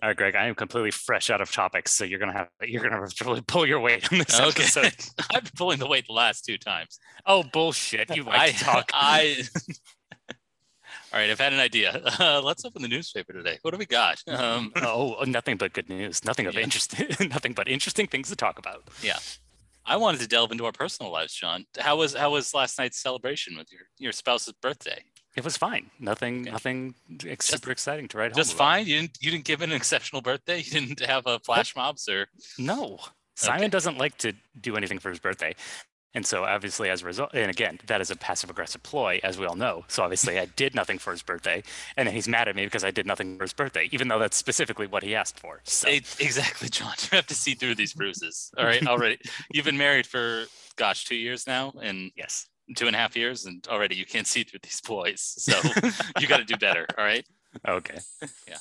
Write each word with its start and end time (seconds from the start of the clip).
All 0.00 0.08
right, 0.10 0.16
Greg, 0.16 0.36
I 0.36 0.46
am 0.46 0.54
completely 0.54 0.92
fresh 0.92 1.28
out 1.28 1.40
of 1.40 1.50
topics, 1.50 1.92
so 1.92 2.04
you're 2.04 2.20
gonna 2.20 2.32
have 2.32 2.48
you're 2.62 2.82
gonna 2.82 3.00
have 3.00 3.12
to 3.14 3.24
really 3.24 3.40
pull 3.42 3.66
your 3.66 3.80
weight 3.80 4.10
on 4.12 4.18
this 4.18 4.38
Okay. 4.38 4.62
episode. 4.62 4.94
I've 5.34 5.42
been 5.42 5.52
pulling 5.56 5.78
the 5.80 5.88
weight 5.88 6.06
the 6.06 6.12
last 6.12 6.44
two 6.44 6.56
times. 6.58 6.98
Oh 7.26 7.42
bullshit! 7.42 8.14
You 8.14 8.22
like 8.22 8.40
I 8.40 8.50
to 8.52 8.64
talk. 8.64 8.90
I. 8.94 9.42
All 11.12 11.18
right, 11.18 11.30
I've 11.30 11.40
had 11.40 11.52
an 11.52 11.58
idea. 11.60 12.00
Uh, 12.20 12.40
let's 12.42 12.64
open 12.64 12.82
the 12.82 12.88
newspaper 12.88 13.32
today. 13.32 13.58
What 13.62 13.72
do 13.72 13.78
we 13.78 13.86
got? 13.86 14.22
Um, 14.28 14.72
oh, 14.76 15.22
nothing 15.26 15.56
but 15.56 15.72
good 15.72 15.88
news. 15.88 16.24
Nothing 16.24 16.46
of 16.46 16.54
Yeah. 16.54 16.60
interest. 16.60 16.94
nothing 17.20 17.52
but 17.54 17.66
interesting 17.66 18.06
things 18.06 18.28
to 18.28 18.36
talk 18.36 18.58
about. 18.58 18.88
Yeah, 19.02 19.18
I 19.86 19.96
wanted 19.96 20.20
to 20.20 20.28
delve 20.28 20.52
into 20.52 20.64
our 20.66 20.72
personal 20.72 21.10
lives, 21.10 21.34
John. 21.34 21.64
How 21.78 21.96
was 21.96 22.14
how 22.14 22.30
was 22.30 22.54
last 22.54 22.78
night's 22.78 23.00
celebration 23.02 23.56
with 23.56 23.72
your 23.72 23.82
your 23.98 24.12
spouse's 24.12 24.52
birthday? 24.60 25.02
It 25.38 25.44
was 25.44 25.56
fine. 25.56 25.90
Nothing. 25.98 26.42
Okay. 26.42 26.50
Nothing 26.50 26.94
ex- 27.26 27.46
Just- 27.46 27.62
super 27.62 27.70
exciting 27.70 28.08
to 28.08 28.18
write 28.18 28.32
home 28.32 28.36
Just 28.36 28.52
about. 28.52 28.58
fine. 28.64 28.86
You 28.86 29.00
didn't 29.00 29.18
you 29.20 29.30
didn't 29.30 29.44
give 29.44 29.62
it 29.62 29.70
an 29.70 29.76
exceptional 29.76 30.20
birthday. 30.20 30.58
You 30.64 30.80
didn't 30.80 31.00
have 31.06 31.26
a 31.26 31.38
flash 31.38 31.74
mobs 31.76 32.08
or 32.08 32.26
No, 32.58 32.98
Simon 33.36 33.62
Okay. 33.62 33.68
doesn't 33.70 33.98
like 33.98 34.18
to 34.18 34.32
do 34.60 34.76
anything 34.76 34.98
for 34.98 35.10
his 35.10 35.18
birthday. 35.18 35.54
And 36.14 36.24
so 36.26 36.44
obviously 36.44 36.88
as 36.88 37.02
a 37.02 37.04
result, 37.04 37.30
and 37.34 37.50
again, 37.50 37.78
that 37.86 38.00
is 38.00 38.10
a 38.10 38.16
passive 38.16 38.48
aggressive 38.50 38.82
ploy, 38.82 39.20
as 39.22 39.38
we 39.38 39.44
all 39.44 39.54
know. 39.56 39.84
So 39.88 40.02
obviously 40.02 40.38
I 40.38 40.46
did 40.46 40.74
nothing 40.74 40.98
for 40.98 41.10
his 41.12 41.22
birthday. 41.22 41.62
And 41.98 42.08
then 42.08 42.14
he's 42.14 42.26
mad 42.26 42.48
at 42.48 42.56
me 42.56 42.64
because 42.64 42.82
I 42.82 42.90
did 42.90 43.06
nothing 43.06 43.36
for 43.36 43.44
his 43.44 43.52
birthday, 43.52 43.88
even 43.92 44.08
though 44.08 44.18
that's 44.18 44.36
specifically 44.36 44.86
what 44.86 45.02
he 45.02 45.14
asked 45.14 45.38
for. 45.38 45.60
So 45.64 45.86
exactly, 45.88 46.70
John. 46.70 46.94
You 47.12 47.16
have 47.16 47.26
to 47.26 47.34
see 47.34 47.54
through 47.54 47.74
these 47.76 47.92
bruises. 47.92 48.50
All 48.56 48.64
right, 48.64 48.84
already. 48.86 49.18
You've 49.52 49.66
been 49.66 49.76
married 49.78 50.06
for 50.06 50.46
gosh 50.76 51.04
two 51.04 51.14
years 51.14 51.46
now, 51.46 51.72
and 51.80 52.10
yes. 52.16 52.46
Two 52.76 52.86
and 52.86 52.94
a 52.94 52.98
half 52.98 53.16
years, 53.16 53.46
and 53.46 53.66
already 53.68 53.96
you 53.96 54.06
can't 54.06 54.26
see 54.26 54.44
through 54.44 54.60
these 54.62 54.80
boys. 54.80 55.20
So 55.20 55.58
you 56.20 56.26
got 56.26 56.38
to 56.38 56.44
do 56.44 56.56
better. 56.56 56.86
All 56.96 57.04
right. 57.04 57.26
Okay. 57.66 57.98
Yeah. 58.46 58.56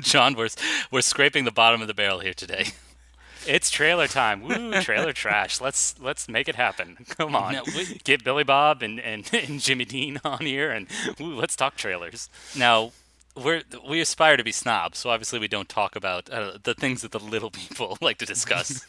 John, 0.00 0.34
we're 0.34 0.48
we're 0.90 1.02
scraping 1.02 1.44
the 1.44 1.52
bottom 1.52 1.80
of 1.82 1.86
the 1.86 1.94
barrel 1.94 2.18
here 2.18 2.34
today. 2.34 2.66
It's 3.46 3.70
trailer 3.70 4.06
time. 4.06 4.42
Woo, 4.42 4.72
trailer 4.82 5.12
trash. 5.12 5.60
Let's 5.60 5.94
let's 6.00 6.28
make 6.28 6.48
it 6.48 6.56
happen. 6.56 6.96
Come 7.08 7.34
on. 7.34 7.52
Now, 7.54 7.62
we- 7.66 8.00
Get 8.04 8.24
Billy 8.24 8.44
Bob 8.44 8.82
and, 8.82 9.00
and, 9.00 9.28
and 9.34 9.60
Jimmy 9.60 9.84
Dean 9.84 10.20
on 10.24 10.40
here 10.40 10.70
and 10.70 10.86
woo, 11.18 11.34
let's 11.34 11.56
talk 11.56 11.76
trailers. 11.76 12.28
Now, 12.56 12.92
we're 13.36 13.62
we 13.88 14.00
aspire 14.00 14.36
to 14.36 14.44
be 14.44 14.52
snobs, 14.52 14.98
so 14.98 15.10
obviously 15.10 15.38
we 15.38 15.48
don't 15.48 15.68
talk 15.68 15.96
about 15.96 16.28
uh, 16.30 16.58
the 16.62 16.74
things 16.74 17.02
that 17.02 17.12
the 17.12 17.20
little 17.20 17.50
people 17.62 17.96
like 18.00 18.18
to 18.18 18.26
discuss. 18.26 18.86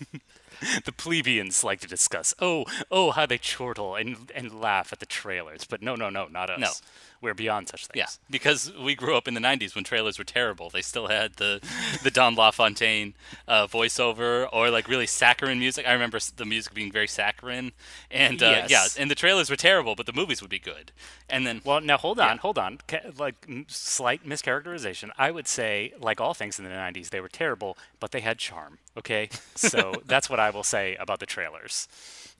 the 0.85 0.91
plebeians 0.91 1.63
like 1.63 1.79
to 1.79 1.87
discuss. 1.87 2.33
Oh, 2.39 2.65
oh, 2.91 3.11
how 3.11 3.25
they 3.25 3.37
chortle 3.37 3.95
and 3.95 4.31
and 4.35 4.59
laugh 4.59 4.91
at 4.91 4.99
the 4.99 5.05
trailers. 5.05 5.63
But 5.65 5.81
no, 5.81 5.95
no, 5.95 6.09
no, 6.09 6.27
not 6.27 6.49
us. 6.49 6.59
No. 6.59 6.71
We're 7.21 7.35
beyond 7.35 7.69
such 7.69 7.85
things. 7.85 7.95
yeah, 7.97 8.07
because 8.31 8.71
we 8.73 8.95
grew 8.95 9.15
up 9.15 9.27
in 9.27 9.35
the 9.35 9.39
'90s 9.39 9.75
when 9.75 9.83
trailers 9.83 10.17
were 10.17 10.23
terrible. 10.23 10.69
They 10.71 10.81
still 10.81 11.07
had 11.07 11.35
the 11.35 11.61
the 12.01 12.09
Don 12.09 12.33
LaFontaine 12.35 13.13
uh, 13.47 13.67
voiceover 13.67 14.47
or 14.51 14.71
like 14.71 14.87
really 14.87 15.05
saccharine 15.05 15.59
music. 15.59 15.87
I 15.87 15.93
remember 15.93 16.17
the 16.35 16.45
music 16.45 16.73
being 16.73 16.91
very 16.91 17.07
saccharine, 17.07 17.73
and 18.09 18.41
uh, 18.41 18.65
yeah, 18.67 18.87
and 18.97 19.11
the 19.11 19.15
trailers 19.15 19.49
were 19.51 19.55
terrible, 19.55 19.93
but 19.95 20.07
the 20.07 20.13
movies 20.13 20.41
would 20.41 20.49
be 20.49 20.59
good. 20.59 20.91
And 21.29 21.45
then 21.45 21.61
Well, 21.63 21.79
now 21.79 21.97
hold 21.97 22.19
on, 22.19 22.35
Yeah. 22.37 22.41
hold 22.41 22.57
on. 22.57 22.79
Ca- 22.87 23.11
Like 23.17 23.35
m- 23.47 23.65
slight 23.69 24.25
mischaracterization. 24.25 25.11
I 25.17 25.29
would 25.31 25.47
say, 25.47 25.93
like 25.99 26.19
all 26.19 26.33
things 26.33 26.57
in 26.57 26.65
the 26.65 26.71
'90s, 26.71 27.09
they 27.11 27.21
were 27.21 27.29
terrible, 27.29 27.77
but 27.99 28.11
they 28.11 28.21
had 28.21 28.39
charm. 28.39 28.79
Okay, 28.97 29.29
so 29.55 30.01
that's 30.05 30.27
what 30.29 30.39
I 30.39 30.49
will 30.49 30.63
say 30.63 30.95
about 30.95 31.19
the 31.19 31.25
trailers. 31.27 31.87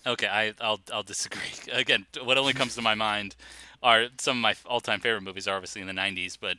Okay, 0.07 0.27
I, 0.27 0.53
I'll 0.59 0.79
I'll 0.91 1.03
disagree. 1.03 1.53
Again, 1.71 2.07
what 2.23 2.37
only 2.39 2.53
comes 2.53 2.73
to 2.75 2.81
my 2.81 2.95
mind 2.95 3.36
are 3.83 4.08
some 4.19 4.37
of 4.37 4.42
my 4.42 4.55
all-time 4.65 4.99
favorite 4.99 5.21
movies, 5.21 5.47
are 5.47 5.55
obviously 5.55 5.81
in 5.81 5.87
the 5.87 5.93
'90s, 5.93 6.37
but 6.39 6.58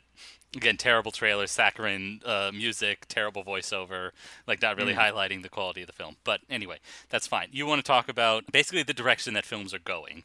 again, 0.55 0.77
terrible 0.77 1.11
trailers, 1.11 1.51
saccharine 1.51 2.21
uh, 2.25 2.51
music, 2.53 3.05
terrible 3.07 3.43
voiceover, 3.43 4.11
like 4.47 4.61
not 4.61 4.77
really 4.77 4.93
highlighting 4.93 5.41
the 5.41 5.49
quality 5.49 5.81
of 5.81 5.87
the 5.87 5.93
film. 5.93 6.15
But 6.23 6.41
anyway, 6.49 6.77
that's 7.09 7.27
fine. 7.27 7.49
You 7.51 7.65
want 7.65 7.79
to 7.79 7.87
talk 7.87 8.09
about 8.09 8.51
basically 8.51 8.83
the 8.83 8.93
direction 8.93 9.33
that 9.33 9.45
films 9.45 9.73
are 9.73 9.79
going. 9.79 10.23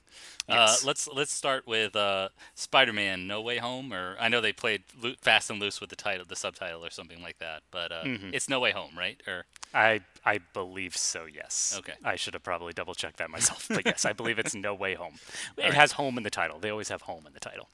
Yes. 0.49 0.83
Uh, 0.83 0.87
let's 0.87 1.09
let's 1.09 1.33
start 1.33 1.67
with 1.67 1.94
uh, 1.94 2.31
Spider-Man: 2.55 3.27
No 3.27 3.41
Way 3.41 3.59
Home, 3.59 3.93
or 3.93 4.17
I 4.19 4.28
know 4.28 4.41
they 4.41 4.53
played 4.53 4.83
fast 5.21 5.50
and 5.50 5.61
loose 5.61 5.81
with 5.81 5.91
the 5.91 5.97
title, 5.97 6.25
the 6.27 6.37
subtitle, 6.37 6.84
or 6.84 6.91
something 6.91 7.22
like 7.22 7.38
that. 7.38 7.62
But 7.71 7.93
uh, 7.93 8.03
it's 8.33 8.49
No 8.49 8.61
Way 8.61 8.71
Home, 8.71 8.93
right? 8.97 9.21
Or 9.27 9.44
I 9.75 10.00
I 10.25 10.41
believe 10.55 10.97
so. 10.97 11.27
Yes. 11.27 11.75
Okay. 11.78 11.94
I 12.03 12.17
should 12.17 12.34
have 12.34 12.43
probably 12.43 12.72
double 12.72 12.94
checked 12.94 13.19
that 13.19 13.31
myself, 13.31 13.67
but 13.69 13.83
yes, 13.87 14.05
I 14.05 14.12
believe 14.15 14.38
it's 14.38 14.55
No 14.55 14.75
Way 14.75 14.94
Home. 14.94 15.15
It 15.56 15.65
right. 15.65 15.75
has 15.75 15.93
home 15.93 16.17
in 16.17 16.25
the 16.25 16.31
title. 16.31 16.59
They 16.59 16.71
always 16.71 16.88
have 16.88 17.03
home 17.03 17.27
in 17.27 17.34
the 17.34 17.41
title. 17.41 17.69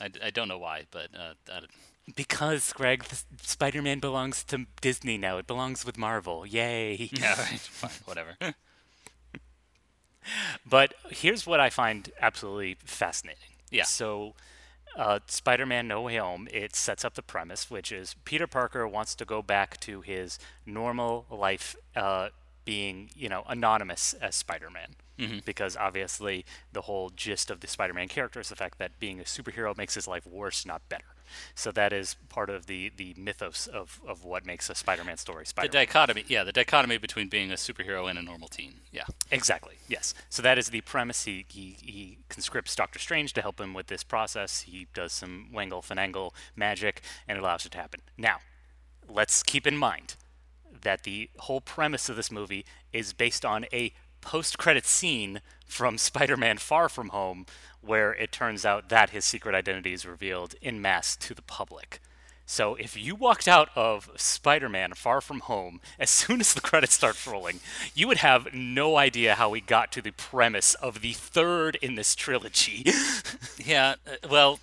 I, 0.00 0.10
I 0.24 0.30
don't 0.30 0.48
know 0.48 0.58
why, 0.58 0.84
but 0.90 1.08
uh, 1.14 1.60
Because 2.16 2.72
Greg, 2.72 3.04
Spider-Man 3.42 3.98
belongs 4.00 4.42
to 4.44 4.66
Disney 4.80 5.18
now. 5.18 5.38
It 5.38 5.46
belongs 5.46 5.84
with 5.84 5.98
Marvel. 5.98 6.46
Yay! 6.46 7.10
yeah, 7.12 7.38
right, 7.40 7.60
fine, 7.60 7.90
whatever. 8.04 8.36
But 10.68 10.94
here's 11.08 11.46
what 11.46 11.60
I 11.60 11.70
find 11.70 12.10
absolutely 12.20 12.76
fascinating. 12.84 13.56
Yeah. 13.70 13.84
So, 13.84 14.34
uh, 14.96 15.20
Spider-Man: 15.26 15.88
No 15.88 16.02
Way 16.02 16.16
Home 16.16 16.46
it 16.52 16.76
sets 16.76 17.04
up 17.04 17.14
the 17.14 17.22
premise, 17.22 17.70
which 17.70 17.90
is 17.90 18.14
Peter 18.24 18.46
Parker 18.46 18.86
wants 18.86 19.14
to 19.16 19.24
go 19.24 19.42
back 19.42 19.80
to 19.80 20.02
his 20.02 20.38
normal 20.66 21.26
life, 21.30 21.74
uh, 21.96 22.28
being 22.64 23.10
you 23.16 23.28
know 23.28 23.44
anonymous 23.48 24.12
as 24.14 24.36
Spider-Man, 24.36 25.42
because 25.44 25.76
obviously 25.76 26.44
the 26.72 26.82
whole 26.82 27.10
gist 27.10 27.50
of 27.50 27.60
the 27.60 27.66
Spider-Man 27.66 28.08
character 28.08 28.40
is 28.40 28.48
the 28.50 28.56
fact 28.56 28.78
that 28.78 28.98
being 29.00 29.20
a 29.20 29.24
superhero 29.24 29.76
makes 29.76 29.94
his 29.94 30.06
life 30.06 30.26
worse, 30.26 30.66
not 30.66 30.86
better. 30.88 31.04
So 31.54 31.72
that 31.72 31.92
is 31.92 32.16
part 32.28 32.50
of 32.50 32.66
the 32.66 32.90
the 32.96 33.14
mythos 33.16 33.66
of, 33.66 34.00
of 34.06 34.24
what 34.24 34.46
makes 34.46 34.68
a 34.70 34.74
Spider-Man 34.74 35.16
story 35.16 35.44
The 35.44 35.48
Spider-Man. 35.48 35.72
dichotomy, 35.72 36.24
yeah, 36.28 36.44
the 36.44 36.52
dichotomy 36.52 36.98
between 36.98 37.28
being 37.28 37.50
a 37.50 37.56
superhero 37.56 38.08
and 38.08 38.18
a 38.18 38.22
normal 38.22 38.48
teen. 38.48 38.74
Yeah. 38.92 39.04
Exactly. 39.30 39.76
Yes. 39.88 40.14
So 40.28 40.42
that 40.42 40.58
is 40.58 40.70
the 40.70 40.80
premise. 40.82 41.24
He, 41.24 41.44
he 41.48 41.76
he 41.80 42.18
conscripts 42.28 42.74
Doctor 42.74 42.98
Strange 42.98 43.32
to 43.34 43.42
help 43.42 43.60
him 43.60 43.74
with 43.74 43.86
this 43.88 44.04
process. 44.04 44.62
He 44.62 44.86
does 44.94 45.12
some 45.12 45.48
wangle 45.52 45.82
finagle 45.82 46.32
magic, 46.56 47.02
and 47.28 47.38
it 47.38 47.40
allows 47.42 47.66
it 47.66 47.72
to 47.72 47.78
happen. 47.78 48.00
Now, 48.18 48.38
let's 49.08 49.42
keep 49.42 49.66
in 49.66 49.76
mind 49.76 50.16
that 50.82 51.02
the 51.02 51.28
whole 51.40 51.60
premise 51.60 52.08
of 52.08 52.16
this 52.16 52.30
movie 52.30 52.64
is 52.92 53.12
based 53.12 53.44
on 53.44 53.66
a 53.72 53.92
post-credit 54.20 54.86
scene 54.86 55.40
from 55.66 55.98
Spider-Man: 56.10 56.58
Far 56.58 56.88
From 56.88 57.08
Home, 57.10 57.46
where 57.80 58.12
it 58.14 58.32
turns 58.32 58.64
out 58.64 58.88
that 58.88 59.10
his 59.10 59.24
secret 59.24 59.54
identity 59.54 59.92
is 59.92 60.06
revealed 60.06 60.54
in 60.60 60.80
mass 60.82 61.16
to 61.16 61.34
the 61.34 61.42
public. 61.42 62.00
So 62.46 62.74
if 62.74 62.96
you 62.96 63.14
walked 63.14 63.46
out 63.46 63.68
of 63.76 64.10
Spider-Man 64.16 64.94
Far 64.94 65.20
From 65.20 65.38
Home 65.40 65.80
as 66.00 66.10
soon 66.10 66.40
as 66.40 66.52
the 66.52 66.60
credits 66.60 66.94
start 66.94 67.24
rolling, 67.24 67.60
you 67.94 68.08
would 68.08 68.16
have 68.18 68.52
no 68.52 68.96
idea 68.96 69.36
how 69.36 69.50
we 69.50 69.60
got 69.60 69.92
to 69.92 70.02
the 70.02 70.10
premise 70.10 70.74
of 70.74 71.00
the 71.00 71.12
third 71.12 71.76
in 71.80 71.94
this 71.94 72.14
trilogy. 72.16 72.84
Yeah. 73.64 73.94
uh, 74.04 74.28
Well, 74.28 74.58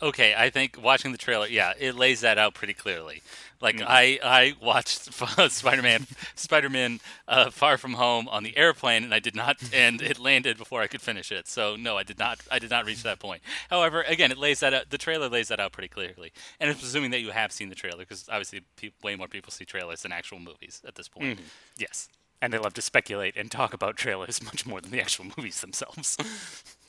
okay. 0.00 0.34
I 0.34 0.48
think 0.48 0.82
watching 0.82 1.12
the 1.12 1.18
trailer, 1.18 1.46
yeah, 1.46 1.74
it 1.78 1.94
lays 1.94 2.20
that 2.22 2.38
out 2.38 2.54
pretty 2.54 2.72
clearly. 2.74 3.22
Like 3.60 3.82
I, 3.82 4.18
I 4.22 4.54
watched 4.62 5.12
Spider-Man, 5.50 6.06
Spider-Man, 6.34 7.00
uh, 7.28 7.50
Far 7.50 7.76
From 7.76 7.94
Home 7.94 8.26
on 8.28 8.42
the 8.42 8.56
airplane, 8.56 9.04
and 9.04 9.12
I 9.14 9.18
did 9.18 9.36
not, 9.36 9.58
and 9.74 10.00
it 10.00 10.18
landed 10.18 10.56
before 10.56 10.80
I 10.80 10.86
could 10.86 11.02
finish 11.02 11.30
it. 11.30 11.46
So 11.46 11.76
no, 11.76 11.96
I 11.98 12.02
did 12.02 12.18
not, 12.18 12.40
I 12.50 12.58
did 12.58 12.70
not 12.70 12.86
reach 12.86 13.02
that 13.02 13.18
point. 13.18 13.42
However, 13.68 14.02
again, 14.02 14.30
it 14.32 14.38
lays 14.38 14.60
that 14.60 14.72
out. 14.72 14.90
The 14.90 14.98
trailer 14.98 15.28
lays 15.28 15.48
that 15.48 15.60
out 15.60 15.72
pretty 15.72 15.88
clearly, 15.88 16.32
and 16.58 16.70
it's 16.70 16.80
presuming 16.80 17.10
that 17.10 17.20
you 17.20 17.30
have 17.30 17.52
seen 17.52 17.68
the 17.68 17.74
trailer, 17.74 17.98
because 17.98 18.26
obviously, 18.30 18.62
pe- 18.76 18.90
way 19.02 19.14
more 19.16 19.28
people 19.28 19.52
see 19.52 19.64
trailers 19.64 20.02
than 20.02 20.12
actual 20.12 20.38
movies 20.38 20.80
at 20.86 20.94
this 20.94 21.08
point. 21.08 21.38
yes. 21.76 22.08
And 22.42 22.54
they 22.54 22.58
love 22.58 22.72
to 22.74 22.80
speculate 22.82 23.36
and 23.36 23.50
talk 23.50 23.74
about 23.74 23.98
trailers 23.98 24.42
much 24.50 24.64
more 24.64 24.80
than 24.80 24.90
the 24.92 25.00
actual 25.02 25.26
movies 25.36 25.60
themselves. 25.60 26.16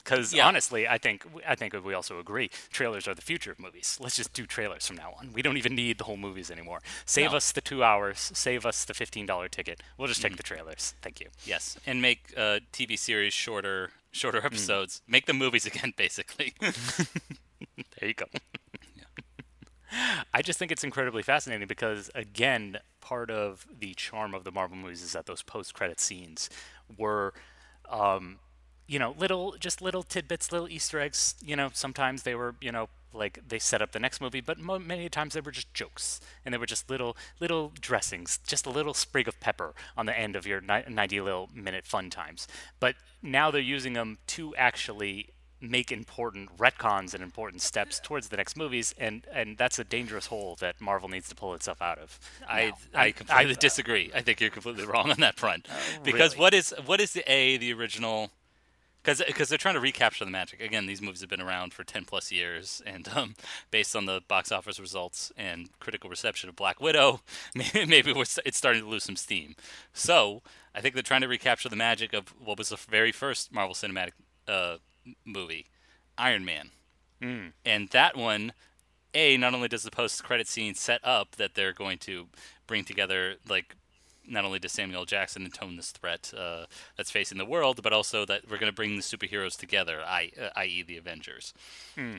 Because 0.03 0.33
Yeah. 0.33 0.47
honestly, 0.47 0.87
I 0.87 0.97
think 0.97 1.25
I 1.47 1.55
think 1.55 1.73
we 1.83 1.93
also 1.93 2.19
agree 2.19 2.49
trailers 2.71 3.07
are 3.07 3.13
the 3.15 3.21
future 3.21 3.51
of 3.51 3.59
movies. 3.59 3.97
Let's 3.99 4.15
just 4.15 4.33
do 4.33 4.45
trailers 4.45 4.85
from 4.87 4.95
now 4.97 5.13
on. 5.19 5.33
We 5.33 5.41
don't 5.41 5.57
even 5.57 5.75
need 5.75 5.97
the 5.97 6.03
whole 6.05 6.17
movies 6.17 6.49
anymore. 6.51 6.81
Save 7.05 7.31
No. 7.31 7.37
us 7.37 7.51
the 7.51 7.61
two 7.61 7.83
hours. 7.83 8.31
Save 8.33 8.65
us 8.65 8.83
the 8.85 8.93
fifteen 8.93 9.25
dollar 9.25 9.47
ticket. 9.49 9.81
We'll 9.97 10.07
just 10.07 10.21
take 10.21 10.37
the 10.37 10.43
trailers. 10.43 10.95
Thank 11.01 11.19
you. 11.19 11.29
Yes, 11.45 11.77
and 11.85 12.01
make 12.01 12.33
uh, 12.37 12.59
TV 12.73 12.97
series 12.97 13.33
shorter, 13.33 13.91
shorter 14.11 14.43
episodes. 14.45 15.01
Make 15.07 15.25
the 15.25 15.33
movies 15.33 15.65
again, 15.71 15.93
basically. 15.95 16.53
There 17.99 18.07
you 18.09 18.15
go. 18.15 18.25
I 20.33 20.41
just 20.41 20.57
think 20.57 20.71
it's 20.71 20.83
incredibly 20.85 21.21
fascinating 21.21 21.67
because, 21.67 22.09
again, 22.15 22.77
part 23.01 23.29
of 23.29 23.67
the 23.77 23.93
charm 23.93 24.33
of 24.33 24.45
the 24.45 24.51
Marvel 24.51 24.77
movies 24.77 25.01
is 25.03 25.11
that 25.11 25.25
those 25.25 25.41
post-credit 25.43 25.99
scenes 25.99 26.49
were, 26.97 27.33
um, 27.89 28.39
you 28.91 28.99
know, 28.99 29.15
little, 29.17 29.55
just 29.57 29.81
little 29.81 30.03
tidbits, 30.03 30.51
little 30.51 30.67
Easter 30.67 30.99
eggs. 30.99 31.35
You 31.41 31.55
know, 31.55 31.69
sometimes 31.73 32.23
they 32.23 32.35
were, 32.35 32.55
you 32.59 32.73
know, 32.73 32.89
like 33.13 33.39
they 33.47 33.57
set 33.57 33.81
up 33.81 33.93
the 33.93 33.99
next 33.99 34.19
movie, 34.19 34.41
but 34.41 34.59
mo- 34.59 34.79
many 34.79 35.07
times 35.07 35.33
they 35.33 35.39
were 35.39 35.51
just 35.51 35.73
jokes, 35.73 36.19
and 36.43 36.53
they 36.53 36.57
were 36.57 36.65
just 36.65 36.89
little 36.89 37.15
little 37.39 37.71
dressings, 37.79 38.39
just 38.45 38.65
a 38.65 38.69
little 38.69 38.93
sprig 38.93 39.29
of 39.29 39.39
pepper 39.39 39.73
on 39.95 40.07
the 40.07 40.17
end 40.17 40.35
of 40.35 40.45
your 40.45 40.59
ni- 40.59 40.83
90 40.89 41.21
little 41.21 41.49
minute 41.53 41.85
fun 41.85 42.09
times. 42.09 42.49
But 42.81 42.95
now 43.21 43.49
they're 43.49 43.61
using 43.61 43.93
them 43.93 44.17
to 44.27 44.53
actually 44.57 45.29
make 45.61 45.89
important 45.89 46.57
retcons 46.57 47.13
and 47.13 47.23
important 47.23 47.61
steps 47.61 47.99
towards 48.03 48.27
the 48.27 48.35
next 48.35 48.57
movies, 48.57 48.93
and 48.97 49.25
and 49.31 49.57
that's 49.57 49.79
a 49.79 49.85
dangerous 49.85 50.27
hole 50.27 50.57
that 50.59 50.81
Marvel 50.81 51.07
needs 51.07 51.29
to 51.29 51.35
pull 51.35 51.53
itself 51.53 51.81
out 51.81 51.97
of. 51.97 52.19
I 52.45 52.65
now. 52.65 52.99
I 52.99 53.11
completely 53.13 53.55
disagree. 53.55 54.11
I 54.13 54.21
think 54.21 54.41
you're 54.41 54.49
completely 54.49 54.85
wrong 54.85 55.11
on 55.11 55.21
that 55.21 55.37
front. 55.39 55.67
Oh, 55.69 56.03
because 56.03 56.33
really? 56.33 56.41
what 56.41 56.53
is 56.53 56.73
what 56.85 56.99
is 56.99 57.13
the 57.13 57.23
a 57.31 57.55
the 57.55 57.71
original? 57.71 58.31
Because 59.03 59.21
because 59.25 59.49
they're 59.49 59.57
trying 59.57 59.75
to 59.75 59.81
recapture 59.81 60.25
the 60.25 60.31
magic. 60.31 60.61
Again, 60.61 60.85
these 60.85 61.01
movies 61.01 61.21
have 61.21 61.29
been 61.29 61.41
around 61.41 61.73
for 61.73 61.83
ten 61.83 62.05
plus 62.05 62.31
years, 62.31 62.81
and 62.85 63.07
um, 63.09 63.35
based 63.71 63.95
on 63.95 64.05
the 64.05 64.21
box 64.27 64.51
office 64.51 64.79
results 64.79 65.31
and 65.35 65.69
critical 65.79 66.09
reception 66.09 66.49
of 66.49 66.55
Black 66.55 66.79
Widow, 66.79 67.21
maybe, 67.55 67.85
maybe 67.85 68.13
we're, 68.13 68.25
it's 68.45 68.57
starting 68.57 68.83
to 68.83 68.87
lose 68.87 69.03
some 69.03 69.15
steam. 69.15 69.55
So 69.93 70.41
I 70.75 70.81
think 70.81 70.93
they're 70.93 71.03
trying 71.03 71.21
to 71.21 71.27
recapture 71.27 71.69
the 71.69 71.75
magic 71.75 72.13
of 72.13 72.29
what 72.43 72.57
was 72.57 72.69
the 72.69 72.77
very 72.77 73.11
first 73.11 73.51
Marvel 73.51 73.73
Cinematic 73.73 74.11
uh, 74.47 74.77
movie, 75.25 75.65
Iron 76.17 76.45
Man. 76.45 76.69
And 77.65 77.89
that 77.89 78.15
one, 78.15 78.53
a 79.13 79.37
not 79.37 79.53
only 79.53 79.67
does 79.67 79.83
the 79.83 79.91
post 79.91 80.23
credit 80.23 80.47
scene 80.47 80.75
set 80.75 81.01
up 81.03 81.35
that 81.35 81.55
they're 81.55 81.73
going 81.73 81.97
to 81.99 82.27
bring 82.67 82.83
together 82.83 83.35
like 83.47 83.75
not 84.31 84.45
only 84.45 84.59
does 84.59 84.71
Samuel. 84.71 85.05
Jackson 85.05 85.45
atone 85.45 85.75
this 85.75 85.91
threat 85.91 86.33
uh, 86.35 86.65
that's 86.97 87.11
facing 87.11 87.37
the 87.37 87.45
world, 87.45 87.81
but 87.83 87.93
also 87.93 88.25
that 88.25 88.49
we're 88.49 88.57
going 88.57 88.71
to 88.71 88.75
bring 88.75 88.95
the 88.95 89.01
superheroes 89.01 89.57
together, 89.57 89.99
I, 90.05 90.31
uh, 90.41 90.49
i.e., 90.55 90.83
the 90.83 90.97
Avengers. 90.97 91.53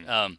Um, 0.09 0.39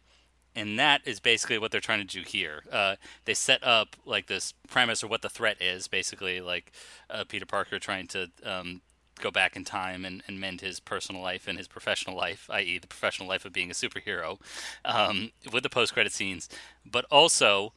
and 0.56 0.78
that 0.78 1.02
is 1.04 1.18
basically 1.20 1.58
what 1.58 1.72
they're 1.72 1.80
trying 1.80 2.06
to 2.06 2.18
do 2.18 2.22
here. 2.24 2.62
Uh, 2.70 2.94
they 3.24 3.34
set 3.34 3.64
up 3.64 3.96
like 4.06 4.26
this 4.26 4.54
premise 4.68 5.02
or 5.02 5.08
what 5.08 5.22
the 5.22 5.28
threat 5.28 5.60
is, 5.60 5.88
basically 5.88 6.40
like 6.40 6.72
uh, 7.10 7.24
Peter 7.24 7.46
Parker 7.46 7.78
trying 7.78 8.06
to 8.08 8.30
um, 8.44 8.80
go 9.20 9.30
back 9.30 9.56
in 9.56 9.64
time 9.64 10.04
and, 10.04 10.22
and 10.28 10.40
mend 10.40 10.60
his 10.60 10.80
personal 10.80 11.22
life 11.22 11.48
and 11.48 11.58
his 11.58 11.66
professional 11.66 12.16
life, 12.16 12.48
i.e., 12.52 12.78
the 12.78 12.86
professional 12.86 13.28
life 13.28 13.44
of 13.44 13.52
being 13.52 13.70
a 13.70 13.74
superhero, 13.74 14.38
um, 14.84 15.32
with 15.52 15.62
the 15.62 15.70
post-credit 15.70 16.12
scenes, 16.12 16.48
but 16.84 17.04
also 17.10 17.72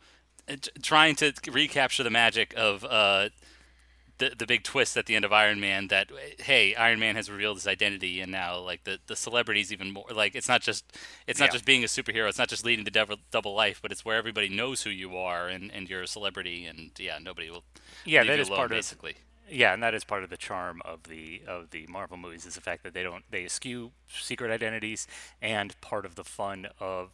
uh, 0.48 0.56
trying 0.82 1.16
to 1.16 1.34
recapture 1.52 2.04
the 2.04 2.10
magic 2.10 2.54
of. 2.56 2.86
Uh, 2.86 3.30
the, 4.20 4.34
the 4.38 4.46
big 4.48 4.64
twist 4.64 4.98
at 4.98 5.06
the 5.06 5.16
end 5.16 5.26
of 5.26 5.32
Iron 5.34 5.60
Man 5.60 5.88
that 5.90 6.10
hey 6.40 6.76
Iron 6.76 7.00
Man 7.00 7.16
has 7.16 7.30
revealed 7.30 7.58
his 7.58 7.68
identity 7.68 8.20
and 8.22 8.32
now 8.32 8.60
like 8.60 8.84
the 8.84 9.00
the 9.08 9.16
celebrities 9.16 9.72
even 9.72 9.92
more 9.94 10.06
like 10.14 10.36
it's 10.36 10.48
not 10.48 10.62
just 10.62 10.92
it's 11.28 11.40
not 11.40 11.50
Yeah. 11.50 11.52
just 11.52 11.66
being 11.66 11.84
a 11.84 11.88
superhero 11.88 12.28
it's 12.28 12.38
not 12.40 12.50
just 12.50 12.66
leading 12.66 12.86
the 12.86 12.92
double, 12.92 13.18
double 13.32 13.54
life 13.54 13.80
but 13.82 13.92
it's 13.92 14.04
where 14.06 14.18
everybody 14.18 14.50
knows 14.50 14.84
who 14.84 14.90
you 14.90 15.16
are 15.18 15.48
and, 15.48 15.72
and 15.72 15.90
you're 15.90 16.02
a 16.02 16.08
celebrity 16.08 16.66
and 16.66 16.92
yeah 17.00 17.20
nobody 17.22 17.50
will 17.50 17.64
Yeah, 18.06 18.24
that 18.24 18.40
is 18.40 18.48
alone, 18.48 18.58
part 18.58 18.72
of 18.72 18.78
basically 18.78 19.16
Yeah, 19.50 19.74
and 19.74 19.82
that 19.84 19.94
is 19.94 20.04
part 20.04 20.24
of 20.24 20.30
the 20.30 20.38
charm 20.38 20.82
of 20.84 21.04
the 21.04 21.42
of 21.48 21.70
the 21.72 21.88
Marvel 21.88 22.18
movies 22.18 22.46
is 22.46 22.56
the 22.56 22.62
fact 22.62 22.84
that 22.84 22.94
they 22.94 23.04
don't 23.04 23.24
they 23.32 23.46
eschew 23.46 23.92
secret 24.08 24.52
identities, 24.52 25.08
and 25.42 25.80
part 25.82 26.06
of 26.06 26.16
the 26.16 26.24
fun 26.24 26.68
of 26.80 27.12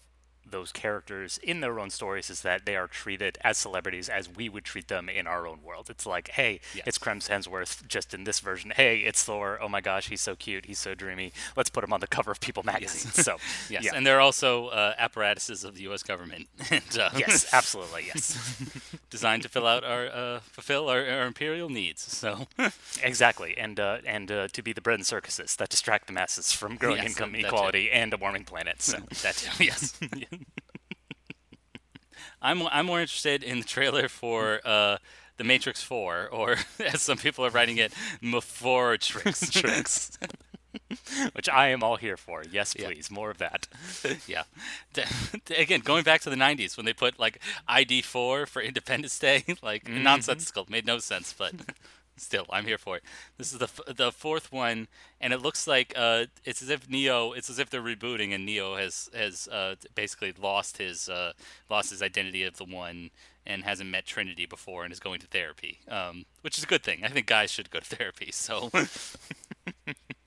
those 0.49 0.71
characters 0.71 1.39
in 1.41 1.61
their 1.61 1.79
own 1.79 1.89
stories 1.89 2.29
is 2.29 2.41
that 2.41 2.65
they 2.65 2.75
are 2.75 2.87
treated 2.87 3.37
as 3.41 3.57
celebrities 3.57 4.09
as 4.09 4.29
we 4.29 4.49
would 4.49 4.63
treat 4.63 4.87
them 4.87 5.09
in 5.09 5.25
our 5.27 5.47
own 5.47 5.59
world. 5.63 5.89
It's 5.89 6.05
like, 6.05 6.29
hey, 6.29 6.59
Yes. 6.75 6.83
it's 6.87 6.97
Chris 6.97 7.27
Hemsworth 7.29 7.87
just 7.87 8.13
in 8.13 8.23
this 8.23 8.39
version. 8.39 8.71
Hey, 8.75 8.99
it's 8.99 9.23
Thor. 9.23 9.57
Oh 9.61 9.67
my 9.69 9.81
gosh, 9.81 10.09
he's 10.09 10.21
so 10.21 10.35
cute. 10.35 10.65
He's 10.65 10.79
so 10.79 10.93
dreamy. 10.95 11.31
Let's 11.55 11.69
put 11.69 11.83
him 11.83 11.91
on 11.93 11.99
the 11.99 12.07
cover 12.07 12.31
of 12.31 12.39
People 12.39 12.63
magazine. 12.63 13.11
So, 13.11 13.37
yes 13.69 13.83
yeah. 13.83 13.91
and 13.95 14.05
they're 14.05 14.19
also 14.21 14.67
uh, 14.67 14.93
apparatuses 14.97 15.63
of 15.63 15.75
the 15.75 15.81
U.S. 15.83 16.03
government 16.03 16.47
and 16.71 16.97
uh, 16.99 17.09
yes, 17.17 17.47
absolutely, 17.53 18.05
yes. 18.07 18.37
designed 19.09 19.43
to 19.43 19.49
fill 19.49 19.65
out 19.67 19.83
our 19.83 20.07
uh, 20.07 20.39
fulfill 20.41 20.89
our, 20.89 21.05
our 21.07 21.25
imperial 21.25 21.69
needs 21.69 22.01
so 22.01 22.47
Exactly, 23.01 23.55
and 23.57 23.79
uh, 23.79 23.97
and 24.05 24.31
uh, 24.31 24.47
to 24.49 24.61
be 24.61 24.73
the 24.73 24.81
bread 24.81 24.99
and 24.99 25.05
circuses 25.05 25.55
that 25.57 25.69
distract 25.69 26.07
the 26.07 26.13
masses 26.13 26.51
from 26.51 26.75
growing 26.75 26.97
Yes, 26.97 27.07
income 27.07 27.31
too. 27.33 27.39
inequality 27.39 27.91
and 27.91 28.13
a 28.13 28.17
warming 28.17 28.43
planet. 28.43 28.81
So 28.81 28.97
that 29.23 29.35
too, 29.35 29.63
yes 29.63 29.99
I'm 32.41 32.67
I'm 32.67 32.85
more 32.85 33.01
interested 33.01 33.43
in 33.43 33.59
the 33.59 33.65
trailer 33.65 34.07
for 34.09 34.59
uh, 34.65 34.97
the 35.37 35.43
Matrix 35.43 35.81
Four, 35.81 36.27
or 36.31 36.57
as 36.79 37.01
some 37.01 37.17
people 37.17 37.45
are 37.45 37.49
writing 37.49 37.77
it, 37.77 37.93
Mafortrix. 38.21 39.51
tricks, 39.61 40.17
which 41.33 41.47
I 41.49 41.69
am 41.69 41.83
all 41.83 41.95
here 41.95 42.17
for. 42.17 42.43
Yes, 42.51 42.75
Yeah. 42.77 42.87
please, 42.87 43.09
more 43.09 43.31
of 43.31 43.37
that. 43.37 43.67
yeah. 44.27 44.43
Again, 45.57 45.79
going 45.81 46.03
back 46.03 46.21
to 46.21 46.29
the 46.29 46.35
'90s 46.35 46.75
when 46.75 46.85
they 46.85 46.93
put 46.93 47.17
like 47.19 47.39
ID 47.67 48.01
four 48.01 48.45
for 48.45 48.61
Independence 48.61 49.17
Day, 49.17 49.43
like 49.61 49.87
nonsensical, 49.87 50.65
made 50.69 50.85
no 50.85 50.99
sense, 50.99 51.33
but 51.37 51.53
still, 52.17 52.45
I'm 52.49 52.65
here 52.65 52.77
for 52.77 52.97
it. 52.97 53.03
This 53.37 53.53
is 53.53 53.59
the 53.59 53.65
f- 53.65 53.95
the 53.95 54.11
fourth 54.11 54.51
one, 54.51 54.87
and 55.19 55.33
it 55.33 55.41
looks 55.41 55.67
like 55.67 55.93
uh, 55.95 56.25
it's 56.45 56.61
as 56.61 56.69
if 56.69 56.89
Neo, 56.89 57.31
it's 57.33 57.49
as 57.49 57.59
if 57.59 57.69
they're 57.69 57.81
rebooting, 57.81 58.33
and 58.33 58.45
Neo 58.45 58.75
has 58.75 59.09
has 59.13 59.47
uh, 59.47 59.75
basically 59.95 60.33
lost 60.39 60.77
his 60.77 61.09
uh, 61.09 61.33
lost 61.69 61.89
his 61.91 62.01
identity 62.01 62.43
of 62.43 62.57
the 62.57 62.65
one. 62.65 63.11
And 63.45 63.65
hasn't 63.65 63.89
met 63.89 64.05
Trinity 64.05 64.45
before, 64.45 64.85
and 64.85 64.93
is 64.93 65.01
going 65.01 65.19
to 65.19 65.27
therapy, 65.27 65.79
um, 65.89 66.23
which 66.43 66.57
is 66.57 66.63
a 66.63 66.67
good 66.67 66.81
thing. 66.81 67.03
I 67.03 67.09
think 67.09 67.27
guys 67.27 67.51
should 67.51 67.69
go 67.69 67.79
to 67.79 67.85
therapy. 67.85 68.31
So, 68.31 68.71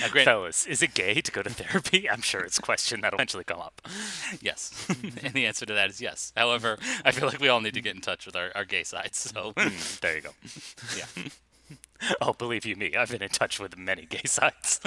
now, 0.00 0.08
grant- 0.08 0.24
Fellas, 0.26 0.66
is 0.66 0.82
it 0.82 0.94
gay 0.94 1.20
to 1.20 1.30
go 1.32 1.42
to 1.42 1.50
therapy? 1.50 2.08
I'm 2.10 2.20
sure 2.22 2.40
it's 2.42 2.58
a 2.58 2.62
question 2.62 3.00
that'll 3.00 3.16
eventually 3.16 3.44
come 3.44 3.60
up. 3.60 3.80
Yes. 4.40 4.86
and 5.22 5.32
the 5.34 5.46
answer 5.46 5.66
to 5.66 5.74
that 5.74 5.90
is 5.90 6.00
yes. 6.00 6.32
However, 6.36 6.78
I 7.04 7.10
feel 7.12 7.26
like 7.28 7.40
we 7.40 7.48
all 7.48 7.60
need 7.60 7.74
to 7.74 7.80
get 7.80 7.94
in 7.94 8.00
touch 8.00 8.26
with 8.26 8.36
our, 8.36 8.50
our 8.54 8.64
gay 8.64 8.82
sides. 8.84 9.18
So, 9.18 9.52
Mm, 9.52 10.00
there 10.00 10.16
you 10.16 10.22
go. 10.22 10.30
yeah. 10.96 11.24
Oh, 12.20 12.32
believe 12.32 12.64
you 12.64 12.74
me, 12.76 12.96
I've 12.96 13.10
been 13.10 13.22
in 13.22 13.28
touch 13.28 13.60
with 13.60 13.76
many 13.76 14.06
gay 14.06 14.22
sites. 14.24 14.80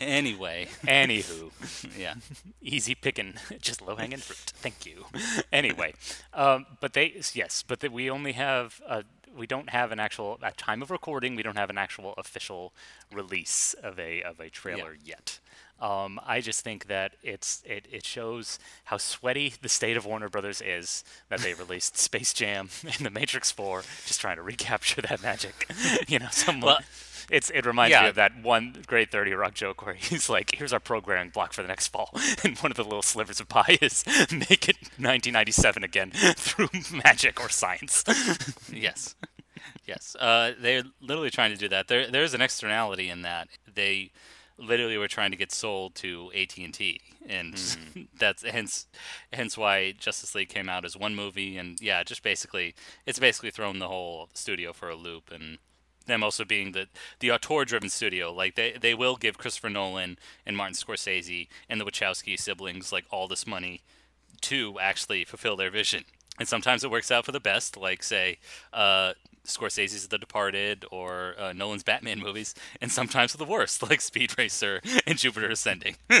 Anyway, 0.00 0.66
Anywho, 0.82 1.50
yeah. 1.96 2.14
easy 2.60 2.94
picking, 2.96 3.34
just 3.60 3.80
low 3.80 3.94
hanging 3.94 4.18
fruit. 4.18 4.52
Thank 4.56 4.84
you. 4.84 5.06
Anyway, 5.52 5.94
um, 6.34 6.66
but 6.80 6.92
they 6.92 7.14
yes, 7.32 7.62
but 7.66 7.80
that 7.80 7.92
we 7.92 8.10
only 8.10 8.32
have 8.32 8.80
uh, 8.86 9.02
we 9.38 9.46
don't 9.46 9.70
have 9.70 9.92
an 9.92 10.00
actual 10.00 10.38
at 10.42 10.58
time 10.58 10.82
of 10.82 10.90
recording. 10.90 11.36
We 11.36 11.42
don't 11.42 11.56
have 11.56 11.70
an 11.70 11.78
actual 11.78 12.14
official 12.18 12.72
release 13.12 13.74
of 13.82 13.98
a 13.98 14.22
of 14.22 14.40
a 14.40 14.50
trailer 14.50 14.96
yet. 15.02 15.38
Um, 15.80 16.20
I 16.26 16.40
just 16.40 16.62
think 16.62 16.86
that 16.88 17.12
it's 17.22 17.62
it, 17.64 17.86
it 17.90 18.04
shows 18.04 18.58
how 18.84 18.96
sweaty 18.96 19.54
the 19.62 19.68
state 19.68 19.96
of 19.96 20.04
Warner 20.04 20.28
Brothers 20.28 20.60
is 20.60 21.04
that 21.28 21.40
they 21.40 21.54
released 21.58 21.96
Space 21.96 22.32
Jam 22.32 22.70
and 22.84 23.06
The 23.06 23.10
Matrix 23.10 23.50
Four, 23.50 23.82
just 24.06 24.20
trying 24.20 24.36
to 24.36 24.42
recapture 24.42 25.02
that 25.02 25.22
magic. 25.22 25.70
you 26.08 26.18
know, 26.18 26.28
someone. 26.30 26.66
Well, 26.66 26.78
it's 27.30 27.50
it 27.50 27.66
reminds 27.66 27.90
yeah. 27.90 28.02
me 28.02 28.08
of 28.08 28.14
that 28.14 28.42
one 28.42 28.82
great 28.86 29.10
Thirty 29.10 29.32
Rock 29.32 29.54
joke 29.54 29.84
where 29.84 29.94
he's 29.94 30.30
like, 30.30 30.54
"Here's 30.54 30.72
our 30.72 30.80
programming 30.80 31.30
block 31.30 31.52
for 31.52 31.62
the 31.62 31.68
next 31.68 31.88
fall," 31.88 32.10
and 32.42 32.58
one 32.58 32.72
of 32.72 32.76
the 32.76 32.84
little 32.84 33.02
slivers 33.02 33.38
of 33.38 33.48
pie 33.48 33.78
is 33.82 34.04
make 34.32 34.68
it 34.68 34.76
1997 34.96 35.84
again 35.84 36.10
through 36.36 36.70
magic 37.04 37.40
or 37.40 37.50
science. 37.50 38.04
Yes. 38.72 39.14
Yes. 39.86 40.16
Uh, 40.18 40.52
they're 40.60 40.84
literally 41.00 41.30
trying 41.30 41.50
to 41.52 41.56
do 41.56 41.68
that. 41.68 41.88
There, 41.88 42.10
there's 42.10 42.34
an 42.34 42.40
externality 42.40 43.08
in 43.08 43.22
that. 43.22 43.48
They 43.72 44.10
literally 44.58 44.94
we 44.94 44.98
were 44.98 45.08
trying 45.08 45.30
to 45.30 45.36
get 45.36 45.52
sold 45.52 45.94
to 45.96 46.30
AT&T 46.34 47.00
and 47.28 47.58
hmm. 47.58 48.02
that's 48.18 48.42
hence 48.42 48.86
hence 49.32 49.56
why 49.56 49.92
Justice 49.92 50.34
League 50.34 50.48
came 50.48 50.68
out 50.68 50.84
as 50.84 50.96
one 50.96 51.14
movie. 51.14 51.56
And 51.56 51.80
yeah, 51.80 52.02
just 52.02 52.22
basically 52.22 52.74
it's 53.06 53.18
basically 53.18 53.50
thrown 53.50 53.78
the 53.78 53.88
whole 53.88 54.28
studio 54.34 54.72
for 54.72 54.88
a 54.88 54.96
loop. 54.96 55.30
And 55.32 55.58
them 56.06 56.24
also 56.24 56.44
being 56.44 56.72
the 56.72 56.88
the 57.20 57.30
auteur 57.30 57.64
driven 57.64 57.88
studio. 57.88 58.32
Like 58.32 58.56
they 58.56 58.76
they 58.80 58.94
will 58.94 59.16
give 59.16 59.38
Christopher 59.38 59.70
Nolan 59.70 60.18
and 60.44 60.56
Martin 60.56 60.74
Scorsese 60.74 61.48
and 61.68 61.80
the 61.80 61.84
Wachowski 61.84 62.38
siblings 62.38 62.92
like 62.92 63.04
all 63.10 63.28
this 63.28 63.46
money 63.46 63.82
to 64.42 64.78
actually 64.80 65.24
fulfill 65.24 65.56
their 65.56 65.70
vision. 65.70 66.04
And 66.38 66.46
sometimes 66.48 66.84
it 66.84 66.90
works 66.90 67.10
out 67.10 67.24
for 67.24 67.32
the 67.32 67.40
best, 67.40 67.76
like 67.76 68.02
say 68.02 68.38
uh, 68.72 69.14
Scorsese's 69.44 70.06
The 70.08 70.18
Departed 70.18 70.84
or 70.90 71.34
uh, 71.38 71.52
Nolan's 71.52 71.82
Batman 71.82 72.20
movies, 72.20 72.54
and 72.80 72.92
sometimes 72.92 73.32
for 73.32 73.38
the 73.38 73.44
worst, 73.44 73.82
like 73.88 74.00
Speed 74.00 74.38
Racer 74.38 74.80
and 75.06 75.18
Jupiter 75.18 75.50
Ascending. 75.50 75.96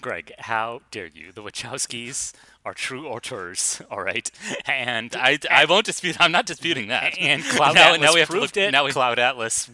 Greg, 0.00 0.32
how 0.38 0.80
dare 0.90 1.06
you? 1.06 1.30
The 1.32 1.42
Wachowskis 1.42 2.32
are 2.64 2.74
true 2.74 3.06
auteurs, 3.06 3.82
all 3.90 4.02
right, 4.02 4.30
and 4.66 5.14
I, 5.16 5.38
I 5.50 5.64
won't 5.66 5.86
dispute. 5.86 6.16
I'm 6.20 6.32
not 6.32 6.46
disputing 6.46 6.88
that. 6.88 7.18
and 7.18 7.42
Cloud 7.42 7.74
now, 7.74 7.94
Atlas 7.94 8.00
now 8.00 8.14
we 8.14 8.20
have 8.20 8.28
to 8.28 8.32
proved 8.32 8.56
look, 8.56 8.66
it. 8.66 8.70
Now 8.72 8.84
we 8.84 8.92
Cloud 8.92 9.18
Atlas 9.18 9.70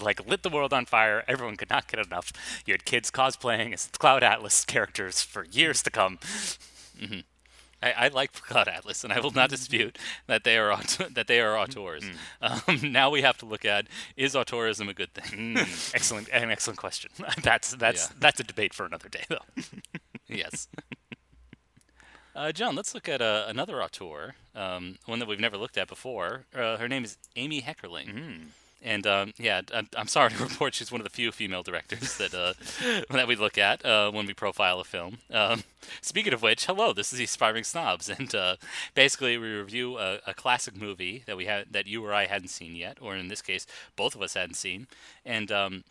like 0.00 0.26
lit 0.26 0.42
the 0.42 0.50
world 0.50 0.72
on 0.72 0.86
fire. 0.86 1.24
Everyone 1.26 1.56
could 1.56 1.70
not 1.70 1.88
get 1.88 2.04
enough. 2.04 2.32
You 2.66 2.74
had 2.74 2.84
kids 2.84 3.10
cosplaying 3.10 3.72
as 3.72 3.88
Cloud 3.98 4.22
Atlas 4.22 4.64
characters 4.64 5.22
for 5.22 5.44
years 5.44 5.82
to 5.82 5.90
come. 5.90 6.18
I, 7.82 7.92
I 7.92 8.08
like 8.08 8.32
Cloud 8.32 8.68
Atlas, 8.68 9.04
and 9.04 9.12
I 9.12 9.20
will 9.20 9.30
not 9.30 9.48
dispute 9.50 9.98
that 10.26 10.44
they 10.44 10.58
are 10.58 10.70
aut- 10.76 11.00
that 11.14 11.26
they 11.26 11.40
are 11.40 11.56
auteurs. 11.58 12.04
Um, 12.42 12.92
now 12.92 13.10
we 13.10 13.22
have 13.22 13.38
to 13.38 13.46
look 13.46 13.64
at 13.64 13.86
is 14.16 14.34
auteurism 14.34 14.88
a 14.88 14.94
good 14.94 15.14
thing? 15.14 15.54
Mm, 15.56 15.94
excellent, 15.94 16.28
an 16.30 16.50
excellent 16.50 16.78
question. 16.78 17.10
That's 17.42 17.74
that's 17.74 18.08
Yeah. 18.10 18.16
that's 18.18 18.40
a 18.40 18.44
debate 18.44 18.74
for 18.74 18.84
another 18.84 19.08
day, 19.08 19.24
though. 19.28 19.44
yes. 20.28 20.68
Uh, 22.34 22.52
John, 22.52 22.76
let's 22.76 22.94
look 22.94 23.08
at 23.08 23.20
uh, 23.20 23.44
another 23.48 23.82
auteur, 23.82 24.34
um, 24.54 24.96
one 25.06 25.18
that 25.18 25.26
we've 25.26 25.40
never 25.40 25.56
looked 25.56 25.76
at 25.76 25.88
before. 25.88 26.44
Uh, 26.54 26.76
her 26.76 26.86
name 26.88 27.02
is 27.04 27.18
Amy 27.34 27.60
Heckerling. 27.60 28.06
Mm. 28.14 28.40
And 28.82 29.06
um, 29.06 29.32
yeah, 29.38 29.60
I'm, 29.74 29.88
I'm, 29.94 30.06
sorry 30.06 30.30
to 30.30 30.36
report 30.42 30.74
she's 30.74 30.90
one 30.90 31.00
of 31.00 31.04
the 31.04 31.10
few 31.10 31.32
female 31.32 31.62
directors 31.62 32.16
that 32.16 32.34
uh, 32.34 32.54
that 33.10 33.28
we 33.28 33.36
look 33.36 33.58
at 33.58 33.84
uh, 33.84 34.10
when 34.10 34.26
we 34.26 34.32
profile 34.32 34.80
a 34.80 34.84
film. 34.84 35.18
Um, 35.30 35.64
speaking 36.00 36.32
of 36.32 36.42
which, 36.42 36.66
hello, 36.66 36.92
this 36.92 37.12
is 37.12 37.20
Aspiring 37.20 37.64
Snobs, 37.64 38.08
and 38.18 38.34
uh, 38.34 38.56
basically 38.94 39.36
we 39.36 39.48
review 39.48 39.98
a, 39.98 40.20
a, 40.26 40.34
classic 40.34 40.76
movie 40.76 41.22
that 41.26 41.36
we 41.36 41.44
had 41.44 41.66
that 41.70 41.86
you 41.86 42.04
or 42.04 42.14
I 42.14 42.26
hadn't 42.26 42.48
seen 42.48 42.74
yet, 42.74 42.98
or 43.00 43.16
in 43.16 43.28
this 43.28 43.42
case, 43.42 43.66
both 43.96 44.14
of 44.14 44.22
us 44.22 44.34
hadn't 44.34 44.54
seen, 44.54 44.86
and 45.26 45.52
um, 45.52 45.84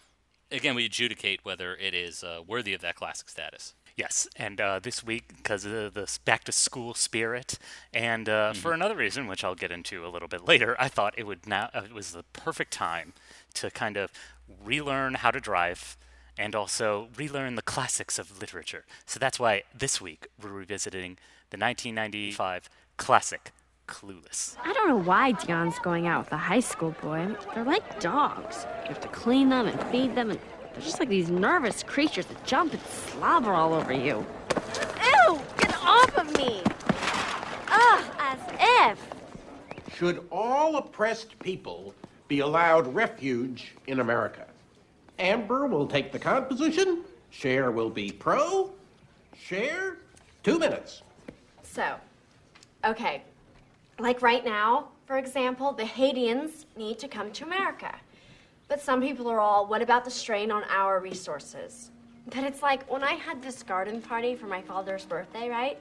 again 0.51 0.75
we 0.75 0.85
adjudicate 0.85 1.41
whether 1.43 1.75
it 1.75 1.93
is 1.93 2.23
uh, 2.23 2.41
worthy 2.45 2.73
of 2.73 2.81
that 2.81 2.95
classic 2.95 3.29
status. 3.29 3.75
Yes, 3.99 4.29
and 4.37 4.61
uh, 4.61 4.79
this 4.79 5.03
week, 5.03 5.27
because 5.35 5.65
of 5.65 5.93
the 5.93 6.19
back 6.23 6.45
to 6.45 6.53
school 6.53 6.93
spirit, 6.93 7.59
and 7.93 8.29
uh, 8.29 8.51
mm-hmm. 8.53 8.61
for 8.61 8.71
another 8.71 8.95
reason, 8.95 9.27
which 9.27 9.43
I'll 9.43 9.55
get 9.55 9.73
into 9.73 10.05
a 10.05 10.07
little 10.07 10.29
bit 10.29 10.47
later, 10.47 10.77
I 10.79 10.87
thought 10.87 11.15
it 11.17 11.27
would 11.27 11.45
now 11.45 11.69
uh, 11.73 11.81
it 11.83 11.93
was 11.93 12.13
the 12.13 12.23
perfect 12.31 12.71
time 12.71 13.11
to 13.55 13.69
kind 13.69 13.97
of 13.97 14.13
relearn 14.63 15.15
how 15.15 15.31
to 15.31 15.41
drive 15.41 15.97
and 16.37 16.55
also 16.55 17.09
relearn 17.17 17.55
the 17.55 17.61
classics 17.61 18.17
of 18.17 18.39
literature. 18.39 18.85
So 19.05 19.19
that's 19.19 19.37
why 19.37 19.63
this 19.77 19.99
week 19.99 20.27
we're 20.41 20.49
revisiting 20.49 21.17
the 21.49 21.57
1995 21.57 22.69
classic 22.95 23.51
Clueless. 23.85 24.55
I 24.63 24.71
don't 24.71 24.87
know 24.87 24.97
why 24.97 25.33
Dionne's 25.33 25.79
going 25.79 26.07
out 26.07 26.25
with 26.25 26.33
a 26.33 26.37
high 26.37 26.59
school 26.59 26.95
boy. 27.01 27.35
They're 27.53 27.65
like 27.65 27.99
dogs. 27.99 28.65
You 28.83 28.89
have 28.89 29.01
to 29.01 29.07
clean 29.09 29.49
them 29.49 29.67
and 29.67 29.83
feed 29.85 30.15
them 30.15 30.29
and 30.29 30.39
they're 30.79 30.85
just 30.85 30.99
like 30.99 31.09
these 31.09 31.29
nervous 31.29 31.83
creatures 31.83 32.25
that 32.27 32.45
jump 32.45 32.71
and 32.71 32.81
slobber 32.83 33.51
all 33.51 33.73
over 33.73 33.91
you. 33.91 34.25
Ew! 35.27 35.41
Get 35.57 35.77
off 35.83 36.17
of 36.17 36.37
me! 36.37 36.63
Ugh, 37.67 38.05
as 38.17 38.39
if. 38.61 39.93
Should 39.93 40.25
all 40.31 40.77
oppressed 40.77 41.37
people 41.39 41.93
be 42.29 42.39
allowed 42.39 42.87
refuge 42.95 43.75
in 43.87 43.99
America? 43.99 44.45
Amber 45.17 45.67
will 45.67 45.85
take 45.85 46.13
the 46.13 46.19
con 46.19 46.45
position. 46.45 47.03
Cher 47.29 47.71
will 47.71 47.89
be 47.89 48.09
pro. 48.09 48.71
Cher, 49.37 49.97
two 50.43 50.59
minutes. 50.59 51.01
So, 51.61 51.95
okay. 52.85 53.23
Like 53.99 54.21
right 54.21 54.45
now, 54.45 54.87
for 55.05 55.17
example, 55.17 55.73
the 55.73 55.83
Haitians 55.83 56.67
need 56.77 56.99
to 56.99 57.09
come 57.09 57.33
to 57.33 57.43
America. 57.43 57.93
But 58.69 58.79
some 58.79 59.01
people 59.01 59.27
are 59.27 59.39
all, 59.39 59.65
what 59.65 59.81
about 59.81 60.05
the 60.05 60.11
strain 60.11 60.51
on 60.51 60.63
our 60.69 60.99
resources? 60.99 61.89
But 62.27 62.43
it's 62.43 62.61
like 62.61 62.89
when 62.89 63.03
I 63.03 63.13
had 63.13 63.41
this 63.41 63.63
garden 63.63 63.99
party 63.99 64.35
for 64.35 64.45
my 64.45 64.61
father's 64.61 65.05
birthday, 65.05 65.49
right? 65.49 65.79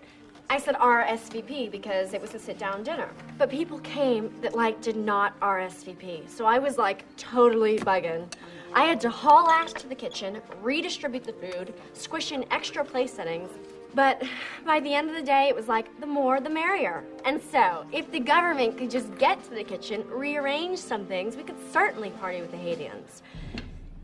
I 0.49 0.59
said 0.59 0.75
RSVP 0.76 1.71
because 1.71 2.14
it 2.14 2.23
was 2.23 2.35
a 2.35 2.38
sit 2.38 2.59
down 2.59 2.83
dinner. 2.83 3.11
But 3.37 3.50
people 3.50 3.78
came 3.80 4.33
that 4.40 4.54
like 4.54 4.80
did 4.80 4.97
not 4.97 5.38
RSVP. 5.40 6.30
So 6.30 6.47
I 6.47 6.59
was 6.59 6.78
like 6.78 7.04
totally 7.18 7.78
bugging. 7.78 8.26
I 8.73 8.85
had 8.85 9.02
to 9.02 9.11
haul 9.11 9.50
ass 9.50 9.75
to 9.75 9.87
the 9.87 9.95
kitchen, 9.95 10.40
redistribute 10.62 11.25
the 11.25 11.35
food, 11.35 11.75
squish 11.92 12.33
in 12.33 12.50
extra 12.50 12.83
place 12.83 13.12
settings, 13.12 13.50
but 13.99 14.23
by 14.64 14.78
the 14.78 14.95
end 14.95 15.11
of 15.11 15.17
the 15.17 15.23
day, 15.23 15.49
it 15.49 15.57
was 15.57 15.67
like 15.67 16.00
the 16.00 16.07
more 16.07 16.38
the 16.38 16.49
merrier. 16.49 17.02
And 17.25 17.43
so, 17.43 17.85
if 17.93 18.09
the 18.12 18.21
government 18.21 18.78
could 18.78 18.93
just 18.93 19.12
get 19.19 19.43
to 19.43 19.50
the 19.50 19.64
kitchen, 19.64 20.05
rearrange 20.09 20.78
some 20.78 21.05
things, 21.05 21.35
we 21.35 21.43
could 21.43 21.59
certainly 21.73 22.11
party 22.11 22.40
with 22.40 22.52
the 22.52 22.59
Haitians. 22.59 23.25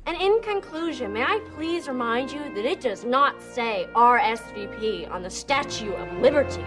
And 0.07 0.21
in 0.21 0.43
conclusion, 0.43 1.13
may 1.13 1.23
I 1.23 1.39
please 1.55 1.87
remind 1.87 2.33
you 2.33 2.41
that 2.57 2.65
it 2.65 2.81
does 2.81 3.05
not 3.05 3.41
say 3.41 3.87
RSVP 3.95 5.09
on 5.13 5.23
the 5.23 5.31
Statue 5.31 5.93
of 5.93 6.13
Liberty. 6.15 6.65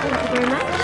Thank 0.00 0.22
you 0.22 0.34
very 0.34 0.46
much. 0.46 0.80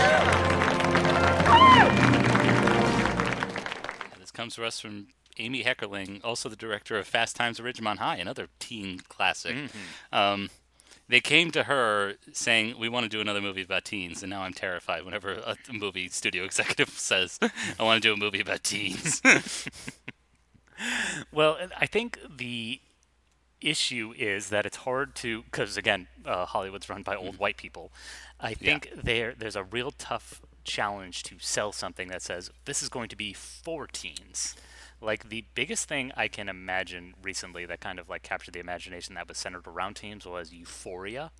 This 4.21 4.31
comes 4.31 4.55
to 4.55 4.65
us 4.65 4.79
from 4.79 5.09
Amy 5.39 5.65
Heckerling, 5.65 6.21
also 6.25 6.49
the 6.49 6.57
director 6.57 6.99
of 6.99 7.07
Fast 7.07 7.37
Times 7.37 7.61
at 7.61 7.67
Ridgemont 7.67 7.99
High, 7.99 8.17
another 8.17 8.49
teen 8.59 9.01
classic. 9.01 9.57
Mm-hmm. 9.57 10.15
Um, 10.15 10.51
they 11.09 11.21
came 11.21 11.51
to 11.53 11.65
her 11.65 12.15
saying, 12.33 12.79
"We 12.79 12.89
want 12.89 13.05
to 13.05 13.09
do 13.09 13.21
another 13.21 13.41
movie 13.41 13.63
about 13.63 13.85
teens," 13.85 14.23
and 14.23 14.31
now 14.31 14.43
I'm 14.43 14.53
terrified 14.53 15.05
whenever 15.05 15.33
a 15.33 15.57
movie 15.73 16.09
studio 16.09 16.45
executive 16.51 16.91
says, 16.91 17.39
"I 17.79 17.83
want 17.83 18.03
to 18.03 18.09
do 18.09 18.13
a 18.13 18.17
movie 18.17 18.41
about 18.41 18.65
teens." 18.65 19.23
well, 21.33 21.59
I 21.79 21.87
think 21.87 22.19
the 22.37 22.81
issue 23.61 24.13
is 24.19 24.51
that 24.51 24.67
it's 24.67 24.79
hard 24.79 25.15
to 25.17 25.43
because 25.45 25.77
again, 25.77 26.09
uh, 26.25 26.47
Hollywood's 26.47 26.89
run 26.89 27.03
by 27.03 27.15
old 27.15 27.35
mm-hmm. 27.35 27.39
white 27.39 27.57
people. 27.57 27.93
I 28.41 28.55
think 28.55 28.91
yeah. 28.95 29.01
there 29.03 29.35
there's 29.37 29.57
a 29.57 29.65
real 29.65 29.93
tough 29.93 30.43
challenge 30.65 31.23
to 31.23 31.37
sell 31.39 31.71
something 31.71 32.09
that 32.09 32.21
says 32.21 32.51
this 32.65 32.83
is 32.83 32.89
going 32.89 33.09
to 33.09 33.17
be 33.17 33.33
for 33.33 33.87
teens 33.87 34.57
like 35.01 35.29
the 35.29 35.45
biggest 35.55 35.89
thing 35.89 36.13
I 36.17 36.29
can 36.29 36.49
imagine 36.49 37.15
recently 37.23 37.67
that 37.67 37.81
kind 37.81 37.99
of 37.99 38.09
like 38.09 38.23
captured 38.23 38.55
the 38.55 38.61
imagination 38.61 39.15
that 39.15 39.29
was 39.29 39.39
centered 39.39 39.67
around 39.67 39.95
teams 39.95 40.27
was 40.27 40.53
Euphoria. 40.53 41.31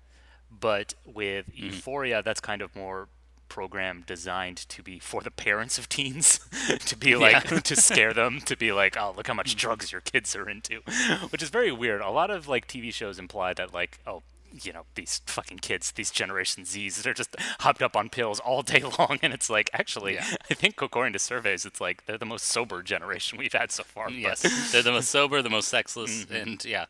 But 0.49 0.93
with 1.05 1.47
mm-hmm. 1.47 1.65
Euphoria, 1.65 2.23
that's 2.23 2.39
kind 2.39 2.61
of 2.61 2.75
more 2.75 3.09
program 3.49 4.03
designed 4.05 4.57
to 4.57 4.83
be 4.83 4.99
for 4.99 5.21
the 5.21 5.31
parents 5.31 5.77
of 5.77 5.87
teens 5.87 6.39
to 6.79 6.97
be 6.97 7.15
like 7.15 7.49
yeah. 7.49 7.59
to 7.59 7.75
scare 7.75 8.13
them 8.13 8.41
to 8.41 8.57
be 8.57 8.73
like 8.73 8.97
oh 8.97 9.13
look 9.15 9.27
how 9.27 9.33
much 9.33 9.55
mm. 9.55 9.57
drugs 9.57 9.89
your 9.89 10.01
kids 10.01 10.35
are 10.35 10.49
into 10.49 10.81
which 11.29 11.41
is 11.41 11.49
very 11.49 11.71
weird 11.71 12.01
a 12.01 12.09
lot 12.09 12.29
of 12.29 12.47
like 12.49 12.67
tv 12.67 12.93
shows 12.93 13.17
imply 13.17 13.53
that 13.53 13.73
like 13.73 13.99
oh 14.05 14.21
you 14.63 14.73
know 14.73 14.83
these 14.95 15.21
fucking 15.25 15.59
kids 15.59 15.91
these 15.91 16.11
generation 16.11 16.65
z's 16.65 17.01
they're 17.01 17.13
just 17.13 17.35
hopped 17.59 17.81
up 17.81 17.95
on 17.95 18.09
pills 18.09 18.39
all 18.39 18.61
day 18.61 18.83
long 18.99 19.19
and 19.21 19.33
it's 19.33 19.49
like 19.49 19.69
actually 19.73 20.15
yeah. 20.15 20.25
i 20.49 20.53
think 20.53 20.81
according 20.81 21.13
to 21.13 21.19
surveys 21.19 21.65
it's 21.65 21.81
like 21.81 22.05
they're 22.05 22.17
the 22.17 22.25
most 22.25 22.45
sober 22.45 22.81
generation 22.81 23.37
we've 23.37 23.53
had 23.53 23.71
so 23.71 23.83
far 23.83 24.09
yes 24.09 24.71
they're 24.71 24.83
the 24.83 24.91
most 24.91 25.09
sober 25.09 25.41
the 25.41 25.49
most 25.49 25.67
sexless 25.67 26.25
mm-hmm. 26.25 26.35
and 26.35 26.65
yeah 26.65 26.85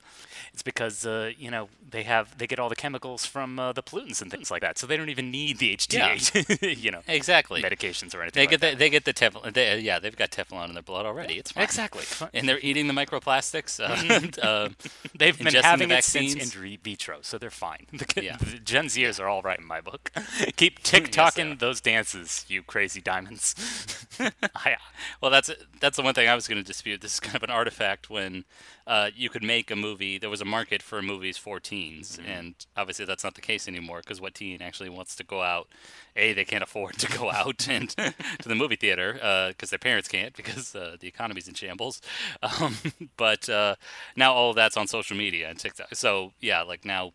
it's 0.57 0.63
because 0.63 1.05
uh, 1.05 1.29
you 1.37 1.51
know 1.51 1.69
they 1.87 2.01
have 2.01 2.35
they 2.39 2.47
get 2.47 2.57
all 2.57 2.67
the 2.67 2.75
chemicals 2.75 3.27
from 3.27 3.59
uh, 3.59 3.73
the 3.73 3.83
pollutants 3.83 4.23
and 4.23 4.31
things 4.31 4.49
like 4.49 4.63
that, 4.63 4.79
so 4.79 4.87
they 4.87 4.97
don't 4.97 5.09
even 5.09 5.29
need 5.29 5.59
the 5.59 5.77
HGH, 5.77 6.61
yeah. 6.63 6.69
you 6.83 6.89
know, 6.89 7.01
exactly 7.07 7.61
medications 7.61 8.15
or 8.15 8.23
anything. 8.23 8.39
They 8.39 8.41
like 8.41 8.49
get 8.49 8.61
the, 8.61 8.67
that. 8.71 8.79
they 8.79 8.89
get 8.89 9.05
the 9.05 9.13
Teflon. 9.13 9.53
They, 9.53 9.77
yeah, 9.81 9.99
they've 9.99 10.15
got 10.15 10.31
Teflon 10.31 10.69
in 10.69 10.73
their 10.73 10.81
blood 10.81 11.05
already. 11.05 11.35
It's 11.35 11.51
fine. 11.51 11.63
exactly, 11.63 12.05
and 12.33 12.49
they're 12.49 12.57
eating 12.57 12.87
the 12.87 12.93
microplastics. 12.95 13.79
Uh, 13.79 13.95
mm-hmm. 13.95 14.39
uh 14.41 14.69
they've 15.15 15.37
been 15.37 15.53
having 15.53 15.89
the 15.89 15.99
it 15.99 16.03
since 16.03 16.55
in 16.55 16.77
vitro, 16.83 17.19
so 17.21 17.37
they're 17.37 17.51
fine. 17.51 17.85
The, 17.93 18.23
yeah. 18.23 18.37
the 18.37 18.57
Gen 18.57 18.85
Zers 18.85 19.19
are 19.19 19.27
all 19.27 19.43
right 19.43 19.59
in 19.59 19.65
my 19.65 19.79
book. 19.79 20.11
Keep 20.55 20.81
TikToking 20.81 21.49
yes, 21.49 21.59
those 21.59 21.81
dances, 21.81 22.45
you 22.47 22.63
crazy 22.63 22.99
diamonds. 22.99 23.53
well, 25.21 25.29
that's 25.29 25.51
that's 25.79 25.97
the 25.97 26.03
one 26.03 26.15
thing 26.15 26.27
I 26.27 26.33
was 26.33 26.47
going 26.47 26.57
to 26.57 26.65
dispute. 26.65 27.01
This 27.01 27.13
is 27.13 27.19
kind 27.19 27.35
of 27.35 27.43
an 27.43 27.51
artifact 27.51 28.09
when 28.09 28.45
uh, 28.87 29.09
you 29.15 29.29
could 29.29 29.43
make 29.43 29.69
a 29.69 29.75
movie. 29.75 30.17
There 30.17 30.29
was 30.29 30.41
a 30.41 30.45
market 30.47 30.81
for 30.81 31.01
movies 31.01 31.37
for 31.37 31.59
teens, 31.59 32.17
mm-hmm. 32.17 32.29
and 32.29 32.55
obviously 32.75 33.05
that's 33.05 33.23
not 33.23 33.35
the 33.35 33.41
case 33.41 33.67
anymore 33.67 33.99
because 33.99 34.19
what 34.19 34.35
teen 34.35 34.61
actually 34.61 34.89
wants 34.89 35.15
to 35.15 35.23
go 35.23 35.41
out? 35.41 35.67
A, 36.15 36.33
they 36.33 36.45
can't 36.45 36.63
afford 36.63 36.97
to 36.99 37.17
go 37.17 37.29
out 37.31 37.67
and 37.69 37.89
to 37.89 38.13
the 38.47 38.55
movie 38.55 38.75
theater 38.75 39.13
because 39.49 39.69
uh, 39.69 39.71
their 39.71 39.79
parents 39.79 40.07
can't 40.07 40.35
because 40.35 40.75
uh, 40.75 40.97
the 40.99 41.07
economy's 41.07 41.47
in 41.47 41.53
shambles. 41.53 42.01
Um, 42.59 42.75
but 43.17 43.49
uh, 43.49 43.75
now 44.15 44.33
all 44.33 44.51
of 44.51 44.55
that's 44.55 44.77
on 44.77 44.87
social 44.87 45.17
media 45.17 45.49
and 45.49 45.59
TikTok. 45.59 45.93
So 45.93 46.31
yeah, 46.39 46.61
like 46.61 46.85
now 46.85 47.11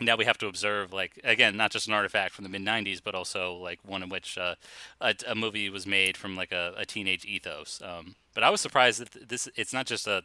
now 0.00 0.16
we 0.16 0.24
have 0.24 0.38
to 0.38 0.46
observe 0.46 0.92
like 0.92 1.18
again 1.24 1.56
not 1.56 1.70
just 1.70 1.88
an 1.88 1.94
artifact 1.94 2.34
from 2.34 2.42
the 2.42 2.48
mid 2.48 2.62
90s 2.62 3.00
but 3.02 3.14
also 3.14 3.54
like 3.54 3.78
one 3.84 4.02
in 4.02 4.08
which 4.08 4.36
uh, 4.36 4.54
a, 5.00 5.14
a, 5.26 5.34
movie 5.34 5.70
was 5.70 5.86
made 5.86 6.16
from 6.16 6.36
like 6.36 6.52
a, 6.52 6.74
a 6.76 6.84
teenage 6.84 7.24
ethos 7.24 7.80
um, 7.82 8.14
but 8.36 8.44
i 8.44 8.50
was 8.50 8.60
surprised 8.60 9.00
that 9.00 9.28
this 9.28 9.48
it's 9.56 9.72
not 9.72 9.86
just 9.86 10.06
a, 10.06 10.22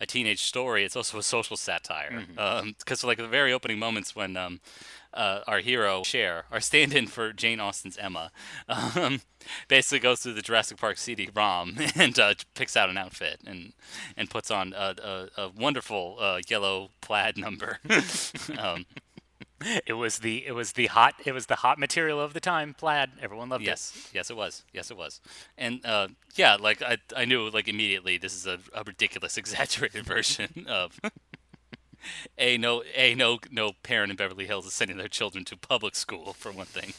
a 0.00 0.06
teenage 0.06 0.42
story 0.42 0.84
it's 0.84 0.94
also 0.94 1.18
a 1.18 1.22
social 1.22 1.56
satire 1.56 2.10
because 2.10 2.36
mm-hmm. 2.36 3.06
um, 3.06 3.08
like 3.08 3.18
the 3.18 3.26
very 3.26 3.52
opening 3.52 3.78
moments 3.78 4.14
when 4.14 4.36
um, 4.36 4.60
uh, 5.14 5.40
our 5.46 5.60
hero 5.60 6.02
Cher, 6.02 6.44
our 6.50 6.60
stand-in 6.60 7.06
for 7.06 7.32
Jane 7.32 7.60
Austen's 7.60 7.96
Emma, 7.96 8.30
um, 8.68 9.20
basically 9.68 10.00
goes 10.00 10.20
through 10.20 10.34
the 10.34 10.42
Jurassic 10.42 10.78
Park 10.78 10.98
CD-ROM 10.98 11.76
and 11.94 12.18
uh, 12.18 12.34
picks 12.54 12.76
out 12.76 12.90
an 12.90 12.98
outfit 12.98 13.40
and 13.46 13.72
and 14.16 14.28
puts 14.28 14.50
on 14.50 14.74
a, 14.76 14.94
a, 15.38 15.42
a 15.42 15.48
wonderful 15.48 16.16
uh, 16.20 16.40
yellow 16.48 16.90
plaid 17.00 17.36
number. 17.38 17.78
it 19.86 19.94
was 19.94 20.18
the 20.18 20.46
it 20.46 20.52
was 20.52 20.72
the 20.72 20.86
hot 20.86 21.14
it 21.24 21.32
was 21.32 21.46
the 21.46 21.56
hot 21.56 21.78
material 21.78 22.20
of 22.20 22.34
the 22.34 22.40
time 22.40 22.74
plaid. 22.74 23.10
Everyone 23.20 23.48
loved 23.48 23.64
yes. 23.64 23.92
it. 23.94 23.98
Yes 23.98 24.10
yes 24.14 24.30
it 24.30 24.36
was. 24.36 24.64
Yes 24.72 24.90
it 24.90 24.96
was. 24.96 25.20
And 25.56 25.84
uh, 25.84 26.08
yeah 26.34 26.56
like 26.56 26.82
I, 26.82 26.98
I 27.16 27.24
knew 27.24 27.48
like 27.50 27.68
immediately 27.68 28.18
this 28.18 28.34
is 28.34 28.46
a, 28.46 28.58
a 28.74 28.82
ridiculous 28.84 29.36
exaggerated 29.38 30.04
version 30.04 30.66
of 30.68 31.00
a 32.38 32.58
no 32.58 32.82
a 32.94 33.14
no 33.14 33.38
no 33.50 33.72
parent 33.82 34.10
in 34.10 34.16
beverly 34.16 34.46
hills 34.46 34.66
is 34.66 34.72
sending 34.72 34.96
their 34.96 35.08
children 35.08 35.44
to 35.44 35.56
public 35.56 35.94
school 35.94 36.32
for 36.32 36.52
one 36.52 36.66
thing 36.66 36.92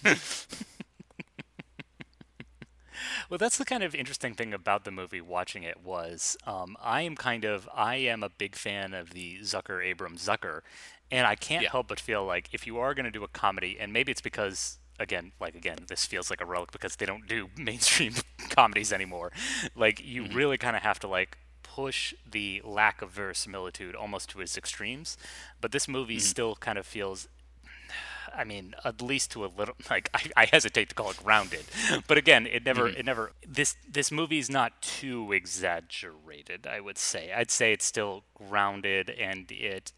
Well, 3.30 3.38
that's 3.38 3.58
the 3.58 3.66
kind 3.66 3.84
of 3.84 3.96
interesting 3.96 4.34
thing 4.34 4.54
about 4.54 4.84
the 4.86 4.92
movie. 4.92 5.22
Watching 5.22 5.64
it 5.64 5.82
was, 5.84 6.38
um, 6.46 6.78
I 6.82 7.02
am 7.02 7.16
kind 7.16 7.44
of, 7.46 7.70
I 7.74 7.96
am 7.96 8.24
a 8.24 8.30
big 8.30 8.56
fan 8.56 8.94
of 8.94 9.12
the 9.12 9.40
Zucker 9.40 9.84
Abrahams 9.86 10.26
Zucker, 10.26 10.62
and 11.12 11.28
I 11.28 11.36
can't 11.36 11.66
Yeah. 11.66 11.70
help 11.70 11.88
but 11.88 12.00
feel 12.00 12.26
like 12.26 12.50
if 12.54 12.66
you 12.68 12.78
are 12.78 12.94
going 12.94 13.06
to 13.06 13.12
do 13.12 13.24
a 13.24 13.28
comedy, 13.28 13.78
and 13.80 13.92
maybe 13.94 14.12
it's 14.12 14.22
because. 14.22 14.80
Again, 14.98 15.34
like 15.42 15.56
again, 15.56 15.80
this 15.90 16.06
feels 16.06 16.30
like 16.30 16.40
a 16.40 16.46
relic 16.46 16.72
because 16.72 16.96
they 16.96 17.06
don't 17.06 17.28
do 17.28 17.50
mainstream 17.58 18.14
comedies 18.50 18.94
anymore. 18.94 19.34
Like 19.76 20.02
you 20.02 20.24
Mm-hmm. 20.24 20.32
really 20.32 20.58
kind 20.58 20.74
of 20.78 20.84
have 20.84 21.00
to 21.00 21.08
like 21.08 21.38
push 21.64 22.14
the 22.26 22.62
lack 22.64 23.02
of 23.02 23.12
verisimilitude 23.12 23.94
almost 23.94 24.30
to 24.30 24.40
its 24.40 24.58
extremes. 24.58 25.18
But 25.60 25.74
this 25.74 25.90
movie 25.90 26.18
Mm-hmm. 26.18 26.32
still 26.32 26.56
kind 26.56 26.78
of 26.78 26.86
feels 26.86 27.28
I 28.36 28.44
mean, 28.44 28.74
at 28.84 29.02
least 29.02 29.32
to 29.32 29.46
a 29.46 29.48
little 29.48 29.76
like 29.90 30.10
I, 30.14 30.22
I 30.38 30.46
hesitate 30.46 30.90
to 30.90 30.96
call 30.96 31.12
it 31.12 31.18
grounded, 31.18 31.66
but 32.08 32.18
again, 32.18 32.48
it 32.48 32.66
never 32.66 32.90
Mm-hmm. 32.90 33.00
it 33.00 33.06
never 33.06 33.32
this 33.48 33.76
this 33.90 34.12
movie 34.12 34.40
is 34.40 34.50
not 34.50 34.82
too 34.82 35.32
exaggerated. 35.32 36.68
I 36.68 36.80
would 36.80 36.98
say 36.98 37.32
I'd 37.34 37.52
say 37.52 37.74
it's 37.74 37.86
still 37.86 38.24
grounded 38.34 39.10
and 39.10 39.52
it 39.52 39.92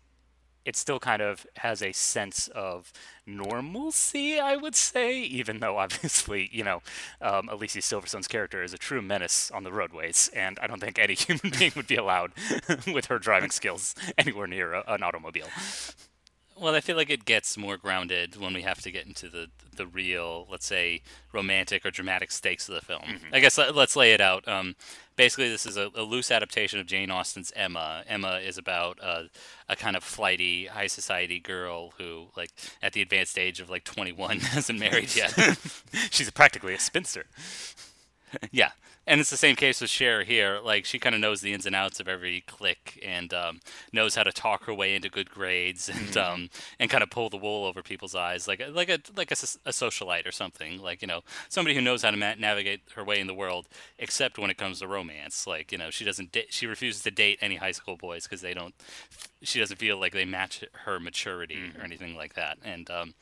it 0.65 0.75
still 0.75 0.99
kind 0.99 1.21
of 1.21 1.47
has 1.57 1.81
a 1.81 1.93
sense 1.93 2.49
of 2.49 2.91
normalcy. 3.25 4.37
I 4.37 4.57
would 4.57 4.75
say, 4.75 5.19
even 5.21 5.59
though 5.59 5.77
obviously 5.83 6.49
you 6.51 6.63
know 6.63 6.81
um, 7.21 7.49
Alicia 7.49 7.79
Silverstone's 7.81 8.27
character 8.27 8.63
is 8.63 8.73
a 8.73 8.77
true 8.77 9.01
menace 9.01 9.49
on 9.51 9.63
the 9.63 9.71
roadways, 9.71 10.29
and 10.33 10.59
I 10.61 10.67
don't 10.67 10.79
think 10.81 10.99
any 10.99 11.13
human 11.15 11.51
being 11.57 11.71
would 11.75 11.87
be 11.87 11.95
allowed 11.95 12.33
with 12.93 13.05
her 13.05 13.19
driving 13.19 13.51
skills 13.51 13.95
anywhere 14.17 14.47
near 14.47 14.73
a, 14.73 14.83
an 14.87 15.03
automobile. 15.03 15.47
Well, 16.59 16.75
I 16.75 16.81
feel 16.81 16.95
like 16.95 17.09
it 17.09 17.25
gets 17.25 17.57
more 17.57 17.77
grounded 17.77 18.35
when 18.35 18.53
we 18.53 18.63
have 18.63 18.81
to 18.81 18.91
get 18.91 19.05
into 19.05 19.29
the 19.29 19.49
the 19.77 19.85
real, 19.85 20.47
let's 20.49 20.65
say, 20.65 21.01
romantic 21.31 21.85
or 21.85 21.91
dramatic 21.91 22.31
stakes 22.31 22.67
of 22.67 22.75
the 22.75 22.81
film. 22.81 23.19
I 23.31 23.39
guess 23.39 23.57
let, 23.57 23.77
us 23.77 23.95
lay 23.95 24.11
it 24.13 24.19
out. 24.19 24.47
Um, 24.47 24.75
basically, 25.15 25.49
this 25.49 25.65
is 25.65 25.77
a, 25.77 25.89
a 25.95 26.01
loose 26.01 26.31
adaptation 26.31 26.79
of 26.79 26.87
Jane 26.87 27.11
Austen's 27.11 27.53
Emma. 27.55 28.03
Emma 28.07 28.39
is 28.43 28.57
about 28.57 28.97
uh, 29.01 29.23
a 29.69 29.75
kind 29.75 29.95
of 29.95 30.03
flighty, 30.03 30.65
high 30.65 30.87
society 30.87 31.39
girl 31.39 31.93
who, 31.97 32.27
like, 32.35 32.49
at 32.81 32.93
the 32.93 33.01
advanced 33.01 33.37
age 33.37 33.59
of 33.59 33.69
like 33.69 33.83
21, 33.83 34.39
hasn't 34.39 34.79
married 34.79 35.15
yet. 35.15 35.33
She's 36.11 36.31
practically 36.31 36.73
a 36.73 36.79
spinster. 36.79 37.25
Yeah, 38.51 38.71
and 39.05 39.21
it's 39.21 39.29
the 39.29 39.37
same 39.37 39.55
case 39.55 39.79
with 39.81 39.89
Cher 39.89 40.23
here. 40.23 40.59
Like 40.63 40.85
she 40.85 40.99
kind 40.99 41.15
of 41.15 41.21
knows 41.21 41.41
the 41.41 41.53
ins 41.53 41.65
and 41.65 41.75
outs 41.75 41.99
of 41.99 42.07
every 42.07 42.41
clique 42.41 43.01
and 43.05 43.33
um, 43.33 43.59
knows 43.93 44.15
how 44.15 44.23
to 44.23 44.31
talk 44.31 44.65
her 44.65 44.73
way 44.73 44.95
into 44.95 45.09
good 45.09 45.29
grades 45.29 45.89
and 45.89 46.17
um, 46.17 46.49
and 46.79 46.89
kind 46.89 47.03
of 47.03 47.09
pull 47.09 47.29
the 47.29 47.37
wool 47.37 47.65
over 47.65 47.81
people's 47.81 48.15
eyes, 48.15 48.47
like 48.47 48.59
a- 48.59 48.67
like 48.69 48.89
a 48.89 48.99
like 49.15 49.31
a, 49.31 49.35
a 49.65 49.71
socialite 49.71 50.27
or 50.27 50.31
something. 50.31 50.81
Like 50.81 51.01
you 51.01 51.07
know 51.07 51.21
somebody 51.49 51.75
who 51.75 51.81
knows 51.81 52.03
how 52.03 52.11
to 52.11 52.17
ma- 52.17 52.35
navigate 52.37 52.81
her 52.95 53.03
way 53.03 53.19
in 53.19 53.27
the 53.27 53.33
world, 53.33 53.67
except 53.97 54.37
when 54.37 54.49
it 54.49 54.57
comes 54.57 54.79
to 54.79 54.87
romance. 54.87 55.47
Like 55.47 55.71
you 55.71 55.77
know 55.77 55.89
she 55.89 56.03
doesn't 56.05 56.31
da- 56.31 56.47
she 56.49 56.67
refuses 56.67 57.03
to 57.03 57.11
date 57.11 57.39
any 57.41 57.55
high 57.55 57.71
school 57.71 57.95
boys 57.97 58.23
because 58.23 58.41
they 58.41 58.53
don't. 58.53 58.75
She 59.41 59.59
doesn't 59.59 59.77
feel 59.77 59.99
like 59.99 60.13
they 60.13 60.25
match 60.25 60.63
her 60.85 60.99
maturity 60.99 61.71
or 61.77 61.83
anything 61.83 62.15
like 62.15 62.33
that, 62.35 62.57
and. 62.63 62.89
Um, 62.89 63.13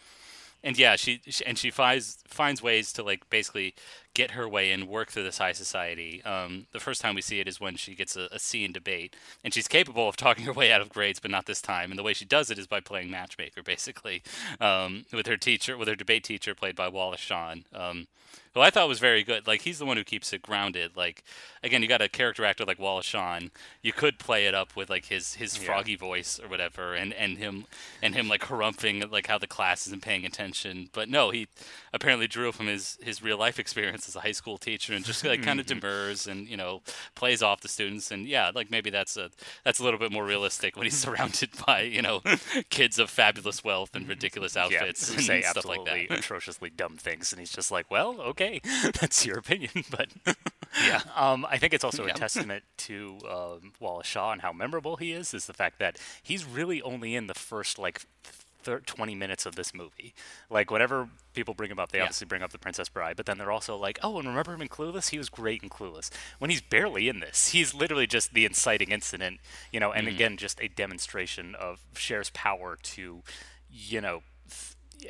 and 0.64 0.78
yeah, 0.78 0.96
she, 0.96 1.22
she 1.28 1.46
and 1.46 1.58
she 1.58 1.70
finds 1.72 2.18
finds 2.28 2.62
ways 2.62 2.92
to 2.94 3.04
like 3.04 3.30
basically 3.30 3.76
get 4.16 4.32
her 4.32 4.50
way 4.50 4.72
and 4.72 4.88
work 4.88 5.12
through 5.12 5.24
this 5.24 5.38
high 5.38 5.52
society. 5.52 6.24
Um, 6.24 6.66
the 6.72 6.80
first 6.80 7.02
time 7.02 7.14
we 7.14 7.22
see 7.22 7.40
it 7.40 7.48
is 7.48 7.60
when 7.60 7.76
she 7.76 7.94
gets 7.94 8.16
a, 8.16 8.28
a 8.32 8.40
C 8.40 8.64
in 8.64 8.72
debate, 8.72 9.16
and 9.44 9.54
she's 9.54 9.68
capable 9.68 10.10
of 10.10 10.18
talking 10.18 10.46
her 10.46 10.54
way 10.54 10.72
out 10.72 10.82
of 10.82 10.90
grades, 10.90 11.20
but 11.20 11.30
not 11.30 11.46
this 11.46 11.62
time. 11.62 11.92
And 11.92 12.00
the 12.00 12.04
way 12.04 12.14
she 12.14 12.26
does 12.26 12.50
it 12.50 12.58
is 12.58 12.66
by 12.66 12.80
playing 12.80 13.12
matchmaker, 13.12 13.62
basically, 13.62 14.24
um, 14.60 15.06
with 15.14 15.28
her 15.28 15.38
teacher, 15.38 15.78
with 15.78 15.88
her 15.88 15.96
debate 15.96 16.24
teacher, 16.24 16.56
played 16.56 16.76
by 16.76 16.88
Wallace 16.88 17.20
Shawn. 17.20 17.66
Um, 17.74 18.08
who 18.56 18.62
I 18.62 18.70
thought 18.70 18.88
was 18.88 19.00
very 19.00 19.24
good. 19.24 19.48
Like 19.48 19.62
he's 19.62 19.80
the 19.80 19.86
one 19.86 19.98
who 19.98 20.04
keeps 20.04 20.32
it 20.32 20.42
grounded. 20.42 20.96
Like 20.96 21.24
again, 21.62 21.82
you 21.82 21.88
got 21.88 22.02
a 22.02 22.08
character 22.08 22.46
actor 22.46 22.64
like 22.64 22.80
Wallace 22.80 23.06
Shawn. 23.06 23.52
You 23.82 23.92
could 23.92 24.18
play 24.18 24.48
it 24.48 24.56
up 24.56 24.76
with 24.76 24.90
like 24.90 25.06
his 25.06 25.36
his 25.36 25.58
froggy 25.58 25.96
voice 25.96 26.40
or 26.42 26.48
whatever, 26.48 26.96
and 26.96 27.14
and 27.14 27.38
him 27.38 27.66
and 28.02 28.16
him 28.16 28.30
like 28.30 28.44
harumphing 28.44 29.12
like 29.12 29.28
how 29.28 29.38
the 29.38 29.46
class 29.46 29.86
isn't 29.88 30.02
paying 30.02 30.26
attention. 30.26 30.90
But 30.94 31.10
no, 31.10 31.32
he 31.32 31.48
apparently 31.94 32.28
drew 32.28 32.54
from 32.54 32.68
his 32.68 32.98
his 33.02 33.22
real 33.22 33.38
life 33.38 33.60
experience 33.66 34.05
as 34.08 34.16
a 34.16 34.20
high 34.22 34.32
school 34.32 34.58
teacher 34.58 34.94
and 34.94 35.04
just 35.06 35.24
like 35.26 35.42
kind 35.44 35.60
of 35.60 35.66
demurs 35.66 36.28
and 36.28 36.48
you 36.48 36.58
know 36.58 36.82
plays 37.16 37.42
off 37.44 37.62
the 37.62 37.68
students. 37.68 38.12
And 38.12 38.28
yeah, 38.28 38.52
like 38.54 38.70
maybe 38.72 38.90
that's 38.90 39.18
a 39.18 39.30
that's 39.64 39.80
a 39.80 39.84
little 39.84 40.00
bit 40.00 40.12
more 40.12 40.26
realistic 40.26 40.76
when 40.76 40.86
he's 40.86 40.98
surrounded 41.06 41.50
by 41.66 41.82
you 41.82 42.02
know 42.02 42.22
kids 42.70 43.00
of 43.00 43.10
fabulous 43.10 43.64
wealth 43.64 43.96
and 43.96 44.08
ridiculous 44.08 44.56
outfits 44.58 45.10
yeah, 45.10 45.16
and 45.16 45.24
say 45.26 45.42
stuff 45.42 45.66
like 45.66 45.86
that. 45.86 46.12
atrociously 46.12 46.70
dumb 46.70 46.98
things, 46.98 47.32
and 47.34 47.40
he's 47.40 47.52
just 47.52 47.72
like, 47.72 47.90
"Well, 47.92 48.20
okay, 48.22 48.62
that's 49.00 49.26
your 49.26 49.38
opinion." 49.38 49.72
But 49.90 50.10
Yeah. 50.86 51.02
um, 51.16 51.46
I 51.50 51.58
think 51.58 51.74
it's 51.74 51.84
also 51.84 52.06
Yeah. 52.06 52.14
a 52.14 52.18
testament 52.18 52.64
to 52.78 53.18
um, 53.30 53.72
Wallace 53.80 54.08
Shawn 54.08 54.34
and 54.34 54.42
how 54.42 54.52
memorable 54.52 54.98
he 54.98 55.14
is. 55.14 55.34
Is 55.34 55.46
the 55.46 55.54
fact 55.54 55.80
that 55.80 55.98
he's 56.22 56.44
really 56.46 56.82
only 56.82 57.16
in 57.16 57.28
the 57.28 57.34
first 57.34 57.78
like. 57.80 58.02
Thir 58.66 58.80
20 58.80 59.16
minutes 59.16 59.46
of 59.46 59.56
this 59.56 59.74
movie. 59.74 60.14
Like, 60.50 60.72
whenever 60.72 61.08
people 61.34 61.54
bring 61.54 61.72
him 61.72 61.80
up, 61.80 61.92
they 61.92 62.00
Yeah. 62.00 62.06
obviously 62.06 62.26
bring 62.26 62.42
up 62.42 62.52
The 62.52 62.60
Princess 62.60 62.90
Bride, 62.90 63.16
but 63.16 63.26
then 63.26 63.38
they're 63.38 63.52
also 63.52 63.78
like, 63.78 64.00
oh, 64.04 64.18
and 64.18 64.28
remember 64.28 64.54
him 64.54 64.62
in 64.62 64.68
Clueless? 64.68 65.10
He 65.10 65.18
was 65.18 65.30
great 65.30 65.64
in 65.64 65.70
Clueless. 65.70 66.10
When 66.40 66.50
he's 66.50 66.62
barely 66.62 67.08
in 67.08 67.20
this, 67.20 67.50
he's 67.50 67.74
literally 67.74 68.08
just 68.08 68.34
the 68.34 68.46
inciting 68.46 68.92
incident, 68.92 69.40
you 69.72 69.80
know, 69.80 69.92
and 69.92 70.08
mm-hmm. 70.08 70.16
again, 70.16 70.38
just 70.38 70.60
a 70.60 70.68
demonstration 70.68 71.56
of 71.56 71.80
Cher's 71.96 72.30
power 72.32 72.78
to, 72.82 73.24
you 73.70 74.02
know, 74.02 74.24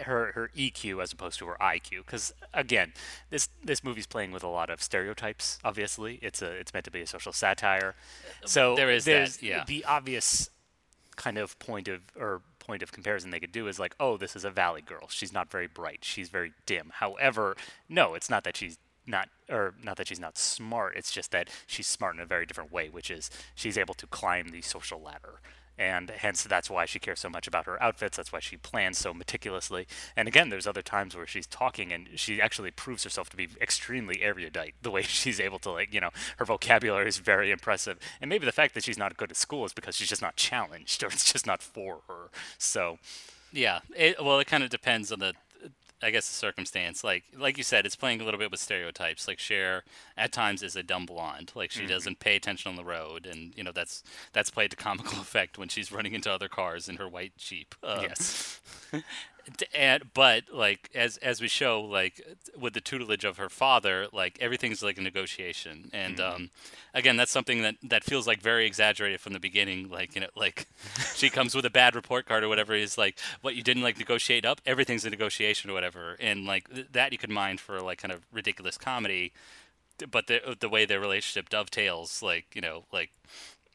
her 0.05 0.31
her 0.33 0.49
EQ 0.55 1.01
as 1.01 1.13
opposed 1.13 1.39
to 1.39 1.45
her 1.45 1.55
IQ 1.61 1.99
because 1.99 2.33
again 2.53 2.91
this 3.29 3.47
this 3.63 3.83
movie's 3.83 4.07
playing 4.07 4.31
with 4.31 4.43
a 4.43 4.47
lot 4.47 4.69
of 4.69 4.81
stereotypes 4.81 5.59
obviously 5.63 6.19
it's 6.21 6.41
a 6.41 6.51
it's 6.51 6.73
meant 6.73 6.83
to 6.85 6.91
be 6.91 7.01
a 7.01 7.07
social 7.07 7.31
satire 7.31 7.95
uh, 8.43 8.47
so 8.47 8.75
There 8.75 8.89
is 8.89 9.05
that, 9.05 9.11
there's 9.11 9.43
yeah. 9.43 9.63
the 9.65 9.85
obvious 9.85 10.49
kind 11.15 11.37
of 11.37 11.57
point 11.59 11.87
of 11.87 12.01
or 12.19 12.41
point 12.65 12.84
of 12.84 12.91
comparison 12.91 13.30
they 13.30 13.39
could 13.39 13.51
do 13.51 13.67
is 13.67 13.80
like 13.80 13.95
oh 13.99 14.17
this 14.17 14.36
is 14.36 14.45
a 14.45 14.51
valley 14.51 14.82
girl. 14.82 15.08
She's 15.10 15.34
not 15.34 15.51
very 15.51 15.67
bright. 15.67 15.99
She's 16.01 16.30
very 16.30 16.54
dim. 16.65 16.91
However 16.95 17.56
no 17.89 18.13
it's 18.13 18.30
not 18.30 18.43
that 18.43 18.58
she's 18.58 18.78
not 19.08 19.30
or 19.49 19.75
not 19.84 19.97
that 19.97 20.08
she's 20.08 20.19
not 20.19 20.38
smart. 20.38 20.95
It's 20.95 21.12
just 21.12 21.32
that 21.32 21.49
she's 21.67 21.88
smart 21.88 22.15
in 22.15 22.21
a 22.21 22.25
very 22.25 22.45
different 22.45 22.71
way 22.71 22.89
which 22.89 23.12
is 23.12 23.30
she's 23.54 23.78
able 23.78 23.93
to 23.95 24.08
climb 24.08 24.49
the 24.49 24.62
social 24.62 25.01
ladder 25.01 25.39
and 25.77 26.09
hence 26.09 26.43
that's 26.43 26.69
why 26.69 26.85
she 26.85 26.99
cares 26.99 27.19
so 27.19 27.29
much 27.29 27.47
about 27.47 27.65
her 27.65 27.81
outfits 27.81 28.17
that's 28.17 28.31
why 28.31 28.39
she 28.39 28.57
plans 28.57 28.97
so 28.97 29.13
meticulously. 29.13 29.88
And 30.15 30.27
again 30.27 30.49
there's 30.49 30.67
other 30.67 30.81
times 30.81 31.15
where 31.15 31.27
she's 31.27 31.47
talking 31.47 31.91
and 31.91 32.09
she 32.15 32.41
actually 32.41 32.71
proves 32.71 33.03
herself 33.03 33.29
to 33.31 33.38
be 33.38 33.49
extremely 33.61 34.21
erudite. 34.21 34.75
The 34.81 34.91
way 34.91 35.01
she's 35.03 35.39
able 35.39 35.59
to 35.59 35.71
like 35.71 35.93
you 35.93 36.01
know 36.01 36.11
her 36.38 36.45
vocabulary 36.45 37.07
is 37.07 37.17
very 37.17 37.51
impressive. 37.51 37.97
And 38.21 38.29
maybe 38.29 38.45
the 38.45 38.51
fact 38.51 38.73
that 38.73 38.83
she's 38.83 38.97
not 38.97 39.17
good 39.17 39.31
at 39.31 39.38
school 39.38 39.65
is 39.65 39.73
because 39.73 39.95
she's 39.95 40.09
just 40.09 40.21
not 40.21 40.35
challenged 40.35 41.03
or 41.03 41.07
it's 41.07 41.31
just 41.31 41.47
not 41.47 41.61
for 41.61 42.01
her. 42.07 42.29
So 42.57 42.97
Yeah. 43.51 43.79
It, 43.95 44.23
well, 44.23 44.39
it 44.39 44.47
kind 44.47 44.63
of 44.63 44.69
depends 44.69 45.11
on 45.11 45.19
the, 45.19 45.33
I 46.03 46.12
guess, 46.12 46.27
the 46.27 46.34
circumstance. 46.34 47.03
Like, 47.03 47.23
like 47.38 47.58
you 47.58 47.63
said, 47.63 47.86
it's 47.86 47.95
playing 47.95 48.21
a 48.21 48.25
little 48.25 48.39
bit 48.39 48.51
with 48.51 48.60
stereotypes. 48.60 49.27
Like 49.27 49.39
Cher, 49.39 49.84
at 50.17 50.31
times, 50.31 50.62
is 50.62 50.75
a 50.75 50.84
dumb 50.84 51.05
blonde. 51.05 51.51
Like 51.55 51.71
she 51.71 51.86
doesn't 51.86 52.19
pay 52.19 52.36
attention 52.36 52.69
on 52.69 52.75
the 52.75 52.84
road, 52.84 53.25
and 53.25 53.53
you 53.55 53.63
know 53.63 53.71
that's 53.71 54.03
that's 54.34 54.49
played 54.49 54.71
to 54.71 54.77
comical 54.77 55.19
effect 55.21 55.58
when 55.58 55.69
she's 55.69 55.91
running 55.91 56.13
into 56.13 56.31
other 56.31 56.47
cars 56.47 56.89
in 56.89 56.97
her 56.97 57.08
white 57.08 57.38
Jeep. 57.38 57.75
Uh, 57.84 57.99
yes 58.01 58.62
and 59.73 60.13
but 60.13 60.45
like 60.51 60.89
as 60.95 61.17
as 61.17 61.41
we 61.41 61.47
show 61.47 61.81
like 61.81 62.21
with 62.58 62.73
the 62.73 62.81
tutelage 62.81 63.23
of 63.23 63.38
her 63.38 63.49
father 63.49 64.08
like 64.12 64.38
everything's 64.41 64.81
like 64.84 64.97
a 64.97 65.01
negotiation. 65.01 65.89
And 65.93 66.19
um 66.19 66.49
again 66.93 67.17
that's 67.17 67.31
something 67.31 67.62
that 67.62 67.75
that 67.84 68.03
feels 68.03 68.27
like 68.27 68.41
very 68.41 68.65
exaggerated 68.65 69.19
from 69.19 69.34
the 69.34 69.39
beginning 69.39 69.89
like 69.89 70.15
you 70.15 70.21
know 70.21 70.29
like 70.36 70.67
she 71.15 71.29
comes 71.29 71.55
with 71.55 71.65
a 71.65 71.69
bad 71.69 71.95
report 71.95 72.25
card 72.25 72.43
or 72.43 72.49
whatever 72.49 72.73
is 72.73 72.97
like 72.97 73.19
what 73.41 73.55
you 73.55 73.63
didn't 73.63 73.84
like 73.84 73.97
negotiate 73.97 74.45
up? 74.45 74.62
Everything's 74.65 75.05
a 75.05 75.10
negotiation 75.10 75.69
or 75.69 75.73
whatever. 75.73 76.17
And 76.19 76.45
like 76.45 76.73
th- 76.73 76.88
that 76.91 77.12
you 77.12 77.17
could 77.17 77.29
mind 77.29 77.60
for 77.60 77.81
like 77.81 77.99
kind 77.99 78.12
of 78.12 78.25
ridiculous 78.31 78.77
comedy 78.77 79.34
but 80.12 80.27
the 80.27 80.58
the 80.60 80.69
way 80.69 80.86
their 80.86 80.99
relationship 80.99 81.49
dovetails 81.49 82.21
like 82.21 82.45
you 82.53 82.62
know 82.62 82.84
like 82.91 83.12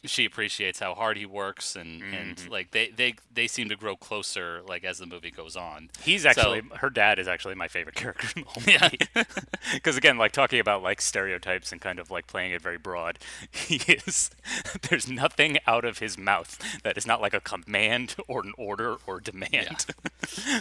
she 0.04 0.24
appreciates 0.24 0.78
how 0.80 0.94
hard 0.94 1.16
he 1.18 1.26
works 1.26 1.76
and 1.76 2.02
and 2.14 2.48
like 2.50 2.70
they 2.70 2.88
they 2.88 3.14
they 3.32 3.46
seem 3.46 3.68
to 3.68 3.76
grow 3.76 3.94
closer 3.96 4.62
like 4.66 4.82
as 4.82 4.98
the 4.98 5.06
movie 5.06 5.30
goes 5.30 5.56
on 5.56 5.90
He's 6.02 6.22
So- 6.22 6.30
actually 6.30 6.62
her 6.78 6.88
dad 6.88 7.18
is 7.18 7.28
actually 7.28 7.54
my 7.54 7.68
favorite 7.68 7.96
character 7.96 8.28
in 8.36 8.42
the 8.44 8.48
whole 8.48 8.62
movie. 8.66 8.98
Because 9.74 9.96
again, 9.96 10.16
like 10.18 10.32
talking 10.32 10.58
about 10.58 10.82
like 10.82 11.00
stereotypes 11.00 11.70
and 11.70 11.80
kind 11.80 11.98
of 11.98 12.10
like 12.10 12.26
playing 12.26 12.50
it 12.52 12.60
very 12.62 12.78
broad, 12.78 13.18
he 13.52 13.76
is. 13.92 14.30
There's 14.88 15.08
nothing 15.08 15.58
out 15.66 15.84
of 15.84 15.98
his 15.98 16.16
mouth 16.18 16.58
that 16.82 16.96
is 16.98 17.06
not 17.06 17.20
like 17.20 17.34
a 17.34 17.40
command 17.40 18.16
or 18.26 18.42
an 18.42 18.52
order 18.58 18.96
or 19.06 19.20
demand. 19.20 19.86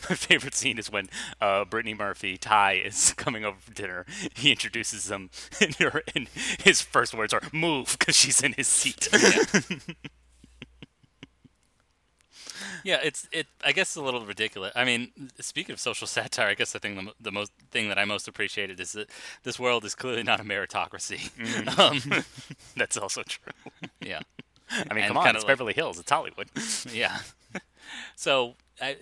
my 0.10 0.16
favorite 0.16 0.54
scene 0.54 0.78
is 0.78 0.92
when 0.92 1.10
uh, 1.42 1.66
Brittany 1.66 1.94
Murphy 1.96 2.38
Tai 2.38 2.74
is 2.74 3.14
coming 3.18 3.44
over 3.46 3.58
for 3.60 3.74
dinner. 3.74 4.06
He 4.36 4.52
introduces 4.52 5.06
them, 5.06 5.30
and, 5.62 5.74
her, 5.76 6.04
and 6.14 6.28
his 6.64 6.82
first 6.82 7.14
words 7.16 7.34
are 7.34 7.42
"move" 7.52 7.96
because 7.98 8.16
she's 8.16 8.42
in 8.42 8.54
his 8.54 8.68
seat. 8.68 9.08
Yeah, 12.84 13.00
it's 13.04 13.28
it. 13.32 13.48
I 13.64 13.72
guess 13.74 13.90
it's 13.90 13.96
a 13.98 14.02
little 14.02 14.26
ridiculous. 14.26 14.72
I 14.76 14.84
mean, 14.86 15.12
speaking 15.40 15.74
of 15.74 15.80
social 15.80 16.08
satire, 16.08 16.48
I 16.48 16.54
guess 16.56 16.72
the 16.72 16.80
thing 16.80 16.96
the, 16.96 17.12
the 17.20 17.32
most 17.32 17.52
thing 17.72 17.90
that 17.90 17.98
I 17.98 18.06
most 18.06 18.28
appreciated 18.28 18.80
is 18.80 18.94
that 18.94 19.10
this 19.44 19.60
world 19.60 19.84
is 19.86 19.96
clearly 19.96 20.24
not 20.24 20.40
a 20.40 20.44
meritocracy. 20.44 21.30
Um, 21.80 22.24
That's 22.78 22.98
also 22.98 23.24
true. 23.24 23.52
yeah, 24.02 24.20
I 24.72 24.94
mean, 24.94 25.04
And 25.06 25.08
come 25.14 25.18
on, 25.18 25.28
it's 25.36 25.44
like- 25.44 25.48
Beverly 25.48 25.74
Hills. 25.74 26.00
It's 26.00 26.10
Hollywood. 26.10 26.50
yeah. 26.92 27.20
so, 28.16 28.56
I, 28.82 28.96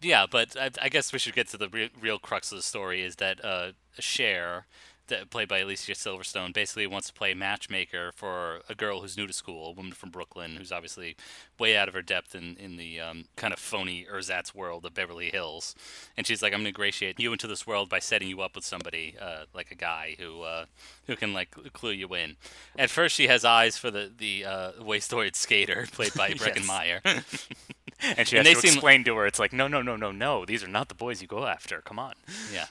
yeah, 0.00 0.26
but 0.30 0.56
I, 0.56 0.70
I 0.80 0.88
guess 0.88 1.12
we 1.12 1.18
should 1.18 1.34
get 1.34 1.48
to 1.48 1.56
the 1.56 1.68
re- 1.68 1.90
real 2.00 2.18
crux 2.18 2.50
of 2.52 2.58
the 2.58 2.62
story. 2.62 3.02
Is 3.02 3.16
that 3.16 3.44
uh, 3.44 3.72
Cher, 3.98 4.66
that 4.91 4.91
played 5.30 5.48
by 5.48 5.58
Alicia 5.58 5.92
Silverstone, 5.92 6.52
basically 6.52 6.86
wants 6.86 7.08
to 7.08 7.12
play 7.12 7.34
matchmaker 7.34 8.12
for 8.14 8.60
a 8.68 8.74
girl 8.74 9.00
who's 9.00 9.16
new 9.16 9.26
to 9.26 9.32
school, 9.32 9.68
a 9.68 9.72
woman 9.72 9.92
from 9.92 10.10
Brooklyn 10.10 10.56
who's 10.56 10.72
obviously 10.72 11.16
way 11.58 11.76
out 11.76 11.88
of 11.88 11.94
her 11.94 12.02
depth 12.02 12.34
in 12.34 12.56
in 12.58 12.76
the 12.76 13.00
um, 13.00 13.24
kind 13.36 13.52
of 13.52 13.58
phony 13.58 14.06
ersatz 14.10 14.54
world 14.54 14.84
of 14.84 14.94
Beverly 14.94 15.30
Hills, 15.30 15.74
and 16.16 16.26
she's 16.26 16.42
like, 16.42 16.52
I'm 16.52 16.60
gonna 16.60 16.68
ingratiate 16.68 17.18
you 17.20 17.32
into 17.32 17.46
this 17.46 17.66
world 17.66 17.88
by 17.88 17.98
setting 17.98 18.28
you 18.28 18.40
up 18.40 18.54
with 18.54 18.64
somebody 18.64 19.14
uh, 19.20 19.44
like 19.54 19.70
a 19.70 19.76
guy 19.76 20.16
who 20.18 20.42
uh, 20.42 20.64
who 21.06 21.16
can 21.16 21.32
like 21.32 21.50
clue 21.72 21.92
you 21.92 22.08
in. 22.14 22.36
At 22.78 22.90
first, 22.90 23.14
she 23.14 23.26
has 23.28 23.44
eyes 23.44 23.76
for 23.78 23.90
the 23.90 24.10
the 24.16 24.44
uh, 24.44 24.72
wastoid 24.80 25.36
skater 25.36 25.86
played 25.92 26.14
by 26.14 26.30
Breckin 26.30 26.56
Yes. 26.56 26.66
Meyer. 26.66 27.00
And 28.16 28.26
she 28.26 28.36
And 28.36 28.44
has 28.44 28.56
they 28.56 28.60
to 28.60 28.66
seem- 28.66 28.72
explain 28.78 29.04
to 29.04 29.14
her, 29.14 29.26
it's 29.28 29.38
like, 29.38 29.52
no, 29.52 29.68
no, 29.68 29.80
no, 29.80 29.94
no, 29.94 30.10
no. 30.10 30.44
These 30.44 30.64
are 30.64 30.68
not 30.68 30.88
the 30.88 30.94
boys 30.96 31.22
you 31.22 31.28
go 31.28 31.46
after. 31.46 31.80
Come 31.82 32.00
on. 32.00 32.14
Yeah. 32.52 32.64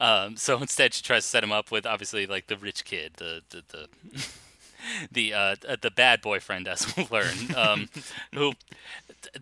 Um, 0.00 0.36
so 0.36 0.58
instead, 0.60 0.94
she 0.94 1.02
tries 1.02 1.24
to 1.24 1.28
set 1.28 1.44
him 1.44 1.52
up 1.52 1.70
with 1.70 1.86
obviously 1.86 2.26
like 2.26 2.46
the 2.46 2.56
rich 2.56 2.84
kid, 2.84 3.12
the 3.16 3.42
the 3.50 3.62
the, 3.68 3.88
the 5.10 5.34
uh, 5.34 5.56
uh, 5.68 5.76
the 5.80 5.90
bad 5.90 6.20
boyfriend, 6.22 6.68
as 6.68 6.94
we'll 6.96 7.08
learn. 7.10 7.54
Um, 7.56 7.88
who 8.34 8.52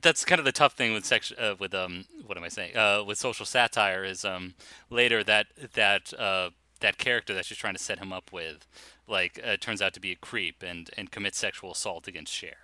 that's 0.01 0.25
kind 0.25 0.39
of 0.39 0.45
the 0.45 0.53
tough 0.53 0.75
thing 0.75 0.93
with 0.93 1.05
sex 1.05 1.33
uh, 1.39 1.55
with 1.59 1.75
um 1.75 2.05
what 2.27 2.39
am 2.39 2.45
I 2.45 2.49
saying 2.49 2.77
uh, 2.77 3.05
with 3.05 3.19
social 3.19 3.47
satire 3.47 4.05
is 4.05 4.25
um 4.25 4.55
later 4.91 5.23
that 5.25 5.47
that 5.75 6.13
uh, 6.15 6.51
that 6.81 6.99
character 6.99 7.35
that 7.35 7.45
she's 7.45 7.59
trying 7.59 7.75
to 7.75 7.83
set 7.83 7.99
him 7.99 8.13
up 8.13 8.33
with 8.33 8.67
like 9.07 9.41
uh, 9.45 9.57
turns 9.57 9.83
out 9.83 9.93
to 9.95 10.01
be 10.01 10.13
a 10.13 10.17
creep 10.17 10.63
and 10.63 10.91
and 10.97 11.11
commits 11.11 11.39
sexual 11.39 11.73
assault 11.73 12.09
against 12.09 12.33
Cher 12.33 12.57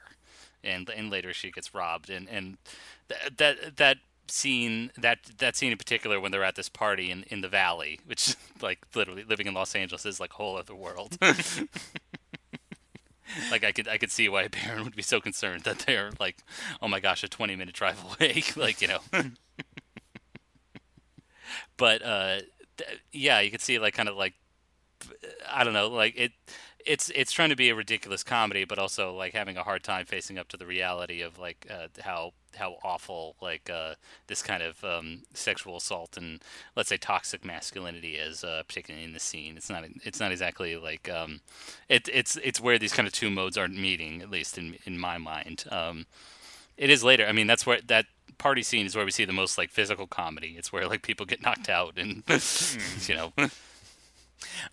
and 0.63 0.89
and 0.89 1.11
later 1.11 1.33
she 1.33 1.51
gets 1.51 1.75
robbed 1.75 2.11
and 2.11 2.29
and 2.29 2.57
th- 3.09 3.37
that 3.37 3.77
that 3.77 3.99
scene 4.31 4.91
that 4.97 5.19
that 5.39 5.57
scene 5.57 5.73
in 5.73 5.79
particular 5.79 6.21
when 6.21 6.33
they're 6.33 6.45
at 6.45 6.57
this 6.57 6.69
party 6.69 7.11
in 7.11 7.25
in 7.25 7.41
the 7.41 7.49
valley 7.49 8.01
which 8.07 8.37
like 8.63 8.79
literally 8.95 9.25
living 9.25 9.47
in 9.47 9.55
Los 9.55 9.75
Angeles 9.75 10.07
is 10.07 10.21
like 10.21 10.31
a 10.33 10.37
whole 10.37 10.57
other 10.57 10.75
world. 10.75 11.17
Like 13.51 13.65
I 13.65 13.73
could 13.73 13.87
I 13.87 13.97
could 13.99 14.11
see 14.11 14.29
why 14.29 14.43
a 14.43 14.51
parent 14.51 14.85
would 14.85 14.97
be 14.97 15.03
so 15.03 15.21
concerned 15.21 15.63
that 15.63 15.81
they're 15.81 16.11
like 16.19 16.39
oh 16.83 16.89
my 16.89 17.01
gosh 17.01 17.23
a 17.23 17.29
20 17.29 17.55
minute 17.57 17.75
drive 17.75 18.03
away 18.05 18.43
like 18.57 18.83
you 18.83 18.89
know. 18.89 19.01
But 21.77 22.03
uh 22.03 22.41
th- 22.77 23.01
yeah 23.13 23.41
you 23.41 23.51
could 23.51 23.61
see 23.61 23.79
like 23.79 23.95
kind 23.95 24.09
of 24.09 24.17
like 24.17 24.35
I 25.51 25.65
don't 25.65 25.73
know, 25.73 25.89
like 25.89 26.15
it 26.17 26.33
it's 26.87 27.11
it's 27.15 27.33
trying 27.33 27.51
to 27.51 27.57
be 27.57 27.69
a 27.69 27.75
ridiculous 27.75 28.23
comedy, 28.23 28.65
but 28.65 28.79
also 28.79 29.15
like 29.15 29.33
having 29.33 29.57
a 29.57 29.63
hard 29.63 29.83
time 29.83 30.07
facing 30.07 30.39
up 30.39 30.49
to 30.49 30.57
the 30.57 30.67
reality 30.67 31.21
of 31.21 31.39
like 31.39 31.67
uh, 31.71 31.89
how 32.03 32.33
how 32.57 32.77
awful 32.83 33.37
like 33.41 33.71
uh, 33.71 33.95
this 34.27 34.43
kind 34.43 34.63
of 34.63 34.83
um, 34.85 35.23
sexual 35.35 35.77
assault 35.77 36.17
and 36.17 36.43
let's 36.77 36.89
say 36.89 36.97
toxic 36.97 37.45
masculinity 37.45 38.17
is, 38.17 38.43
uh, 38.43 38.63
particularly 38.67 39.05
in 39.05 39.13
the 39.13 39.21
scene. 39.21 39.57
It's 39.57 39.71
not 39.71 39.85
it's 40.03 40.21
not 40.21 40.33
exactly 40.33 40.77
like 40.77 41.09
um, 41.09 41.41
it, 41.89 42.09
it's 42.13 42.37
it's 42.37 42.61
where 42.61 42.79
these 42.79 42.93
kind 42.93 43.07
of 43.07 43.15
two 43.15 43.31
modes 43.31 43.57
aren't 43.57 43.79
meeting, 43.79 44.23
at 44.23 44.31
least 44.31 44.59
in 44.59 44.77
in 44.85 44.99
my 44.99 45.19
mind. 45.19 45.65
Um, 45.71 46.07
it 46.77 46.91
is 46.91 47.05
later. 47.05 47.27
I 47.27 47.33
mean, 47.33 47.47
that's 47.47 47.67
where 47.67 47.81
that 47.87 48.07
party 48.39 48.63
scene 48.63 48.87
is 48.87 48.97
where 48.97 49.05
we 49.05 49.11
see 49.11 49.25
the 49.25 49.33
most 49.33 49.59
like 49.59 49.71
physical 49.71 50.07
comedy. 50.07 50.55
It's 50.57 50.73
where 50.73 50.89
like 50.89 51.03
people 51.03 51.27
get 51.27 51.43
knocked 51.43 51.69
out 51.69 51.99
and 51.99 52.23
you 53.07 53.15
know. 53.15 53.33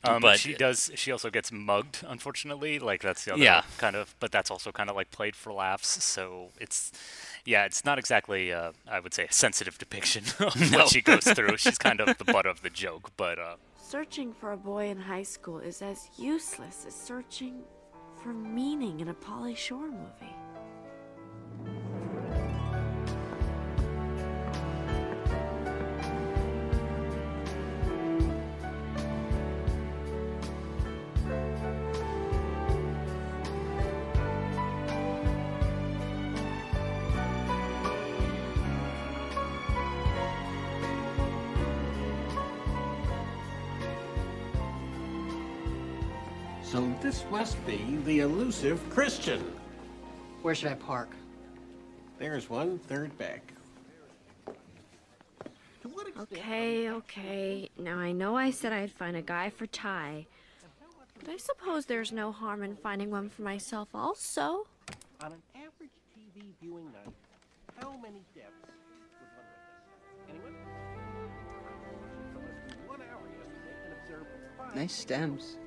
Um, 0.04 0.22
But- 0.22 0.40
she 0.40 0.54
does. 0.54 0.92
She 0.96 1.12
also 1.12 1.30
gets 1.30 1.52
mugged, 1.52 2.04
unfortunately. 2.08 2.80
Like 2.80 3.02
that's 3.02 3.26
the 3.26 3.34
other 3.34 3.44
Yeah. 3.44 3.64
kind 3.78 3.96
of. 3.96 4.16
But 4.20 4.32
that's 4.32 4.50
also 4.52 4.72
kind 4.72 4.90
of 4.90 4.96
like 4.96 5.12
played 5.12 5.36
for 5.36 5.52
laughs. 5.54 6.04
So 6.04 6.50
it's, 6.60 6.92
yeah, 7.46 7.66
it's 7.66 7.84
not 7.86 7.98
exactly. 8.00 8.52
Uh, 8.54 8.72
I 8.90 9.00
would 9.00 9.14
say 9.14 9.26
a 9.26 9.32
sensitive 9.34 9.78
depiction 9.78 10.24
of 10.40 10.72
No. 10.72 10.80
what 10.80 10.90
she 10.90 11.02
goes 11.02 11.24
through. 11.26 11.58
She's 11.64 11.78
kind 11.78 12.00
of 12.02 12.18
the 12.18 12.26
butt 12.26 12.46
of 12.46 12.62
the 12.62 12.70
joke. 12.70 13.12
But 13.18 13.40
uh, 13.40 13.56
Searching 13.82 14.34
for 14.34 14.52
a 14.52 14.58
boy 14.58 14.88
in 14.90 15.00
high 15.00 15.24
school 15.24 15.60
is 15.60 15.82
as 15.82 16.10
useless 16.18 16.86
as 16.88 16.94
searching 16.96 17.64
for 18.22 18.34
meaning 18.34 19.00
in 19.00 19.08
a 19.10 19.14
Pauly 19.14 19.56
Shore 19.56 19.88
movie. 19.90 20.36
So 46.78 46.94
this 47.02 47.26
must 47.32 47.58
be 47.66 47.98
the 48.06 48.20
elusive 48.20 48.80
Christian. 48.92 49.44
Where 50.44 50.54
should 50.54 50.70
I 50.70 50.76
park? 50.76 51.10
There's 52.20 52.52
one 52.52 52.78
third 52.78 53.18
back. 53.18 53.52
To 54.46 55.90
what 55.90 56.08
extent- 56.08 56.34
Okay, 56.34 56.92
okay. 56.92 57.72
Now 57.80 57.98
I 57.98 58.12
know 58.12 58.38
I 58.38 58.52
said 58.52 58.74
I'd 58.74 58.92
find 58.92 59.18
a 59.18 59.24
guy 59.24 59.50
for 59.50 59.66
Tai, 59.66 60.28
but 61.20 61.30
I 61.30 61.38
suppose 61.38 61.88
there's 61.88 62.12
no 62.12 62.32
harm 62.32 62.62
in 62.62 62.76
finding 62.76 63.10
one 63.10 63.30
for 63.30 63.42
myself 63.42 63.90
also. 63.96 64.68
On 65.22 65.34
an 65.34 65.42
average 65.56 65.90
TV 66.16 66.54
viewing 66.62 66.92
night, 66.92 67.12
how 67.82 67.98
many 67.98 68.22
deaths 68.36 68.54
would 68.62 69.30
one 69.34 69.46
witness? 69.50 70.30
Anyone? 70.30 70.56
For 72.34 72.40
less 72.40 72.70
than 72.70 72.88
one 72.88 73.02
hour 73.02 73.28
yesterday, 73.36 73.76
and 73.84 73.94
observed 73.94 74.28
five 74.60 74.76
Nice 74.76 74.94
stems. 74.94 75.58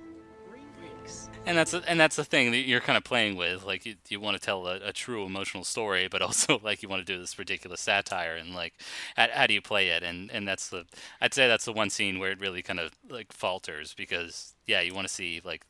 Three 1.01 1.03
weeks. 1.03 1.29
And 1.47 1.57
that's 1.57 1.75
and 1.75 1.99
that's 1.99 2.17
the 2.17 2.25
thing 2.25 2.51
that 2.53 2.59
you're 2.59 2.81
kind 2.81 2.97
of 2.97 3.05
playing 3.05 3.37
with. 3.37 3.65
Like 3.65 3.87
you, 3.87 3.95
you 4.09 4.21
want 4.21 4.37
to 4.37 4.41
tell 4.41 4.67
a, 4.67 4.77
a 4.77 4.93
true 4.93 5.25
emotional 5.25 5.65
story, 5.65 6.07
but 6.09 6.23
also 6.23 6.61
like 6.63 6.83
you 6.83 6.89
want 6.89 7.05
to 7.05 7.13
do 7.13 7.19
this 7.19 7.39
ridiculous 7.39 7.81
satire. 7.81 8.37
And 8.37 8.55
like, 8.55 8.75
how, 9.17 9.29
how 9.33 9.47
do 9.47 9.55
you 9.55 9.63
play 9.63 9.89
it? 9.89 10.03
And 10.03 10.31
and 10.31 10.47
that's 10.47 10.69
the 10.69 10.85
I'd 11.21 11.35
say 11.35 11.49
that's 11.49 11.65
the 11.65 11.73
one 11.73 11.91
scene 11.91 12.19
where 12.19 12.31
it 12.31 12.41
really 12.41 12.63
kind 12.63 12.79
of 12.79 12.93
like 13.09 13.33
falters 13.33 13.95
because 13.95 14.55
yeah, 14.67 14.81
you 14.81 14.95
want 14.95 15.09
to 15.09 15.13
see 15.13 15.41
like 15.45 15.65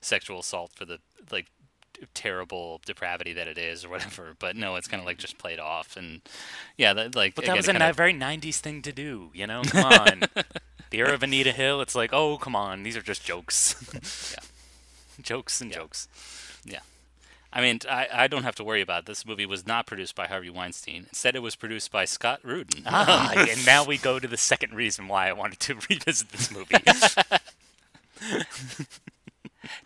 sexual 0.00 0.40
assault 0.40 0.72
for 0.74 0.84
the 0.84 1.00
like 1.30 1.46
terrible 2.14 2.80
depravity 2.84 3.32
that 3.32 3.48
it 3.48 3.58
is 3.58 3.84
or 3.84 3.88
whatever. 3.88 4.34
But 4.38 4.54
no, 4.56 4.76
it's 4.76 4.88
kind 4.88 5.00
of 5.00 5.06
like 5.06 5.18
just 5.18 5.38
played 5.38 5.58
off. 5.58 5.96
And 5.96 6.20
yeah, 6.76 6.94
that, 6.94 7.14
like 7.16 7.34
but 7.34 7.44
again, 7.44 7.54
that 7.54 7.58
was 7.58 7.68
a 7.68 7.72
kinda- 7.72 7.92
very 7.92 8.14
'90s 8.14 8.60
thing 8.60 8.80
to 8.82 8.92
do. 8.92 9.30
You 9.34 9.46
know, 9.46 9.62
come 9.64 9.84
on. 9.84 10.22
the 10.90 10.98
era 10.98 11.14
of 11.14 11.22
Anita 11.22 11.52
Hill. 11.52 11.80
It's 11.80 11.94
like, 11.94 12.12
oh, 12.12 12.38
come 12.38 12.54
on. 12.54 12.84
These 12.84 12.96
are 12.96 13.02
just 13.02 13.24
jokes. 13.24 13.74
Yeah. 14.32 14.44
jokes 15.22 15.60
and 15.60 15.72
jokes. 15.72 16.08
Yeah. 16.64 16.80
I 17.52 17.60
mean, 17.60 17.78
I, 17.88 18.08
I 18.12 18.26
don't 18.28 18.42
have 18.42 18.56
to 18.56 18.64
worry 18.64 18.82
about 18.82 19.00
it. 19.00 19.06
this. 19.06 19.24
Movie 19.24 19.46
was 19.46 19.66
not 19.66 19.86
produced 19.86 20.14
by 20.14 20.26
Harvey 20.26 20.50
Weinstein. 20.50 21.06
Instead, 21.08 21.36
it 21.36 21.40
was 21.40 21.56
produced 21.56 21.90
by 21.90 22.04
Scott 22.04 22.40
Rudin. 22.42 22.82
Ah, 22.86 23.32
and 23.34 23.64
now 23.64 23.84
we 23.84 23.96
go 23.96 24.18
to 24.18 24.28
the 24.28 24.36
second 24.36 24.74
reason 24.74 25.08
why 25.08 25.28
I 25.28 25.32
wanted 25.32 25.60
to 25.60 25.74
revisit 25.90 26.28
this 26.30 26.50
movie. 26.50 26.76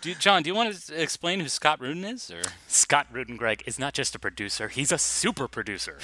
Do 0.01 0.11
you, 0.11 0.15
John, 0.15 0.43
do 0.43 0.49
you 0.49 0.55
want 0.55 0.75
to 0.75 1.01
explain 1.01 1.41
who 1.41 1.49
Scott 1.49 1.81
Rudin 1.81 2.05
is? 2.05 2.31
Or 2.31 2.43
Scott 2.69 3.07
Rudin 3.11 3.37
Greg, 3.37 3.63
is 3.67 3.79
not 3.79 3.95
just 3.95 4.15
a 4.15 4.19
producer; 4.19 4.69
he's 4.69 4.93
a 4.93 4.99
super 4.99 5.49
producer. 5.49 5.99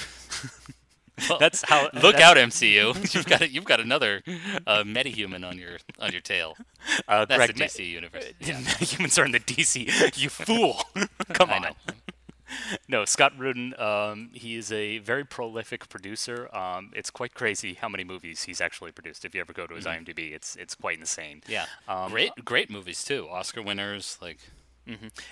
Well, 1.29 1.39
That's 1.39 1.63
how. 1.67 1.83
look 1.93 2.15
that's- 2.15 2.21
out, 2.23 2.37
MCU! 2.37 3.13
You've 3.15 3.25
got 3.25 3.49
you've 3.51 3.65
got 3.65 3.79
another 3.79 4.21
uh, 4.67 4.83
metahuman 4.83 5.47
on 5.47 5.57
your 5.57 5.77
on 5.99 6.11
your 6.11 6.21
tail. 6.21 6.55
Uh, 7.07 7.25
That's 7.25 7.37
Greg, 7.37 7.55
the 7.57 7.63
DC 7.65 7.85
universe. 7.89 8.23
Yeah, 8.39 8.59
humans 8.79 9.17
are 9.19 9.25
in 9.25 9.31
the 9.33 9.39
DC. 9.41 10.17
You 10.17 10.29
fool! 10.29 10.81
Come 11.33 11.49
on. 11.49 11.65
No, 12.87 13.03
Scott 13.03 13.33
Rudin. 13.37 13.77
Um, 13.79 14.29
he 14.33 14.55
is 14.55 14.71
a 14.71 14.99
very 14.99 15.25
prolific 15.25 15.89
producer. 15.89 16.49
Um, 16.55 16.91
it's 16.95 17.09
quite 17.09 17.33
crazy 17.33 17.73
how 17.73 17.89
many 17.89 18.05
movies 18.05 18.43
he's 18.43 18.61
actually 18.61 18.91
produced. 18.93 19.25
If 19.25 19.35
you 19.35 19.41
ever 19.41 19.51
go 19.51 19.67
to 19.67 19.75
his 19.75 19.85
IMDb, 19.85 20.33
it's 20.33 20.55
it's 20.55 20.75
quite 20.75 20.97
insane. 20.99 21.41
Yeah, 21.47 21.65
Um, 21.89 22.09
great 22.11 22.31
great 22.45 22.69
movies 22.69 23.03
too. 23.03 23.27
Oscar 23.29 23.61
winners 23.61 24.17
like 24.21 24.39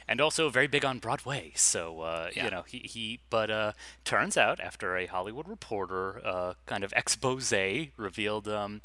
and 0.08 0.22
also 0.22 0.50
very 0.50 0.68
big 0.68 0.84
on 0.86 1.00
Broadway. 1.00 1.52
So 1.56 2.02
uh, 2.02 2.30
Yeah. 2.36 2.46
you 2.46 2.52
know 2.52 2.63
he, 2.68 2.80
he 2.80 3.20
but 3.30 3.50
uh, 3.50 3.72
turns 4.04 4.38
out 4.38 4.60
after 4.60 4.98
a 4.98 5.06
Hollywood 5.06 5.48
Reporter 5.48 6.22
uh, 6.26 6.54
kind 6.65 6.84
of 6.84 6.94
expose 6.96 7.54
revealed, 7.98 8.48
um, 8.48 8.82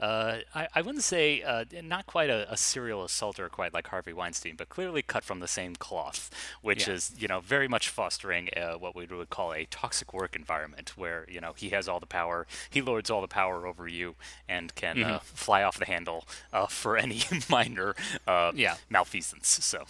uh, 0.00 0.38
I, 0.54 0.68
I 0.74 0.80
wouldn't 0.82 1.04
say 1.04 1.42
uh, 1.42 1.64
not 1.82 2.06
quite 2.06 2.30
a, 2.30 2.50
a 2.52 2.56
serial 2.56 3.04
assaulter 3.04 3.48
quite 3.48 3.74
like 3.74 3.88
Harvey 3.88 4.12
Weinstein, 4.12 4.54
but 4.56 4.68
clearly 4.68 5.02
cut 5.02 5.24
from 5.24 5.40
the 5.40 5.48
same 5.48 5.74
cloth, 5.76 6.30
which 6.62 6.86
Yeah. 6.88 6.94
is 6.94 7.12
you 7.18 7.28
know 7.28 7.40
very 7.40 7.68
much 7.68 7.88
fostering 7.88 8.48
uh, 8.56 8.74
what 8.74 8.94
we 8.94 9.06
would 9.06 9.30
call 9.30 9.52
a 9.52 9.64
toxic 9.66 10.12
work 10.12 10.36
environment 10.36 10.92
where 10.96 11.26
you 11.28 11.40
know 11.40 11.52
he 11.56 11.70
has 11.70 11.88
all 11.88 12.00
the 12.00 12.06
power, 12.06 12.46
he 12.70 12.80
lords 12.80 13.10
all 13.10 13.20
the 13.20 13.28
power 13.28 13.66
over 13.66 13.86
you, 13.88 14.14
and 14.48 14.74
can 14.74 15.02
uh, 15.02 15.18
fly 15.22 15.62
off 15.62 15.78
the 15.78 15.86
handle 15.86 16.24
uh, 16.52 16.66
for 16.66 16.96
any 16.96 17.22
minor 17.48 17.94
uh, 18.26 18.52
Yeah. 18.54 18.76
malfeasance. 18.88 19.48
So. 19.62 19.84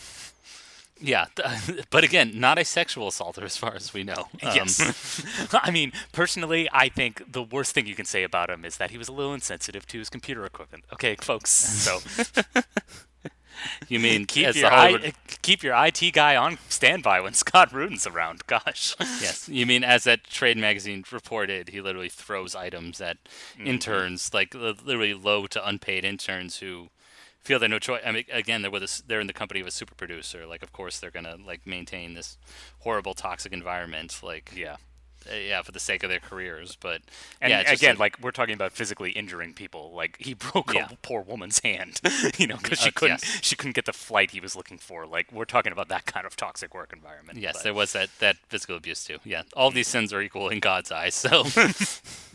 Yeah, 1.01 1.27
but 1.91 2.05
again, 2.05 2.39
not 2.39 2.57
a 2.59 2.65
sexual 2.65 3.09
assaulter 3.09 3.45
as 3.45 3.57
far 3.57 3.75
as 3.75 3.93
we 3.93 4.05
know. 4.05 4.29
Um, 4.43 4.55
Yes. 4.55 5.25
I 5.53 5.71
mean, 5.71 5.93
personally, 6.13 6.69
I 6.73 6.89
think 6.89 7.33
the 7.33 7.43
worst 7.43 7.73
thing 7.75 7.87
you 7.87 7.95
can 7.97 8.05
say 8.07 8.23
about 8.23 8.49
him 8.49 8.65
is 8.65 8.77
that 8.77 8.91
he 8.93 8.99
was 8.99 9.09
a 9.09 9.13
little 9.13 9.35
insensitive 9.35 9.87
to 9.89 9.99
his 9.99 10.09
computer 10.09 10.45
equipment. 10.47 10.85
Okay, 10.93 11.17
folks. 11.21 11.51
So 11.51 11.99
You 13.89 13.99
mean 14.01 14.27
keep 14.27 14.55
your 14.57 14.69
Hollywood, 14.69 15.05
I, 15.07 15.13
keep 15.43 15.63
your 15.63 15.75
IT 15.87 16.13
guy 16.13 16.37
on 16.37 16.59
standby 16.69 17.21
when 17.21 17.35
Scott 17.35 17.73
Rudin's 17.73 18.07
around. 18.07 18.47
Gosh. 18.47 18.95
yes, 19.01 19.49
you 19.49 19.65
mean 19.65 19.85
as 19.85 20.05
that 20.05 20.25
trade 20.25 20.57
magazine 20.59 21.05
reported, 21.11 21.69
he 21.71 21.81
literally 21.81 22.09
throws 22.09 22.55
items 22.55 23.01
at 23.01 23.17
Mm-hmm. 23.57 23.67
interns, 23.67 24.35
like 24.35 24.55
literally 24.55 25.15
low 25.15 25.47
to 25.47 25.67
unpaid 25.67 26.05
interns 26.05 26.57
who 26.59 26.89
feel 27.45 27.59
they 27.59 27.69
no 27.69 27.79
choice. 27.79 28.03
I 28.05 28.11
mean, 28.13 28.25
again, 28.33 28.63
they're 28.63 28.71
with 28.71 28.83
a 28.83 28.91
s 28.93 29.03
they're 29.07 29.21
in 29.21 29.27
the 29.27 29.33
company 29.33 29.61
of 29.61 29.67
a 29.67 29.71
super 29.71 29.95
producer. 29.95 30.47
Like, 30.47 30.63
of 30.63 30.73
course, 30.73 30.99
they're 30.99 31.11
gonna 31.11 31.37
like 31.47 31.67
maintain 31.67 32.15
this 32.15 32.39
horrible, 32.81 33.15
toxic 33.15 33.53
environment. 33.53 34.21
Like, 34.23 34.51
Yeah. 34.55 34.77
uh, 35.31 35.35
yeah, 35.37 35.63
for 35.63 35.73
the 35.73 35.81
sake 35.81 36.03
of 36.03 36.11
their 36.11 36.21
careers. 36.21 36.77
But 36.77 37.01
And 37.41 37.51
yeah, 37.51 37.71
again, 37.71 37.97
a- 37.97 37.99
like 37.99 38.19
we're 38.21 38.31
talking 38.41 38.55
about 38.55 38.73
physically 38.73 39.11
injuring 39.13 39.55
people. 39.55 39.93
Like 39.95 40.17
he 40.21 40.35
broke 40.47 40.75
Yeah. 40.75 40.89
a 40.91 40.97
poor 40.97 41.23
woman's 41.23 41.61
hand, 41.61 42.01
you 42.39 42.47
know, 42.47 42.57
because 42.57 42.79
she 42.81 42.89
Uh, 42.91 42.93
couldn't 42.95 43.23
yes. 43.23 43.39
she 43.43 43.57
couldn't 43.57 43.75
get 43.75 43.87
the 43.87 43.93
flight 43.93 44.31
he 44.33 44.41
was 44.41 44.55
looking 44.57 44.79
for. 44.79 45.07
Like 45.07 45.31
we're 45.33 45.45
talking 45.55 45.73
about 45.73 45.89
that 45.89 46.05
kind 46.07 46.27
of 46.27 46.37
toxic 46.37 46.75
work 46.75 46.93
environment. 46.93 47.39
Yes, 47.39 47.55
but- 47.55 47.63
there 47.65 47.75
was 47.75 47.93
that, 47.93 48.09
that 48.19 48.37
physical 48.49 48.77
abuse 48.77 49.05
too. 49.05 49.19
Yeah, 49.25 49.43
all 49.57 49.71
these 49.71 49.89
sins 49.89 50.13
are 50.13 50.21
equal 50.23 50.49
in 50.51 50.61
God's 50.61 50.91
eyes. 50.93 51.15
So, 51.15 51.45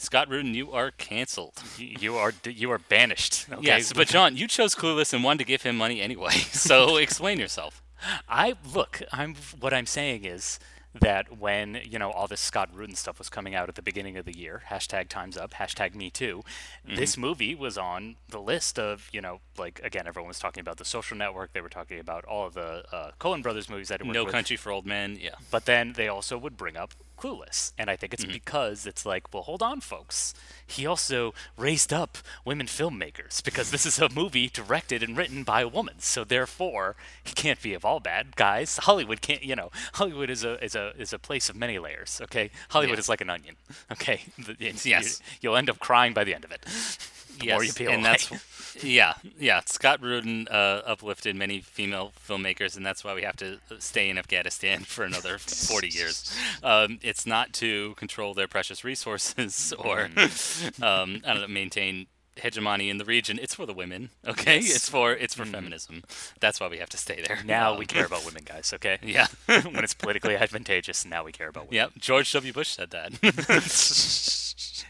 Scott 0.00 0.30
Rudin, 0.30 0.54
you 0.54 0.72
are 0.72 0.92
canceled. 0.92 1.62
you 1.78 2.16
are 2.16 2.32
you 2.44 2.70
are 2.70 2.78
banished. 2.78 3.46
Okay? 3.52 3.66
Yes, 3.66 3.92
but 3.92 4.08
John, 4.08 4.34
you 4.34 4.48
chose 4.48 4.74
Clueless 4.74 5.12
and 5.12 5.22
wanted 5.22 5.38
to 5.38 5.44
give 5.44 5.62
him 5.62 5.76
money 5.76 6.00
anyway. 6.00 6.30
So 6.60 6.96
explain 7.08 7.38
yourself. 7.38 7.82
I 8.28 8.54
look. 8.74 9.02
I'm 9.12 9.34
what 9.58 9.74
I'm 9.74 9.86
saying 9.86 10.24
is 10.24 10.58
that 10.98 11.38
when 11.38 11.80
you 11.84 11.98
know 11.98 12.10
all 12.10 12.26
this 12.26 12.40
Scott 12.40 12.70
Rudin 12.72 12.96
stuff 12.96 13.18
was 13.18 13.28
coming 13.28 13.54
out 13.54 13.68
at 13.68 13.74
the 13.74 13.82
beginning 13.82 14.16
of 14.16 14.24
the 14.24 14.36
year, 14.36 14.62
hashtag 14.70 15.08
Times 15.08 15.36
Up, 15.36 15.52
hashtag 15.52 15.94
Me 15.94 16.10
Too, 16.10 16.42
this 16.84 17.16
movie 17.16 17.54
was 17.54 17.76
on 17.76 18.16
the 18.28 18.40
list 18.40 18.78
of 18.78 19.08
you 19.12 19.20
know 19.20 19.40
like 19.58 19.80
again 19.84 20.06
everyone 20.06 20.28
was 20.28 20.38
talking 20.38 20.62
about 20.62 20.78
the 20.78 20.84
Social 20.84 21.16
Network. 21.16 21.52
They 21.52 21.60
were 21.60 21.68
talking 21.68 22.00
about 22.00 22.24
all 22.24 22.46
of 22.46 22.54
the 22.54 22.84
uh, 22.90 23.10
Coen 23.20 23.42
Brothers 23.42 23.68
movies 23.68 23.88
that 23.88 24.00
it 24.00 24.06
No 24.06 24.24
with. 24.24 24.32
Country 24.32 24.56
for 24.56 24.72
Old 24.72 24.86
Men. 24.86 25.18
Yeah. 25.20 25.34
But 25.50 25.66
then 25.66 25.92
they 25.92 26.08
also 26.08 26.38
would 26.38 26.56
bring 26.56 26.76
up 26.76 26.94
Clueless. 27.20 27.72
And 27.76 27.90
I 27.90 27.96
think 27.96 28.14
it's 28.14 28.22
mm-hmm. 28.24 28.32
because 28.32 28.86
it's 28.86 29.04
like, 29.04 29.32
well, 29.32 29.42
hold 29.42 29.62
on, 29.62 29.80
folks. 29.80 30.32
He 30.66 30.86
also 30.86 31.34
raised 31.58 31.92
up 31.92 32.16
women 32.44 32.66
filmmakers 32.66 33.44
because 33.44 33.70
this 33.70 33.84
is 33.84 33.98
a 33.98 34.08
movie 34.08 34.48
directed 34.48 35.02
and 35.02 35.16
written 35.16 35.42
by 35.42 35.60
a 35.60 35.68
woman. 35.68 35.96
So 35.98 36.24
therefore, 36.24 36.96
he 37.22 37.34
can't 37.34 37.60
be 37.60 37.74
of 37.74 37.84
all 37.84 38.00
bad 38.00 38.36
guys. 38.36 38.78
Hollywood 38.78 39.20
can't, 39.20 39.42
you 39.42 39.54
know, 39.54 39.70
Hollywood 39.94 40.30
is 40.30 40.44
a 40.44 40.62
is 40.64 40.74
a 40.74 40.92
is 40.98 41.12
a 41.12 41.18
place 41.18 41.50
of 41.50 41.56
many 41.56 41.78
layers. 41.78 42.20
Okay, 42.24 42.50
Hollywood 42.70 42.96
Yeah. 42.96 43.00
is 43.00 43.08
like 43.08 43.20
an 43.20 43.30
onion. 43.30 43.56
Okay, 43.92 44.22
it's- 44.58 44.86
Yes. 44.86 45.20
you, 45.40 45.50
will 45.50 45.56
end 45.56 45.68
up 45.68 45.78
crying 45.78 46.14
by 46.14 46.24
the 46.24 46.34
end 46.34 46.44
of 46.44 46.52
it. 46.52 46.64
The 47.38 47.46
yes, 47.46 47.54
more 47.54 47.64
you 47.64 47.72
peel 47.72 47.90
and 47.92 48.04
that's 48.04 48.28
yeah, 48.82 49.14
yeah. 49.38 49.60
Scott 49.66 50.00
Rudin 50.02 50.48
uh, 50.48 50.82
uplifted 50.86 51.36
many 51.36 51.60
female 51.60 52.12
filmmakers, 52.28 52.76
and 52.76 52.84
that's 52.84 53.02
why 53.04 53.14
we 53.14 53.22
have 53.22 53.36
to 53.36 53.58
stay 53.78 54.08
in 54.08 54.18
Afghanistan 54.18 54.80
for 54.84 55.04
another 55.04 55.38
40 55.38 55.88
years. 55.88 56.36
Um, 56.62 56.98
it's 57.02 57.26
not 57.26 57.52
to 57.54 57.94
control 57.94 58.34
their 58.34 58.48
precious 58.48 58.84
resources 58.84 59.72
or 59.78 60.08
Mm. 60.10 60.82
um, 60.82 61.22
I 61.26 61.32
don't 61.32 61.42
know, 61.42 61.48
maintain 61.48 62.06
hegemony 62.36 62.88
in 62.88 62.96
the 62.98 63.04
region. 63.04 63.38
It's 63.42 63.54
for 63.54 63.66
the 63.66 63.74
women. 63.74 64.10
Okay, 64.26 64.60
Yes. 64.60 64.76
it's 64.76 64.88
for 64.88 65.12
it's 65.12 65.34
for 65.34 65.44
feminism. 65.44 66.02
That's 66.40 66.58
why 66.60 66.68
we 66.68 66.78
have 66.78 66.88
to 66.90 66.96
stay 66.96 67.22
there. 67.26 67.40
now 67.44 67.72
Um, 67.72 67.78
we 67.78 67.84
care 67.86 68.06
about 68.06 68.24
women, 68.24 68.44
guys. 68.44 68.72
Okay. 68.72 68.98
Yeah. 69.04 69.26
when 69.46 69.84
it's 69.84 69.94
politically 69.94 70.36
advantageous, 70.36 71.04
now 71.04 71.22
we 71.24 71.32
care 71.32 71.48
about 71.48 71.64
women. 71.64 71.74
Yep, 71.74 71.90
George 71.98 72.32
W. 72.32 72.52
Bush 72.52 72.68
said 72.68 72.90
that. 72.90 73.12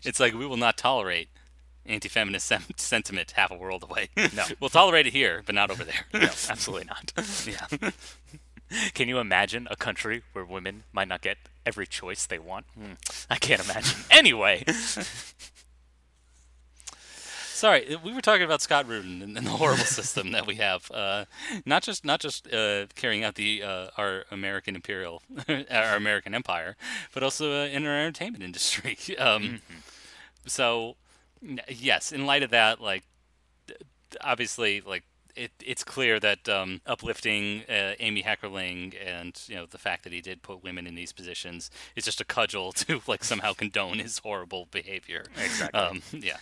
it's 0.05 0.21
like 0.21 0.35
we 0.35 0.47
will 0.47 0.57
not 0.57 0.77
tolerate 0.77 1.29
anti-feminist 1.87 2.47
sem- 2.47 2.64
sentiment 2.77 3.33
half 3.33 3.51
a 3.51 3.57
world 3.57 3.83
away. 3.83 4.09
No. 4.35 4.45
we'll 4.61 4.71
tolerate 4.71 5.07
it 5.07 5.12
here, 5.12 5.43
but 5.47 5.55
not 5.55 5.71
over 5.71 5.85
there. 5.85 6.07
No, 6.12 6.21
absolutely 6.49 6.87
not. 6.87 7.12
yeah, 7.47 7.90
Can 8.95 9.09
you 9.09 9.19
imagine 9.19 9.66
a 9.71 9.77
country 9.77 10.23
where 10.33 10.45
women 10.45 10.85
might 10.93 11.09
not 11.09 11.21
get 11.23 11.38
every 11.66 11.87
choice 11.87 12.27
they 12.27 12.38
want? 12.38 12.66
Hmm, 12.79 12.93
I 13.29 13.37
can't 13.37 13.64
imagine. 13.64 13.99
Anyway, 14.11 14.64
sorry, 16.95 17.95
uh, 17.95 17.99
we 18.05 18.12
were 18.12 18.21
talking 18.21 18.45
about 18.45 18.62
Scott 18.62 18.87
Rudin 18.87 19.23
and, 19.23 19.37
and 19.37 19.47
the 19.47 19.51
horrible 19.51 19.85
system 19.85 20.33
that 20.33 20.47
we 20.47 20.57
have. 20.57 20.90
Uh, 20.90 21.25
not 21.66 21.83
just 21.83 22.05
not 22.05 22.21
just 22.21 22.53
uh, 22.53 22.87
carrying 22.95 23.25
out 23.25 23.35
the 23.35 23.62
uh, 23.62 23.88
our 23.99 24.25
American 24.31 24.77
imperial, 24.77 25.23
our 25.49 25.97
American 25.97 26.35
empire, 26.35 26.77
but 27.12 27.23
also 27.23 27.62
uh, 27.62 27.66
in 27.66 27.87
our 27.87 27.99
entertainment 27.99 28.43
industry. 28.45 28.97
Um, 29.19 29.61
So, 30.47 30.90
n- 30.90 30.95
yes, 31.68 32.12
in 32.12 32.26
light 32.26 32.42
of 32.42 32.50
that, 32.50 32.81
like 32.81 33.05
obviously 34.20 34.81
like 34.81 35.05
it, 35.37 35.53
it's 35.64 35.85
clear 35.85 36.18
that 36.20 36.48
um, 36.48 36.81
uplifting 36.87 37.62
uh, 37.68 37.94
Amy 38.00 38.22
Heckerling 38.22 38.94
and 39.05 39.40
you 39.46 39.55
know 39.55 39.66
the 39.66 39.79
fact 39.79 40.05
that 40.05 40.12
he 40.12 40.20
did 40.20 40.42
put 40.42 40.62
women 40.62 40.87
in 40.87 40.94
these 40.94 41.12
positions 41.12 41.70
is 41.96 42.05
just 42.05 42.20
a 42.20 42.24
cudgel 42.24 42.72
to 42.74 43.00
like 43.07 43.24
somehow 43.24 43.53
condone 43.53 43.98
his 43.98 44.18
horrible 44.18 44.66
behavior. 44.70 45.24
Exactly. 45.37 45.79
Um, 45.79 46.03
yeah. 46.12 46.38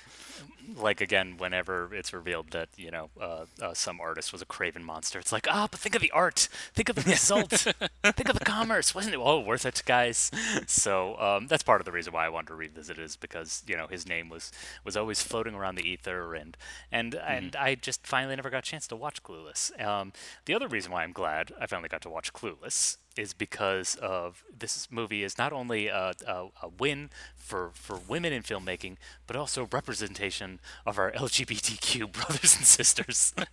Like 0.77 1.01
again, 1.01 1.37
whenever 1.39 1.95
it's 1.95 2.13
revealed 2.13 2.51
that 2.51 2.69
you 2.77 2.91
know 2.91 3.11
uh, 3.21 3.45
uh, 3.61 3.75
some 3.75 4.01
artist 4.01 4.33
was 4.33 4.43
a 4.43 4.47
craven 4.47 4.85
monster, 4.85 5.19
it's 5.19 5.33
like 5.33 5.47
ah, 5.51 5.69
but 5.71 5.81
think 5.81 5.95
of 5.95 6.03
the 6.03 6.11
art, 6.11 6.49
think 6.75 6.89
of 6.89 6.97
the 6.97 7.11
result, 7.11 7.51
think 8.03 8.29
of 8.29 8.39
the 8.39 8.45
commerce, 8.45 8.95
wasn't 8.95 9.15
it 9.15 9.19
all 9.19 9.45
worth 9.45 9.65
it, 9.67 9.83
guys? 9.87 10.31
So 10.67 11.19
um, 11.19 11.47
that's 11.47 11.63
part 11.63 11.81
of 11.81 11.85
the 11.85 11.93
reason 11.93 12.13
why 12.13 12.27
I 12.27 12.29
wanted 12.29 12.49
to 12.49 12.55
revisit 12.55 12.99
it 12.99 13.03
is 13.03 13.17
because 13.17 13.63
you 13.67 13.77
know 13.77 13.87
his 13.87 14.07
name 14.07 14.29
was 14.29 14.53
was 14.85 14.97
always 14.97 15.23
floating 15.23 15.55
around 15.55 15.77
the 15.77 15.89
ether, 15.89 16.35
and 16.35 16.57
and 16.93 17.15
and 17.15 17.57
I 17.57 17.75
just 17.75 18.07
finally 18.07 18.37
never 18.37 18.51
got 18.51 18.59
a 18.59 18.71
chance 18.71 18.87
to 18.89 18.97
watch 18.97 19.23
Clueless. 19.23 19.79
Um, 19.85 20.13
the 20.45 20.55
other 20.55 20.69
reason 20.69 20.93
why 20.93 21.03
I'm 21.03 21.13
glad 21.13 21.53
I 21.61 21.67
finally 21.67 21.89
got 21.89 22.03
to 22.03 22.11
watch 22.11 22.33
Clueless 22.33 22.99
is 23.19 23.33
because 23.33 23.97
of 23.97 24.45
this 24.57 24.89
movie 24.91 25.25
is 25.25 25.37
not 25.37 25.53
only 25.53 25.89
a, 25.89 26.13
a, 26.27 26.47
a 26.63 26.69
win 26.69 27.11
for, 27.37 27.71
for 27.75 27.99
women 28.09 28.33
in 28.33 28.43
filmmaking, 28.43 28.97
but 29.27 29.35
also 29.35 29.69
representation 29.73 30.61
of 30.87 30.99
our 30.99 31.11
LGBTQ 31.17 32.13
brothers 32.13 32.57
and 32.57 32.65
sisters. 32.65 33.35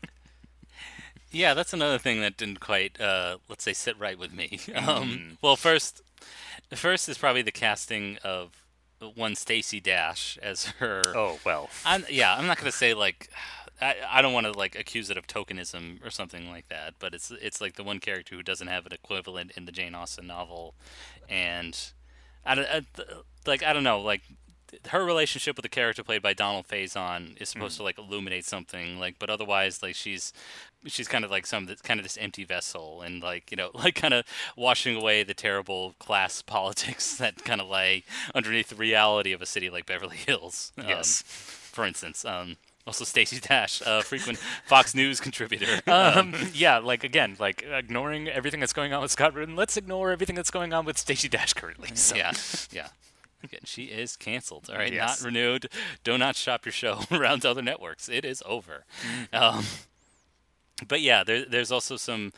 Yeah, 1.32 1.54
that's 1.54 1.74
another 1.74 1.98
thing 1.98 2.22
that 2.22 2.38
didn't 2.38 2.62
quite, 2.62 3.02
uh, 3.02 3.40
let's 3.50 3.66
say, 3.66 3.74
sit 3.74 4.00
right 4.00 4.18
with 4.18 4.32
me. 4.34 4.58
Um, 4.74 5.38
well, 5.42 5.58
first, 5.58 6.02
first 6.74 7.10
is 7.10 7.18
probably 7.18 7.42
the 7.42 7.52
casting 7.52 8.18
of 8.24 8.64
one 9.16 9.36
Stacey 9.36 9.82
Dash 9.82 10.40
as 10.42 10.66
her. 10.80 11.02
oh 11.14 11.40
well, 11.46 11.70
I'm, 11.86 12.06
yeah, 12.10 12.34
I'm 12.34 12.48
not 12.48 12.58
gonna 12.58 12.72
say 12.72 12.94
like, 12.94 13.30
I, 13.82 13.96
I 14.10 14.22
don't 14.22 14.34
want 14.34 14.46
to 14.46 14.52
like 14.54 14.76
accuse 14.78 15.10
it 15.10 15.18
of 15.18 15.28
tokenism 15.28 16.06
or 16.06 16.10
something 16.10 16.50
like 16.50 16.68
that, 16.70 16.94
but 17.00 17.14
it's 17.14 17.32
it's 17.42 17.60
like 17.62 17.76
the 17.76 17.84
one 17.84 18.00
character 18.00 18.36
who 18.36 18.44
doesn't 18.44 18.68
have 18.68 18.86
an 18.86 18.94
equivalent 18.94 19.52
in 19.58 19.66
the 19.66 19.72
Jane 19.72 19.94
Austen 19.96 20.28
novel, 20.28 20.76
and 21.30 21.78
I, 22.46 22.56
don't- 22.56 22.68
I 22.70 22.82
like 23.46 23.64
I 23.64 23.74
don't 23.74 23.84
know 23.84 24.00
like 24.02 24.22
her 24.90 25.06
relationship 25.06 25.56
with 25.56 25.64
the 25.64 25.70
character 25.70 26.04
played 26.04 26.22
by 26.22 26.34
Donald 26.34 26.68
Faison 26.68 27.40
is 27.42 27.48
supposed 27.50 27.78
to 27.78 27.84
like 27.84 27.98
illuminate 27.98 28.44
something 28.46 29.00
like 29.00 29.18
but 29.20 29.30
otherwise 29.30 29.82
like 29.82 29.96
she's 29.96 30.34
she's 30.86 31.08
kind 31.08 31.24
of 31.24 31.32
like 31.32 31.46
some 31.46 31.68
kind 31.84 31.98
of 32.00 32.04
this 32.04 32.18
empty 32.18 32.44
vessel 32.44 33.02
and 33.02 33.22
like 33.24 33.52
you 33.52 33.58
know 33.58 33.70
like 33.74 33.96
kind 33.96 34.14
of 34.14 34.26
washing 34.58 34.96
away 34.98 35.24
the 35.24 35.34
terrible 35.36 35.94
class 36.00 36.42
politics 36.56 37.16
that 37.18 37.44
kind 37.46 37.62
of 37.62 37.70
lay 37.70 38.04
underneath 38.34 38.70
the 38.70 38.76
reality 38.76 39.32
of 39.32 39.42
a 39.42 39.46
city 39.46 39.70
like 39.70 39.86
Beverly 39.86 40.18
Hills 40.18 40.74
um, 40.78 40.86
Yes. 40.90 41.22
for 41.26 41.86
instance 41.86 42.26
um 42.26 42.58
also 42.88 43.04
Stacey 43.04 43.40
Dash, 43.40 43.82
a 43.86 44.02
frequent 44.02 44.38
Fox 44.66 44.94
News 44.94 45.20
contributor. 45.20 45.82
um, 45.92 46.36
yeah, 46.54 46.78
like 46.78 47.04
again, 47.04 47.36
like 47.40 47.64
ignoring 47.64 48.28
everything 48.28 48.60
that's 48.60 48.74
going 48.74 48.94
on 48.94 49.02
with 49.02 49.12
Scott 49.12 49.34
Rudin, 49.34 49.56
let's 49.56 49.78
ignore 49.78 50.12
everything 50.12 50.36
that's 50.36 50.52
going 50.52 50.74
on 50.74 50.86
with 50.86 50.98
Stacey 50.98 51.28
Dash 51.28 51.54
currently. 51.54 51.90
So. 51.96 52.16
Yeah, 52.16 52.34
yeah. 52.72 52.88
Again, 53.44 53.62
she 53.64 53.86
is 53.86 54.16
canceled. 54.16 54.70
All 54.72 54.78
right, 54.78 54.92
Yes. 54.92 55.22
not 55.22 55.26
renewed. 55.26 55.70
Do 56.04 56.18
not 56.18 56.36
shop 56.36 56.66
your 56.66 56.74
show 56.74 57.02
around 57.12 57.46
other 57.46 57.62
networks. 57.62 58.10
It 58.10 58.26
is 58.26 58.42
over. 58.46 58.86
Mm-hmm. 59.32 59.36
Um, 59.36 59.66
but 60.88 61.02
yeah, 61.02 61.24
there, 61.24 61.46
there's 61.46 61.72
also 61.72 61.96
some 61.96 62.34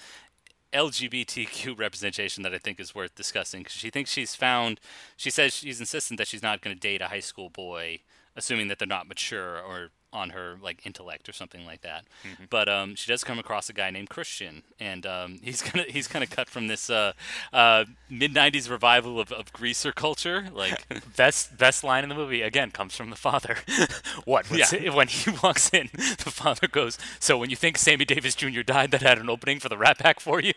LGBTQ 0.73 1.79
representation 1.79 2.43
that 2.43 2.53
I 2.53 2.57
think 2.57 2.79
is 2.79 2.93
worth 2.93 3.15
discussing 3.15 3.61
because 3.61 3.75
she 3.75 3.89
thinks 3.89 4.11
she's 4.11 4.35
found. 4.35 4.79
She 5.15 5.29
says 5.29 5.53
she's 5.53 5.79
insistent 5.79 6.17
that 6.17 6.27
she's 6.27 6.43
not 6.43 6.61
going 6.61 6.75
to 6.75 6.79
date 6.79 7.01
a 7.01 7.07
high 7.07 7.21
school 7.21 7.49
boy, 7.49 7.99
assuming 8.35 8.67
that 8.67 8.77
they're 8.79 8.87
not 8.87 9.07
mature 9.07 9.57
or 9.59 9.91
on 10.17 10.31
her 10.31 10.57
like 10.61 10.85
intellect 10.85 11.29
or 11.29 11.33
something 11.33 11.65
like 11.65 11.81
that. 11.81 12.05
Mm-hmm. 12.23 12.45
But 12.49 12.67
um, 12.67 12.95
she 12.95 13.09
does 13.09 13.23
come 13.23 13.37
across 13.39 13.69
a 13.69 13.73
guy 13.73 13.91
named 13.91 14.09
Christian, 14.09 14.63
and 14.79 15.05
um, 15.05 15.39
he's 15.43 15.61
gonna 15.61 15.85
he's 15.87 16.07
kind 16.07 16.23
of 16.23 16.29
cut 16.29 16.49
from 16.49 16.67
this 16.67 16.89
uh, 16.89 17.13
uh, 17.53 17.85
mid 18.09 18.33
'90s 18.33 18.69
revival 18.69 19.19
of, 19.19 19.31
of 19.31 19.53
greaser 19.53 19.91
culture. 19.91 20.47
Like, 20.51 20.85
Best 21.15 21.57
best 21.57 21.83
line 21.83 22.03
in 22.03 22.09
the 22.09 22.15
movie 22.15 22.41
again 22.41 22.71
comes 22.71 22.95
from 22.95 23.09
the 23.09 23.15
father. 23.15 23.57
what? 24.25 24.49
Yeah. 24.51 24.65
Sa- 24.65 24.77
when 24.93 25.07
he 25.07 25.31
walks 25.43 25.69
in, 25.73 25.89
the 25.93 26.31
father 26.31 26.67
goes, 26.67 26.97
"So 27.19 27.37
when 27.37 27.49
you 27.49 27.55
think 27.55 27.77
Sammy 27.77 28.05
Davis 28.05 28.35
Jr. 28.35 28.61
died, 28.61 28.91
that 28.91 29.01
had 29.01 29.19
an 29.19 29.29
opening 29.29 29.59
for 29.59 29.69
the 29.69 29.77
Rat 29.77 29.99
Pack 29.99 30.19
for 30.19 30.41
you?" 30.41 30.53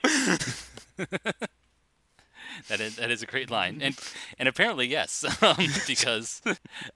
That 2.69 2.81
is, 2.81 2.97
that 2.97 3.11
is 3.11 3.23
a 3.23 3.27
great 3.27 3.51
line, 3.51 3.81
and 3.83 3.99
and 4.39 4.49
apparently 4.49 4.87
yes, 4.87 5.25
um, 5.43 5.57
because 5.87 6.41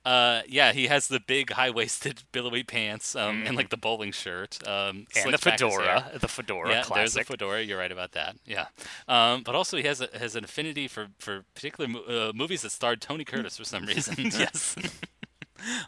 uh, 0.04 0.42
yeah, 0.46 0.72
he 0.72 0.86
has 0.86 1.08
the 1.08 1.20
big 1.20 1.50
high 1.52 1.70
waisted 1.70 2.22
billowy 2.32 2.62
pants 2.62 3.16
um, 3.16 3.44
and 3.46 3.56
like 3.56 3.70
the 3.70 3.76
bowling 3.76 4.12
shirt, 4.12 4.58
um, 4.66 5.06
and 5.16 5.32
the 5.32 5.38
slicked 5.38 5.44
back 5.44 5.60
his 5.60 5.72
hair. 5.72 5.80
fedora, 5.80 6.18
the 6.18 6.28
fedora 6.28 6.70
Yeah, 6.70 6.84
there's 6.94 7.16
a 7.16 7.24
fedora. 7.24 7.62
You're 7.62 7.78
right 7.78 7.90
about 7.90 8.12
that. 8.12 8.36
Yeah, 8.46 8.66
um, 9.08 9.42
but 9.42 9.54
also 9.54 9.76
he 9.76 9.84
has 9.84 10.00
a, 10.00 10.08
has 10.16 10.36
an 10.36 10.44
affinity 10.44 10.86
for 10.86 11.08
for 11.18 11.44
particular 11.54 11.88
mo- 11.88 12.04
uh, 12.04 12.32
movies 12.34 12.62
that 12.62 12.70
starred 12.70 13.00
Tony 13.00 13.24
Curtis 13.24 13.56
for 13.56 13.64
some 13.64 13.86
reason. 13.86 14.14
yes. 14.38 14.76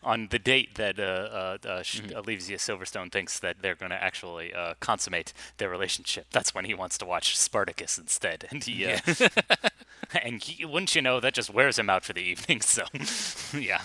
On 0.03 0.29
the 0.31 0.39
date 0.39 0.75
that 0.77 0.99
uh, 0.99 1.03
uh, 1.03 1.59
uh, 1.65 1.83
Mm-hmm. 1.87 2.55
Silverstone 2.57 3.11
thinks 3.11 3.39
that 3.41 3.63
they're 3.63 3.75
going 3.75 3.91
to 3.91 4.03
actually 4.03 4.53
uh, 4.53 4.75
consummate 4.81 5.33
their 5.59 5.69
relationship, 5.69 6.27
that's 6.31 6.55
when 6.55 6.65
he 6.65 6.75
wants 6.75 6.99
to 6.99 7.05
watch 7.05 7.37
Spartacus 7.37 7.99
instead. 7.99 8.47
And 8.51 8.65
he, 8.65 8.85
uh, 8.87 8.99
and 10.23 10.43
he, 10.43 10.65
wouldn't 10.65 10.95
you 10.95 11.03
know, 11.03 11.21
that 11.21 11.35
just 11.35 11.53
wears 11.53 11.79
him 11.79 11.91
out 11.91 12.05
for 12.05 12.13
the 12.13 12.21
evening. 12.21 12.61
So, 12.61 12.85
yeah. 13.59 13.83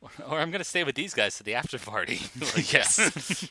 or, 0.00 0.10
or 0.28 0.40
I'm 0.40 0.50
gonna 0.50 0.64
stay 0.64 0.84
with 0.84 0.94
these 0.94 1.14
guys 1.14 1.36
to 1.38 1.42
the 1.42 1.54
after 1.54 1.78
party. 1.78 2.20
Like, 2.54 2.72
yes. 2.72 3.50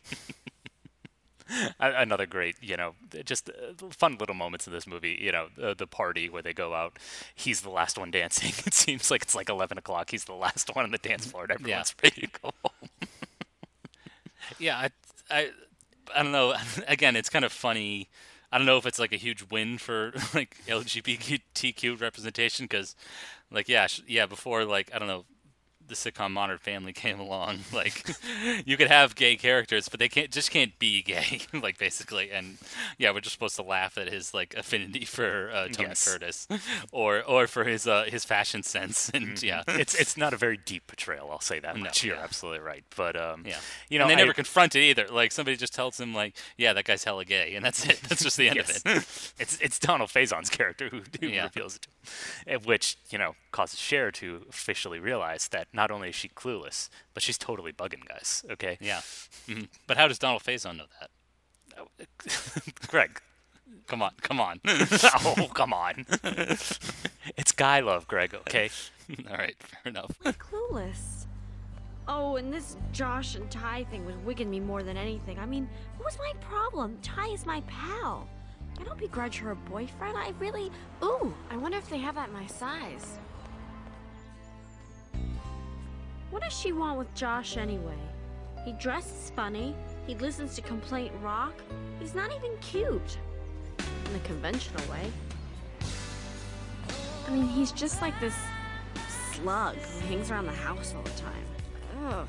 Another 1.80 2.26
great, 2.26 2.56
you 2.62 2.76
know, 2.76 2.96
just 3.24 3.50
uh, 3.50 3.88
fun 3.92 4.18
little 4.20 4.36
moments 4.36 4.66
in 4.68 4.74
this 4.74 4.88
movie. 4.88 5.18
You 5.22 5.32
know, 5.32 5.48
uh, 5.62 5.74
the 5.76 5.88
party 5.88 6.30
where 6.30 6.42
they 6.42 6.54
go 6.54 6.74
out. 6.74 6.98
He's 7.36 7.62
the 7.62 7.70
last 7.70 7.98
one 7.98 8.12
dancing. 8.12 8.52
It 8.66 8.74
seems 8.74 9.12
like 9.12 9.22
it's 9.24 9.36
like 9.36 9.50
11 9.50 9.78
o'clock. 9.78 10.10
He's 10.12 10.26
the 10.26 10.34
last 10.34 10.76
one 10.76 10.86
on 10.86 10.92
the 10.92 10.98
dance 10.98 11.26
floor, 11.26 11.44
and 11.44 11.52
everyone's 11.52 11.94
ready 12.04 12.22
to 12.22 12.28
go 12.42 12.52
home. 12.64 12.90
Yeah, 14.58 14.78
I, 14.78 14.90
I, 15.30 15.50
I 16.16 16.24
don't 16.24 16.32
know. 16.32 16.56
Again, 16.88 17.16
it's 17.16 17.30
kind 17.30 17.46
of 17.46 17.52
funny. 17.52 18.10
I 18.52 18.58
don't 18.58 18.68
know 18.68 18.78
if 18.78 18.86
it's 18.86 19.00
like 19.00 19.14
a 19.14 19.18
huge 19.18 19.46
win 19.52 19.78
for 19.78 20.14
like 20.34 20.58
LGBTQ 20.68 22.00
representation 22.00 22.66
because, 22.66 22.96
like, 23.52 23.70
yeah, 23.70 23.88
sh- 23.88 24.02
yeah, 24.08 24.26
before 24.26 24.66
like 24.66 24.92
I 24.94 25.00
don't 25.00 25.08
know, 25.08 25.26
the 25.88 25.96
sitcom 25.96 26.32
Modern 26.32 26.58
Family 26.58 26.94
came 27.06 27.20
along, 27.20 27.60
like 27.74 28.08
you 28.66 28.78
could 28.78 28.88
have 28.88 29.16
gay 29.16 29.36
characters, 29.36 29.90
but 29.90 30.00
they 30.00 30.10
can't 30.10 30.32
just 30.32 30.52
can't 30.52 30.78
be 30.80 31.02
gay, 31.02 31.42
like 31.54 31.78
basically. 31.78 32.32
And 32.32 32.58
yeah, 32.98 33.12
we're 33.12 33.22
just 33.22 33.34
supposed 33.34 33.56
to 33.58 33.64
laugh 33.64 33.98
at 33.98 34.10
his 34.12 34.34
like 34.34 34.54
affinity 34.56 35.06
for 35.06 35.50
uh, 35.54 35.68
Tony 35.70 35.90
Yes. 35.90 36.08
Curtis, 36.12 36.48
or 36.92 37.24
or 37.24 37.48
for 37.48 37.64
his 37.64 37.88
uh, 37.88 38.06
his 38.08 38.26
fashion 38.26 38.64
sense, 38.64 39.10
and 39.14 39.42
yeah, 39.44 39.64
It's 39.68 39.96
it's 39.96 40.18
not 40.18 40.34
a 40.34 40.38
very 40.38 40.58
deep 40.58 40.88
portrayal. 40.88 41.30
I'll 41.32 41.40
say 41.40 41.60
that 41.60 41.76
No, 41.76 41.84
much. 41.84 42.04
You're 42.04 42.16
yeah. 42.16 42.24
absolutely 42.24 42.60
right. 42.60 42.84
But 42.96 43.16
um, 43.20 43.44
Yeah, 43.46 43.58
you 43.90 44.00
know, 44.00 44.06
and 44.06 44.10
they 44.12 44.16
I- 44.16 44.20
never 44.20 44.34
confront 44.34 44.76
it 44.76 44.82
either. 44.82 45.08
Like 45.10 45.32
somebody 45.32 45.58
just 45.58 45.74
tells 45.74 46.00
him, 46.00 46.14
like, 46.14 46.36
"Yeah, 46.58 46.74
that 46.74 46.86
guy's 46.86 47.04
hella 47.04 47.26
gay," 47.26 47.56
and 47.56 47.64
that's 47.66 47.86
it. 47.86 48.00
That's 48.08 48.24
just 48.24 48.38
the 48.38 48.48
end 48.50 48.56
Yes. 48.58 48.82
of 48.86 48.86
it. 48.98 49.32
it's 49.40 49.60
it's 49.62 49.80
Donald 49.80 50.10
Faison's 50.10 50.50
character 50.50 50.90
who, 50.90 51.02
who 51.20 51.28
Yeah. 51.28 51.44
reveals 51.44 51.76
it 51.76 51.82
to 51.84 51.90
him, 51.90 52.56
eh, 52.56 52.66
which 52.66 52.98
you 53.10 53.18
know 53.18 53.36
causes 53.52 53.80
Cher 53.80 54.12
to 54.12 54.46
officially 54.50 55.00
realize 55.00 55.48
that 55.50 55.68
not 55.76 55.92
only 55.92 56.10
is 56.10 56.16
she 56.16 56.30
clueless, 56.30 56.90
but 57.14 57.22
she's 57.22 57.38
totally 57.38 57.72
bugging 57.74 58.06
guys. 58.08 58.44
Okay, 58.50 58.78
yeah, 58.82 59.02
Mhm. 59.48 59.68
but 59.88 59.98
how 59.98 60.08
does 60.08 60.18
Donald 60.20 60.44
Faison 60.44 60.78
know 60.78 60.86
that? 61.00 61.10
Greg. 62.88 63.22
Come 63.88 64.02
on, 64.02 64.12
come 64.22 64.40
on. 64.40 64.60
oh 64.66 65.50
come 65.54 65.74
on, 65.74 66.06
it's 66.24 67.52
guy 67.56 67.82
love, 67.82 68.08
Greg. 68.08 68.34
Okay, 68.34 68.70
All 69.30 69.38
right, 69.38 69.56
fair 69.60 69.92
enough. 69.92 70.12
Clueless. 70.24 71.26
Oh, 72.08 72.36
and 72.36 72.54
this 72.54 72.78
Josh 72.94 73.36
and 73.36 73.50
Tai 73.50 73.84
thing 73.86 74.06
was 74.06 74.16
wigging 74.18 74.50
me 74.50 74.60
more 74.60 74.84
than 74.84 74.96
anything. 74.98 75.40
I 75.40 75.46
mean, 75.48 75.68
what 75.98 76.06
was 76.06 76.18
my 76.20 76.34
problem? 76.40 76.98
Tai 77.02 77.28
is 77.30 77.46
my 77.46 77.62
pal. 77.62 78.28
I 78.80 78.84
don't 78.84 78.98
begrudge 79.00 79.38
her 79.40 79.52
a 79.52 79.56
boyfriend. 79.56 80.16
I 80.18 80.30
really. 80.40 80.72
Ooh, 81.04 81.34
I 81.50 81.58
wonder 81.58 81.78
if 81.78 81.90
they 81.90 81.98
have 81.98 82.16
that 82.16 82.32
my 82.32 82.46
size. 82.46 83.18
What 86.36 86.44
does 86.44 86.60
she 86.60 86.74
want 86.74 86.98
with 86.98 87.16
Josh 87.16 87.56
anyway? 87.56 87.98
He 88.66 88.74
dresses 88.74 89.32
funny. 89.38 89.74
He 90.06 90.16
listens 90.16 90.54
to 90.56 90.62
complaint 90.62 91.14
rock. 91.24 91.54
He's 91.98 92.14
not 92.14 92.30
even 92.36 92.52
cute. 92.58 93.18
In 93.80 94.12
the 94.12 94.20
conventional 94.20 94.84
way. 94.92 95.10
I 97.26 97.32
mean, 97.32 97.48
he's 97.48 97.72
just 97.72 98.02
like 98.02 98.20
this 98.20 98.36
slug 99.08 99.78
who 99.78 100.08
hangs 100.08 100.30
around 100.30 100.48
the 100.48 100.52
house 100.52 100.94
all 100.94 101.04
the 101.04 101.10
time. 101.12 101.46
Ugh. 102.08 102.28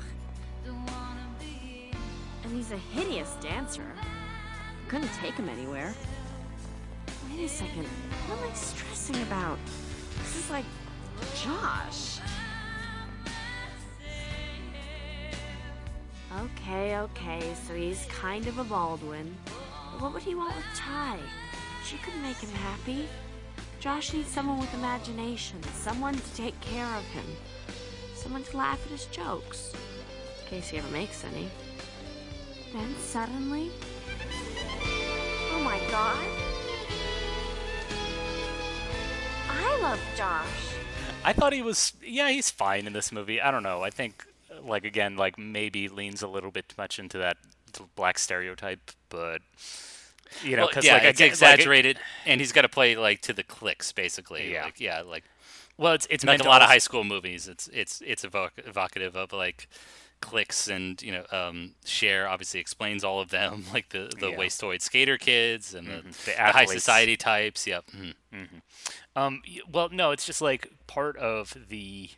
And 2.45 2.55
he's 2.55 2.71
a 2.71 2.77
hideous 2.77 3.35
dancer. 3.41 3.91
Couldn't 4.87 5.11
take 5.15 5.33
him 5.33 5.49
anywhere. 5.49 5.93
Wait 7.29 7.43
a 7.43 7.49
second. 7.49 7.83
What 8.27 8.39
am 8.39 8.49
I 8.49 8.53
stressing 8.53 9.21
about? 9.23 9.59
This 10.19 10.37
is 10.37 10.49
like 10.49 10.65
Josh. 11.35 12.21
Okay, 16.37 16.97
okay, 16.97 17.41
so 17.65 17.73
he's 17.73 18.05
kind 18.05 18.45
of 18.45 18.59
a 18.59 18.63
Baldwin. 18.63 19.35
But 19.91 20.01
what 20.01 20.13
would 20.13 20.21
he 20.21 20.35
want 20.35 20.55
with 20.55 20.65
Tai? 20.75 21.17
She 21.83 21.97
could 21.97 22.15
make 22.21 22.37
him 22.37 22.51
happy. 22.51 23.07
Josh 23.79 24.13
needs 24.13 24.29
someone 24.29 24.59
with 24.59 24.73
imagination, 24.75 25.61
someone 25.73 26.13
to 26.13 26.35
take 26.35 26.59
care 26.61 26.85
of 26.95 27.03
him, 27.05 27.25
someone 28.13 28.43
to 28.43 28.57
laugh 28.57 28.83
at 28.85 28.91
his 28.91 29.05
jokes, 29.05 29.73
in 30.43 30.49
case 30.49 30.69
he 30.69 30.77
ever 30.77 30.91
makes 30.91 31.23
any. 31.23 31.49
Then 32.71 32.95
suddenly. 32.99 33.71
Oh 35.53 35.61
my 35.63 35.79
god! 35.89 36.27
I 39.49 39.79
love 39.81 39.99
Josh. 40.15 40.75
I 41.23 41.33
thought 41.33 41.53
he 41.53 41.61
was 41.61 41.93
yeah 42.03 42.29
he's 42.29 42.51
fine 42.51 42.85
in 42.85 42.93
this 42.93 43.11
movie. 43.11 43.41
I 43.41 43.49
don't 43.49 43.63
know. 43.63 43.81
I 43.81 43.89
think 43.89 44.25
like 44.67 44.85
again 44.85 45.15
like 45.15 45.37
maybe 45.37 45.87
leans 45.87 46.21
a 46.21 46.27
little 46.27 46.51
bit 46.51 46.69
too 46.69 46.75
much 46.77 46.99
into 46.99 47.17
that 47.19 47.37
black 47.95 48.17
stereotype, 48.19 48.91
but 49.09 49.41
you 50.43 50.55
know 50.55 50.63
Well, 50.63 50.67
because 50.69 50.85
yeah, 50.85 50.93
like 50.95 51.03
it's 51.03 51.19
again- 51.19 51.27
like, 51.27 51.31
it- 51.31 51.33
exaggerated, 51.33 51.99
and 52.25 52.41
he's 52.41 52.51
got 52.51 52.61
to 52.63 52.69
play 52.69 52.95
like 52.95 53.21
to 53.21 53.33
the 53.33 53.43
clicks, 53.43 53.91
basically. 53.91 54.51
Yeah. 54.51 54.65
like, 54.65 54.79
yeah, 54.79 55.01
like 55.01 55.23
well, 55.77 55.93
it's 55.93 56.07
it's 56.09 56.25
like 56.25 56.41
a 56.43 56.47
lot 56.47 56.61
of 56.61 56.67
high 56.69 56.79
school 56.79 57.03
movies. 57.03 57.47
It's 57.47 57.67
it's 57.71 58.01
it's 58.05 58.25
evoc- 58.25 58.51
evocative 58.65 59.15
of 59.15 59.31
like 59.33 59.67
clicks 60.19 60.67
and 60.67 60.99
you 61.03 61.11
know 61.11 61.23
um 61.31 61.75
Cher 61.85 62.27
obviously 62.27 62.59
explains 62.59 63.03
all 63.03 63.19
of 63.21 63.29
them 63.29 63.65
like 63.73 63.89
the 63.89 64.11
the 64.19 64.31
Yeah. 64.31 64.35
wastoid 64.37 64.81
skater 64.81 65.15
kids 65.15 65.75
and 65.75 65.87
the, 65.87 66.01
The 66.01 66.31
the 66.35 66.41
high 66.41 66.65
society 66.65 67.15
types 67.15 67.67
yep 67.67 67.85
mhm. 67.95 68.15
Um, 69.15 69.41
well, 69.71 69.89
no, 69.91 70.09
it's 70.11 70.25
just 70.25 70.41
like 70.41 70.69
part 70.87 71.17
of 71.17 71.55
the 71.69 72.09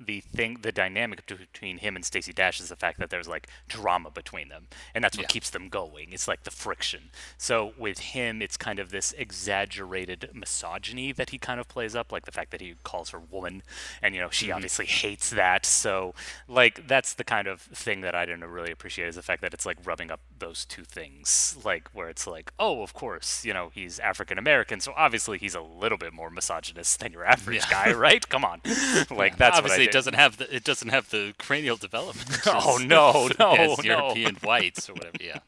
the 0.00 0.20
thing, 0.20 0.58
the 0.62 0.72
dynamic 0.72 1.26
between 1.26 1.78
him 1.78 1.96
and 1.96 2.04
Stacey 2.04 2.32
Dash 2.32 2.60
is 2.60 2.68
the 2.68 2.76
fact 2.76 2.98
that 2.98 3.10
there's 3.10 3.28
like 3.28 3.48
drama 3.68 4.10
between 4.10 4.48
them, 4.48 4.68
and 4.94 5.02
that's 5.02 5.16
what 5.16 5.24
Yeah. 5.24 5.28
keeps 5.28 5.50
them 5.50 5.68
going. 5.68 6.12
It's 6.12 6.28
like 6.28 6.44
the 6.44 6.50
friction. 6.50 7.10
So 7.36 7.72
with 7.76 7.98
him, 7.98 8.40
it's 8.42 8.56
kind 8.56 8.78
of 8.78 8.90
this 8.90 9.12
exaggerated 9.16 10.30
misogyny 10.34 11.12
that 11.12 11.30
he 11.30 11.38
kind 11.38 11.60
of 11.60 11.68
plays 11.68 11.94
up, 11.94 12.12
like 12.12 12.24
the 12.26 12.32
fact 12.32 12.50
that 12.52 12.60
he 12.60 12.74
calls 12.84 13.10
her 13.10 13.18
woman, 13.18 13.62
and 14.02 14.14
you 14.14 14.20
know 14.20 14.30
she 14.30 14.46
mm-hmm. 14.46 14.56
obviously 14.56 14.86
hates 14.86 15.30
that. 15.30 15.66
So 15.66 16.14
like 16.46 16.86
that's 16.86 17.14
the 17.14 17.24
kind 17.24 17.48
of 17.48 17.60
thing 17.60 18.00
that 18.02 18.14
I 18.14 18.24
didn't 18.26 18.44
really 18.44 18.70
appreciate 18.70 19.08
is 19.08 19.16
the 19.16 19.22
fact 19.22 19.42
that 19.42 19.52
it's 19.54 19.66
like 19.66 19.78
rubbing 19.84 20.10
up 20.10 20.20
those 20.38 20.64
two 20.64 20.84
things, 20.84 21.56
like 21.64 21.88
where 21.92 22.08
it's 22.08 22.26
like, 22.26 22.52
oh, 22.58 22.82
of 22.82 22.94
course, 22.94 23.44
you 23.44 23.52
know 23.52 23.70
he's 23.74 23.98
African 23.98 24.38
American, 24.38 24.80
so 24.80 24.92
obviously 24.96 25.38
he's 25.38 25.54
a 25.54 25.60
little 25.60 25.98
bit 25.98 26.12
more 26.12 26.30
misogynist 26.30 27.00
than 27.00 27.12
your 27.12 27.24
average 27.24 27.62
Yeah. 27.70 27.70
guy, 27.86 27.92
right? 27.92 28.26
Come 28.28 28.44
on, 28.44 28.60
like 29.10 29.36
that's 29.36 29.60
what 29.60 29.72
I 29.72 29.78
obviously 29.78 29.87
it 29.88 29.92
doesn't 29.92 30.14
have 30.14 30.36
the 30.36 30.54
it 30.54 30.64
doesn't 30.64 30.88
have 30.88 31.10
the 31.10 31.34
cranial 31.38 31.76
development. 31.76 32.28
Oh, 32.46 32.78
no, 32.80 33.28
no, 33.38 33.54
as 33.56 33.78
no. 33.78 33.84
European 33.84 34.36
whites 34.42 34.88
or 34.88 34.94
whatever 34.94 35.16
yeah. 35.20 35.40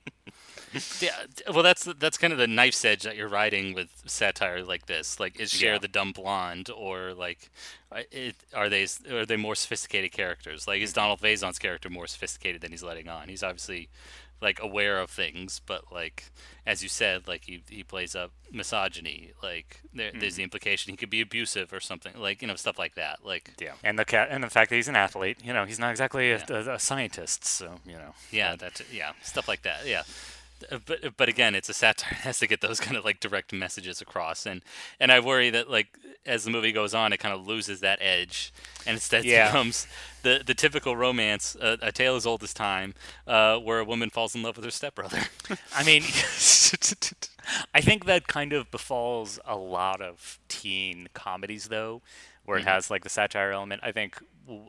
Yeah 1.00 1.16
well 1.53 1.62
that's 1.64 1.85
that's 1.98 2.16
kind 2.18 2.33
of 2.33 2.38
the 2.38 2.46
knife's 2.46 2.85
edge 2.85 3.03
that 3.03 3.16
you're 3.16 3.29
riding 3.29 3.74
with 3.74 4.03
satire 4.07 4.62
like 4.62 4.86
this 4.86 5.18
like 5.18 5.41
is 5.41 5.51
Cher 5.51 5.72
Yeah. 5.74 5.78
the 5.78 5.88
dumb 5.88 6.12
blonde 6.12 6.70
or 6.70 7.12
like 7.14 7.51
it, 8.12 8.36
are 8.55 8.68
they 8.68 8.86
are 9.11 9.26
they 9.26 9.36
more 9.36 9.55
sophisticated 9.55 10.12
characters? 10.12 10.68
Like 10.68 10.80
is 10.80 10.91
mm-hmm. 10.91 11.01
Donald 11.01 11.20
Faison's 11.20 11.59
character 11.59 11.91
more 11.91 12.07
sophisticated 12.07 12.61
than 12.61 12.70
he's 12.70 12.82
letting 12.82 13.09
on? 13.09 13.28
He's 13.28 13.43
obviously 13.43 13.88
like 14.41 14.61
aware 14.62 14.99
of 14.99 15.11
things, 15.11 15.61
but 15.64 15.93
like 15.93 16.30
as 16.66 16.82
you 16.82 16.88
said, 16.88 17.28
like 17.28 17.45
he 17.45 17.62
he 17.68 17.82
plays 17.82 18.14
up 18.14 18.32
misogyny. 18.53 19.32
Like 19.43 19.82
there, 19.93 20.11
there's 20.12 20.36
the 20.36 20.43
mm-hmm. 20.43 20.45
implication 20.45 20.93
he 20.93 20.97
could 20.97 21.11
be 21.11 21.20
abusive 21.20 21.72
or 21.72 21.80
something. 21.80 22.12
Like 22.18 22.43
you 22.43 22.49
know 22.49 22.57
stuff 22.57 22.78
like 22.78 22.95
that. 22.95 23.24
Like 23.24 23.51
Yeah, 23.61 23.72
and 23.84 23.99
the 23.99 24.05
cat, 24.05 24.28
and 24.30 24.43
the 24.43 24.51
fact 24.51 24.70
that 24.70 24.76
he's 24.76 24.88
an 24.88 24.97
athlete, 24.97 25.38
you 25.45 25.53
know, 25.53 25.64
he's 25.64 25.78
not 25.78 25.91
exactly 25.91 26.32
a, 26.32 26.43
a, 26.49 26.74
a 26.74 26.78
scientist, 26.78 27.45
so 27.45 27.76
you 27.86 27.95
know. 27.95 28.14
yeah, 28.30 28.57
that 28.57 28.80
yeah 28.93 29.12
stuff 29.22 29.49
like 29.49 29.62
that. 29.62 29.86
Yeah. 29.86 30.03
Uh, 30.70 30.78
But 30.84 31.16
but 31.16 31.28
again, 31.28 31.54
it's 31.54 31.68
a 31.68 31.74
satire. 31.74 32.12
It 32.12 32.18
has 32.24 32.38
to 32.40 32.46
get 32.46 32.61
those 32.61 32.80
kind 32.80 32.96
of 32.96 33.04
like 33.04 33.20
direct 33.20 33.52
messages 33.52 34.00
across, 34.00 34.46
and 34.46 34.62
and 34.98 35.12
I 35.12 35.20
worry 35.20 35.50
that 35.50 35.70
like 35.70 35.88
as 36.26 36.44
the 36.44 36.50
movie 36.50 36.72
goes 36.72 36.94
on, 36.94 37.12
it 37.12 37.18
kind 37.18 37.34
of 37.34 37.46
loses 37.46 37.80
that 37.80 37.98
edge, 38.02 38.52
and 38.86 38.94
instead 38.94 39.24
Yeah. 39.24 39.44
becomes 39.44 39.86
the 40.22 40.42
the 40.44 40.54
typical 40.54 40.96
romance, 40.96 41.56
uh, 41.56 41.76
a 41.80 41.92
tale 41.92 42.16
as 42.16 42.26
old 42.26 42.42
as 42.42 42.52
time, 42.54 42.94
uh, 43.26 43.56
where 43.58 43.78
a 43.80 43.84
woman 43.84 44.11
falls 44.11 44.34
in 44.34 44.42
love 44.42 44.56
with 44.56 44.64
her 44.64 44.70
stepbrother. 44.70 45.22
I 45.74 45.84
mean, 45.84 46.02
I 47.74 47.80
think 47.80 48.04
that 48.04 48.26
kind 48.28 48.52
of 48.52 48.70
befalls 48.70 49.38
a 49.44 49.56
lot 49.56 50.00
of 50.00 50.38
teen 50.48 51.08
comedies, 51.14 51.68
though, 51.68 52.02
where 52.45 52.59
it 52.59 52.61
mm-hmm. 52.61 52.70
has 52.70 52.91
like 52.91 53.03
the 53.03 53.09
satire 53.09 53.53
element. 53.53 53.80
I 53.82 53.93
think 53.93 54.22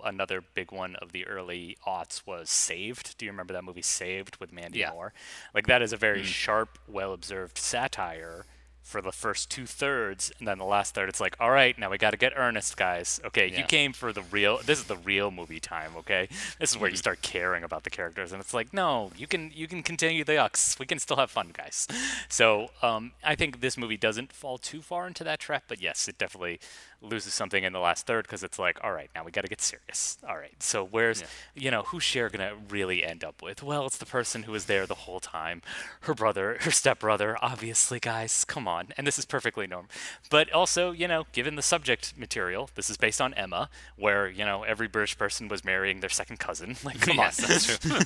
another 0.03 0.41
big 0.41 0.72
one 0.72 0.95
of 0.97 1.11
the 1.11 1.26
early 1.26 1.78
aughts 1.88 2.26
was 2.26 2.49
Saved. 2.49 3.17
Do 3.17 3.26
you 3.26 3.32
remember 3.32 3.53
that 3.53 3.63
movie 3.63 3.82
Saved 3.82 4.38
with 4.38 4.53
Mandy 4.53 4.80
Yeah. 4.80 4.91
Moore? 4.91 5.13
Like 5.53 5.67
that 5.67 5.82
is 5.82 5.93
a 5.93 5.97
very 5.97 6.19
mm-hmm. 6.19 6.28
sharp, 6.28 6.78
well 6.88 7.13
observed 7.13 7.57
satire 7.57 8.45
for 8.82 9.01
the 9.01 9.11
first 9.11 9.49
two 9.49 9.65
thirds, 9.65 10.32
and 10.39 10.47
then 10.47 10.57
the 10.57 10.65
last 10.65 10.95
third, 10.95 11.07
it's 11.07 11.22
like, 11.22 11.36
all 11.39 11.51
right, 11.51 11.78
now 11.78 11.89
we 11.89 11.97
got 11.97 12.11
to 12.11 12.17
get 12.17 12.34
earnest, 12.36 12.76
guys. 12.76 13.22
Okay, 13.24 13.47
you 13.55 13.63
came 13.63 13.93
for 13.93 14.11
the 14.11 14.24
real. 14.24 14.59
This 14.65 14.80
is 14.80 14.86
the 14.86 14.97
real 14.97 15.30
movie 15.30 15.59
time. 15.59 15.91
Okay, 15.97 16.28
this 16.59 16.72
is 16.72 16.78
where 16.78 16.89
you 16.89 16.93
mm-hmm. 16.93 16.99
start 16.99 17.22
caring 17.22 17.63
about 17.63 17.84
the 17.84 17.89
characters, 17.89 18.32
and 18.32 18.41
it's 18.41 18.53
like, 18.53 18.74
no, 18.74 19.11
you 19.15 19.28
can 19.28 19.51
you 19.53 19.67
can 19.67 19.84
continue 19.84 20.24
the 20.24 20.34
yucks. 20.34 20.80
We 20.80 20.86
can 20.86 20.99
still 20.99 21.17
have 21.17 21.30
fun, 21.30 21.51
guys. 21.53 21.88
So 22.28 22.69
um, 22.82 23.11
I 23.24 23.36
think 23.36 23.61
this 23.61 23.78
movie 23.78 23.97
doesn't 23.97 24.34
fall 24.34 24.57
too 24.57 24.82
far 24.82 25.07
into 25.07 25.24
that 25.24 25.39
trap, 25.39 25.65
but 25.67 25.82
yes, 25.82 26.07
it 26.07 26.17
definitely 26.17 26.59
loses 27.01 27.33
something 27.33 27.63
in 27.63 27.73
the 27.73 27.79
last 27.79 28.05
third 28.05 28.23
because 28.25 28.43
it's 28.43 28.59
like, 28.59 28.79
all 28.83 28.91
right, 28.91 29.09
now 29.15 29.23
we 29.23 29.31
got 29.31 29.41
to 29.41 29.47
get 29.47 29.59
serious. 29.61 30.17
All 30.27 30.37
right, 30.37 30.53
so 30.61 30.83
where's 30.85 31.21
Yeah. 31.21 31.27
you 31.55 31.71
know 31.71 31.81
who's 31.83 32.03
Cher 32.03 32.29
gonna 32.29 32.53
really 32.69 33.03
end 33.03 33.23
up 33.23 33.41
with? 33.41 33.63
Well, 33.63 33.85
it's 33.87 33.97
the 33.97 34.05
person 34.05 34.43
who 34.43 34.51
was 34.51 34.65
there 34.65 34.85
the 34.85 34.93
whole 34.95 35.19
time, 35.19 35.61
her 36.01 36.13
brother, 36.13 36.57
her 36.61 36.71
stepbrother, 36.71 37.37
obviously, 37.41 37.99
guys. 37.99 38.45
Come 38.45 38.67
on, 38.67 38.89
and 38.97 39.07
this 39.07 39.17
is 39.17 39.25
perfectly 39.25 39.65
normal. 39.67 39.89
But 40.29 40.51
also, 40.51 40.91
you 40.91 41.07
know, 41.07 41.25
given 41.31 41.55
the 41.55 41.61
subject 41.61 42.13
material, 42.17 42.69
this 42.75 42.89
is 42.89 42.97
based 42.97 43.19
on 43.19 43.33
Emma, 43.33 43.69
where 43.95 44.27
you 44.29 44.45
know 44.45 44.63
every 44.63 44.87
British 44.87 45.17
person 45.17 45.47
was 45.47 45.65
marrying 45.65 46.01
their 46.01 46.09
second 46.09 46.37
cousin. 46.39 46.75
Like, 46.83 46.99
come 47.01 47.17
Yes, 47.21 47.41
on, 47.43 47.49
that's 47.49 47.77
true. 47.77 47.99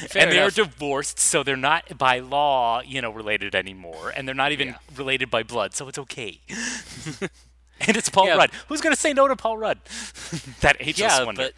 and 0.14 0.32
they're 0.32 0.50
divorced, 0.50 1.18
so 1.18 1.42
they're 1.42 1.56
not 1.56 1.96
by 1.98 2.18
law, 2.18 2.80
you 2.82 3.00
know, 3.00 3.10
related 3.10 3.54
anymore, 3.54 4.12
and 4.16 4.26
they're 4.26 4.34
not 4.34 4.52
even 4.52 4.68
Yeah. 4.68 4.78
related 4.96 5.30
by 5.30 5.42
blood, 5.42 5.74
so 5.74 5.88
it's 5.88 5.98
okay. 5.98 6.40
and 7.80 7.96
it's 7.96 8.08
Paul 8.08 8.26
Yeah. 8.26 8.36
Rudd. 8.36 8.50
Who's 8.68 8.80
gonna 8.80 8.96
say 8.96 9.12
no 9.12 9.28
to 9.28 9.36
Paul 9.36 9.58
Rudd? 9.58 9.78
that 10.60 10.76
ageless 10.80 10.98
yeah, 11.18 11.24
wonder. 11.24 11.42
but 11.42 11.54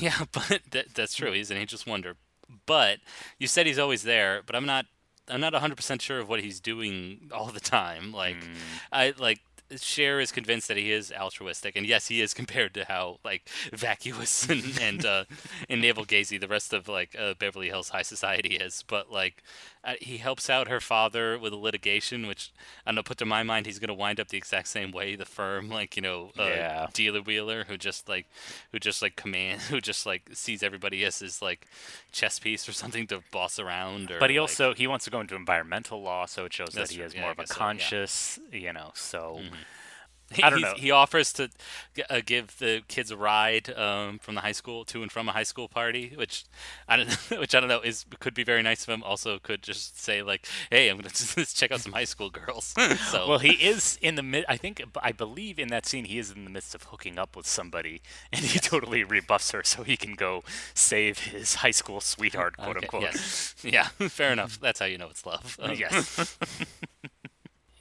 yeah, 0.00 0.24
but 0.32 0.60
that, 0.70 0.94
that's 0.94 1.14
true. 1.14 1.32
He's 1.32 1.50
an 1.50 1.56
ageless 1.56 1.86
wonder. 1.86 2.16
But 2.66 2.98
you 3.38 3.46
said 3.46 3.66
he's 3.66 3.78
always 3.78 4.02
there, 4.02 4.42
but 4.46 4.54
I'm 4.56 4.66
not. 4.66 4.86
I'm 5.30 5.40
not 5.42 5.52
100% 5.52 6.00
sure 6.00 6.20
of 6.20 6.28
what 6.30 6.40
he's 6.40 6.58
doing 6.58 7.30
all 7.34 7.48
the 7.48 7.60
time. 7.60 8.12
Like, 8.12 8.42
hmm. 8.42 8.52
I 8.90 9.12
like. 9.18 9.40
Cher 9.76 10.20
is 10.20 10.32
convinced 10.32 10.68
that 10.68 10.76
he 10.76 10.92
is 10.92 11.12
altruistic, 11.12 11.76
and 11.76 11.86
yes, 11.86 12.08
he 12.08 12.20
is 12.20 12.34
compared 12.40 12.74
to 12.74 12.84
how 12.84 13.18
like 13.24 13.48
vacuous 13.72 14.48
and 14.48 14.78
and 14.80 15.04
uh, 15.04 15.24
and 15.68 15.80
navel 15.80 16.04
gazy 16.04 16.40
the 16.40 16.48
rest 16.48 16.72
of 16.72 16.88
like 16.88 17.16
uh, 17.18 17.34
Beverly 17.38 17.68
Hills 17.68 17.90
High 17.90 18.02
Society 18.02 18.56
is. 18.56 18.84
But 18.86 19.10
like, 19.10 19.42
uh, 19.88 19.94
he 20.00 20.18
helps 20.18 20.50
out 20.50 20.68
her 20.68 20.80
father 20.80 21.38
with 21.38 21.52
a 21.52 21.56
litigation, 21.56 22.26
which 22.26 22.52
I 22.84 22.90
don't 22.90 22.96
know. 22.96 23.02
Put 23.02 23.18
to 23.18 23.24
my 23.26 23.42
mind, 23.42 23.66
he's 23.66 23.78
gonna 23.78 23.94
wind 23.94 24.20
up 24.20 24.28
the 24.28 24.36
exact 24.36 24.68
same 24.68 24.92
way 24.92 25.16
the 25.16 25.24
firm, 25.24 25.68
like 25.68 25.96
you 25.96 26.02
know, 26.02 26.30
uh, 26.38 26.44
Yeah. 26.44 26.86
dealer 26.92 27.20
wheeler 27.22 27.64
who 27.64 27.76
just 27.76 28.08
like 28.08 28.26
who 28.72 28.78
just 28.78 29.02
like 29.02 29.16
command 29.16 29.60
who 29.70 29.80
just 29.80 30.06
like 30.06 30.22
sees 30.34 30.62
everybody 30.62 31.04
as 31.04 31.18
his 31.20 31.40
like 31.42 31.66
chess 32.12 32.38
piece 32.38 32.68
or 32.68 32.72
something 32.72 33.06
to 33.08 33.22
boss 33.30 33.58
around 33.58 34.10
or 34.10 34.18
But 34.18 34.30
he 34.30 34.36
like- 34.36 34.42
also 34.50 34.74
he 34.74 34.86
wants 34.86 35.04
to 35.06 35.10
go 35.10 35.20
into 35.20 35.34
environmental 35.36 36.02
law, 36.02 36.26
so 36.26 36.44
it 36.44 36.52
shows 36.52 36.70
that 36.74 36.90
he 36.90 36.96
true. 36.96 37.04
has 37.04 37.14
Yeah, 37.14 37.22
more 37.22 37.30
of 37.30 37.38
a 37.38 37.42
guess 37.42 37.48
so, 37.48 37.54
yeah. 37.54 37.58
Mm-hmm. 37.58 37.68
conscious, 37.78 38.38
you 38.52 38.72
know. 38.72 38.90
So 38.94 39.40
he, 39.42 39.50
I 40.42 40.50
don't 40.50 40.58
he's- 40.58 40.74
know. 40.76 40.80
he 40.80 40.90
offers 40.90 41.32
to 41.34 41.48
uh, 42.10 42.20
give 42.24 42.58
the 42.58 42.82
kids 42.88 43.10
a 43.10 43.16
ride 43.16 43.70
um, 43.76 44.18
from 44.18 44.34
the 44.34 44.42
high 44.42 44.52
school 44.52 44.84
to 44.86 45.02
and 45.02 45.10
from 45.10 45.28
a 45.28 45.32
high 45.32 45.42
school 45.42 45.68
party 45.68 46.12
which 46.16 46.44
I 46.88 46.96
don't 46.96 47.10
which 47.40 47.54
I 47.54 47.60
don't 47.60 47.68
know 47.68 47.80
is 47.80 48.04
could 48.20 48.34
be 48.34 48.44
very 48.44 48.62
nice 48.62 48.82
of 48.82 48.90
him 48.92 49.02
also 49.02 49.38
could 49.38 49.62
just 49.62 49.98
say 50.00 50.22
like 50.22 50.46
hey 50.70 50.88
I'm 50.90 50.96
gonna 50.98 51.08
just 51.36 51.56
check 51.56 51.72
out 51.72 51.80
some 51.80 51.92
high 51.92 52.04
school 52.04 52.30
girls 52.30 52.74
so 53.10 53.28
well, 53.28 53.38
he 53.38 53.52
is 53.52 53.98
in 54.02 54.14
the 54.16 54.22
mid. 54.22 54.44
I 54.48 54.56
think 54.56 54.82
I 55.02 55.12
believe 55.12 55.58
in 55.58 55.68
that 55.68 55.86
scene 55.86 56.04
he 56.04 56.18
is 56.18 56.30
in 56.30 56.44
the 56.44 56.50
midst 56.50 56.74
of 56.74 56.82
hooking 56.84 57.18
up 57.18 57.34
with 57.36 57.46
somebody, 57.46 58.00
and 58.32 58.44
he 58.44 58.58
totally 58.58 59.02
rebuffs 59.04 59.50
her 59.52 59.62
so 59.64 59.82
he 59.82 59.96
can 59.96 60.14
go 60.14 60.44
save 60.74 61.18
his 61.18 61.56
high 61.56 61.70
school 61.70 62.00
sweetheart, 62.00 62.56
quote 62.56 62.76
Okay, 62.76 62.86
unquote. 62.86 63.02
yes. 63.02 63.54
yeah 63.62 63.88
fair 64.08 64.30
enough 64.32 64.60
that's 64.60 64.78
how 64.80 64.86
you 64.86 64.98
know 64.98 65.08
it's 65.08 65.24
love 65.26 65.56
Um, 65.62 65.72
yes. 65.74 66.36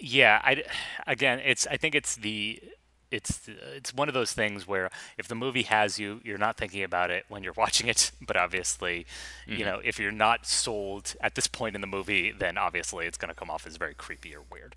Yeah, 0.07 0.41
I 0.43 0.63
again, 1.07 1.41
it's 1.43 1.67
I 1.67 1.77
think 1.77 1.95
it's 1.95 2.15
the 2.15 2.61
it's 3.09 3.47
it's 3.75 3.93
one 3.93 4.07
of 4.07 4.13
those 4.13 4.33
things 4.33 4.67
where 4.67 4.89
if 5.17 5.27
the 5.27 5.35
movie 5.35 5.63
has 5.63 5.97
you, 5.97 6.19
you're 6.23 6.37
not 6.37 6.57
thinking 6.57 6.83
about 6.83 7.09
it 7.11 7.25
when 7.29 7.43
you're 7.43 7.53
watching 7.57 7.87
it. 7.87 8.11
But 8.25 8.37
obviously, 8.37 9.05
you 9.45 9.57
mm-hmm. 9.57 9.63
know, 9.63 9.81
if 9.83 9.99
you're 9.99 10.11
not 10.11 10.45
sold 10.45 11.15
at 11.21 11.35
this 11.35 11.47
point 11.47 11.75
in 11.75 11.81
the 11.81 11.87
movie, 11.87 12.31
then 12.31 12.57
obviously 12.57 13.05
it's 13.05 13.17
going 13.17 13.29
to 13.29 13.35
come 13.35 13.49
off 13.49 13.65
as 13.67 13.77
very 13.77 13.93
creepy 13.93 14.35
or 14.35 14.41
weird. 14.51 14.75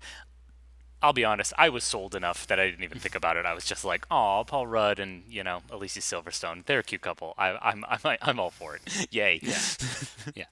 I'll 1.03 1.13
be 1.13 1.25
honest, 1.25 1.51
I 1.57 1.69
was 1.69 1.83
sold 1.83 2.13
enough 2.13 2.45
that 2.45 2.59
I 2.59 2.69
didn't 2.69 2.83
even 2.83 2.99
think 2.99 3.15
about 3.21 3.35
it. 3.35 3.45
I 3.45 3.53
was 3.53 3.65
just 3.65 3.83
like, 3.83 4.05
"Oh, 4.11 4.43
Paul 4.45 4.67
Rudd 4.67 4.99
and 4.99 5.23
you 5.27 5.43
know 5.43 5.61
Alicia 5.69 6.01
Silverstone, 6.01 6.65
they're 6.65 6.79
a 6.79 6.83
cute 6.83 7.01
couple. 7.01 7.33
I, 7.37 7.57
I'm 7.61 7.83
I'm 7.87 8.17
I'm 8.21 8.39
all 8.39 8.51
for 8.51 8.75
it. 8.75 9.07
Yay!" 9.11 9.39
Yeah. 9.41 9.59
yeah. 10.35 10.45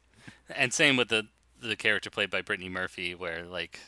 And 0.49 0.73
same 0.73 0.97
with 0.97 1.09
the 1.09 1.27
the 1.61 1.75
character 1.75 2.09
played 2.09 2.29
by 2.29 2.41
Brittany 2.41 2.69
Murphy, 2.69 3.13
where 3.13 3.43
like, 3.43 3.79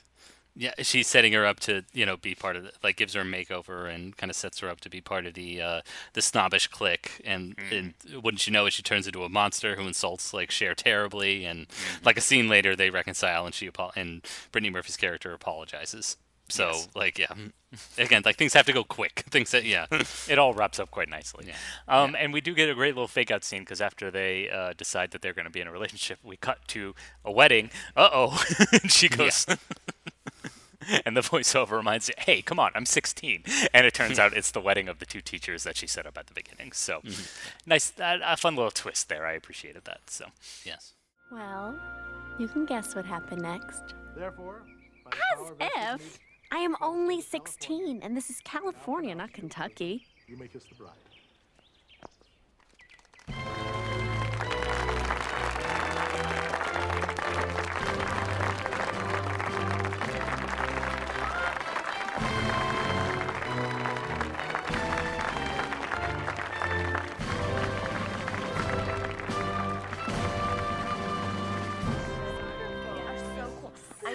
yeah, 0.56 0.74
she's 0.80 1.08
setting 1.08 1.34
her 1.34 1.46
up 1.46 1.60
to 1.62 1.84
you 1.94 2.06
know 2.06 2.18
be 2.18 2.36
part 2.36 2.56
of 2.56 2.64
the, 2.64 2.72
like 2.84 2.98
gives 2.98 3.14
her 3.14 3.22
a 3.22 3.24
makeover 3.24 3.94
and 3.94 4.16
kind 4.18 4.30
of 4.30 4.36
sets 4.36 4.60
her 4.60 4.70
up 4.70 4.82
to 4.82 4.90
be 4.90 5.00
part 5.02 5.26
of 5.26 5.34
the 5.34 5.62
uh, 5.62 5.82
the 6.14 6.22
snobbish 6.22 6.68
clique, 6.68 7.22
and, 7.26 7.56
and 7.72 7.94
wouldn't 8.22 8.46
you 8.48 8.54
know 8.54 8.66
it, 8.66 8.74
she 8.74 8.82
turns 8.84 9.08
into 9.08 9.24
a 9.24 9.30
monster 9.30 9.76
who 9.76 9.88
insults 9.88 10.34
like 10.34 10.52
Cher 10.52 10.76
terribly, 10.76 11.46
and 11.46 11.68
like 12.04 12.18
a 12.18 12.22
scene 12.22 12.50
later 12.50 12.76
they 12.76 12.90
reconcile 12.90 13.46
and 13.46 13.56
she 13.56 13.68
apo- 13.68 13.92
and 13.96 14.26
Brittany 14.52 14.70
Murphy's 14.72 14.98
character 14.98 15.34
apologizes. 15.34 16.18
So 16.50 16.68
Yes. 16.72 16.90
like 16.96 17.18
yeah, 17.18 17.34
again 17.98 18.24
like 18.26 18.36
things 18.36 18.54
have 18.56 18.66
to 18.66 18.74
go 18.74 18.84
quick. 18.84 19.24
Things 19.30 19.52
that 19.52 19.64
yeah. 19.64 19.86
it 20.28 20.38
all 20.38 20.54
wraps 20.54 20.80
up 20.82 20.92
quite 20.92 21.08
nicely. 21.08 21.46
Yeah. 21.48 21.56
Um, 21.88 22.14
And 22.20 22.34
we 22.34 22.42
do 22.42 22.54
get 22.54 22.68
a 22.70 22.76
great 22.76 22.94
little 22.94 23.08
fake 23.08 23.32
out 23.32 23.46
scene 23.46 23.62
because 23.62 23.80
after 23.80 24.12
they 24.12 24.50
uh, 24.50 24.74
decide 24.76 25.12
that 25.12 25.22
they're 25.22 25.32
going 25.32 25.46
to 25.46 25.52
be 25.52 25.62
in 25.62 25.68
a 25.68 25.72
relationship, 25.72 26.20
we 26.24 26.36
cut 26.36 26.58
to 26.70 26.94
a 27.24 27.32
wedding. 27.32 27.70
Uh 27.96 28.10
oh. 28.12 28.44
and 28.74 28.92
she 28.92 29.08
goes. 29.08 29.46
and 31.06 31.16
the 31.18 31.22
voiceover 31.22 31.72
reminds 31.72 32.08
you, 32.10 32.14
hey, 32.18 32.42
come 32.42 32.60
on, 32.60 32.72
I'm 32.76 32.86
16. 32.86 33.44
And 33.74 33.86
it 33.86 33.94
turns 33.94 34.20
out 34.22 34.34
it's 34.36 34.52
the 34.52 34.62
wedding 34.62 34.88
of 34.90 35.00
the 35.00 35.06
two 35.06 35.22
teachers 35.22 35.64
that 35.64 35.78
she 35.78 35.88
set 35.88 36.06
up 36.06 36.18
at 36.18 36.28
the 36.28 36.34
beginning. 36.34 36.72
So 36.72 37.00
Mm-hmm. 37.02 37.70
nice, 37.70 37.94
uh, 38.00 38.20
a 38.24 38.38
fun 38.38 38.56
little 38.56 38.72
twist 38.72 39.10
there. 39.10 39.26
I 39.26 39.34
appreciated 39.34 39.86
that. 39.86 40.02
So 40.08 40.26
yes. 40.66 40.94
Well, 41.32 41.80
you 42.40 42.48
can 42.48 42.66
guess 42.66 42.96
what 42.96 43.06
happened 43.06 43.42
next. 43.42 43.82
Therefore, 44.16 44.64
by 45.06 45.12
the 45.12 45.18
As 45.18 45.38
power 45.48 45.56
vested 45.56 46.02
if. 46.02 46.20
I 46.52 46.58
am 46.58 46.76
only 46.82 47.22
16, 47.22 48.02
and 48.04 48.18
this 48.18 48.30
is 48.30 48.42
California, 48.44 49.16
not 49.16 49.32
Kentucky. 49.32 50.06
you 50.28 50.36
may 50.38 50.48
kiss 50.50 50.66
the 50.66 50.76
bride. 50.76 50.92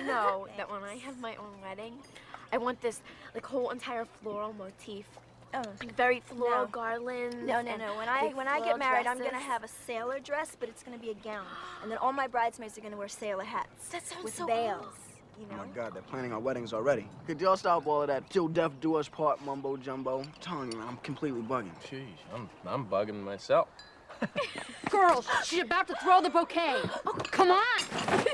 Know 0.06 0.46
that 0.56 0.70
when 0.70 0.82
I 0.82 0.96
have 0.96 1.18
my 1.20 1.34
own 1.36 1.60
wedding, 1.62 1.94
I 2.52 2.58
want 2.58 2.80
this 2.80 3.00
like 3.34 3.44
whole 3.44 3.70
entire 3.70 4.06
floral 4.22 4.52
motif. 4.54 5.06
Oh. 5.54 5.62
Like 5.80 5.94
very 5.96 6.20
floral 6.20 6.64
No. 6.64 6.66
garlands. 6.66 7.36
No, 7.36 7.62
no, 7.62 7.76
no. 7.76 7.96
When 7.96 8.08
I 8.08 8.28
when 8.34 8.48
I 8.48 8.60
get 8.60 8.78
married, 8.78 9.06
I'm 9.06 9.18
gonna 9.18 9.38
have 9.38 9.62
a 9.64 9.68
sailor 9.68 10.18
dress, 10.18 10.56
but 10.58 10.68
it's 10.68 10.82
gonna 10.82 10.98
be 10.98 11.10
a 11.10 11.14
gown, 11.14 11.46
and 11.82 11.90
then 11.90 11.98
all 11.98 12.12
my 12.12 12.26
bridesmaids 12.26 12.76
are 12.76 12.80
gonna 12.82 12.96
wear 12.96 13.08
sailor 13.08 13.44
hats 13.44 13.88
That 13.88 14.06
sounds 14.06 14.24
with 14.24 14.34
so 14.36 14.46
veils. 14.46 14.80
cool. 14.82 14.92
You 15.38 15.46
Oh 15.52 15.56
know. 15.56 15.62
my 15.64 15.68
god, 15.68 15.94
they're 15.94 16.02
planning 16.02 16.32
our 16.32 16.40
weddings 16.40 16.72
already. 16.72 17.06
Could 17.26 17.40
y'all 17.40 17.56
stop 17.56 17.86
all 17.86 18.02
of 18.02 18.08
that 18.08 18.28
till 18.30 18.48
death 18.48 18.72
do 18.80 18.96
us 18.96 19.06
part 19.08 19.42
mumbo 19.44 19.76
jumbo? 19.76 20.20
I'm 20.20 20.32
telling 20.40 20.72
you, 20.72 20.78
man, 20.78 20.88
I'm 20.88 20.96
completely 20.98 21.42
bugging. 21.42 21.70
Sheesh, 21.88 22.06
I'm, 22.34 22.48
I'm 22.66 22.86
bugging 22.86 23.22
myself. 23.22 23.68
Girls, 24.90 25.26
she's 25.44 25.62
about 25.62 25.86
to 25.88 25.94
throw 26.02 26.20
the 26.22 26.30
bouquet. 26.30 26.80
Oh, 27.06 27.12
Come 27.30 27.50
on. 27.50 28.24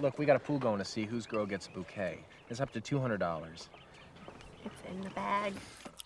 Look, 0.00 0.18
we 0.18 0.24
got 0.24 0.36
a 0.36 0.40
pool 0.40 0.58
going 0.58 0.78
to 0.78 0.84
see 0.84 1.04
whose 1.04 1.26
girl 1.26 1.44
gets 1.44 1.66
a 1.66 1.70
bouquet. 1.70 2.20
It's 2.48 2.60
up 2.60 2.72
to 2.72 2.80
$200. 2.80 3.50
It's 3.52 4.74
in 4.90 5.00
the 5.02 5.10
bag. 5.10 5.52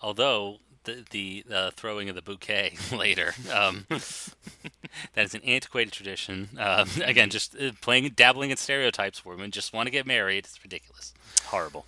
Although 0.01 0.57
the 0.83 1.03
the 1.09 1.43
uh, 1.51 1.71
throwing 1.71 2.09
of 2.09 2.15
the 2.15 2.21
bouquet 2.21 2.75
later, 2.91 3.33
um, 3.53 3.85
that 3.89 5.25
is 5.25 5.33
an 5.33 5.41
antiquated 5.43 5.93
tradition. 5.93 6.49
Um, 6.59 6.89
again, 7.03 7.29
just 7.29 7.55
uh, 7.55 7.71
playing, 7.81 8.09
dabbling 8.09 8.51
in 8.51 8.57
stereotypes. 8.57 9.25
Women 9.25 9.51
just 9.51 9.73
want 9.73 9.87
to 9.87 9.91
get 9.91 10.05
married. 10.05 10.45
It's 10.45 10.61
ridiculous. 10.63 11.13
Horrible. 11.45 11.85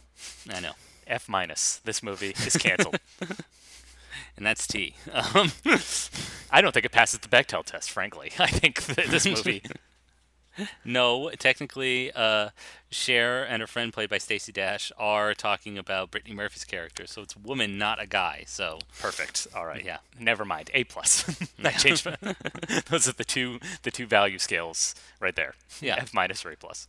I 0.51 0.61
know. 0.61 0.73
F 1.05 1.27
minus. 1.29 1.81
This 1.83 2.01
movie 2.01 2.33
is 2.45 2.57
canceled. 2.57 2.99
and 4.35 4.45
that's 4.45 4.65
T. 4.65 4.95
Um, 5.13 5.51
I 6.51 6.61
don't 6.61 6.73
think 6.73 6.85
it 6.85 6.91
passes 6.91 7.19
the 7.19 7.27
Bechdel 7.27 7.63
test, 7.65 7.91
frankly. 7.91 8.31
I 8.39 8.47
think 8.47 8.81
th- 8.83 9.07
this 9.07 9.25
movie. 9.25 9.61
No, 10.85 11.29
technically, 11.31 12.11
uh, 12.13 12.49
Cher 12.89 13.43
and 13.43 13.61
her 13.61 13.67
friend, 13.67 13.91
played 13.91 14.09
by 14.09 14.17
Stacey 14.17 14.51
Dash, 14.51 14.91
are 14.97 15.33
talking 15.33 15.77
about 15.77 16.11
Brittany 16.11 16.35
Murphy's 16.35 16.63
character. 16.63 17.05
So 17.05 17.21
it's 17.21 17.35
woman, 17.35 17.77
not 17.77 18.01
a 18.01 18.07
guy. 18.07 18.43
So 18.47 18.79
Perfect. 18.99 19.47
All 19.55 19.65
right. 19.65 19.83
Yeah. 19.83 19.97
Never 20.19 20.45
mind. 20.45 20.71
A 20.73 20.83
plus. 20.85 21.23
that 21.59 21.77
changed. 21.77 22.07
Those 22.89 23.07
are 23.07 23.13
the 23.13 23.25
two 23.25 23.59
the 23.83 23.91
two 23.91 24.05
value 24.05 24.39
scales 24.39 24.95
right 25.19 25.35
there. 25.35 25.55
Yeah. 25.81 25.97
F 25.97 26.13
minus 26.13 26.45
or 26.45 26.51
A 26.51 26.55
plus. 26.55 26.87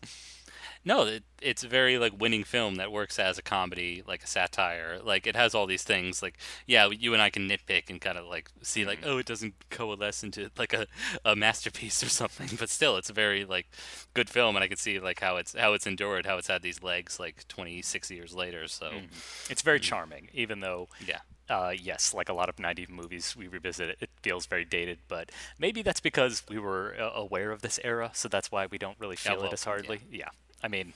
No, 0.84 1.04
it, 1.06 1.24
it's 1.42 1.62
a 1.64 1.68
very 1.68 1.98
like 1.98 2.18
winning 2.18 2.44
film 2.44 2.76
that 2.76 2.90
works 2.92 3.18
as 3.18 3.38
a 3.38 3.42
comedy, 3.42 4.02
like 4.06 4.22
a 4.22 4.26
satire. 4.26 4.98
Like 5.02 5.26
it 5.26 5.36
has 5.36 5.54
all 5.54 5.66
these 5.66 5.82
things. 5.82 6.22
Like 6.22 6.38
yeah, 6.66 6.88
you 6.88 7.12
and 7.12 7.22
I 7.22 7.30
can 7.30 7.48
nitpick 7.48 7.90
and 7.90 8.00
kind 8.00 8.16
of 8.18 8.26
like 8.26 8.50
see 8.62 8.84
like 8.84 9.00
oh 9.04 9.18
it 9.18 9.26
doesn't 9.26 9.54
coalesce 9.70 10.22
into 10.22 10.50
like 10.58 10.72
a, 10.72 10.86
a 11.24 11.36
masterpiece 11.36 12.02
or 12.04 12.08
something. 12.08 12.50
But 12.58 12.70
still, 12.70 12.96
it's 12.96 13.10
a 13.10 13.14
very 13.14 13.44
like 13.44 13.68
good 14.14 14.30
film, 14.30 14.56
and 14.56 14.64
I 14.64 14.68
can 14.68 14.76
see 14.76 14.98
like 15.00 15.20
how 15.20 15.36
it's 15.36 15.54
how 15.54 15.74
it's 15.74 15.86
endured, 15.86 16.26
how 16.26 16.38
it's 16.38 16.48
had 16.48 16.62
these 16.62 16.82
legs 16.82 17.18
like 17.20 17.46
26 17.48 18.10
years 18.10 18.34
later. 18.34 18.66
So 18.68 19.02
It's 19.48 19.62
very 19.62 19.80
charming, 19.80 20.28
even 20.32 20.60
though 20.60 20.88
yeah. 21.00 21.20
uh, 21.48 21.72
yes, 21.78 22.12
like 22.14 22.28
a 22.28 22.32
lot 22.34 22.48
of 22.48 22.58
90s 22.58 22.88
movies, 22.90 23.34
we 23.36 23.48
revisit 23.48 23.88
it. 23.90 23.98
It 24.00 24.10
feels 24.22 24.46
very 24.46 24.64
dated, 24.64 25.00
but 25.08 25.30
maybe 25.58 25.82
that's 25.82 26.00
because 26.00 26.42
we 26.48 26.58
were 26.58 26.94
uh, 26.98 27.10
aware 27.14 27.50
of 27.52 27.62
this 27.62 27.80
era, 27.84 28.10
so 28.14 28.28
that's 28.28 28.50
why 28.52 28.66
we 28.66 28.78
don't 28.78 28.98
really 29.00 29.16
Yeah, 29.24 29.32
feel 29.32 29.36
well, 29.36 29.46
it 29.46 29.52
as 29.52 29.64
hardly. 29.64 30.02
Yeah. 30.10 30.28
I 30.62 30.68
mean, 30.68 30.92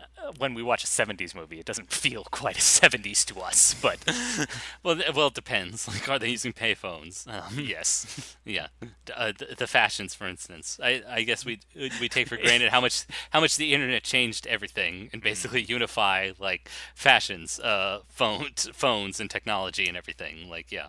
uh, 0.00 0.32
when 0.38 0.54
we 0.54 0.62
watch 0.62 0.84
a 0.84 0.86
70s 0.86 1.34
movie, 1.34 1.58
it 1.58 1.64
doesn't 1.66 1.92
feel 1.92 2.24
quite 2.30 2.56
as 2.56 2.62
70s 2.64 3.24
to 3.26 3.40
us, 3.40 3.74
but 3.74 3.98
Well, 4.82 5.00
well, 5.14 5.28
it 5.28 5.34
depends. 5.34 5.88
Like, 5.88 6.08
are 6.08 6.18
they 6.18 6.28
using 6.30 6.52
payphones? 6.52 7.26
Um, 7.28 7.58
yes. 7.60 8.36
yeah, 8.44 8.68
uh, 9.14 9.32
the, 9.36 9.54
the 9.56 9.66
fashions, 9.66 10.14
for 10.14 10.26
instance. 10.26 10.78
I, 10.82 11.02
I 11.08 11.22
guess 11.22 11.44
we 11.44 11.60
we 12.00 12.08
take 12.08 12.28
for 12.28 12.36
granted 12.36 12.70
how 12.70 12.80
much 12.80 13.06
how 13.30 13.40
much 13.40 13.56
the 13.56 13.72
internet 13.74 14.02
changed 14.02 14.46
everything 14.46 15.10
and 15.12 15.22
basically 15.22 15.62
unify 15.62 16.32
like 16.38 16.68
fashions, 16.94 17.60
uh, 17.60 18.00
phones, 18.08 18.68
phones, 18.72 19.20
and 19.20 19.30
technology 19.30 19.86
and 19.88 19.96
everything. 19.96 20.48
Like, 20.50 20.72
yeah. 20.72 20.88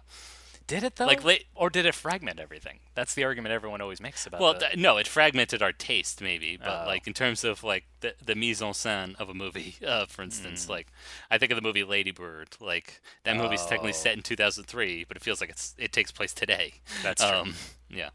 Did 0.65 0.83
it 0.83 0.95
though? 0.95 1.05
Like, 1.05 1.23
la- 1.23 1.33
or 1.55 1.69
did 1.69 1.85
it 1.85 1.93
fragment 1.93 2.39
everything? 2.39 2.79
That's 2.95 3.13
the 3.13 3.23
argument 3.25 3.53
everyone 3.53 3.81
always 3.81 3.99
makes 3.99 4.25
about 4.25 4.39
Well, 4.41 4.53
the... 4.53 4.59
th- 4.61 4.77
no, 4.77 4.97
it 4.97 5.07
fragmented 5.07 5.61
our 5.61 5.73
taste, 5.73 6.21
maybe, 6.21 6.57
but 6.57 6.83
Oh. 6.83 6.87
like 6.87 7.05
in 7.07 7.13
terms 7.13 7.43
of 7.43 7.63
like 7.63 7.83
the 7.99 8.15
the 8.23 8.35
mise 8.35 8.61
en 8.61 8.71
scène 8.71 9.15
of 9.19 9.29
a 9.29 9.33
movie, 9.33 9.75
uh, 9.85 10.05
for 10.05 10.21
instance, 10.23 10.65
Mm. 10.65 10.69
like 10.69 10.87
I 11.29 11.37
think 11.37 11.51
of 11.51 11.55
the 11.57 11.61
movie 11.61 11.83
Lady 11.83 12.11
Bird. 12.11 12.55
Like 12.59 13.01
that 13.23 13.35
movie's 13.37 13.61
technically 13.65 13.89
Oh. 13.91 13.93
set 13.93 14.13
in 14.15 14.21
2003, 14.23 15.03
but 15.05 15.17
it 15.17 15.23
feels 15.23 15.41
like 15.41 15.49
it's 15.49 15.75
it 15.77 15.91
takes 15.91 16.11
place 16.11 16.33
today. 16.33 16.75
That's 17.03 17.21
true. 17.23 17.37
Um, 17.37 17.55
yeah. 17.89 18.09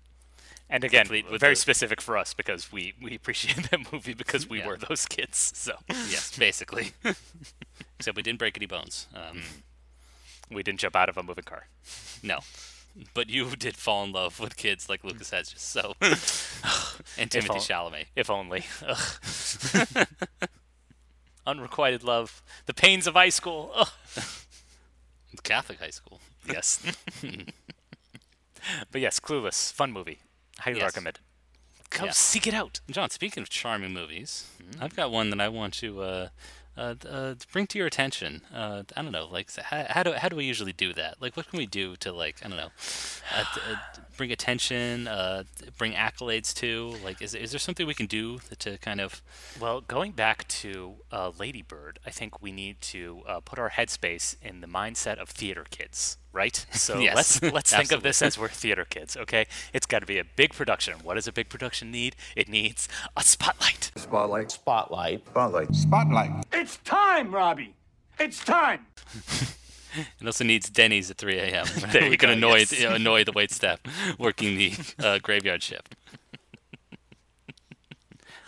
And 0.71 0.85
again, 0.85 1.07
very 1.07 1.23
the- 1.23 1.55
specific 1.55 2.01
for 2.03 2.19
us 2.19 2.35
because 2.35 2.71
we, 2.71 2.93
we 3.01 3.15
appreciate 3.15 3.57
that 3.71 3.91
movie 3.91 4.13
because 4.13 4.47
we 4.49 4.59
Yeah. 4.59 4.67
were 4.67 4.77
those 4.77 5.07
kids. 5.07 5.53
So 5.55 5.73
yes, 5.89 6.37
basically. 6.37 6.93
Except 7.99 8.17
we 8.17 8.23
didn't 8.23 8.39
break 8.39 8.57
any 8.57 8.67
bones. 8.67 9.07
Um, 9.15 9.43
we 10.51 10.63
didn't 10.63 10.81
jump 10.81 10.97
out 10.97 11.09
of 11.09 11.17
a 11.17 11.23
moving 11.23 11.45
car. 11.45 11.67
no. 12.23 12.41
But 13.15 13.31
you 13.31 13.55
did 13.55 13.77
fall 13.77 14.03
in 14.05 14.11
love 14.13 14.41
with 14.41 14.57
kids 14.57 14.89
like 14.89 15.05
Lucas 15.05 15.31
Hedges, 15.31 15.61
so 15.61 15.95
and 16.01 16.13
If 16.15 17.29
Timothy 17.31 17.51
on- 17.51 17.61
Chalamet. 17.61 18.07
If 18.17 18.29
only. 18.29 18.65
Unrequited 21.47 22.03
love. 22.05 22.43
The 22.67 22.75
pains 22.75 23.07
of 23.07 23.15
high 23.15 23.29
school. 23.29 23.71
Ugh. 23.75 23.89
Catholic 25.45 25.79
high 25.79 25.91
school. 25.91 26.21
Yes. 26.51 26.83
but 28.91 29.01
yes, 29.01 29.21
Clueless. 29.21 29.73
Fun 29.73 29.93
movie. 29.93 30.19
Highly 30.59 30.79
Yes. 30.79 30.87
recommend. 30.87 31.21
Go 31.91 32.07
Yeah. 32.07 32.11
seek 32.11 32.47
it 32.47 32.55
out. 32.55 32.81
John, 32.91 33.11
speaking 33.11 33.43
of 33.43 33.49
charming 33.49 33.93
movies, 33.93 34.47
Mm-hmm. 34.63 34.83
I've 34.85 34.95
got 34.97 35.11
one 35.11 35.31
that 35.31 35.41
I 35.41 35.49
want 35.49 35.73
to 35.75 36.03
uh, 36.03 36.29
uh, 36.79 36.95
uh, 37.09 37.35
bring 37.53 37.67
to 37.69 37.79
your 37.79 37.87
attention. 37.87 38.43
Uh, 38.55 38.85
I 38.97 39.03
don't 39.03 39.13
know, 39.13 39.27
like 39.27 39.55
how, 39.57 39.85
how 39.89 40.03
do 40.03 40.13
how 40.13 40.29
do 40.29 40.37
we 40.37 40.45
usually 40.45 40.73
do 40.73 40.93
that? 40.95 41.17
Like, 41.21 41.37
what 41.37 41.49
can 41.49 41.59
we 41.59 41.67
do 41.67 41.97
to 41.97 42.13
like 42.13 42.37
I 42.45 42.49
don't 42.49 42.57
know, 42.57 42.71
bring 44.19 44.31
attention, 44.31 45.09
uh, 45.09 45.45
bring 45.79 45.93
accolades 45.95 46.53
to? 46.57 46.95
Like, 47.03 47.23
is 47.23 47.35
is 47.35 47.53
there 47.53 47.59
something 47.59 47.87
we 47.87 47.95
can 47.95 48.05
do 48.07 48.41
to 48.59 48.77
kind 48.79 49.01
of? 49.01 49.23
Well, 49.59 49.81
going 49.81 50.13
back 50.13 50.47
to 50.49 50.97
uh, 51.11 51.31
Lady 51.39 51.63
Bird, 51.63 51.99
I 52.05 52.11
think 52.11 52.43
we 52.43 52.53
need 52.53 52.83
to 52.83 53.23
uh, 53.27 53.41
put 53.41 53.59
our 53.59 53.71
headspace 53.71 54.37
in 54.43 54.61
the 54.61 54.67
mindset 54.67 55.17
of 55.17 55.31
theater 55.31 55.65
kids, 55.71 56.19
right? 56.33 56.67
So 56.79 56.99
Yes, 57.01 57.17
let's 57.17 57.43
let's 57.55 57.73
think 57.75 57.93
of 57.93 58.03
this 58.03 58.21
as 58.21 58.39
we're 58.39 58.49
theater 58.49 58.85
kids, 58.85 59.17
okay? 59.17 59.47
It's 59.73 59.87
got 59.87 60.01
to 60.01 60.07
be 60.07 60.19
a 60.19 60.25
big 60.25 60.53
production. 60.53 60.95
What 61.03 61.15
does 61.15 61.27
a 61.27 61.33
big 61.33 61.49
production 61.49 61.91
need? 61.91 62.17
It 62.37 62.49
needs 62.49 62.89
a 63.17 63.23
spotlight. 63.23 63.91
Spotlight. 63.97 64.51
Spotlight. 64.51 65.27
Spotlight. 65.27 65.75
Spotlight. 65.75 66.47
It's 66.53 66.77
time, 66.79 67.35
Robbie. 67.35 67.75
It's 68.19 68.45
time. 68.45 68.87
It 69.97 70.27
also 70.27 70.45
needs 70.45 70.69
Denny's 70.71 71.11
at 71.11 71.19
3 71.19 71.39
a.m. 71.39 71.67
There 71.93 72.05
you 72.05 72.11
we 72.11 72.17
can 72.17 72.31
annoy 72.31 72.59
yes. 72.59 72.79
you 72.79 72.89
know, 72.89 72.95
annoy 72.95 73.25
the 73.25 73.33
wait 73.33 73.51
staff 73.51 73.81
working 74.19 74.57
the 74.57 74.73
uh, 75.03 75.19
graveyard 75.19 75.63
shift. 75.63 75.95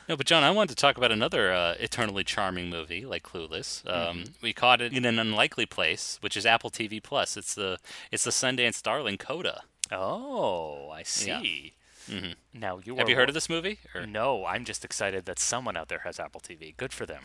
No, 0.08 0.16
but 0.16 0.26
John, 0.26 0.42
I 0.42 0.50
wanted 0.50 0.70
to 0.70 0.74
talk 0.74 0.96
about 0.96 1.12
another 1.12 1.52
uh, 1.52 1.74
eternally 1.78 2.24
charming 2.24 2.68
movie 2.68 3.06
like 3.06 3.22
Clueless. 3.22 3.88
Um, 3.88 4.24
We 4.42 4.52
caught 4.52 4.80
it 4.80 4.92
in 4.92 5.04
an 5.04 5.20
unlikely 5.20 5.66
place, 5.66 6.18
which 6.20 6.36
is 6.36 6.44
Apple 6.44 6.68
TV 6.68 7.00
Plus. 7.00 7.36
It's 7.36 7.54
the 7.54 7.78
it's 8.10 8.24
the 8.24 8.32
Sundance 8.32 8.82
darling 8.82 9.18
Coda. 9.18 9.62
Oh, 9.92 10.88
I 10.90 10.98
Yeah. 11.00 11.04
see. 11.04 11.74
Mhm. 12.08 12.34
Now 12.52 12.80
you 12.84 12.96
Have 12.96 13.08
you 13.08 13.14
heard 13.14 13.28
of 13.28 13.34
this 13.34 13.48
movie? 13.48 13.78
Or? 13.94 14.04
No, 14.04 14.44
I'm 14.46 14.64
just 14.64 14.84
excited 14.84 15.26
that 15.26 15.38
someone 15.38 15.76
out 15.76 15.86
there 15.86 16.00
has 16.00 16.18
Apple 16.18 16.40
TV. 16.40 16.76
Good 16.76 16.92
for 16.92 17.06
them. 17.06 17.22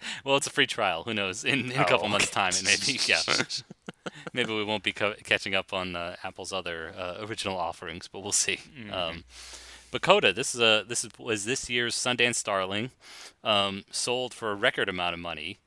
Well, 0.24 0.36
it's 0.36 0.46
a 0.46 0.50
free 0.50 0.66
trial. 0.66 1.02
Who 1.04 1.14
knows? 1.14 1.44
In, 1.44 1.70
in 1.72 1.80
a 1.80 1.84
couple 1.84 2.06
Oh, 2.06 2.08
months' 2.08 2.30
time, 2.30 2.52
it 2.54 2.64
maybe 2.64 2.98
yeah. 3.06 3.20
maybe 4.32 4.54
we 4.54 4.64
won't 4.64 4.82
be 4.82 4.92
co- 4.92 5.14
catching 5.24 5.54
up 5.54 5.72
on 5.72 5.96
uh, 5.96 6.16
Apple's 6.24 6.52
other 6.52 6.92
uh, 6.96 7.16
original 7.26 7.56
offerings, 7.56 8.08
but 8.08 8.20
we'll 8.20 8.32
see. 8.32 8.58
Mm-hmm. 8.78 8.92
Um, 8.92 9.24
but 9.90 10.02
Coda, 10.02 10.32
this 10.32 10.54
is 10.54 10.60
a 10.60 10.84
this 10.86 11.04
is, 11.04 11.10
was 11.18 11.44
this 11.44 11.68
year's 11.70 11.94
Sundance 11.94 12.36
Starling, 12.36 12.90
um, 13.42 13.84
sold 13.90 14.34
for 14.34 14.50
a 14.50 14.54
record 14.54 14.88
amount 14.88 15.14
of 15.14 15.20
money. 15.20 15.58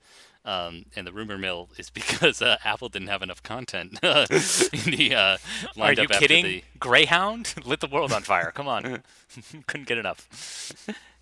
Um, 0.43 0.86
and 0.95 1.05
the 1.05 1.11
rumor 1.13 1.38
mill 1.38 1.69
is 1.77 1.89
because 1.99 2.41
uh, 2.41 2.57
Apple 2.65 2.89
didn't 2.89 3.09
have 3.09 3.21
enough 3.21 3.43
content 3.43 3.91
in 4.01 4.91
the 4.91 5.13
uh, 5.15 5.38
Are 5.79 5.93
you 5.93 6.01
after 6.03 6.17
kidding? 6.17 6.43
the 6.45 6.63
Greyhound 6.79 7.53
lit 7.63 7.79
the 7.79 7.86
world 7.88 8.11
on 8.11 8.23
fire. 8.23 8.51
Come 8.51 8.67
on, 8.67 9.03
couldn't 9.67 9.88
get 9.88 9.99
enough. 9.99 10.27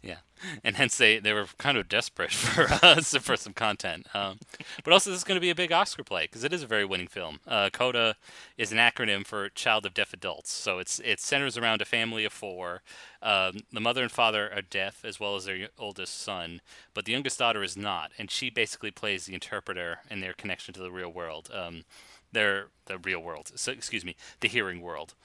Yeah, 0.01 0.19
and 0.63 0.77
hence 0.77 0.97
they, 0.97 1.19
they 1.19 1.33
were 1.33 1.47
kind 1.57 1.77
of 1.77 1.89
desperate 1.89 2.31
for 2.33 2.67
us 2.85 3.13
for 3.17 3.35
some 3.35 3.51
content. 3.51 4.07
Um, 4.13 4.39
but 4.83 4.93
also, 4.93 5.09
this 5.09 5.19
is 5.19 5.23
going 5.25 5.35
to 5.35 5.41
be 5.41 5.49
a 5.49 5.55
big 5.55 5.73
Oscar 5.73 6.03
play 6.05 6.23
because 6.23 6.45
it 6.45 6.53
is 6.53 6.63
a 6.63 6.67
very 6.67 6.85
winning 6.85 7.07
film. 7.07 7.39
Uh, 7.45 7.69
CODA 7.71 8.15
is 8.57 8.71
an 8.71 8.77
acronym 8.77 9.25
for 9.25 9.49
Child 9.49 9.85
of 9.85 9.93
Deaf 9.93 10.13
Adults, 10.13 10.51
so 10.51 10.79
it's 10.79 10.99
it 10.99 11.19
centers 11.19 11.57
around 11.57 11.81
a 11.81 11.85
family 11.85 12.23
of 12.23 12.31
four. 12.31 12.81
Um, 13.21 13.59
the 13.73 13.81
mother 13.81 14.01
and 14.01 14.11
father 14.11 14.49
are 14.53 14.61
deaf 14.61 15.03
as 15.03 15.19
well 15.19 15.35
as 15.35 15.45
their 15.45 15.67
oldest 15.77 16.21
son, 16.21 16.61
but 16.93 17.03
the 17.03 17.11
youngest 17.11 17.39
daughter 17.39 17.61
is 17.61 17.75
not, 17.75 18.11
and 18.17 18.31
she 18.31 18.49
basically 18.49 18.91
plays 18.91 19.25
the 19.25 19.33
interpreter 19.33 19.99
in 20.09 20.21
their 20.21 20.33
connection 20.33 20.73
to 20.75 20.81
the 20.81 20.91
real 20.91 21.11
world. 21.11 21.49
Um, 21.53 21.83
their 22.31 22.67
the 22.85 22.97
real 22.97 23.19
world. 23.19 23.51
So 23.55 23.71
excuse 23.71 24.05
me, 24.05 24.15
the 24.39 24.47
hearing 24.47 24.81
world. 24.81 25.15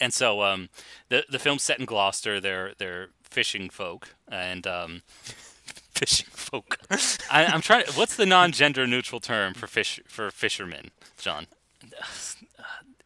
And 0.00 0.12
so 0.12 0.42
um, 0.42 0.68
the 1.08 1.24
the 1.30 1.38
film's 1.38 1.62
set 1.62 1.78
in 1.78 1.86
Gloucester. 1.86 2.40
They're 2.40 2.72
they're 2.78 3.08
fishing 3.30 3.68
folk, 3.70 4.14
and 4.28 4.66
um, 4.66 5.02
fishing 5.94 6.26
folk. 6.30 6.78
I, 7.30 7.44
I'm 7.46 7.60
trying. 7.60 7.84
What's 7.94 8.16
the 8.16 8.26
non-gender 8.26 8.86
neutral 8.86 9.20
term 9.20 9.54
for 9.54 9.66
fish 9.66 10.00
for 10.06 10.30
fishermen, 10.30 10.90
John? 11.18 11.46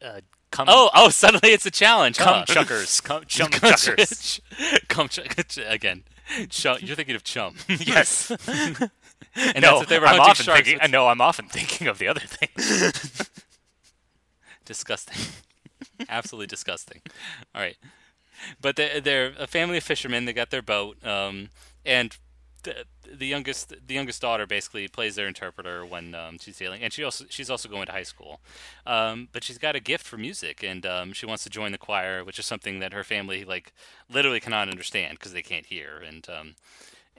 Uh, 0.02 0.20
cum, 0.50 0.66
Oh, 0.70 0.90
oh! 0.94 1.08
Suddenly 1.10 1.50
it's 1.52 1.66
a 1.66 1.70
challenge. 1.70 2.18
cum 2.18 2.34
huh? 2.34 2.44
chuckers. 2.48 3.00
Cum, 3.00 3.24
chum 3.26 3.50
chuckers. 3.50 4.40
ch- 4.56 4.88
cum 4.88 5.08
ch- 5.08 5.58
again. 5.66 6.04
Chum, 6.48 6.78
you're 6.80 6.96
thinking 6.96 7.16
of 7.16 7.24
chum. 7.24 7.56
yes. 7.68 8.30
and 8.30 8.40
no, 9.56 9.60
that's 9.60 9.82
if 9.82 9.88
they 9.88 9.98
were 9.98 10.06
I'm 10.06 10.20
often 10.20 10.46
thinking. 10.46 10.78
with- 10.80 10.90
No, 10.90 11.08
I'm 11.08 11.20
often 11.20 11.46
thinking 11.46 11.86
of 11.88 11.98
the 11.98 12.06
other 12.08 12.20
thing. 12.20 12.48
disgusting. 14.64 15.16
Absolutely 16.08 16.46
disgusting. 16.46 17.02
All 17.54 17.60
right, 17.60 17.76
but 18.60 18.76
they, 18.76 19.00
they're 19.00 19.32
a 19.38 19.46
family 19.46 19.78
of 19.78 19.84
fishermen. 19.84 20.24
They 20.24 20.32
got 20.32 20.50
their 20.50 20.62
boat, 20.62 21.04
um, 21.04 21.50
and 21.84 22.16
the, 22.62 22.84
the 23.12 23.26
youngest 23.26 23.74
the 23.86 23.94
youngest 23.94 24.20
daughter 24.20 24.46
basically 24.46 24.86
plays 24.88 25.14
their 25.14 25.26
interpreter 25.26 25.84
when 25.84 26.14
um, 26.14 26.38
she's 26.38 26.56
sailing, 26.56 26.82
and 26.82 26.92
she 26.92 27.02
also 27.02 27.24
she's 27.28 27.50
also 27.50 27.68
going 27.68 27.86
to 27.86 27.92
high 27.92 28.02
school, 28.02 28.40
um, 28.86 29.28
but 29.32 29.44
she's 29.44 29.58
got 29.58 29.76
a 29.76 29.80
gift 29.80 30.06
for 30.06 30.16
music, 30.16 30.62
and 30.62 30.84
um, 30.86 31.12
she 31.12 31.26
wants 31.26 31.42
to 31.44 31.50
join 31.50 31.72
the 31.72 31.78
choir, 31.78 32.24
which 32.24 32.38
is 32.38 32.46
something 32.46 32.78
that 32.80 32.92
her 32.92 33.04
family 33.04 33.44
like 33.44 33.72
literally 34.12 34.40
cannot 34.40 34.68
understand 34.68 35.18
because 35.18 35.32
they 35.32 35.42
can't 35.42 35.66
hear, 35.66 36.02
and 36.06 36.28
um, 36.28 36.54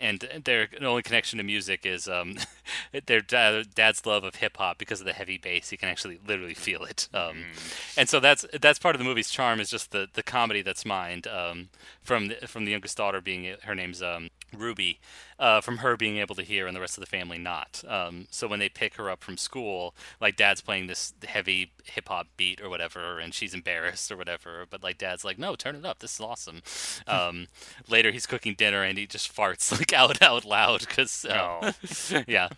and 0.01 0.43
their 0.43 0.67
only 0.81 1.03
connection 1.03 1.37
to 1.37 1.43
music 1.43 1.85
is 1.85 2.07
um, 2.07 2.37
their 3.05 3.21
dad, 3.21 3.73
dad's 3.75 4.05
love 4.05 4.23
of 4.23 4.35
hip 4.35 4.57
hop 4.57 4.77
because 4.77 4.99
of 4.99 5.05
the 5.05 5.13
heavy 5.13 5.37
bass. 5.37 5.71
You 5.71 5.77
can 5.77 5.89
actually 5.89 6.19
literally 6.25 6.53
feel 6.53 6.83
it, 6.83 7.07
um, 7.13 7.35
mm. 7.35 7.97
and 7.97 8.09
so 8.09 8.19
that's 8.19 8.45
that's 8.59 8.79
part 8.79 8.95
of 8.95 8.99
the 8.99 9.05
movie's 9.05 9.29
charm 9.29 9.59
is 9.59 9.69
just 9.69 9.91
the, 9.91 10.07
the 10.13 10.23
comedy 10.23 10.61
that's 10.61 10.85
mined 10.85 11.27
um, 11.27 11.69
from 12.01 12.29
the, 12.29 12.47
from 12.47 12.65
the 12.65 12.71
youngest 12.71 12.97
daughter 12.97 13.21
being 13.21 13.55
her 13.63 13.75
name's 13.75 14.01
um, 14.01 14.29
Ruby, 14.55 14.99
uh, 15.41 15.59
from 15.59 15.79
her 15.79 15.97
being 15.97 16.17
able 16.17 16.35
to 16.35 16.43
hear 16.43 16.67
and 16.67 16.75
the 16.75 16.79
rest 16.79 16.97
of 16.99 17.01
the 17.01 17.09
family 17.09 17.39
not. 17.39 17.83
Um, 17.87 18.27
so 18.29 18.47
when 18.47 18.59
they 18.59 18.69
pick 18.69 18.95
her 18.95 19.09
up 19.09 19.23
from 19.23 19.37
school, 19.37 19.95
like 20.21 20.37
dad's 20.37 20.61
playing 20.61 20.85
this 20.85 21.15
heavy 21.27 21.71
hip 21.83 22.09
hop 22.09 22.27
beat 22.37 22.61
or 22.61 22.69
whatever, 22.69 23.17
and 23.17 23.33
she's 23.33 23.55
embarrassed 23.55 24.11
or 24.11 24.17
whatever, 24.17 24.65
but 24.69 24.83
like 24.83 24.99
dad's 24.99 25.25
like, 25.25 25.39
no, 25.39 25.55
turn 25.55 25.75
it 25.75 25.83
up, 25.83 25.97
this 25.97 26.13
is 26.13 26.19
awesome. 26.21 26.61
Um, 27.07 27.47
later 27.89 28.11
he's 28.11 28.27
cooking 28.27 28.53
dinner 28.53 28.83
and 28.83 28.99
he 28.99 29.07
just 29.07 29.35
farts 29.35 29.71
like 29.77 29.91
out 29.91 30.21
out 30.21 30.45
loud 30.45 30.81
because 30.81 31.25
uh, 31.25 31.71
yeah. 32.27 32.49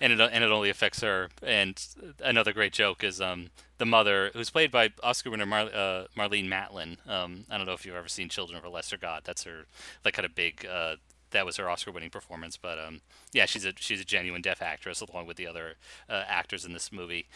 And 0.00 0.12
it 0.12 0.20
and 0.20 0.44
it 0.44 0.50
only 0.50 0.68
affects 0.70 1.00
her. 1.00 1.30
And 1.42 1.82
another 2.22 2.52
great 2.52 2.72
joke 2.72 3.02
is 3.02 3.20
um, 3.20 3.48
the 3.78 3.86
mother, 3.86 4.30
who's 4.34 4.50
played 4.50 4.70
by 4.70 4.90
Oscar 5.02 5.30
winner 5.30 5.46
Mar- 5.46 5.70
uh, 5.74 6.04
Marlee 6.16 6.46
Matlin. 6.46 6.98
Um, 7.08 7.44
I 7.50 7.56
don't 7.56 7.66
know 7.66 7.72
if 7.72 7.84
you've 7.84 7.96
ever 7.96 8.06
seen 8.06 8.28
Children 8.28 8.58
of 8.58 8.64
a 8.64 8.68
Lesser 8.68 8.96
God. 8.96 9.22
That's 9.24 9.42
her 9.44 9.64
like 10.04 10.14
kind 10.14 10.26
of 10.26 10.34
big 10.36 10.64
uh, 10.64 10.96
that 11.34 11.44
was 11.44 11.58
her 11.58 11.68
Oscar-winning 11.68 12.10
performance. 12.10 12.56
But 12.56 12.78
um, 12.78 13.02
yeah, 13.32 13.44
she's 13.44 13.66
a 13.66 13.72
she's 13.76 14.00
a 14.00 14.04
genuine 14.04 14.40
deaf 14.40 14.62
actress 14.62 15.02
along 15.02 15.26
with 15.26 15.36
the 15.36 15.46
other 15.46 15.74
uh, 16.08 16.24
actors 16.26 16.64
in 16.64 16.72
this 16.72 16.90
movie. 16.90 17.28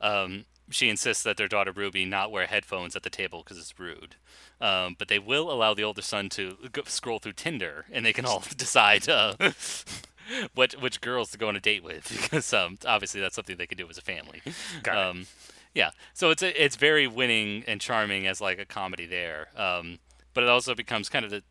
Um, 0.00 0.44
she 0.68 0.90
insists 0.90 1.22
that 1.22 1.36
their 1.36 1.48
daughter 1.48 1.72
Ruby 1.72 2.04
not 2.04 2.30
wear 2.30 2.46
headphones 2.46 2.96
at 2.96 3.02
the 3.02 3.10
table 3.10 3.42
because 3.42 3.56
it's 3.56 3.78
rude. 3.78 4.16
Um, 4.60 4.96
but 4.98 5.08
they 5.08 5.18
will 5.18 5.50
allow 5.50 5.74
the 5.74 5.84
older 5.84 6.02
son 6.02 6.28
to 6.30 6.56
go, 6.72 6.82
scroll 6.86 7.18
through 7.18 7.34
Tinder, 7.34 7.86
and 7.90 8.04
they 8.04 8.12
can 8.12 8.26
all 8.26 8.42
decide 8.56 9.08
uh, 9.08 9.34
what 10.54 10.74
which 10.80 11.00
girls 11.00 11.30
to 11.30 11.38
go 11.38 11.48
on 11.48 11.56
a 11.56 11.60
date 11.60 11.84
with 11.84 12.08
because 12.22 12.52
um, 12.52 12.78
obviously 12.84 13.20
that's 13.20 13.36
something 13.36 13.56
they 13.56 13.66
can 13.66 13.78
do 13.78 13.88
as 13.88 13.96
a 13.96 14.02
family. 14.02 14.42
Um, 14.90 15.26
yeah, 15.74 15.90
so 16.14 16.30
it's 16.30 16.42
a, 16.42 16.64
it's 16.64 16.76
very 16.76 17.06
winning 17.06 17.62
and 17.66 17.80
charming 17.80 18.26
as 18.26 18.40
like 18.40 18.58
a 18.58 18.64
comedy 18.64 19.06
there, 19.06 19.48
um, 19.56 19.98
but 20.34 20.42
it 20.42 20.48
also 20.48 20.74
becomes 20.74 21.08
kind 21.08 21.24
of 21.24 21.30
the 21.30 21.42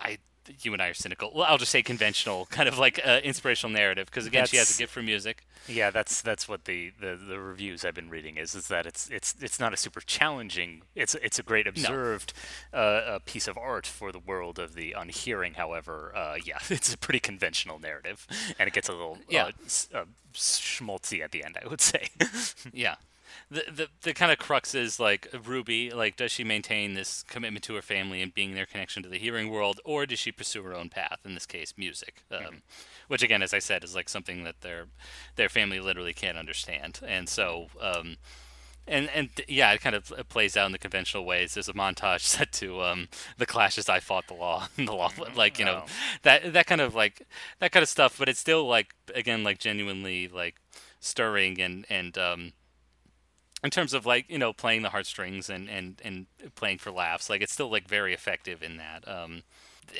I 0.00 0.18
you 0.62 0.72
and 0.72 0.82
I 0.82 0.88
are 0.88 0.94
cynical. 0.94 1.30
Well, 1.34 1.46
I'll 1.48 1.58
just 1.58 1.72
say 1.72 1.82
conventional, 1.82 2.46
kind 2.50 2.68
of 2.68 2.78
like 2.78 3.00
uh, 3.04 3.20
inspirational 3.22 3.72
narrative, 3.72 4.06
because 4.06 4.26
again, 4.26 4.42
that's, 4.42 4.50
she 4.50 4.56
has 4.56 4.74
a 4.74 4.78
gift 4.78 4.92
for 4.92 5.02
music. 5.02 5.44
Yeah, 5.66 5.90
that's 5.90 6.20
that's 6.22 6.48
what 6.48 6.66
the, 6.66 6.92
the, 7.00 7.16
the, 7.16 7.40
reviews 7.40 7.84
I've 7.84 7.94
been 7.94 8.10
reading 8.10 8.36
is 8.36 8.54
is 8.54 8.68
that 8.68 8.86
it's 8.86 9.08
it's 9.08 9.34
it's 9.40 9.58
not 9.58 9.72
a 9.72 9.76
super 9.76 10.00
challenging. 10.00 10.82
It's 10.94 11.14
it's 11.16 11.38
a 11.38 11.42
great 11.42 11.66
observed 11.66 12.32
no. 12.72 12.78
uh, 12.78 13.18
piece 13.24 13.48
of 13.48 13.56
art 13.56 13.86
for 13.86 14.12
the 14.12 14.18
world 14.18 14.58
of 14.58 14.74
the 14.74 14.92
unhearing. 14.92 15.54
However, 15.54 16.12
uh, 16.14 16.36
yeah, 16.44 16.58
it's 16.68 16.92
a 16.92 16.98
pretty 16.98 17.20
conventional 17.20 17.78
narrative, 17.78 18.26
and 18.58 18.68
it 18.68 18.74
gets 18.74 18.88
a 18.88 18.92
little 18.92 19.18
yeah. 19.28 19.50
Uh, 19.94 19.98
uh, 19.98 20.04
schmaltzy 20.34 21.20
at 21.20 21.30
the 21.32 21.44
end. 21.44 21.56
I 21.62 21.68
would 21.68 21.80
say. 21.80 22.08
yeah 22.72 22.96
the 23.54 23.70
the, 23.70 23.88
the 24.02 24.14
kind 24.14 24.32
of 24.32 24.38
crux 24.38 24.74
is 24.74 24.98
like 24.98 25.28
Ruby, 25.44 25.90
like 25.90 26.16
does 26.16 26.32
she 26.32 26.44
maintain 26.44 26.94
this 26.94 27.22
commitment 27.22 27.64
to 27.64 27.74
her 27.74 27.82
family 27.82 28.20
and 28.20 28.34
being 28.34 28.54
their 28.54 28.66
connection 28.66 29.02
to 29.02 29.08
the 29.08 29.18
hearing 29.18 29.50
world, 29.50 29.80
or 29.84 30.04
does 30.06 30.18
she 30.18 30.32
pursue 30.32 30.62
her 30.64 30.74
own 30.74 30.88
path? 30.88 31.20
In 31.24 31.34
this 31.34 31.46
case, 31.46 31.74
music, 31.76 32.24
um, 32.30 32.38
mm-hmm. 32.38 32.56
which 33.08 33.22
again, 33.22 33.42
as 33.42 33.54
I 33.54 33.60
said, 33.60 33.84
is 33.84 33.94
like 33.94 34.08
something 34.08 34.44
that 34.44 34.60
their 34.60 34.86
their 35.36 35.48
family 35.48 35.80
literally 35.80 36.12
can't 36.12 36.38
understand, 36.38 37.00
and 37.06 37.28
so. 37.28 37.68
Um, 37.80 38.16
and 38.86 39.08
and 39.14 39.30
yeah, 39.48 39.72
it 39.72 39.80
kind 39.80 39.96
of 39.96 40.12
plays 40.28 40.58
out 40.58 40.66
in 40.66 40.72
the 40.72 40.78
conventional 40.78 41.24
ways. 41.24 41.54
There's 41.54 41.70
a 41.70 41.72
montage 41.72 42.20
set 42.20 42.52
to 42.54 42.82
um, 42.82 43.08
the 43.38 43.46
Clash's 43.46 43.88
I 43.88 44.00
fought 44.00 44.26
the 44.28 44.34
law, 44.34 44.68
the 44.76 44.92
law, 44.92 45.10
like 45.34 45.58
you 45.58 45.64
know, 45.64 45.84
oh. 45.86 45.90
that 46.22 46.52
that 46.52 46.66
kind 46.66 46.82
of 46.82 46.94
like 46.94 47.22
that 47.60 47.72
kind 47.72 47.82
of 47.82 47.88
stuff. 47.88 48.18
But 48.18 48.28
it's 48.28 48.40
still 48.40 48.66
like 48.66 48.94
again, 49.14 49.42
like 49.42 49.58
genuinely 49.58 50.28
like 50.28 50.56
stirring 51.00 51.60
and 51.62 51.86
and 51.88 52.18
um, 52.18 52.52
in 53.64 53.70
terms 53.70 53.94
of 53.94 54.06
like 54.06 54.30
you 54.30 54.38
know 54.38 54.52
playing 54.52 54.82
the 54.82 54.90
heartstrings 54.90 55.48
and 55.48 55.68
and 55.68 56.00
and 56.04 56.26
playing 56.54 56.78
for 56.78 56.92
laughs 56.92 57.30
like 57.30 57.40
it's 57.40 57.52
still 57.52 57.70
like 57.70 57.88
very 57.88 58.12
effective 58.12 58.62
in 58.62 58.76
that 58.76 59.08
um 59.08 59.42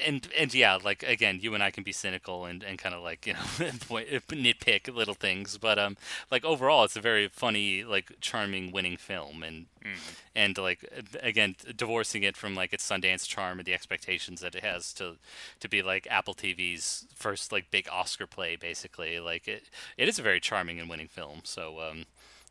and 0.06 0.28
and 0.38 0.54
yeah 0.54 0.78
like 0.82 1.02
again 1.02 1.38
you 1.40 1.54
and 1.54 1.62
i 1.62 1.70
can 1.70 1.84
be 1.84 1.92
cynical 1.92 2.46
and 2.46 2.62
and 2.62 2.78
kind 2.78 2.94
of 2.94 3.02
like 3.02 3.26
you 3.26 3.32
know 3.32 3.38
nitpick 3.58 4.94
little 4.94 5.14
things 5.14 5.58
but 5.58 5.78
um 5.78 5.96
like 6.30 6.44
overall 6.44 6.84
it's 6.84 6.96
a 6.96 7.00
very 7.00 7.28
funny 7.28 7.84
like 7.84 8.12
charming 8.20 8.72
winning 8.72 8.96
film 8.96 9.42
and 9.42 9.66
mm. 9.84 10.16
and 10.34 10.56
like 10.58 10.88
again 11.22 11.54
divorcing 11.76 12.22
it 12.22 12.36
from 12.36 12.54
like 12.54 12.72
its 12.72 12.88
sundance 12.88 13.26
charm 13.26 13.58
and 13.58 13.66
the 13.66 13.74
expectations 13.74 14.40
that 14.40 14.54
it 14.54 14.64
has 14.64 14.92
to 14.92 15.16
to 15.60 15.68
be 15.68 15.82
like 15.82 16.06
apple 16.10 16.34
tv's 16.34 17.06
first 17.14 17.52
like 17.52 17.70
big 17.70 17.86
oscar 17.92 18.26
play 18.26 18.56
basically 18.56 19.20
like 19.20 19.46
it 19.46 19.68
it 19.98 20.08
is 20.08 20.18
a 20.18 20.22
very 20.22 20.40
charming 20.40 20.80
and 20.80 20.88
winning 20.88 21.08
film 21.08 21.40
so 21.44 21.80
um 21.80 22.04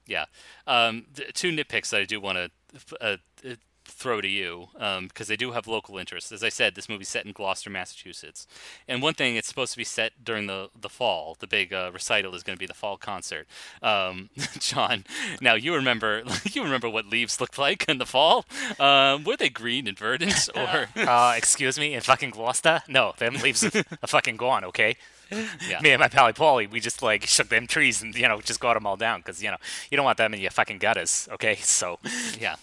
yeah. 0.07 0.25
Um, 0.67 1.05
two 1.33 1.51
nitpicks 1.51 1.89
that 1.89 2.01
I 2.01 2.05
do 2.05 2.19
want 2.19 2.37
to 2.37 2.95
uh, 3.01 3.17
uh, 3.47 3.55
throw 3.85 4.21
to 4.21 4.27
you 4.27 4.67
because 4.73 4.97
um, 4.97 5.09
they 5.27 5.35
do 5.35 5.51
have 5.51 5.67
local 5.67 5.97
interests. 5.97 6.31
As 6.31 6.43
I 6.43 6.49
said, 6.49 6.75
this 6.75 6.89
movie's 6.89 7.09
set 7.09 7.25
in 7.25 7.31
Gloucester, 7.31 7.69
Massachusetts, 7.69 8.47
and 8.87 9.01
one 9.01 9.13
thing 9.13 9.35
it's 9.35 9.47
supposed 9.47 9.71
to 9.73 9.77
be 9.77 9.83
set 9.83 10.23
during 10.23 10.47
the 10.47 10.69
the 10.79 10.89
fall. 10.89 11.35
The 11.39 11.47
big 11.47 11.73
uh, 11.73 11.91
recital 11.93 12.35
is 12.35 12.43
going 12.43 12.55
to 12.55 12.59
be 12.59 12.65
the 12.65 12.73
fall 12.73 12.97
concert. 12.97 13.47
Um, 13.81 14.29
John, 14.59 15.05
now 15.41 15.55
you 15.55 15.75
remember 15.75 16.23
you 16.51 16.63
remember 16.63 16.89
what 16.89 17.05
leaves 17.05 17.39
looked 17.39 17.57
like 17.57 17.87
in 17.87 17.97
the 17.97 18.05
fall? 18.05 18.45
Um, 18.79 19.23
were 19.23 19.37
they 19.37 19.49
green 19.49 19.87
and 19.87 19.97
verdant 19.97 20.49
or? 20.55 20.87
uh, 20.95 21.33
excuse 21.37 21.77
me, 21.77 21.93
in 21.93 22.01
fucking 22.01 22.31
Gloucester? 22.31 22.81
No, 22.87 23.13
them 23.17 23.35
leaves 23.35 23.63
are 23.63 23.83
fucking 24.07 24.37
gone. 24.37 24.63
Okay. 24.65 24.95
Yeah. 25.69 25.79
Me 25.81 25.91
and 25.91 25.99
my 25.99 26.07
pally 26.07 26.33
Paulie, 26.33 26.69
we 26.69 26.79
just 26.79 27.01
like 27.01 27.25
shook 27.25 27.49
them 27.49 27.67
trees 27.67 28.01
and 28.01 28.13
you 28.15 28.27
know 28.27 28.41
just 28.41 28.59
got 28.59 28.73
them 28.75 28.85
all 28.85 28.97
down 28.97 29.19
because 29.19 29.41
you 29.41 29.49
know 29.49 29.57
you 29.89 29.95
don't 29.95 30.05
want 30.05 30.17
them 30.17 30.33
in 30.33 30.39
your 30.41 30.51
fucking 30.51 30.77
gutters. 30.77 31.27
Okay, 31.31 31.55
so 31.61 31.99
yeah. 32.39 32.55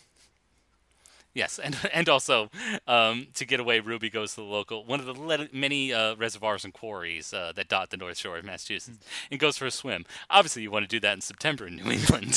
Yes, 1.33 1.61
and 1.61 1.77
and 1.93 2.09
also 2.09 2.51
um, 2.87 3.29
to 3.35 3.45
get 3.45 3.61
away, 3.61 3.81
Ruby 3.81 4.11
goes 4.11 4.35
to 4.35 4.37
the 4.37 4.47
local 4.47 4.85
one 4.85 5.01
of 5.01 5.07
the 5.07 5.15
le- 5.15 5.49
many 5.53 5.93
uh, 5.93 6.17
reservoirs 6.17 6.65
and 6.65 6.75
quarries 6.75 7.33
uh, 7.33 7.53
that 7.55 7.69
dot 7.69 7.91
the 7.91 7.97
North 7.97 8.19
Shore 8.19 8.39
of 8.39 8.45
Massachusetts, 8.45 8.99
and 9.31 9.41
goes 9.41 9.57
for 9.57 9.67
a 9.67 9.71
swim. 9.71 10.05
Obviously, 10.29 10.63
you 10.63 10.71
want 10.71 10.85
to 10.85 10.89
do 10.89 11.01
that 11.01 11.15
in 11.15 11.21
September 11.21 11.67
in 11.67 11.77
New 11.77 11.91
England. 11.91 12.35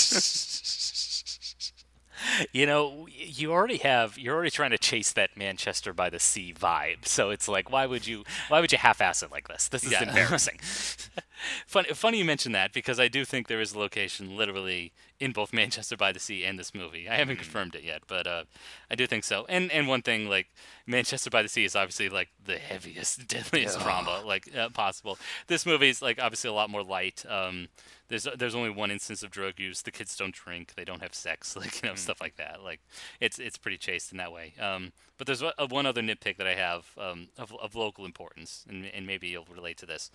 you 2.54 2.66
know, 2.66 3.08
you 3.10 3.52
already 3.52 3.78
have 3.78 4.18
you're 4.18 4.36
already 4.36 4.52
trying 4.52 4.72
to 4.72 4.78
chase 4.78 5.14
that 5.14 5.38
Manchester 5.38 5.94
by 5.94 6.10
the 6.10 6.20
Sea 6.20 6.54
vibe. 6.54 7.06
So 7.06 7.30
it's 7.30 7.48
like, 7.48 7.72
why 7.72 7.86
would 7.86 8.08
you 8.08 8.24
why 8.50 8.60
would 8.60 8.72
you 8.72 8.78
half-ass 8.78 9.24
it 9.24 9.32
like 9.32 9.48
this? 9.48 9.68
This 9.68 9.84
is 9.84 9.92
yeah. 9.92 10.04
embarrassing. 10.04 10.60
funny, 11.68 11.90
funny 11.90 12.18
you 12.20 12.26
mention 12.26 12.52
that 12.54 12.74
because 12.74 13.00
I 13.00 13.08
do 13.08 13.26
think 13.26 13.48
there 13.48 13.62
is 13.62 13.74
a 13.74 13.80
location 13.80 14.36
literally 14.36 14.94
in 15.20 15.32
both 15.32 15.54
Manchester 15.54 15.96
by 15.96 16.12
the 16.12 16.20
Sea 16.20 16.44
and 16.44 16.58
this 16.58 16.74
movie. 16.74 17.08
I 17.10 17.16
haven't 17.16 17.38
mm. 17.38 17.42
confirmed 17.42 17.76
it 17.76 17.84
yet, 17.84 18.04
but 18.08 18.28
uh, 18.28 18.44
I 18.90 18.96
do 18.96 19.08
think 19.08 19.24
so. 19.24 19.46
And 19.50 19.72
and 19.72 19.88
one 19.88 20.02
thing 20.02 20.30
like 20.30 20.48
Manchester 20.86 21.30
by 21.30 21.42
the 21.42 21.50
Sea 21.50 21.66
is 21.66 21.76
obviously 21.76 22.10
like 22.10 22.30
the 22.44 22.58
heaviest, 22.58 23.28
deadliest 23.28 23.78
yeah. 23.78 23.84
drama 23.84 24.22
like 24.26 24.50
uh, 24.56 24.70
possible. 24.70 25.18
This 25.48 25.66
movie 25.66 25.90
is 25.90 26.02
like 26.02 26.20
obviously 26.22 26.50
a 26.50 26.54
lot 26.54 26.70
more 26.70 26.84
light. 26.84 27.26
Um, 27.28 27.70
there's 28.14 28.28
there's 28.38 28.54
only 28.54 28.70
one 28.70 28.92
instance 28.92 29.24
of 29.24 29.32
drug 29.32 29.60
use. 29.60 29.82
The 29.82 29.92
kids 29.92 30.16
don't 30.16 30.34
drink. 30.34 30.74
They 30.76 30.86
don't 30.86 31.02
have 31.02 31.16
sex. 31.16 31.56
Like 31.64 31.82
you 31.82 31.88
know 31.88 31.96
mm. 31.96 31.98
stuff 31.98 32.20
like 32.20 32.36
that. 32.36 32.62
Like 32.64 32.82
it's 33.22 33.40
it's 33.40 33.58
pretty 33.58 33.78
chaste 33.78 34.12
in 34.12 34.18
that 34.18 34.32
way. 34.32 34.54
Um, 34.60 34.92
but 35.18 35.28
there's 35.28 35.42
one 35.70 35.86
other 35.86 36.02
nitpick 36.02 36.38
that 36.38 36.48
I 36.48 36.56
have 36.56 36.88
um, 36.98 37.30
of, 37.38 37.54
of 37.62 37.74
local 37.74 38.06
importance, 38.06 38.66
and, 38.68 38.86
and 38.86 39.08
maybe 39.08 39.28
you'll 39.30 39.48
relate 39.50 39.78
to 39.78 39.86
this. 39.86 40.12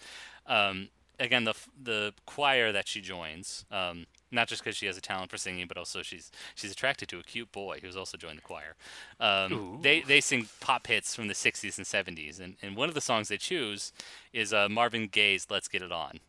Um, 0.46 0.88
again, 1.18 1.44
the 1.44 1.55
the 1.82 2.12
choir 2.26 2.70
that 2.70 2.86
she 2.86 3.01
joins, 3.01 3.64
um, 3.70 4.07
not 4.30 4.46
just 4.49 4.62
because 4.62 4.76
she 4.76 4.84
has 4.86 4.99
a 4.99 5.01
talent 5.01 5.30
for 5.30 5.38
singing, 5.38 5.66
but 5.66 5.78
also 5.78 6.03
she's 6.03 6.30
she's 6.55 6.70
attracted 6.70 7.09
to 7.09 7.18
a 7.18 7.22
cute 7.22 7.51
boy 7.51 7.78
who's 7.80 7.96
also 7.96 8.18
joined 8.18 8.38
the 8.38 8.42
choir. 8.42 8.74
Um, 9.18 9.78
they 9.80 10.03
they 10.03 10.20
sing 10.20 10.49
pop 10.61 10.86
hits 10.86 11.14
from 11.14 11.28
the 11.28 11.34
'60s 11.34 11.78
and 11.78 11.86
'70s, 11.86 12.40
and, 12.40 12.57
and 12.61 12.76
one 12.76 12.88
of 12.90 12.94
the 12.94 13.01
songs 13.01 13.28
they 13.28 13.38
choose 13.38 13.92
is 14.34 14.53
uh, 14.53 14.68
Marvin 14.68 15.07
Gaye's 15.07 15.46
"Let's 15.51 15.68
Get 15.68 15.82
It 15.82 15.92
On." 15.92 16.20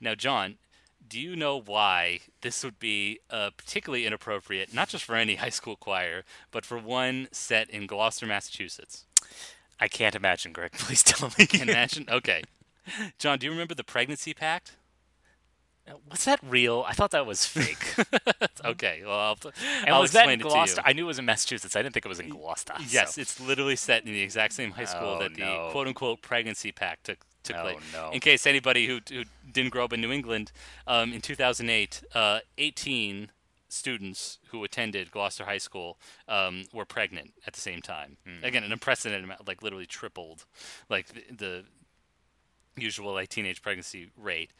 Now, 0.00 0.14
John, 0.14 0.58
do 1.08 1.18
you 1.20 1.34
know 1.36 1.60
why 1.60 2.20
this 2.42 2.62
would 2.64 2.78
be 2.78 3.20
uh, 3.30 3.50
particularly 3.56 4.04
inappropriate, 4.06 4.74
not 4.74 4.88
just 4.88 5.04
for 5.04 5.14
any 5.14 5.34
high 5.44 5.48
school 5.48 5.76
choir, 5.76 6.22
but 6.50 6.64
for 6.64 6.78
one 6.78 7.28
set 7.32 7.70
in 7.70 7.86
Gloucester, 7.86 8.26
Massachusetts? 8.26 9.04
I 9.80 9.88
can't 9.88 10.14
imagine, 10.14 10.52
Greg. 10.52 10.72
Please 10.78 11.02
tell 11.02 11.30
me. 11.38 11.46
imagine? 11.60 12.06
Okay. 12.10 12.42
John, 13.18 13.38
do 13.38 13.46
you 13.46 13.52
remember 13.52 13.74
the 13.74 13.84
pregnancy 13.84 14.34
pact? 14.34 14.72
Was 16.10 16.24
that 16.26 16.38
real? 16.42 16.84
I 16.86 16.92
thought 16.92 17.12
that 17.12 17.26
was 17.26 17.44
fake. 17.46 17.94
Okay, 18.64 19.02
well, 19.06 19.18
I'll, 19.18 19.38
And 19.84 19.90
I'll 19.94 20.00
was 20.02 20.10
that 20.12 20.22
explain 20.28 20.40
in 20.40 20.46
it 20.46 20.50
Gloucester? 20.50 20.76
to 20.76 20.82
you. 20.82 20.90
I 20.90 20.92
knew 20.92 21.04
it 21.04 21.06
was 21.06 21.18
in 21.20 21.24
Massachusetts. 21.24 21.76
I 21.76 21.80
didn't 21.82 21.94
think 21.94 22.04
it 22.04 22.08
was 22.08 22.18
in 22.20 22.28
Gloucester. 22.28 22.74
Yes, 22.88 23.14
so- 23.14 23.20
it's 23.20 23.40
literally 23.40 23.76
set 23.76 24.04
in 24.04 24.12
the 24.12 24.20
exact 24.20 24.52
same 24.52 24.72
high 24.72 24.84
school 24.84 25.16
Oh, 25.16 25.18
that 25.20 25.34
the 25.34 25.40
no. 25.40 25.68
quote 25.70 25.86
unquote 25.86 26.20
pregnancy 26.22 26.72
pact 26.72 27.04
took 27.04 27.18
took 27.42 27.56
Oh, 27.56 27.62
place. 27.62 27.78
no. 27.92 28.10
In 28.10 28.20
case 28.20 28.46
anybody 28.46 28.86
who, 28.86 29.00
who 29.08 29.24
didn't 29.50 29.70
grow 29.70 29.84
up 29.84 29.92
in 29.92 30.00
New 30.00 30.12
England, 30.12 30.52
um, 30.86 31.12
in 31.12 31.20
2008, 31.20 32.02
uh, 32.14 32.40
18 32.58 33.30
students 33.70 34.38
who 34.48 34.64
attended 34.64 35.10
Gloucester 35.10 35.44
High 35.44 35.58
School 35.58 35.98
um, 36.26 36.64
were 36.72 36.84
pregnant 36.86 37.32
at 37.46 37.52
the 37.52 37.60
same 37.60 37.82
time. 37.82 38.16
Hmm. 38.26 38.44
Again, 38.44 38.64
an 38.64 38.72
unprecedented 38.72 39.24
amount, 39.24 39.46
like 39.46 39.62
literally 39.62 39.86
tripled, 39.86 40.46
like 40.88 41.08
the, 41.08 41.22
the 41.34 41.64
usual 42.76 43.12
like 43.12 43.28
teenage 43.28 43.60
pregnancy 43.62 44.10
rate. 44.16 44.52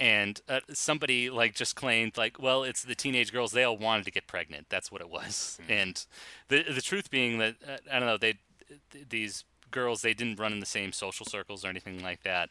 And 0.00 0.40
uh, 0.48 0.60
somebody 0.72 1.30
like 1.30 1.54
just 1.54 1.76
claimed 1.76 2.16
like, 2.16 2.40
well, 2.40 2.62
it's 2.64 2.82
the 2.82 2.94
teenage 2.94 3.32
girls. 3.32 3.52
They 3.52 3.64
all 3.64 3.76
wanted 3.76 4.04
to 4.06 4.10
get 4.10 4.26
pregnant. 4.26 4.66
That's 4.68 4.90
what 4.90 5.00
it 5.00 5.08
was. 5.10 5.58
And 5.68 6.04
the 6.48 6.64
the 6.72 6.80
truth 6.82 7.10
being 7.10 7.38
that 7.38 7.56
uh, 7.66 7.76
I 7.92 7.98
don't 7.98 8.08
know 8.08 8.16
they 8.16 8.38
th- 8.90 9.08
these 9.08 9.44
girls 9.74 10.00
they 10.00 10.14
didn't 10.14 10.38
run 10.38 10.52
in 10.52 10.60
the 10.60 10.66
same 10.66 10.92
social 10.92 11.26
circles 11.26 11.64
or 11.64 11.68
anything 11.68 12.02
like 12.02 12.22
that, 12.22 12.48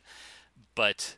but 0.75 1.17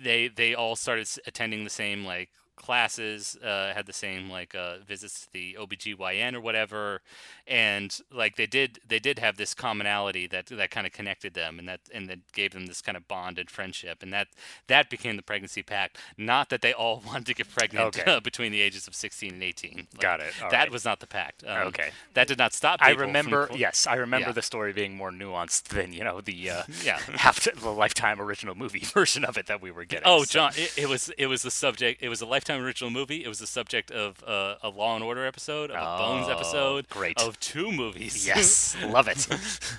they 0.00 0.28
they 0.28 0.54
all 0.54 0.76
started 0.76 1.08
attending 1.26 1.64
the 1.64 1.70
same 1.70 2.04
like 2.04 2.28
classes 2.60 3.36
uh, 3.42 3.72
had 3.74 3.86
the 3.86 3.92
same 3.92 4.30
like 4.30 4.54
uh, 4.54 4.76
visits 4.86 5.22
to 5.26 5.32
the 5.32 5.56
OBGYN 5.58 6.34
or 6.34 6.40
whatever 6.40 7.00
and 7.46 8.00
like 8.12 8.36
they 8.36 8.46
did 8.46 8.78
they 8.86 8.98
did 8.98 9.18
have 9.18 9.36
this 9.36 9.54
commonality 9.54 10.26
that 10.26 10.46
that 10.46 10.70
kind 10.70 10.86
of 10.86 10.92
connected 10.92 11.34
them 11.34 11.58
and 11.58 11.68
that 11.68 11.80
and 11.92 12.08
that 12.08 12.18
gave 12.32 12.52
them 12.52 12.66
this 12.66 12.80
kind 12.82 12.96
of 12.96 13.08
bond 13.08 13.38
and 13.38 13.50
friendship 13.50 14.02
and 14.02 14.12
that 14.12 14.28
that 14.66 14.88
became 14.90 15.16
the 15.16 15.22
pregnancy 15.22 15.62
pact 15.62 15.98
not 16.16 16.48
that 16.50 16.60
they 16.62 16.72
all 16.72 17.02
wanted 17.06 17.26
to 17.26 17.34
get 17.34 17.50
pregnant 17.50 17.80
Okay. 17.98 18.10
uh, 18.10 18.20
between 18.20 18.52
the 18.52 18.60
ages 18.60 18.86
of 18.86 18.94
16 18.94 19.32
and 19.34 19.42
18 19.42 19.76
Like, 19.76 19.98
Got 20.00 20.20
it. 20.20 20.32
All 20.42 20.50
that 20.50 20.58
right. 20.58 20.70
was 20.70 20.84
not 20.84 21.00
the 21.00 21.06
pact 21.06 21.42
um, 21.46 21.68
Okay. 21.68 21.90
that 22.14 22.28
did 22.28 22.38
not 22.38 22.52
stop 22.52 22.80
I 22.82 22.88
people 22.90 23.00
from 23.00 23.08
remember. 23.08 23.46
cl- 23.48 23.58
yes, 23.58 23.86
I 23.86 23.94
remember 23.94 24.28
Yeah. 24.28 24.32
the 24.32 24.42
story 24.42 24.72
being 24.72 24.96
more 24.96 25.10
nuanced 25.10 25.64
than 25.64 25.92
you 25.92 26.04
know 26.04 26.20
the 26.20 26.50
uh, 26.50 26.62
Yeah. 26.84 26.98
half 27.14 27.40
the 27.40 27.70
lifetime 27.70 28.20
original 28.20 28.54
movie 28.54 28.80
version 28.80 29.24
of 29.24 29.38
it 29.38 29.46
that 29.46 29.62
we 29.62 29.70
were 29.70 29.84
getting. 29.84 30.06
Oh, 30.06 30.24
so- 30.24 30.32
John! 30.34 30.52
It, 30.56 30.72
it 30.76 30.88
was 30.88 31.10
it 31.18 31.26
was 31.26 31.42
the 31.42 31.50
subject. 31.50 32.02
It 32.02 32.08
was 32.08 32.20
a 32.20 32.26
Lifetime 32.26 32.49
original 32.58 32.90
movie. 32.90 33.24
It 33.24 33.28
was 33.28 33.38
the 33.38 33.46
subject 33.46 33.90
of 33.90 34.22
uh, 34.26 34.56
a 34.62 34.68
Law 34.68 34.94
and 34.94 35.04
Order 35.04 35.26
episode, 35.26 35.70
of 35.70 35.76
a 35.76 35.98
Bones 36.02 36.26
Oh, 36.28 36.32
episode, 36.32 36.88
great. 36.88 37.20
of 37.20 37.38
two 37.40 37.70
movies. 37.72 38.26
Yes, 38.26 38.76
love 38.88 39.08
it. 39.08 39.26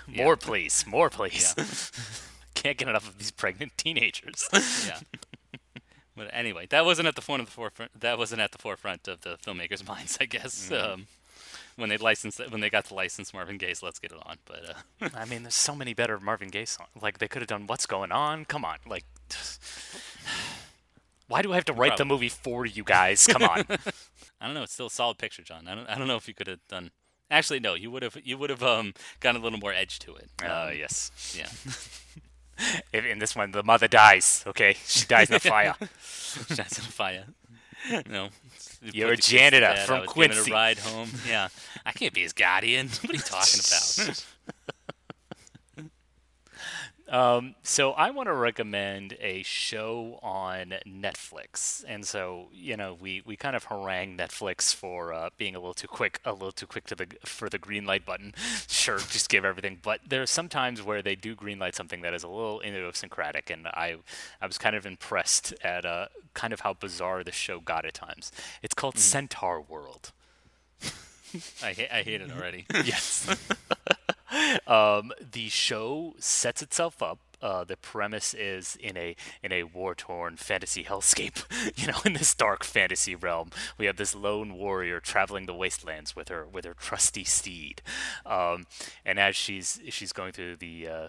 Yeah. 0.08 0.24
More, 0.24 0.38
please. 0.38 0.86
More, 0.88 1.10
please. 1.10 1.54
Can't 2.54 2.78
get 2.78 2.88
enough 2.88 3.08
of 3.08 3.18
these 3.18 3.32
pregnant 3.32 3.72
teenagers. 3.78 4.48
yeah. 4.88 5.00
But 6.16 6.30
anyway, 6.34 6.68
that 6.70 6.86
wasn't 6.86 7.08
at 7.08 7.16
the 7.16 7.22
front 7.22 7.40
of 7.42 7.48
the 7.48 7.52
forefront. 7.54 8.00
That 8.00 8.18
wasn't 8.18 8.42
at 8.42 8.52
the 8.52 8.58
forefront 8.58 9.08
of 9.08 9.22
the 9.22 9.38
filmmakers' 9.38 9.88
minds, 9.88 10.18
I 10.22 10.26
guess. 10.26 10.70
Mhm. 10.70 10.94
Um, 10.94 11.08
when 11.78 11.90
they 11.90 11.98
licensed, 11.98 12.40
when 12.52 12.60
they 12.62 12.70
got 12.70 12.86
to 12.86 12.94
license 12.94 13.34
Marvin 13.34 13.58
Gaye's 13.58 13.82
"Let's 13.82 13.98
Get 13.98 14.12
It 14.12 14.18
On," 14.26 14.36
but 14.46 14.76
uh, 15.02 15.10
I 15.16 15.26
mean, 15.26 15.44
there's 15.44 15.56
so 15.56 15.74
many 15.74 15.94
better 15.94 16.20
Marvin 16.20 16.50
Gaye 16.50 16.66
songs. 16.66 16.90
Like 17.02 17.18
they 17.20 17.28
could 17.30 17.42
have 17.42 17.48
done 17.48 17.66
"What's 17.66 17.86
Going 17.86 18.12
On." 18.12 18.44
Come 18.46 18.66
on, 18.66 18.78
like. 18.86 19.06
Why 21.32 21.42
do 21.42 21.52
I 21.52 21.56
have 21.56 21.66
to 21.66 21.74
write 21.74 21.98
the 21.98 22.06
movie 22.06 22.30
for 22.30 22.66
you 22.66 22.84
guys? 22.84 23.26
Come 23.28 23.44
on. 23.44 23.66
I 24.42 24.46
don't 24.46 24.54
know. 24.54 24.64
It's 24.64 24.74
still 24.74 24.88
a 24.88 24.92
solid 24.92 25.18
picture, 25.18 25.44
John. 25.44 25.68
I 25.68 25.76
don't. 25.76 25.88
I 25.90 25.98
don't 25.98 26.08
know 26.08 26.16
if 26.18 26.28
you 26.28 26.34
could 26.34 26.48
have 26.48 26.60
done. 26.68 26.92
Actually, 27.30 27.60
no. 27.60 27.74
You 27.74 27.90
would 27.92 28.04
have. 28.04 28.18
You 28.24 28.38
would 28.38 28.50
have 28.50 28.62
um 28.64 28.94
gotten 29.20 29.40
a 29.40 29.44
little 29.44 29.60
more 29.60 29.74
edge 29.74 30.00
to 30.00 30.16
it. 30.16 30.30
Uh, 30.44 30.68
Um, 30.72 30.78
yes. 30.78 31.12
Yeah. 31.38 31.48
If 32.94 33.06
in 33.06 33.18
this 33.18 33.36
one, 33.36 33.52
the 33.52 33.64
mother 33.64 33.88
dies. 33.88 34.44
Okay, 34.46 34.76
she 34.86 35.08
dies 35.08 35.30
in 35.32 35.36
a 35.38 35.40
fire. 35.56 35.74
She 36.00 36.54
dies 36.54 36.78
in 36.78 36.84
a 36.86 36.92
fire. 36.92 37.26
No. 38.08 38.30
You 38.84 38.92
You're 38.94 39.14
a 39.14 39.18
janitor 39.18 39.74
from 39.88 40.06
Quincy. 40.06 40.52
a 40.52 40.54
ride 40.54 40.78
home. 40.78 41.10
Yeah. 41.28 41.48
I 41.86 41.92
can't 41.92 42.14
be 42.14 42.22
his 42.22 42.34
guardian. 42.34 42.90
What 42.90 43.10
are 43.10 43.16
you 43.16 43.20
talking 43.20 43.62
about? 43.62 44.26
Um, 47.12 47.56
so 47.62 47.92
I 47.92 48.10
want 48.12 48.28
to 48.28 48.34
recommend 48.34 49.18
a 49.20 49.44
show 49.44 50.18
on 50.24 50.76
Netflix, 50.88 51.84
and 51.86 52.08
so 52.08 52.48
you 52.54 52.78
know 52.78 52.98
we, 53.00 53.22
we 53.26 53.36
kind 53.36 53.54
of 53.54 53.66
harangue 53.66 54.18
Netflix 54.18 54.74
for 54.74 55.14
uh, 55.14 55.30
being 55.38 55.54
a 55.54 55.60
little 55.60 55.74
too 55.74 55.90
quick, 55.90 56.22
a 56.24 56.32
little 56.32 56.54
too 56.54 56.66
quick 56.66 56.86
to 56.86 56.96
the 56.96 57.08
for 57.26 57.50
the 57.50 57.58
green 57.58 57.86
light 57.86 58.06
button. 58.06 58.34
Sure, 58.68 58.98
just 58.98 59.30
give 59.30 59.44
everything, 59.46 59.78
but 59.84 60.00
there 60.08 60.22
are 60.24 60.26
some 60.28 60.48
times 60.50 60.82
where 60.82 61.02
they 61.04 61.14
do 61.16 61.36
green 61.36 61.60
light 61.60 61.76
something 61.76 62.02
that 62.02 62.14
is 62.14 62.24
a 62.24 62.28
little 62.28 62.62
idiosyncratic, 62.62 63.50
and 63.50 63.68
I 63.68 63.98
I 64.42 64.48
was 64.48 64.58
kind 64.58 64.76
of 64.76 64.86
impressed 64.86 65.54
at 65.64 65.86
uh, 65.86 66.08
kind 66.34 66.54
of 66.54 66.62
how 66.62 66.74
bizarre 66.74 67.24
the 67.24 67.32
show 67.32 67.60
got 67.60 67.86
at 67.86 67.94
times. 67.94 68.32
It's 68.64 68.74
called 68.74 68.98
Centaur 68.98 69.62
World. 69.62 70.14
I 71.62 71.74
ha- 71.74 71.90
I 71.92 72.02
hate 72.04 72.22
it 72.22 72.32
already. 72.32 72.66
yes. 72.86 73.28
Um, 74.68 75.12
the 75.20 75.50
show 75.50 76.16
sets 76.20 76.62
itself 76.62 77.02
up. 77.02 77.20
Uh, 77.42 77.64
the 77.64 77.76
premise 77.76 78.36
is 78.36 78.78
in 78.80 78.96
a 78.96 79.16
in 79.42 79.52
a 79.52 79.64
war 79.64 79.96
torn 79.96 80.38
fantasy 80.38 80.84
hellscape. 80.84 81.44
You 81.76 81.88
know, 81.88 82.00
in 82.06 82.14
this 82.14 82.36
dark 82.36 82.64
fantasy 82.64 83.16
realm, 83.16 83.50
we 83.78 83.88
have 83.88 83.98
this 83.98 84.14
lone 84.14 84.54
warrior 84.54 85.00
traveling 85.00 85.48
the 85.48 85.54
wastelands 85.54 86.16
with 86.16 86.30
her 86.30 86.46
with 86.46 86.66
her 86.66 86.76
trusty 86.76 87.24
steed, 87.24 87.82
um, 88.26 88.66
and 89.04 89.20
as 89.20 89.36
she's 89.36 89.80
she's 89.90 90.14
going 90.14 90.34
through 90.34 90.58
the 90.58 90.88
uh, 90.88 91.08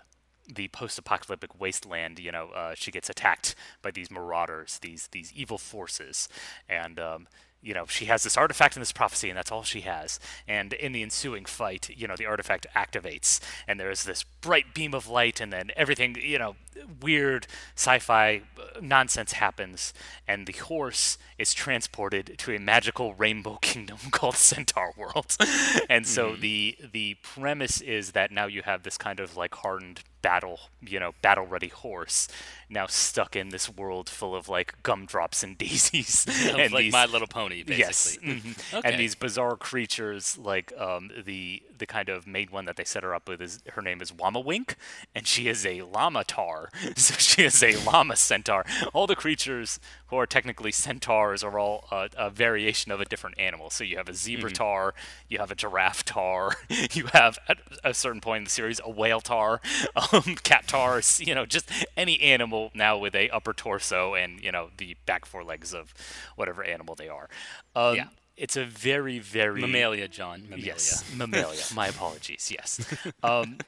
the 0.53 0.69
post-apocalyptic 0.69 1.61
wasteland, 1.61 2.19
you 2.19 2.33
know, 2.33 2.49
uh, 2.49 2.75
she 2.75 2.91
gets 2.91 3.09
attacked 3.09 3.55
by 3.81 3.91
these 3.91 4.11
marauders, 4.11 4.79
these 4.81 5.09
these 5.13 5.33
evil 5.35 5.59
forces, 5.59 6.29
and 6.69 6.99
um, 6.99 7.29
you 7.63 7.75
know 7.75 7.87
she 7.87 8.07
has 8.07 8.23
this 8.25 8.37
artifact 8.37 8.77
and 8.77 8.81
this 8.83 8.93
prophecy, 8.93 9.29
and 9.31 9.37
that's 9.39 9.53
all 9.53 9.63
she 9.63 9.83
has. 9.83 10.19
And 10.49 10.73
in 10.73 10.93
the 10.93 11.03
ensuing 11.03 11.45
fight, 11.45 11.89
you 11.95 12.07
know, 12.09 12.17
the 12.17 12.27
artifact 12.27 12.67
activates, 12.77 13.41
and 13.69 13.79
there's 13.79 14.05
this 14.05 14.25
bright 14.41 14.75
beam 14.75 14.95
of 14.95 15.09
light, 15.09 15.41
and 15.41 15.53
then 15.53 15.71
everything, 15.77 16.17
you 16.21 16.39
know, 16.39 16.57
weird 17.01 17.47
sci-fi 17.77 18.43
uh, 18.59 18.81
nonsense 18.81 19.33
happens, 19.33 19.93
and 20.27 20.47
the 20.47 20.53
horse 20.53 21.19
is 21.39 21.53
transported 21.55 22.35
to 22.39 22.55
a 22.55 22.59
magical 22.59 23.15
rainbow 23.15 23.59
kingdom 23.63 23.99
called 24.11 24.37
Centaur 24.37 24.93
World. 24.97 25.37
and 25.89 26.07
so 26.07 26.33
Mhm. 26.33 26.41
the 26.41 26.77
the 26.93 27.17
premise 27.23 27.81
is 27.81 28.13
that 28.13 28.31
now 28.31 28.47
you 28.47 28.63
have 28.63 28.83
this 28.83 28.97
kind 28.99 29.21
of 29.21 29.37
like 29.37 29.55
hardened 29.57 30.01
battle, 30.23 30.61
you 30.81 31.01
know, 31.01 31.13
battle 31.21 31.45
ready 31.47 31.67
horse 31.69 32.29
now 32.71 32.87
stuck 32.87 33.35
in 33.35 33.49
this 33.49 33.69
world 33.69 34.09
full 34.09 34.35
of 34.37 34.49
like 34.49 34.81
gumdrops 34.85 35.43
and 35.43 35.59
daisies 35.59 36.25
and 36.57 36.73
like 36.73 36.85
these, 36.85 36.93
My 36.93 37.07
Little 37.07 37.27
Pony, 37.27 37.52
Yes, 37.57 38.17
basically. 38.17 38.35
mhm. 38.41 38.75
Okay. 38.79 38.89
and 38.91 39.01
these 39.01 39.15
bizarre 39.15 39.57
creatures 39.57 40.39
like 40.39 40.73
um, 40.79 41.11
the 41.25 41.63
the 41.77 41.87
kind 41.87 42.09
of 42.09 42.27
main 42.27 42.49
one 42.49 42.65
that 42.67 42.77
they 42.77 42.85
set 42.85 43.03
her 43.03 43.15
up 43.15 43.29
with 43.29 43.41
is 43.43 43.61
her 43.73 43.83
name 43.83 44.01
is 44.01 44.13
Wammawink, 44.13 44.75
and 45.15 45.27
she 45.27 45.49
is 45.49 45.67
a 45.67 45.83
llama 45.83 46.25
tar, 46.25 46.71
so 46.97 47.15
she 47.19 47.43
is 47.45 47.63
a 47.63 47.77
llama 47.85 48.17
centaur. 48.17 48.65
All 48.93 49.07
the 49.07 49.17
creatures 49.17 49.81
who 50.07 50.17
are 50.17 50.27
technically 50.27 50.71
centaurs 50.73 51.43
are 51.43 51.59
all 51.59 51.87
uh, 51.91 52.09
a 52.17 52.31
variation 52.31 52.93
of 52.93 53.01
a 53.01 53.05
different 53.05 53.39
animal. 53.39 53.71
So 53.71 53.83
you 53.85 53.97
have 53.97 54.09
a 54.09 54.15
zebra 54.15 54.51
Mhm. 54.51 54.55
tar, 54.55 54.95
you 55.29 55.39
have 55.39 55.51
a 55.51 55.55
giraffe 55.55 56.05
tar, 56.05 56.53
you 56.93 57.07
have 57.13 57.39
at 57.49 57.59
a 57.83 57.95
certain 57.95 58.21
point 58.21 58.39
in 58.39 58.45
the 58.45 58.51
series 58.51 58.81
a 58.85 58.91
whale 58.91 59.21
tar, 59.21 59.61
um, 60.13 60.37
cat 60.43 60.69
tars, 60.69 61.21
you 61.21 61.35
know, 61.35 61.47
just 61.47 61.71
any 61.97 62.21
animal 62.21 62.71
now 62.75 62.97
with 62.99 63.15
a 63.15 63.29
upper 63.31 63.53
torso 63.53 64.15
and 64.15 64.41
you 64.43 64.53
know 64.53 64.69
the 64.77 64.97
back 65.07 65.25
four 65.25 65.43
legs 65.43 65.73
of 65.75 65.93
whatever 66.37 66.63
animal 66.63 66.95
they 66.95 67.09
are. 67.09 67.29
Um, 67.75 67.97
Yeah. 67.97 68.09
It's 68.37 68.57
a 68.57 68.65
very, 68.65 69.19
very 69.19 69.61
Mammalia, 69.61 70.09
John. 70.09 70.43
Mammalia. 70.45 70.65
Yes, 70.65 71.05
mammalia. 71.17 71.63
My 71.75 71.89
apologies. 71.89 72.51
Yes, 72.51 72.81
um, 73.23 73.59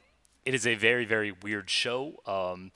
it 0.43 0.53
is 0.55 0.65
a 0.65 0.75
very, 0.75 1.05
very 1.05 1.31
weird 1.31 1.69
show. 1.69 2.19
Um, 2.25 2.71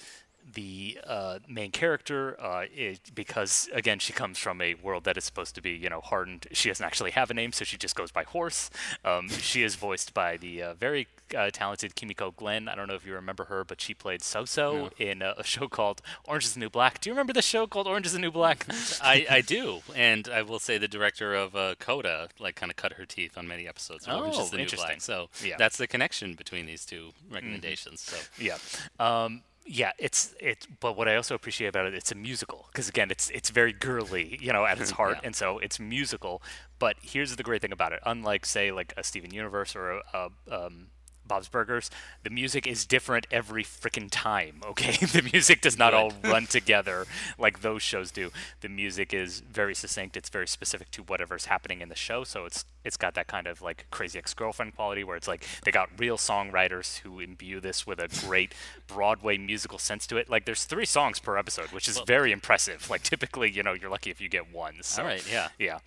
the 0.53 0.99
uh, 1.05 1.39
main 1.47 1.71
character, 1.71 2.35
uh, 2.41 2.65
is, 2.75 2.99
because 3.13 3.69
again 3.73 3.99
she 3.99 4.13
comes 4.13 4.37
from 4.37 4.61
a 4.61 4.73
world 4.75 5.03
that 5.03 5.17
is 5.17 5.23
supposed 5.23 5.55
to 5.55 5.61
be, 5.61 5.71
you 5.71 5.89
know, 5.89 6.01
hardened. 6.01 6.47
She 6.51 6.69
doesn't 6.69 6.85
actually 6.85 7.11
have 7.11 7.29
a 7.29 7.33
name, 7.33 7.51
so 7.51 7.65
she 7.65 7.77
just 7.77 7.95
goes 7.95 8.11
by 8.11 8.23
Horse. 8.23 8.69
Um, 9.05 9.29
she 9.29 9.63
is 9.63 9.75
voiced 9.75 10.13
by 10.13 10.37
the 10.37 10.61
uh, 10.63 10.73
very 10.73 11.07
uh, 11.37 11.49
talented 11.51 11.93
Kimiko 11.95 12.31
Glenn. 12.31 12.67
I 12.67 12.75
don't 12.75 12.87
know 12.87 12.95
if 12.95 13.05
you 13.05 13.13
remember 13.13 13.45
her, 13.45 13.63
but 13.63 13.79
she 13.81 13.93
played 13.93 14.21
Soso 14.21 14.73
No. 14.73 14.89
in 14.97 15.21
a, 15.21 15.35
a 15.37 15.43
show 15.43 15.67
called 15.67 16.01
Orange 16.25 16.45
Is 16.45 16.53
the 16.55 16.59
New 16.59 16.69
Black. 16.69 16.99
Do 16.99 17.09
you 17.09 17.13
remember 17.13 17.33
the 17.33 17.41
show 17.43 17.67
called 17.67 17.85
Orange 17.87 18.07
Is 18.07 18.13
the 18.13 18.19
New 18.19 18.31
Black? 18.31 18.65
I, 19.01 19.27
I 19.29 19.41
do, 19.41 19.81
and 19.95 20.27
I 20.27 20.41
will 20.41 20.59
say 20.59 20.77
the 20.79 20.87
director 20.87 21.35
of 21.35 21.55
uh, 21.55 21.75
Coda 21.79 22.29
like 22.39 22.55
kind 22.55 22.71
of 22.71 22.75
cut 22.75 22.93
her 22.93 23.05
teeth 23.05 23.37
on 23.37 23.47
many 23.47 23.67
episodes 23.67 24.07
of 24.07 24.17
Orange 24.19 24.35
Oh, 24.37 24.43
is 24.43 24.49
the 24.49 24.57
New. 24.57 24.65
Black. 24.69 25.01
So 25.01 25.29
Yeah. 25.43 25.55
that's 25.57 25.77
the 25.77 25.87
connection 25.87 26.33
between 26.33 26.65
these 26.65 26.85
two 26.85 27.09
recommendations. 27.31 28.01
So 28.01 28.17
Yeah. 28.39 28.57
Um, 28.99 29.43
yeah, 29.71 29.91
it's 29.99 30.33
it. 30.39 30.65
But 30.79 30.97
what 30.97 31.07
I 31.07 31.15
also 31.15 31.35
appreciate 31.35 31.67
about 31.67 31.85
it, 31.85 31.93
it's 31.93 32.11
a 32.11 32.15
musical 32.15 32.67
because 32.71 32.89
again, 32.89 33.11
it's 33.11 33.29
it's 33.29 33.51
very 33.51 33.71
girly, 33.71 34.37
you 34.41 34.51
know, 34.51 34.65
at 34.65 34.81
its 34.81 34.91
heart, 34.91 35.17
Yeah. 35.17 35.27
and 35.27 35.35
so 35.35 35.59
it's 35.59 35.79
musical. 35.79 36.41
But 36.79 36.95
here's 37.01 37.35
the 37.35 37.43
great 37.43 37.61
thing 37.61 37.71
about 37.71 37.93
it: 37.93 37.99
unlike 38.05 38.45
say 38.45 38.71
like 38.71 38.93
a 38.97 39.03
Steven 39.03 39.31
Universe 39.33 39.75
or 39.75 39.91
a, 39.91 40.01
a 40.13 40.65
um, 40.65 40.87
Bob's 41.29 41.47
Burgers, 41.47 41.89
the 42.23 42.29
music 42.29 42.67
is 42.67 42.85
different 42.85 43.25
every 43.31 43.63
freaking 43.63 44.09
time. 44.11 44.61
Okay, 44.69 44.91
the 45.05 45.27
music 45.33 45.61
does 45.61 45.77
not 45.77 45.93
all 45.93 46.11
run 46.23 46.45
together 46.57 47.05
like 47.37 47.61
those 47.61 47.81
shows 47.81 48.11
do. 48.11 48.31
The 48.61 48.69
music 48.69 49.13
is 49.13 49.39
very 49.39 49.73
succinct. 49.73 50.15
It's 50.17 50.29
very 50.29 50.47
specific 50.47 50.91
to 50.91 51.03
whatever's 51.03 51.45
happening 51.45 51.81
in 51.81 51.89
the 51.89 51.95
show. 51.95 52.23
So 52.23 52.45
it's 52.45 52.65
it's 52.85 52.97
got 52.97 53.13
that 53.15 53.27
kind 53.27 53.47
of 53.47 53.61
like 53.61 53.85
Crazy 53.91 54.17
Ex-Girlfriend 54.19 54.75
quality 54.75 55.03
where 55.03 55.15
it's 55.17 55.27
like 55.27 55.45
they 55.63 55.71
got 55.71 55.89
real 55.97 56.17
songwriters 56.17 56.99
who 56.99 57.19
imbue 57.19 57.59
this 57.59 57.85
with 57.87 57.99
a 57.99 58.07
great 58.27 58.53
Broadway 58.87 59.37
musical 59.37 59.77
sense 59.79 60.05
to 60.07 60.17
it. 60.17 60.29
Like 60.29 60.45
there's 60.45 60.63
three 60.65 60.85
songs 60.85 61.19
per 61.19 61.37
episode, 61.37 61.71
which 61.71 61.87
is 61.87 61.95
Well- 61.95 62.05
very 62.05 62.31
impressive. 62.31 62.89
Like 62.89 63.03
typically, 63.03 63.49
you 63.51 63.63
know, 63.63 63.73
you're 63.73 63.89
lucky 63.89 64.09
if 64.11 64.21
you 64.21 64.29
get 64.29 64.51
one. 64.53 64.75
So, 64.81 65.01
All 65.01 65.07
right, 65.07 65.23
yeah. 65.31 65.49
yeah. 65.57 65.79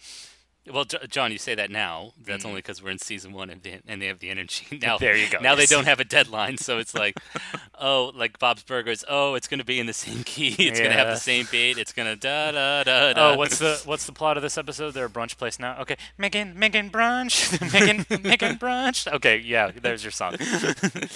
Well, 0.70 0.84
J- 0.84 0.98
John, 1.08 1.32
you 1.32 1.38
say 1.38 1.56
that 1.56 1.70
now. 1.72 2.12
That's 2.24 2.44
Mhm. 2.44 2.48
only 2.50 2.58
because 2.58 2.80
we're 2.80 2.90
in 2.90 2.98
season 2.98 3.32
one 3.32 3.50
and 3.50 3.62
they, 3.64 3.80
and 3.88 4.00
they 4.00 4.06
have 4.06 4.20
the 4.20 4.30
energy. 4.30 4.78
Now, 4.82 4.96
There 4.96 5.16
you 5.16 5.28
go, 5.28 5.38
Now 5.40 5.56
yes. 5.56 5.68
they 5.68 5.74
don't 5.74 5.86
have 5.86 5.98
a 5.98 6.04
deadline, 6.04 6.56
so 6.56 6.78
it's 6.78 6.94
like, 6.94 7.16
oh, 7.80 8.12
like 8.14 8.38
Bob's 8.38 8.62
Burgers. 8.62 9.04
Oh, 9.08 9.34
it's 9.34 9.48
going 9.48 9.58
to 9.58 9.64
be 9.64 9.80
in 9.80 9.86
the 9.86 9.92
same 9.92 10.22
key. 10.22 10.54
It's 10.60 10.78
going 10.78 10.92
to 10.92 10.96
have 10.96 11.08
the 11.08 11.16
same 11.16 11.48
beat. 11.50 11.78
It's 11.78 11.92
going 11.92 12.06
to 12.06 12.14
da 12.14 12.52
da 12.52 12.84
da 12.84 13.12
da. 13.12 13.32
Oh, 13.32 13.36
what's 13.36 13.58
the 13.58 13.82
what's 13.86 14.06
the 14.06 14.12
plot 14.12 14.36
of 14.36 14.42
this 14.44 14.56
episode? 14.56 14.92
They're 14.92 15.06
a 15.06 15.10
brunch 15.10 15.36
place 15.36 15.58
now. 15.58 15.78
Okay, 15.80 15.96
making 16.16 16.56
making 16.56 16.90
brunch, 16.90 17.60
making 17.72 18.06
making 18.22 18.58
brunch. 18.58 19.12
Okay, 19.12 19.38
yeah, 19.38 19.72
there's 19.72 20.04
your 20.04 20.12
song. 20.12 20.36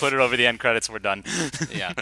Put 0.01 0.13
it 0.13 0.19
over 0.19 0.37
the 0.37 0.47
end 0.47 0.59
credits. 0.59 0.91
We're 0.91 0.99
done. 0.99 1.23
Yeah. 1.73 1.93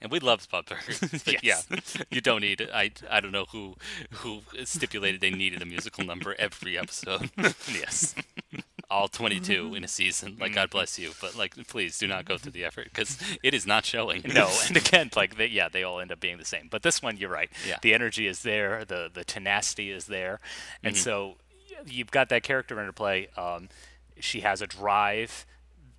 And 0.00 0.10
we 0.12 0.20
love 0.20 0.46
Bob's 0.50 0.68
Burgers. 0.68 1.00
But 1.24 1.42
Yes. 1.42 1.66
Yeah, 1.70 2.02
you 2.10 2.20
don't 2.20 2.42
need 2.42 2.60
it. 2.60 2.70
I, 2.72 2.90
I 3.10 3.20
don't 3.20 3.32
know 3.32 3.46
who 3.50 3.76
who 4.10 4.42
stipulated 4.64 5.20
they 5.20 5.30
needed 5.30 5.62
a 5.62 5.66
musical 5.66 6.04
number 6.04 6.34
every 6.38 6.76
episode. 6.78 7.30
yes. 7.38 8.14
All 8.90 9.08
22 9.08 9.74
in 9.74 9.82
a 9.82 9.88
season. 9.88 10.36
Like, 10.38 10.54
God 10.54 10.70
bless 10.70 10.96
you. 10.98 11.10
But, 11.20 11.34
like, 11.34 11.56
please 11.66 11.98
do 11.98 12.06
not 12.06 12.24
go 12.24 12.38
through 12.38 12.52
the 12.52 12.64
effort 12.64 12.84
because 12.84 13.18
it 13.42 13.52
is 13.54 13.66
not 13.66 13.84
showing. 13.84 14.22
no, 14.32 14.48
and 14.68 14.76
again, 14.76 15.10
like 15.16 15.36
they, 15.36 15.46
yeah, 15.46 15.68
they 15.68 15.82
all 15.82 15.98
end 15.98 16.12
up 16.12 16.20
being 16.20 16.36
the 16.38 16.44
same. 16.44 16.68
But 16.70 16.82
this 16.82 17.02
one, 17.02 17.16
you're 17.16 17.30
right. 17.30 17.50
Yeah. 17.66 17.78
The 17.82 17.94
energy 17.94 18.26
is 18.28 18.42
there. 18.42 18.84
The 18.84 19.10
the 19.12 19.24
tenacity 19.24 19.90
is 19.90 20.06
there, 20.06 20.38
and 20.84 20.94
Mhm. 20.94 20.98
so 20.98 21.36
you've 21.86 22.10
got 22.12 22.28
that 22.28 22.42
character 22.44 22.78
interplay. 22.78 23.28
Um, 23.36 23.70
she 24.20 24.40
has 24.42 24.62
a 24.62 24.66
drive. 24.68 25.46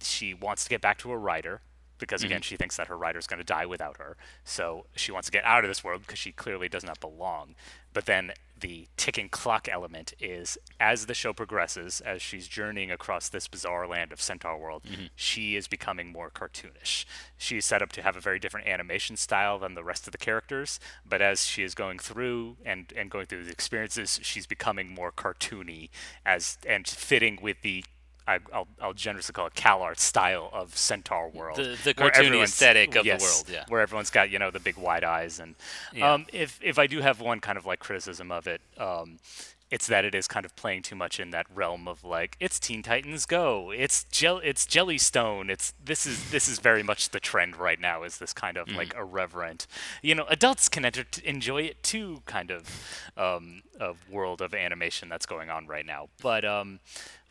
She 0.02 0.34
wants 0.34 0.64
to 0.64 0.70
get 0.70 0.80
back 0.80 0.98
to 1.00 1.10
her 1.10 1.20
writer 1.20 1.62
because 1.98 2.24
again, 2.24 2.42
Mhm. 2.42 2.46
she 2.46 2.58
thinks 2.58 2.78
that 2.78 2.88
her 2.88 2.98
writer's 2.98 3.28
going 3.28 3.40
to 3.40 3.44
die 3.44 3.66
without 3.66 3.98
her. 3.98 4.18
So 4.44 4.88
she 4.96 5.12
wants 5.12 5.28
to 5.28 5.32
get 5.32 5.44
out 5.44 5.64
of 5.64 5.70
this 5.70 5.84
world 5.84 6.02
because 6.02 6.20
she 6.20 6.32
clearly 6.32 6.70
does 6.70 6.84
not 6.84 7.00
belong. 7.00 7.56
But 7.94 8.06
then 8.06 8.34
the 8.60 8.88
ticking 8.98 9.30
clock 9.30 9.68
element 9.70 10.14
is 10.20 10.58
as 10.80 11.06
the 11.06 11.14
show 11.14 11.32
progresses, 11.34 12.02
as 12.02 12.22
she's 12.22 12.48
journeying 12.48 12.92
across 12.92 13.30
this 13.30 13.48
bizarre 13.48 13.88
land 13.88 14.12
of 14.12 14.20
Centaur 14.22 14.58
World, 14.58 14.84
Mhm. 14.84 15.10
she 15.16 15.56
is 15.56 15.68
becoming 15.68 16.12
more 16.12 16.30
cartoonish. 16.32 17.06
She's 17.38 17.66
set 17.66 17.82
up 17.82 17.92
to 17.94 18.02
have 18.02 18.16
a 18.16 18.20
very 18.22 18.40
different 18.40 18.68
animation 18.68 19.16
style 19.16 19.60
than 19.60 19.74
the 19.76 19.84
rest 19.84 20.08
of 20.08 20.12
the 20.12 20.18
characters, 20.18 20.80
but 21.06 21.22
as 21.22 21.46
she 21.46 21.64
is 21.64 21.76
going 21.76 22.00
through 22.00 22.58
and, 22.66 22.92
and 22.96 23.10
going 23.12 23.26
through 23.28 23.44
the 23.46 23.52
experiences, 23.52 24.20
she's 24.24 24.48
becoming 24.48 24.90
more 24.94 25.12
cartoony 25.12 25.90
as 26.26 26.58
and 26.66 26.88
fitting 26.88 27.40
with 27.42 27.62
the 27.62 27.84
I, 28.28 28.40
I'll, 28.54 28.68
I'll 28.82 28.94
generously 28.94 29.34
call 29.34 29.48
it 29.48 29.54
CalArt 29.54 30.00
style 30.00 30.50
of 30.52 30.78
Centaur 30.78 31.30
World. 31.30 31.58
The- 31.58 31.78
the 31.84 31.94
where 31.98 32.12
cartoony 32.12 32.44
aesthetic 32.44 32.96
of 32.96 33.06
the 33.06 33.12
world, 33.12 33.46
yeah. 33.52 33.64
Where 33.70 33.82
everyone's 33.82 34.10
got, 34.10 34.30
you 34.30 34.38
know, 34.40 34.52
the 34.52 34.60
big 34.60 34.78
wide 34.78 35.04
eyes. 35.04 35.40
And 35.40 35.56
Yeah. 35.94 36.14
um, 36.14 36.26
if, 36.34 36.60
if 36.62 36.78
I 36.78 36.88
do 36.88 37.02
have 37.02 37.22
one 37.22 37.40
kind 37.40 37.58
of 37.58 37.66
like 37.66 37.80
criticism 37.80 38.32
of 38.32 38.46
it, 38.48 38.62
um, 38.78 39.18
it's 39.70 39.86
that 39.88 40.06
it 40.06 40.16
is 40.16 40.30
kind 40.30 40.46
of 40.46 40.56
playing 40.56 40.82
too 40.82 40.96
much 40.96 41.20
in 41.20 41.32
that 41.32 41.46
realm 41.54 41.90
of 41.90 42.06
like 42.06 42.38
it's 42.40 42.58
Teen 42.58 42.82
Titans 42.82 43.26
Go, 43.26 43.70
it's 43.70 44.06
gel, 44.06 44.40
it's 44.42 44.66
Jellystone, 44.66 45.50
it's 45.50 45.74
this 45.84 46.06
is 46.06 46.32
this 46.32 46.48
is 46.48 46.60
very 46.60 46.84
much 46.84 47.10
the 47.10 47.20
trend 47.20 47.58
right 47.58 47.78
now. 47.78 48.04
Is 48.04 48.18
this 48.18 48.32
kind 48.32 48.56
of 48.56 48.70
like 48.72 48.94
irreverent, 48.96 49.68
you 50.02 50.16
know, 50.16 50.24
adults 50.30 50.70
can 50.70 50.86
enter 50.86 51.04
enjoy 51.22 51.64
it 51.64 51.84
too, 51.84 52.22
kind 52.26 52.50
of 52.50 53.10
um, 53.18 53.62
of 53.78 54.10
world 54.10 54.42
of 54.42 54.54
animation 54.54 55.10
that's 55.10 55.26
going 55.26 55.50
on 55.50 55.68
right 55.68 55.86
now. 55.86 56.08
But 56.22 56.46
um, 56.46 56.80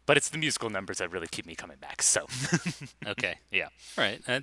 but 0.07 0.17
it's 0.17 0.29
the 0.29 0.39
musical 0.39 0.71
numbers 0.71 0.99
that 0.99 1.11
really 1.13 1.27
keep 1.29 1.47
me 1.47 1.55
coming 1.55 1.79
back. 1.79 2.03
So 2.03 2.27
Okay. 3.07 3.37
yeah, 3.51 3.69
Right. 3.99 4.23
Uh, 4.27 4.41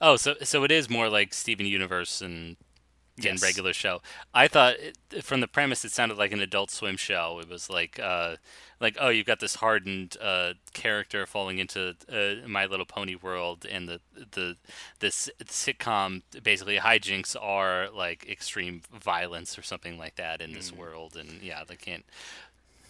oh, 0.00 0.16
so 0.16 0.34
so 0.42 0.64
it 0.64 0.70
is 0.70 0.88
more 0.88 1.08
like 1.08 1.34
Steven 1.34 1.66
Universe 1.66 2.20
and 2.20 2.56
Yes. 3.18 3.30
and 3.30 3.42
regular 3.42 3.72
show. 3.72 4.02
I 4.34 4.46
thought 4.46 4.74
it, 4.78 5.24
from 5.24 5.40
the 5.40 5.48
premise 5.48 5.86
it 5.86 5.90
sounded 5.92 6.18
like 6.18 6.32
an 6.32 6.40
Adult 6.40 6.70
Swim 6.70 6.98
show. 6.98 7.40
It 7.40 7.48
was 7.48 7.70
like 7.70 7.98
uh, 7.98 8.36
like 8.78 8.98
oh, 9.00 9.08
you've 9.08 9.24
got 9.24 9.40
this 9.40 9.54
hardened 9.54 10.18
uh, 10.20 10.52
character 10.74 11.24
falling 11.24 11.56
into 11.58 11.96
uh, 12.12 12.46
My 12.46 12.66
Little 12.66 12.84
Pony 12.84 13.14
world, 13.14 13.64
and 13.64 13.88
the 13.88 14.00
the 14.32 14.58
this 14.98 15.30
sitcom 15.46 16.24
basically 16.42 16.76
hijinks 16.76 17.34
are 17.40 17.88
like 17.88 18.28
extreme 18.28 18.82
violence 18.92 19.58
or 19.58 19.62
something 19.62 19.96
like 19.96 20.16
that 20.16 20.42
in 20.42 20.52
this 20.52 20.70
world, 20.70 21.16
and 21.16 21.40
yeah, 21.40 21.64
they 21.66 21.76
can't. 21.76 22.04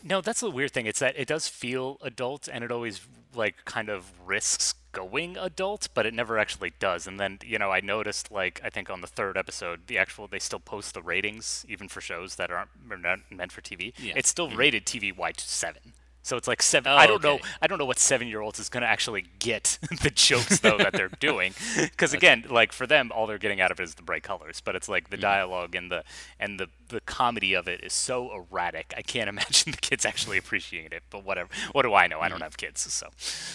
No, 0.08 0.20
that's 0.20 0.40
the 0.40 0.50
weird 0.50 0.70
thing. 0.70 0.86
It's 0.86 1.00
that 1.00 1.18
it 1.18 1.26
does 1.26 1.48
feel 1.48 1.98
adult, 2.00 2.48
and 2.52 2.62
it 2.62 2.70
always 2.70 3.00
like 3.34 3.64
kind 3.64 3.88
of 3.88 4.12
risks 4.24 4.74
going 4.92 5.36
adult, 5.36 5.88
but 5.94 6.06
it 6.06 6.14
never 6.14 6.38
actually 6.38 6.72
does. 6.78 7.06
And 7.06 7.18
then 7.18 7.38
you 7.44 7.58
know, 7.58 7.70
I 7.72 7.80
noticed 7.80 8.30
like 8.30 8.60
I 8.64 8.70
think 8.70 8.88
on 8.88 9.00
the 9.00 9.06
third 9.08 9.36
episode, 9.36 9.88
the 9.88 9.98
actual 9.98 10.28
they 10.28 10.38
still 10.38 10.60
post 10.60 10.94
the 10.94 11.02
ratings 11.02 11.66
even 11.68 11.88
for 11.88 12.00
shows 12.00 12.36
that 12.36 12.50
aren't 12.52 12.70
are 12.90 12.96
meant 13.30 13.50
for 13.52 13.60
TV. 13.60 13.92
Yeah. 13.98 14.14
It's 14.16 14.28
still 14.28 14.48
Mhm. 14.48 14.56
rated 14.56 14.86
TV 14.86 15.10
Y 15.14 15.32
to 15.32 15.44
seven. 15.48 15.92
So 16.26 16.36
it's 16.36 16.48
like 16.48 16.60
seven. 16.60 16.90
Oh, 16.90 16.96
I 16.96 17.06
don't 17.06 17.22
know. 17.22 17.38
I 17.62 17.68
don't 17.68 17.78
know 17.78 17.84
what 17.84 18.00
seven-year-olds 18.00 18.58
is 18.58 18.68
going 18.68 18.80
to 18.80 18.88
actually 18.88 19.26
get 19.38 19.78
the 20.02 20.10
jokes 20.10 20.58
though 20.58 20.76
that 20.76 20.92
they're 20.92 21.08
doing, 21.20 21.54
because 21.76 22.12
again, 22.12 22.44
like 22.50 22.72
for 22.72 22.84
them, 22.84 23.12
all 23.14 23.28
they're 23.28 23.38
getting 23.38 23.60
out 23.60 23.70
of 23.70 23.78
it 23.78 23.84
is 23.84 23.94
the 23.94 24.02
bright 24.02 24.24
colors. 24.24 24.60
But 24.60 24.74
it's 24.74 24.88
like 24.88 25.10
the 25.10 25.16
dialogue 25.16 25.76
and 25.76 25.88
the 25.88 26.02
and 26.40 26.58
the 26.58 26.66
the 26.88 27.00
comedy 27.02 27.54
of 27.54 27.68
it 27.68 27.80
is 27.84 27.92
so 27.92 28.34
erratic. 28.34 28.92
I 28.96 29.02
can't 29.02 29.28
imagine 29.34 29.70
the 29.70 29.78
kids 29.78 30.04
actually 30.04 30.36
appreciating 30.36 30.90
it. 30.90 31.04
But 31.10 31.24
whatever. 31.24 31.48
What 31.70 31.82
do 31.82 31.94
I 31.94 32.08
know? 32.08 32.18
I 32.18 32.28
don't 32.28 32.42
have 32.42 32.56
kids, 32.56 32.80
so 32.92 33.06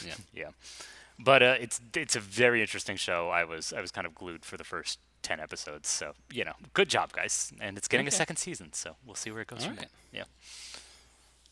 Yeah. 0.07 0.13
yeah. 0.33 0.49
But 1.19 1.43
uh, 1.43 1.55
it's 1.59 1.81
it's 1.93 2.15
a 2.15 2.21
very 2.21 2.61
interesting 2.61 2.95
show. 2.95 3.27
I 3.29 3.43
was 3.43 3.73
I 3.73 3.81
was 3.81 3.91
kind 3.91 4.07
of 4.07 4.15
glued 4.15 4.45
for 4.45 4.55
the 4.55 4.63
first 4.63 4.97
ten 5.23 5.41
episodes. 5.41 5.89
So 5.89 6.13
you 6.31 6.45
know, 6.45 6.53
good 6.73 6.87
job, 6.87 7.11
guys. 7.11 7.51
And 7.59 7.77
it's 7.77 7.89
getting 7.89 8.07
a 8.07 8.11
second 8.11 8.37
season, 8.37 8.71
so 8.71 8.95
we'll 9.05 9.15
see 9.15 9.29
where 9.29 9.41
it 9.41 9.47
goes 9.47 9.59
All 9.63 9.67
from 9.67 9.75
right. 9.77 9.89
there. 10.13 10.21
Yeah. 10.21 10.23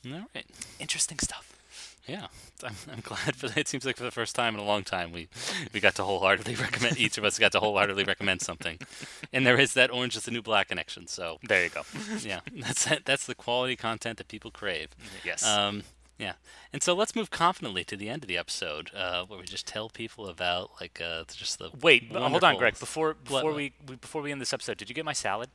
All 0.05 0.11
right. 0.35 0.45
Interesting 0.79 1.19
stuff. 1.19 1.55
Yeah, 2.07 2.27
I'm, 2.63 2.75
I'm 2.91 3.01
glad 3.01 3.35
for 3.35 3.49
that. 3.49 3.57
It 3.57 3.67
seems 3.67 3.85
like 3.85 3.97
for 3.97 4.03
the 4.03 4.09
first 4.11 4.35
time 4.35 4.55
in 4.55 4.59
a 4.59 4.63
long 4.63 4.83
time, 4.83 5.11
we 5.11 5.27
we 5.73 5.79
got 5.79 5.93
to 5.95 6.03
wholeheartedly 6.03 6.55
recommend. 6.59 6.97
Each 6.97 7.17
of 7.19 7.23
us 7.23 7.37
got 7.37 7.51
to 7.51 7.59
wholeheartedly 7.59 8.03
recommend 8.05 8.41
something, 8.41 8.79
and 9.31 9.45
there 9.45 9.59
is 9.59 9.73
that 9.73 9.91
Orange 9.91 10.15
is 10.15 10.23
the 10.23 10.31
New 10.31 10.41
Black 10.41 10.69
connection. 10.69 11.05
So 11.07 11.37
There 11.43 11.63
you 11.63 11.69
go. 11.69 11.81
yeah, 12.21 12.39
that's 12.55 12.87
that's 13.05 13.25
the 13.27 13.35
quality 13.35 13.75
content 13.75 14.17
that 14.17 14.27
people 14.27 14.49
crave. 14.49 14.89
Yes. 15.23 15.45
Um, 15.45 15.83
yeah, 16.17 16.33
and 16.73 16.81
so 16.81 16.93
let's 16.95 17.15
move 17.15 17.29
confidently 17.29 17.83
to 17.85 17.95
the 17.95 18.09
end 18.09 18.23
of 18.23 18.27
the 18.27 18.37
episode, 18.37 18.89
uh, 18.95 19.23
where 19.25 19.39
we 19.39 19.45
just 19.45 19.67
tell 19.67 19.87
people 19.89 20.27
about 20.27 20.71
like 20.81 20.99
uh, 20.99 21.23
just 21.33 21.59
the 21.59 21.69
Wait, 21.81 22.11
hold 22.11 22.43
on, 22.43 22.57
Greg. 22.57 22.79
Before 22.79 23.09
What- 23.09 23.23
before 23.25 23.53
we, 23.53 23.73
we 23.87 23.95
before 23.97 24.21
we 24.23 24.31
end 24.31 24.41
this 24.41 24.51
episode, 24.53 24.77
did 24.77 24.89
you 24.89 24.95
get 24.95 25.05
my 25.05 25.13
salad? 25.13 25.49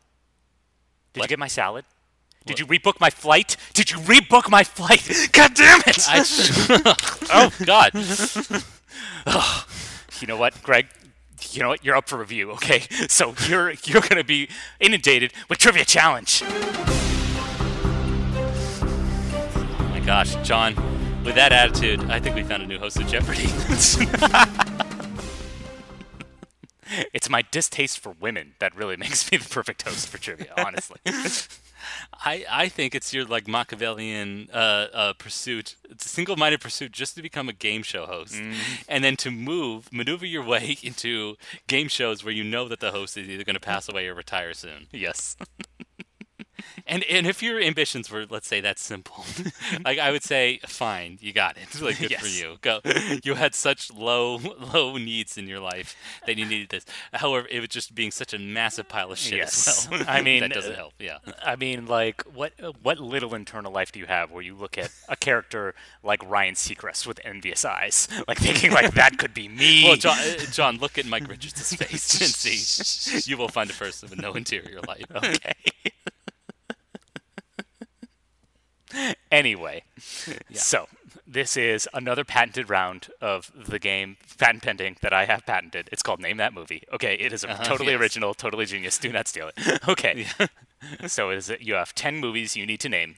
Did 1.14 1.20
What? 1.20 1.24
you 1.24 1.28
get 1.30 1.38
my 1.40 1.48
salad? 1.48 1.84
Did 2.46 2.60
you 2.60 2.66
rebook 2.66 3.00
my 3.00 3.08
flight? 3.08 3.56
Did 3.72 3.90
you 3.90 3.96
rebook 3.98 4.50
my 4.50 4.64
flight? 4.64 5.08
God 5.32 5.54
damn 5.54 5.80
it! 5.86 6.06
I 6.08 6.18
oh 7.32 7.50
God. 7.64 7.90
Ugh. 9.26 9.68
you 10.20 10.26
know 10.26 10.36
what, 10.36 10.62
Greg? 10.62 10.88
You 11.52 11.62
know 11.62 11.68
what? 11.68 11.82
You're 11.84 11.96
up 11.96 12.08
for 12.08 12.18
review, 12.18 12.50
okay? 12.52 12.82
So 13.08 13.34
you're 13.48 13.70
you're 13.84 14.02
gonna 14.02 14.24
be 14.24 14.48
inundated 14.78 15.32
with 15.48 15.58
trivia 15.58 15.86
challenge. 15.86 16.42
Oh 16.46 16.50
my 19.90 20.00
gosh, 20.00 20.34
John, 20.46 20.74
with 21.24 21.36
that 21.36 21.52
attitude, 21.52 22.10
I 22.10 22.20
think 22.20 22.36
we 22.36 22.42
found 22.42 22.62
a 22.62 22.66
new 22.66 22.78
host 22.78 23.00
of 23.00 23.06
Jeopardy. 23.06 23.48
It's 27.12 27.28
my 27.28 27.42
distaste 27.42 27.98
for 27.98 28.14
women 28.20 28.54
that 28.58 28.76
really 28.76 28.96
makes 28.96 29.30
me 29.32 29.38
the 29.38 29.48
perfect 29.48 29.82
host 29.82 30.08
for 30.08 30.18
trivia, 30.18 30.52
honestly. 30.58 30.98
I, 32.24 32.44
I 32.50 32.68
think 32.68 32.94
it's 32.94 33.12
your 33.12 33.24
like 33.24 33.46
Machiavellian 33.48 34.48
uh, 34.52 34.86
uh, 34.92 35.12
pursuit, 35.14 35.76
it's 35.90 36.06
a 36.06 36.08
single-minded 36.08 36.60
pursuit 36.60 36.92
just 36.92 37.14
to 37.16 37.22
become 37.22 37.48
a 37.48 37.52
game 37.52 37.82
show 37.82 38.06
host, 38.06 38.40
and 38.88 39.04
then 39.04 39.16
to 39.16 39.30
move, 39.30 39.92
maneuver 39.92 40.26
your 40.26 40.44
way 40.44 40.78
into 40.82 41.36
game 41.66 41.88
shows 41.88 42.24
where 42.24 42.32
you 42.32 42.44
know 42.44 42.68
that 42.68 42.80
the 42.80 42.90
host 42.90 43.16
is 43.16 43.28
either 43.28 43.44
going 43.44 43.54
to 43.54 43.60
pass 43.60 43.88
away 43.88 44.06
or 44.06 44.14
retire 44.14 44.54
soon. 44.54 44.86
yes. 44.92 45.36
And 46.86 47.04
and 47.04 47.26
if 47.26 47.42
your 47.42 47.60
ambitions 47.60 48.10
were, 48.10 48.26
let's 48.28 48.48
say, 48.48 48.60
that 48.60 48.78
simple, 48.78 49.24
like 49.84 49.98
I 49.98 50.10
would 50.10 50.22
say, 50.24 50.60
fine, 50.66 51.18
you 51.20 51.32
got 51.32 51.56
it. 51.56 51.68
Like 51.84 51.98
good 51.98 52.14
for 52.14 52.26
you. 52.26 52.56
Go. 52.62 52.80
You 53.22 53.34
had 53.34 53.54
such 53.54 53.92
low 53.92 54.36
low 54.74 54.96
needs 54.96 55.36
in 55.36 55.46
your 55.48 55.60
life 55.60 55.96
that 56.26 56.36
you 56.38 56.46
needed 56.46 56.70
this. 56.70 56.84
However, 57.12 57.46
it 57.50 57.60
was 57.60 57.68
just 57.68 57.94
being 57.94 58.10
such 58.10 58.32
a 58.32 58.38
massive 58.38 58.88
pile 58.88 59.12
of 59.12 59.18
shit 59.18 59.38
Yes. 59.38 59.66
as 59.84 59.90
well. 59.90 60.04
I 60.08 60.22
mean, 60.22 60.40
that 60.40 60.52
doesn't 60.52 60.74
help. 60.74 60.94
Yeah. 60.98 61.18
I 61.44 61.56
mean, 61.56 61.86
like, 61.86 62.22
what 62.22 62.52
what 62.82 62.98
little 62.98 63.34
internal 63.34 63.72
life 63.72 63.92
do 63.92 63.98
you 63.98 64.06
have 64.06 64.30
where 64.30 64.42
you 64.42 64.54
look 64.54 64.78
at 64.78 64.90
a 65.08 65.16
character 65.16 65.74
like 66.02 66.22
Ryan 66.28 66.54
Seacrest 66.54 67.06
with 67.06 67.20
envious 67.24 67.64
eyes, 67.64 68.08
like 68.26 68.38
thinking 68.38 68.72
like 68.72 68.94
that 68.94 69.18
could 69.18 69.34
be 69.34 69.48
me? 69.48 69.84
Well, 69.84 69.96
John, 69.96 70.16
uh, 70.18 70.38
John, 70.52 70.78
look 70.78 70.96
at 70.98 71.06
Mike 71.06 71.28
Richards' 71.28 71.74
face 71.74 72.20
and 72.20 72.30
see. 72.30 73.30
You 73.30 73.36
will 73.36 73.48
find 73.48 73.68
a 73.70 73.74
person 73.74 74.08
with 74.10 74.18
no 74.20 74.32
interior 74.34 74.80
life. 74.86 75.04
Okay. 75.14 75.52
anyway, 79.32 79.84
so 80.52 80.86
this 81.26 81.56
is 81.56 81.88
another 81.94 82.24
patented 82.24 82.68
round 82.70 83.08
of 83.20 83.50
the 83.68 83.78
game, 83.78 84.16
patent 84.38 84.62
pending, 84.62 84.96
that 85.02 85.12
I 85.12 85.24
have 85.24 85.46
patented. 85.46 85.88
It's 85.92 86.02
called 86.02 86.20
Name 86.20 86.36
That 86.38 86.52
Movie. 86.54 86.82
Okay, 86.92 87.14
it 87.14 87.32
is 87.32 87.44
a 87.44 87.50
Uh-huh, 87.50 87.64
totally 87.64 87.92
yes. 87.92 88.00
original, 88.00 88.34
totally 88.34 88.66
genius. 88.66 88.98
Do 88.98 89.10
not 89.12 89.28
steal 89.28 89.50
it. 89.56 89.80
Okay. 89.88 90.26
so 91.06 91.30
is 91.30 91.48
it, 91.50 91.60
you 91.60 91.74
have 91.74 91.94
10 91.94 92.18
movies 92.18 92.56
you 92.56 92.66
need 92.66 92.80
to 92.80 92.88
name. 92.88 93.16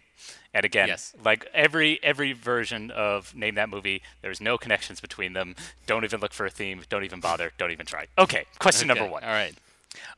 And 0.54 0.64
again, 0.64 0.88
Yes. 0.88 1.12
like 1.22 1.46
every 1.52 2.02
every 2.02 2.32
version 2.32 2.90
of 2.90 3.34
Name 3.34 3.56
That 3.56 3.68
Movie, 3.68 4.00
there's 4.22 4.40
no 4.40 4.56
connections 4.56 5.00
between 5.00 5.34
them. 5.34 5.54
Don't 5.86 6.02
even 6.04 6.18
look 6.20 6.32
for 6.32 6.46
a 6.46 6.50
theme. 6.50 6.82
Don't 6.88 7.04
even 7.04 7.20
bother. 7.20 7.52
Don't 7.58 7.70
even 7.72 7.84
try. 7.84 8.06
Okay, 8.16 8.46
question 8.58 8.88
number 8.88 9.04
one. 9.04 9.22
All 9.22 9.28
right. 9.30 9.54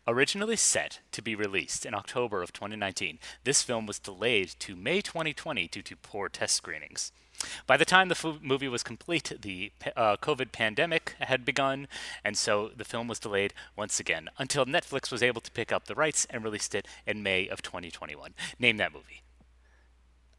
Originally 0.06 0.56
set 0.56 1.00
to 1.12 1.22
be 1.22 1.34
released 1.34 1.84
in 1.86 1.94
October 1.94 2.42
of 2.42 2.52
2019, 2.52 3.18
this 3.44 3.62
film 3.62 3.86
was 3.86 3.98
delayed 3.98 4.54
to 4.58 4.76
May 4.76 5.00
2020 5.00 5.68
due 5.68 5.82
to 5.82 5.96
poor 5.96 6.28
test 6.28 6.54
screenings. 6.54 7.12
By 7.66 7.76
the 7.76 7.84
time 7.84 8.08
the 8.08 8.14
fu- 8.14 8.40
movie 8.42 8.68
was 8.68 8.82
complete, 8.82 9.32
the 9.40 9.70
uh, 9.96 10.16
COVID 10.16 10.50
pandemic 10.50 11.14
had 11.20 11.44
begun, 11.44 11.86
and 12.24 12.36
so 12.36 12.70
the 12.76 12.84
film 12.84 13.06
was 13.06 13.20
delayed 13.20 13.54
once 13.76 14.00
again 14.00 14.28
until 14.38 14.66
Netflix 14.66 15.12
was 15.12 15.22
able 15.22 15.40
to 15.42 15.50
pick 15.52 15.70
up 15.70 15.86
the 15.86 15.94
rights 15.94 16.26
and 16.30 16.42
released 16.42 16.74
it 16.74 16.86
in 17.06 17.22
May 17.22 17.46
of 17.48 17.62
2021. 17.62 18.34
Name 18.58 18.76
that 18.78 18.92
movie. 18.92 19.22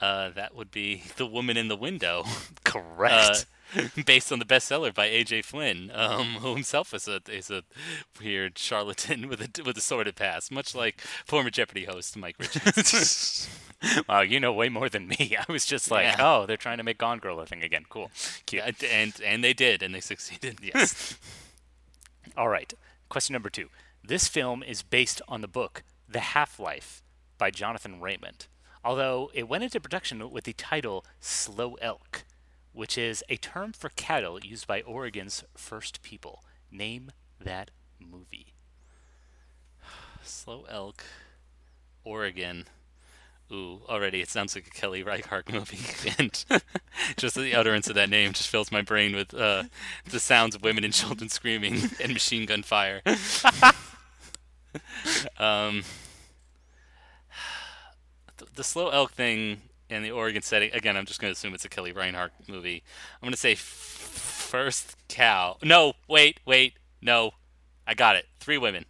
Uh, 0.01 0.29
that 0.29 0.55
would 0.55 0.71
be 0.71 1.03
The 1.17 1.25
Woman 1.25 1.57
in 1.57 1.67
the 1.67 1.75
Window. 1.75 2.23
Correct. 2.63 3.45
Uh, 3.75 3.81
based 4.05 4.31
on 4.31 4.39
the 4.39 4.45
bestseller 4.45 4.91
by 4.93 5.05
A.J. 5.05 5.43
Flynn, 5.43 5.91
um, 5.93 6.25
who 6.39 6.55
himself 6.55 6.91
is 6.93 7.07
a 7.07 7.21
is 7.29 7.51
a 7.51 7.61
weird 8.19 8.57
charlatan 8.57 9.27
with 9.29 9.41
a 9.41 9.63
with 9.63 9.77
a 9.77 9.81
sordid 9.81 10.15
past, 10.15 10.51
much 10.51 10.73
like 10.73 11.01
former 11.25 11.51
Jeopardy 11.51 11.85
host 11.85 12.17
Mike 12.17 12.35
Richards. 12.39 13.47
wow, 14.09 14.21
you 14.21 14.39
know 14.39 14.51
way 14.51 14.69
more 14.69 14.89
than 14.89 15.07
me. 15.07 15.35
I 15.37 15.51
was 15.51 15.67
just 15.67 15.91
like, 15.91 16.05
Yeah. 16.05 16.15
oh, 16.19 16.45
they're 16.47 16.57
trying 16.57 16.77
to 16.79 16.83
make 16.83 16.97
Gone 16.97 17.19
Girl 17.19 17.39
a 17.39 17.45
thing 17.45 17.61
again. 17.63 17.83
Cool. 17.89 18.09
Cute. 18.47 18.63
Yeah, 18.81 18.87
and 18.91 19.13
and 19.23 19.43
they 19.43 19.53
did, 19.53 19.83
and 19.83 19.93
they 19.93 20.01
succeeded. 20.01 20.57
Yes. 20.63 21.19
All 22.35 22.49
right. 22.49 22.73
Question 23.07 23.33
number 23.33 23.49
two. 23.51 23.69
This 24.03 24.27
film 24.27 24.63
is 24.63 24.81
based 24.81 25.21
on 25.27 25.41
the 25.41 25.47
book 25.47 25.83
The 26.07 26.19
Half 26.21 26.59
Life 26.59 27.03
by 27.37 27.51
Jonathan 27.51 28.01
Raymond, 28.01 28.47
although 28.83 29.31
it 29.33 29.47
went 29.47 29.63
into 29.63 29.79
production 29.79 30.29
with 30.31 30.43
the 30.43 30.53
title 30.53 31.05
Slow 31.19 31.75
Elk, 31.81 32.23
which 32.73 32.97
is 32.97 33.23
a 33.29 33.37
term 33.37 33.73
for 33.73 33.89
cattle 33.89 34.39
used 34.39 34.67
by 34.67 34.81
Oregon's 34.81 35.43
first 35.55 36.01
people. 36.01 36.43
Name 36.71 37.11
that 37.39 37.71
movie. 37.99 38.53
Slow 40.23 40.65
Elk, 40.69 41.03
Oregon. 42.03 42.65
Ooh, 43.51 43.81
already 43.89 44.21
it 44.21 44.29
sounds 44.29 44.53
like 44.53 44.67
a 44.67 44.69
Kelly 44.69 45.01
Reichardt 45.01 45.51
movie, 45.51 45.79
and 46.19 46.45
just 47.17 47.35
the 47.35 47.55
utterance 47.55 47.87
of 47.89 47.95
that 47.95 48.09
name 48.09 48.31
just 48.33 48.47
fills 48.47 48.71
my 48.71 48.83
brain 48.83 49.15
with 49.15 49.33
uh, 49.33 49.63
the 50.05 50.19
sounds 50.19 50.53
of 50.53 50.63
women 50.63 50.83
and 50.83 50.93
children 50.93 51.29
screaming 51.29 51.81
and 52.01 52.13
machine 52.13 52.45
gun 52.45 52.61
fire. 52.61 53.01
um, 55.39 55.83
the, 58.53 58.63
slow 58.63 58.89
elk 58.89 59.11
thing 59.11 59.61
in 59.89 60.03
the 60.03 60.11
Oregon 60.11 60.41
setting. 60.41 60.71
Again, 60.73 60.95
I'm 60.97 61.05
just 61.05 61.19
going 61.19 61.31
to 61.31 61.37
assume 61.37 61.53
it's 61.53 61.65
a 61.65 61.69
Kelly 61.69 61.91
Reichardt 61.91 62.31
movie. 62.47 62.83
I'm 63.15 63.27
going 63.27 63.33
to 63.33 63.39
say 63.39 63.53
f- 63.53 63.59
first 63.59 64.95
cow. 65.07 65.57
No, 65.63 65.93
wait, 66.07 66.39
wait, 66.45 66.73
no, 67.01 67.31
I 67.87 67.93
got 67.93 68.15
it. 68.15 68.25
Three 68.39 68.57
women. 68.57 68.85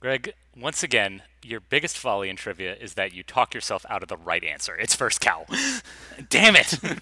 Greg, 0.00 0.32
once 0.56 0.82
again, 0.82 1.22
your 1.42 1.60
biggest 1.60 1.98
folly 1.98 2.30
in 2.30 2.36
trivia 2.36 2.74
is 2.74 2.94
that 2.94 3.12
you 3.12 3.22
talk 3.22 3.54
yourself 3.54 3.84
out 3.88 4.02
of 4.02 4.08
the 4.08 4.16
right 4.16 4.42
answer. 4.44 4.74
It's 4.76 4.94
first 4.94 5.20
cow. 5.20 5.46
Damn 6.30 6.56
it! 6.56 6.78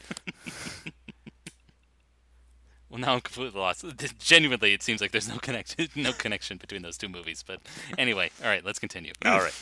Well, 2.90 3.00
now 3.00 3.14
I'm 3.14 3.20
completely 3.20 3.60
lost. 3.60 3.84
Genuinely, 4.18 4.72
it 4.72 4.82
seems 4.82 5.00
like 5.00 5.10
there's 5.10 5.28
no 5.28 5.36
connection, 5.36 5.88
no 5.96 6.12
connection 6.12 6.56
between 6.56 6.82
those 6.82 6.96
two 6.96 7.08
movies. 7.08 7.44
But 7.46 7.60
anyway, 7.98 8.30
all 8.42 8.48
right, 8.48 8.64
let's 8.64 8.78
continue. 8.78 9.12
All 9.24 9.40
right. 9.40 9.54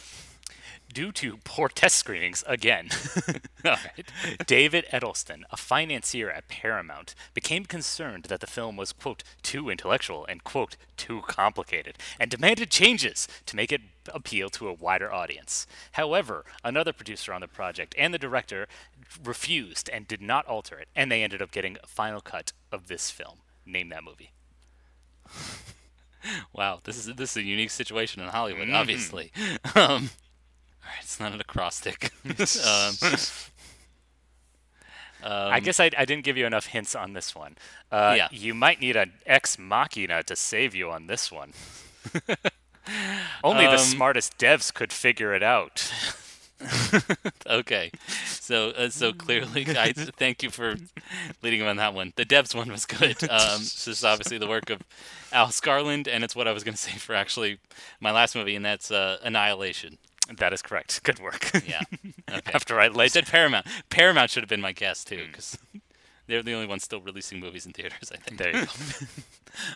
Due 0.93 1.13
to 1.13 1.39
poor 1.45 1.69
test 1.69 1.97
screenings, 1.97 2.43
again, 2.47 2.89
right. 3.65 4.09
David 4.47 4.87
Ellison, 4.91 5.45
a 5.51 5.57
financier 5.57 6.31
at 6.31 6.49
Paramount, 6.49 7.15
became 7.35 7.67
concerned 7.67 8.25
that 8.25 8.41
the 8.41 8.47
film 8.47 8.77
was, 8.77 8.93
quote, 8.93 9.23
too 9.43 9.69
intellectual 9.69 10.25
and, 10.27 10.43
quote, 10.43 10.77
too 10.97 11.21
complicated, 11.27 11.99
and 12.19 12.31
demanded 12.31 12.71
changes 12.71 13.29
to 13.45 13.57
make 13.57 13.73
it 13.73 13.83
appeal 14.15 14.49
to 14.51 14.69
a 14.69 14.73
wider 14.73 15.13
audience. 15.13 15.67
However, 15.93 16.45
another 16.65 16.95
producer 16.95 17.33
on 17.35 17.43
the 17.43 17.49
project 17.49 17.95
and 17.99 18.15
the 18.15 18.19
director 18.19 18.67
refused 19.23 19.91
and 19.93 20.09
did 20.09 20.23
not 20.23 20.47
alter 20.47 20.79
it, 20.79 20.89
and 20.97 21.13
they 21.13 21.23
ended 21.23 21.43
up 21.43 21.51
getting 21.51 21.77
a 21.83 21.87
final 21.87 22.21
cut 22.23 22.53
of 22.73 22.87
this 22.89 23.11
film. 23.11 23.41
Name 23.67 23.91
that 23.91 24.05
movie. 24.05 24.31
Wow, 26.53 26.81
this 26.83 26.97
is 26.97 27.15
this 27.15 27.33
is 27.33 27.37
a 27.37 27.43
unique 27.45 27.71
situation 27.71 28.21
in 28.21 28.29
Hollywood, 28.31 28.67
Mhm. 28.67 28.75
obviously. 28.75 29.31
Um, 29.77 30.11
all 30.87 30.93
right, 30.93 31.03
it's 31.03 31.19
not 31.19 31.33
an 31.33 31.41
acrostic. 31.41 32.13
um, 32.25 32.95
I 35.23 35.57
um, 35.57 35.63
guess 35.63 35.81
I, 35.81 35.91
I 35.99 36.05
didn't 36.05 36.25
give 36.25 36.37
you 36.37 36.47
enough 36.47 36.67
hints 36.67 36.95
on 36.95 37.13
this 37.13 37.35
one. 37.35 37.57
Uh, 37.91 38.15
Yeah. 38.17 38.29
You 38.31 38.55
might 38.55 38.81
need 38.81 38.97
an 38.97 39.13
ex 39.27 39.59
machina 39.59 40.23
to 40.25 40.37
save 40.37 40.75
you 40.75 40.91
on 40.91 41.07
this 41.09 41.33
one. 41.33 41.53
Only 43.43 43.67
the 43.67 43.73
Um, 43.73 43.79
smartest 43.79 44.39
devs 44.39 44.73
could 44.73 44.93
figure 44.93 45.35
it 45.35 45.43
out. 45.43 45.91
okay, 47.47 47.91
so 48.25 48.71
uh, 48.71 48.89
so 48.89 49.13
clearly, 49.13 49.67
I 49.69 49.93
thank 49.93 50.43
you 50.43 50.49
for 50.49 50.77
leading 51.43 51.61
on 51.63 51.77
that 51.77 51.93
one. 51.93 52.15
The 52.17 52.25
Devs 52.25 52.55
one 52.55 52.71
was 52.71 52.87
good. 52.87 53.23
Um, 53.25 53.59
this 53.59 53.87
is 53.87 54.03
obviously 54.03 54.39
the 54.39 54.47
work 54.47 54.71
of 54.71 54.81
Alex 55.33 55.61
Garland, 55.61 56.09
and 56.09 56.25
it's 56.25 56.35
what 56.35 56.49
I 56.49 56.53
was 56.53 56.65
going 56.65 56.75
to 56.75 56.81
say 56.81 56.93
for 56.93 57.15
actually 57.15 57.59
my 58.01 58.11
last 58.11 58.35
movie, 58.35 58.57
and 58.57 58.65
that's 58.65 58.91
uh, 58.91 59.19
Annihilation. 59.23 59.99
That 60.35 60.53
is 60.53 60.63
correct. 60.63 61.03
Good 61.05 61.21
work. 61.21 61.51
Yeah. 61.67 61.83
Okay. 62.29 62.51
After 62.55 62.81
I 62.81 63.07
said 63.07 63.27
Paramount. 63.27 63.67
Paramount 63.89 64.33
should 64.33 64.43
have 64.43 64.49
been 64.49 64.61
my 64.61 64.73
guess 64.73 65.05
too, 65.05 65.27
because 65.29 65.57
they're 66.27 66.43
the 66.43 66.55
only 66.55 66.67
ones 66.67 66.83
still 66.83 67.01
releasing 67.01 67.39
movies 67.39 67.65
in 67.65 67.73
theaters. 67.73 68.11
I 68.13 68.17
think. 68.17 68.39
There 68.39 68.49
you 68.49 68.67
go. 68.67 68.73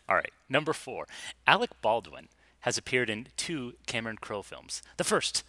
All 0.08 0.16
right. 0.16 0.32
Number 0.48 0.72
four. 0.72 1.06
Alec 1.46 1.70
Baldwin 1.80 2.28
has 2.60 2.76
appeared 2.76 3.08
in 3.08 3.28
two 3.36 3.74
Cameron 3.86 4.16
Crowe 4.20 4.42
films. 4.42 4.82
The 4.96 5.04
1st 5.04 5.44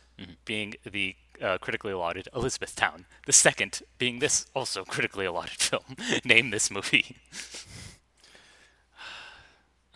being 0.45 0.75
the 0.89 1.15
uh, 1.41 1.57
critically 1.57 1.93
lauded 1.93 2.27
Elizabethtown. 2.35 3.05
The 3.25 3.33
second 3.33 3.81
being 3.97 4.19
this 4.19 4.45
also 4.55 4.83
critically 4.83 5.27
lauded 5.27 5.57
film. 5.57 5.95
Name 6.23 6.51
this 6.51 6.69
movie. 6.69 7.17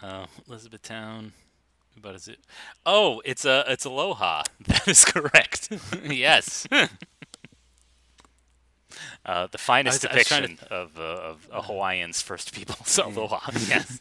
Uh, 0.04 0.28
Elizabethtown. 0.48 1.32
What 2.02 2.16
is 2.16 2.28
it? 2.28 2.40
Oh, 2.86 3.22
it's 3.26 3.46
a 3.46 3.64
it's 3.68 3.86
Aloha. 3.86 4.44
That 4.68 4.88
is 4.88 5.06
correct. 5.06 5.70
yes. 6.04 6.68
Uh, 9.26 9.48
the 9.52 9.58
finest 9.58 10.04
was- 10.04 10.26
trying 10.28 10.44
to- 10.44 10.48
depiction 10.48 10.68
of, 10.72 10.98
uh, 11.00 11.02
of 11.02 11.50
a 11.52 11.62
Hawaiian's 11.64 12.22
first 12.22 12.54
people. 12.54 12.76
So 12.86 13.08
aloha. 13.08 13.40
yes. 13.68 14.00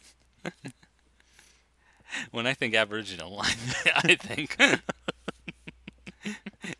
when 2.31 2.47
I 2.47 2.53
think 2.55 2.75
Aboriginal, 2.75 3.41
I, 3.41 3.55
I 3.97 4.15
think 4.17 4.57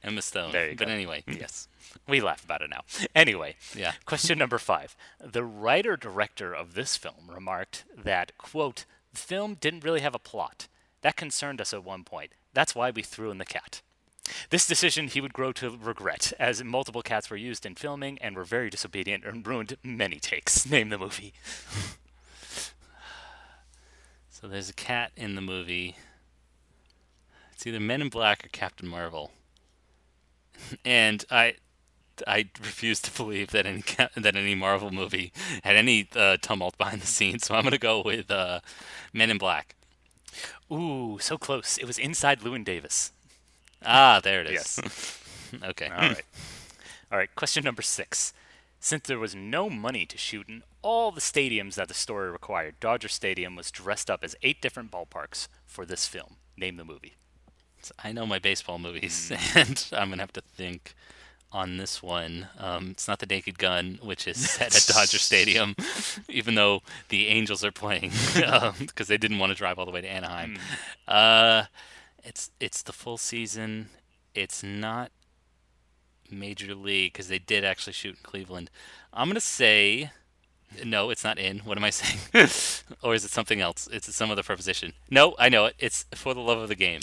Emma 0.03 0.23
Stone. 0.23 0.53
There 0.53 0.71
you 0.71 0.77
but 0.77 0.87
go. 0.89 0.93
anyway, 0.95 1.25
Yes. 1.27 1.69
We 2.07 2.21
laugh 2.21 2.45
about 2.45 2.61
it 2.61 2.69
now. 2.71 2.83
Anyway, 3.15 3.57
Yeah. 3.75 3.93
question 4.05 4.39
number 4.39 4.59
five. 4.59 4.95
The 5.21 5.43
writer 5.45 5.97
director 5.97 6.53
of 6.55 6.75
this 6.75 6.97
film 6.99 7.29
remarked 7.29 7.85
that, 7.97 8.37
quote, 8.37 8.85
the 9.13 9.19
film 9.21 9.55
didn't 9.55 9.85
really 9.85 10.01
have 10.03 10.15
a 10.15 10.19
plot. 10.19 10.69
That 11.05 11.17
concerned 11.17 11.61
us 11.61 11.75
at 11.75 11.85
one 11.85 12.03
point. 12.03 12.33
That's 12.55 12.75
why 12.75 12.91
we 12.91 13.03
threw 13.03 13.31
in 13.31 13.37
the 13.37 13.45
cat. 13.45 13.83
This 14.49 14.67
decision 14.67 15.09
he 15.09 15.21
would 15.21 15.35
grow 15.35 15.53
to 15.53 15.77
regret, 15.77 16.33
as 16.39 16.65
multiple 16.65 17.03
cats 17.03 17.29
were 17.29 17.37
used 17.37 17.67
in 17.67 17.75
filming 17.75 18.17
and 18.23 18.35
were 18.35 18.43
very 18.43 18.71
disobedient 18.71 19.23
and 19.23 19.47
ruined 19.47 19.77
many 19.83 20.19
takes. 20.19 20.65
Name 20.71 20.89
the 20.89 20.99
movie. 20.99 21.35
So 24.31 24.49
there's 24.49 24.69
a 24.69 24.75
cat 24.75 25.13
in 25.17 25.37
the 25.37 25.41
movie. 25.41 25.97
It's 27.53 27.67
either 27.67 27.81
Men 27.81 28.03
in 28.03 28.09
Black 28.11 28.45
or 28.45 28.49
Captain 28.49 28.87
Marvel. 28.87 29.31
and 30.85 31.25
I 31.31 31.55
I 32.27 32.51
refuse 32.61 33.01
to 33.03 33.11
believe 33.11 33.53
that 33.53 33.65
any 33.65 33.83
that 34.17 34.37
any 34.37 34.55
Marvel 34.55 34.91
movie 34.91 35.33
had 35.63 35.77
any 35.77 36.09
uh, 36.15 36.37
tumult 36.43 36.77
behind 36.77 37.01
the 37.01 37.07
scenes. 37.07 37.47
So 37.47 37.55
I'm 37.55 37.65
gonna 37.65 37.79
go 37.79 38.03
with 38.03 38.31
uh, 38.31 38.61
Men 39.15 39.31
in 39.31 39.39
Black. 39.39 39.77
Ooh, 40.73 41.19
so 41.21 41.37
close. 41.39 41.79
It 41.79 41.87
was 41.87 41.99
inside 41.99 42.41
Llewyn 42.41 42.65
Davis. 42.65 43.13
Ah, 43.85 44.21
there 44.23 44.41
it 44.41 44.47
is. 44.49 44.53
Yes. 44.83 45.21
okay. 45.65 45.87
All 45.89 45.97
right. 46.09 46.23
All 47.13 47.19
right. 47.19 47.35
Question 47.35 47.65
number 47.65 47.83
six. 47.83 48.33
Since 48.81 49.07
there 49.07 49.19
was 49.19 49.35
no 49.35 49.71
money 49.71 50.05
to 50.07 50.19
shoot 50.19 50.49
in 50.49 50.63
all 50.83 51.11
the 51.11 51.21
stadiums 51.21 51.75
that 51.75 51.89
the 51.89 51.95
story 51.95 52.31
required, 52.31 52.75
Dodger 52.81 53.09
Stadium 53.09 53.57
was 53.57 53.71
dressed 53.71 54.11
up 54.11 54.23
as 54.23 54.37
eight 54.43 54.61
different 54.61 54.91
ballparks 54.91 55.49
for 55.67 55.87
this 55.87 56.07
film. 56.07 56.37
Name 56.57 56.77
the 56.77 56.85
movie. 56.85 57.15
I 58.03 58.13
know 58.13 58.27
my 58.27 58.39
baseball 58.39 58.79
movies, 58.79 59.31
Hmm. 59.35 59.59
and 59.59 59.87
I'm 59.93 60.11
gonna 60.11 60.23
have 60.23 60.33
to 60.35 60.41
think 60.43 60.95
on 61.55 61.77
this 61.77 62.03
one. 62.03 62.49
Um, 62.59 62.89
it's 62.91 63.07
not 63.07 63.21
the 63.21 63.27
Naked 63.27 63.59
Gun, 63.59 64.01
which 64.03 64.27
is 64.27 64.51
set 64.51 64.75
at 64.75 64.87
Dodger 64.95 65.19
Stadium, 65.19 65.77
even 66.29 66.57
though 66.57 66.83
the 67.09 67.29
Angels 67.29 67.65
are 67.65 67.71
playing 67.71 68.11
because 68.81 69.07
they 69.09 69.17
didn't 69.17 69.39
want 69.39 69.51
to 69.53 69.57
drive 69.57 69.79
all 69.79 69.87
the 69.87 69.93
way 69.93 70.01
to 70.01 70.11
Anaheim. 70.11 70.59
Uh, 71.07 71.65
it's 72.25 72.51
it's 72.59 72.83
the 72.83 72.93
full 72.93 73.17
season. 73.17 73.89
It's 74.35 74.63
not 74.65 75.13
Major 76.31 76.75
League 76.75 77.13
because 77.13 77.29
they 77.29 77.39
did 77.39 77.65
actually 77.65 77.93
shoot 77.93 78.17
in 78.17 78.23
Cleveland. 78.23 78.71
I'm 79.13 79.29
gonna 79.29 79.41
say. 79.41 80.11
No, 80.85 81.11
it's 81.11 81.23
not 81.23 81.39
in. 81.39 81.61
What 81.61 81.79
am 81.79 81.85
I 81.85 81.91
saying? 81.91 82.49
or 83.01 83.15
is 83.15 83.25
it 83.25 83.31
something 83.31 83.61
else? 83.61 83.89
It's 83.93 84.13
some 84.13 84.33
other 84.33 84.43
preposition. 84.43 84.95
No, 85.09 85.37
I 85.39 85.49
know 85.49 85.67
it. 85.67 85.77
It's 85.79 86.05
for 86.17 86.35
the 86.35 86.41
love 86.41 86.59
of 86.59 86.69
the 86.69 86.75
game. 86.75 86.99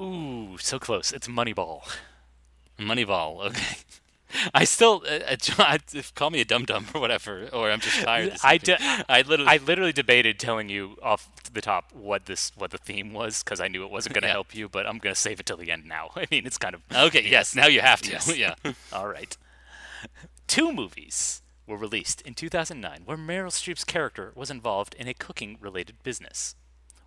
Ooh, 0.00 0.56
so 0.58 0.78
close. 0.78 1.10
It's 1.10 1.26
Moneyball. 1.26 1.82
Moneyball. 2.78 3.44
Okay. 3.46 3.76
I 4.54 4.64
still 4.64 5.02
uh, 5.06 5.36
uh, 5.58 5.78
call 6.14 6.30
me 6.30 6.40
a 6.40 6.44
dum 6.46 6.64
dum 6.64 6.86
or 6.94 7.00
whatever, 7.02 7.48
or 7.52 7.70
I'm 7.70 7.80
just 7.80 8.00
tired. 8.00 8.34
I, 8.42 8.56
de- 8.56 8.78
I 8.80 9.20
literally, 9.20 9.46
I 9.50 9.56
literally 9.58 9.92
debated 9.92 10.38
telling 10.38 10.70
you 10.70 10.96
off 11.02 11.28
the 11.52 11.60
top 11.60 11.92
what 11.92 12.24
this 12.24 12.50
what 12.56 12.70
the 12.70 12.78
theme 12.78 13.12
was 13.12 13.42
because 13.42 13.60
I 13.60 13.68
knew 13.68 13.84
it 13.84 13.90
wasn't 13.90 14.14
going 14.14 14.22
to 14.22 14.28
Yeah. 14.28 14.32
help 14.32 14.54
you, 14.54 14.70
but 14.70 14.86
I'm 14.86 14.96
going 14.96 15.14
to 15.14 15.20
save 15.20 15.38
it 15.38 15.44
till 15.44 15.58
the 15.58 15.70
end 15.70 15.84
now. 15.86 16.12
I 16.16 16.26
mean, 16.30 16.46
it's 16.46 16.56
kind 16.56 16.74
of 16.74 16.80
Okay, 16.94 17.26
yes, 17.28 17.54
now 17.54 17.66
you 17.66 17.80
have 17.82 18.00
to. 18.02 18.10
Yes. 18.12 18.34
Yeah. 18.34 18.54
All 18.90 19.06
right. 19.08 19.36
Two 20.46 20.72
movies 20.72 21.42
were 21.66 21.76
released 21.76 22.22
in 22.22 22.32
2009 22.34 23.02
where 23.04 23.18
Meryl 23.18 23.50
Streep's 23.50 23.84
character 23.84 24.32
was 24.34 24.50
involved 24.50 24.94
in 24.94 25.08
a 25.08 25.14
cooking-related 25.14 26.02
business. 26.02 26.56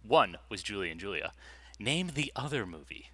One 0.03 0.37
was 0.49 0.61
Julie 0.63 0.91
and 0.91 0.99
Julia. 0.99 1.31
Name 1.79 2.11
the 2.13 2.31
other 2.35 2.65
movie. 2.67 3.09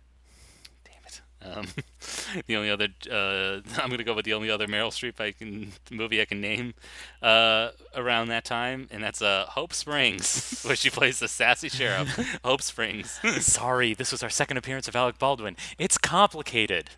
Um, 1.44 1.68
the 2.48 2.56
only 2.56 2.70
other, 2.70 2.88
uh, 3.10 3.62
I'm 3.82 3.90
gonna 3.90 4.04
go 4.04 4.14
with 4.14 4.26
the 4.26 4.34
only 4.34 4.50
other 4.50 4.68
Meryl 4.68 4.92
Streep 4.92 5.20
I 5.20 5.32
can 5.32 5.72
movie 5.90 6.22
I 6.22 6.26
can 6.26 6.40
name 6.42 6.74
uh, 7.22 7.70
around 7.96 8.28
that 8.30 8.46
time, 8.46 8.88
and 8.92 9.04
that's 9.04 9.22
uh, 9.22 9.46
Hope 9.50 9.74
Springs, 9.74 10.62
where 10.66 10.76
she 10.76 10.90
plays 10.90 11.20
the 11.20 11.28
sassy 11.28 11.70
sheriff. 11.70 12.40
Hope 12.44 12.62
Springs. 12.62 13.20
Sorry, 13.40 13.94
this 13.94 14.12
was 14.12 14.22
our 14.24 14.30
second 14.30 14.58
appearance 14.58 14.88
of 14.88 14.96
Alec 14.96 15.18
Baldwin. 15.20 15.56
It's 15.80 15.98
complicated. 15.98 16.92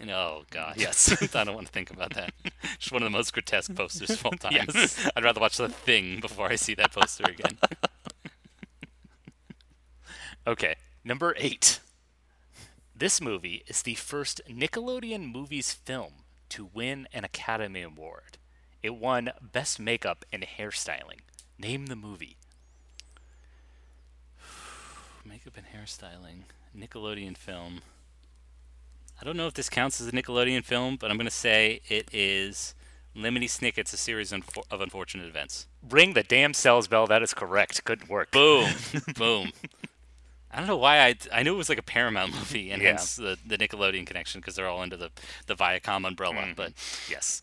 And, 0.00 0.10
oh 0.10 0.44
god, 0.50 0.74
Yes. 0.78 1.10
I 1.34 1.44
don't 1.44 1.54
want 1.54 1.66
to 1.66 1.72
think 1.72 1.90
about 1.90 2.14
that. 2.14 2.32
Just 2.78 2.92
one 2.92 3.02
of 3.02 3.06
the 3.06 3.16
most 3.16 3.34
grotesque 3.34 3.74
posters 3.74 4.08
of 4.10 4.24
all 4.24 4.32
time. 4.32 4.52
Yes. 4.52 5.10
I'd 5.14 5.24
rather 5.24 5.40
watch 5.40 5.58
The 5.58 5.68
Thing 5.68 6.20
before 6.20 6.48
I 6.48 6.56
see 6.56 6.74
that 6.76 6.92
poster 6.92 7.24
again. 7.24 7.58
Okay, 10.46 10.74
number 11.04 11.34
eight. 11.38 11.80
This 13.00 13.18
movie 13.18 13.62
is 13.66 13.80
the 13.80 13.94
first 13.94 14.42
Nickelodeon 14.46 15.32
Movies 15.32 15.72
film 15.72 16.12
to 16.50 16.68
win 16.74 17.08
an 17.14 17.24
Academy 17.24 17.80
Award. 17.80 18.36
It 18.82 18.94
won 18.94 19.30
Best 19.40 19.80
Makeup 19.80 20.26
and 20.30 20.42
Hairstyling. 20.42 21.20
Name 21.58 21.86
the 21.86 21.96
movie. 21.96 22.36
Makeup 25.24 25.56
and 25.56 25.64
hairstyling, 25.68 26.42
Nickelodeon 26.78 27.38
film. 27.38 27.80
I 29.18 29.24
don't 29.24 29.38
know 29.38 29.46
if 29.46 29.54
this 29.54 29.70
counts 29.70 29.98
as 30.02 30.08
a 30.08 30.12
Nickelodeon 30.12 30.62
film, 30.62 30.98
but 31.00 31.10
I'm 31.10 31.16
gonna 31.16 31.30
say 31.30 31.80
it 31.88 32.06
is 32.12 32.74
Lemony 33.16 33.48
Snicket's 33.48 33.94
A 33.94 33.96
Series 33.96 34.30
of 34.30 34.80
Unfortunate 34.82 35.26
Events. 35.26 35.66
Ring 35.88 36.12
the 36.12 36.22
damn 36.22 36.52
cells 36.52 36.86
bell. 36.86 37.06
That 37.06 37.22
is 37.22 37.32
correct. 37.32 37.82
Good 37.84 38.10
work. 38.10 38.30
Boom, 38.30 38.68
boom. 39.16 39.52
I 40.52 40.58
don't 40.58 40.66
know 40.66 40.76
why 40.76 41.00
I 41.06 41.14
I 41.32 41.42
knew 41.42 41.54
it 41.54 41.58
was 41.58 41.68
like 41.68 41.78
a 41.78 41.82
Paramount 41.82 42.32
movie, 42.38 42.70
and 42.70 42.82
Yeah. 42.82 42.88
hence 42.88 43.16
the, 43.16 43.38
the 43.46 43.56
Nickelodeon 43.56 44.06
connection 44.06 44.40
because 44.40 44.56
they're 44.56 44.68
all 44.68 44.80
under 44.80 44.96
the 44.96 45.10
the 45.46 45.54
Viacom 45.56 46.06
umbrella. 46.06 46.34
Mm-hmm. 46.36 46.52
But 46.56 46.72
Yes. 47.08 47.42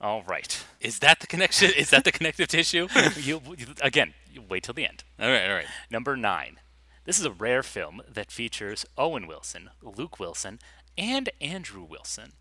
All 0.00 0.22
right. 0.24 0.64
is 0.80 0.98
that 0.98 1.20
the 1.20 1.26
connection? 1.28 1.70
Is 1.76 1.90
that 1.90 2.02
the 2.04 2.10
connective 2.12 2.48
tissue? 2.48 2.88
you, 3.16 3.40
you- 3.56 3.66
again, 3.80 4.14
you 4.32 4.42
wait 4.42 4.64
till 4.64 4.74
the 4.74 4.84
end. 4.86 5.04
all 5.20 5.28
right, 5.30 5.46
all 5.48 5.54
right. 5.54 5.66
Number 5.90 6.16
nine. 6.16 6.58
This 7.04 7.18
is 7.18 7.24
a 7.24 7.30
rare 7.32 7.62
film 7.62 8.00
that 8.08 8.30
features 8.32 8.86
Owen 8.96 9.26
Wilson, 9.26 9.70
Luke 9.82 10.18
Wilson, 10.20 10.58
and 10.96 11.30
Andrew 11.40 11.82
Wilson. 11.84 12.32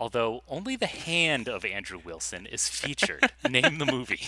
Although 0.00 0.42
only 0.48 0.76
the 0.76 0.86
hand 0.86 1.46
of 1.46 1.64
Andrew 1.64 2.00
Wilson 2.02 2.46
is 2.46 2.68
featured. 2.68 3.30
Name 3.48 3.78
the 3.78 3.86
movie. 3.86 4.26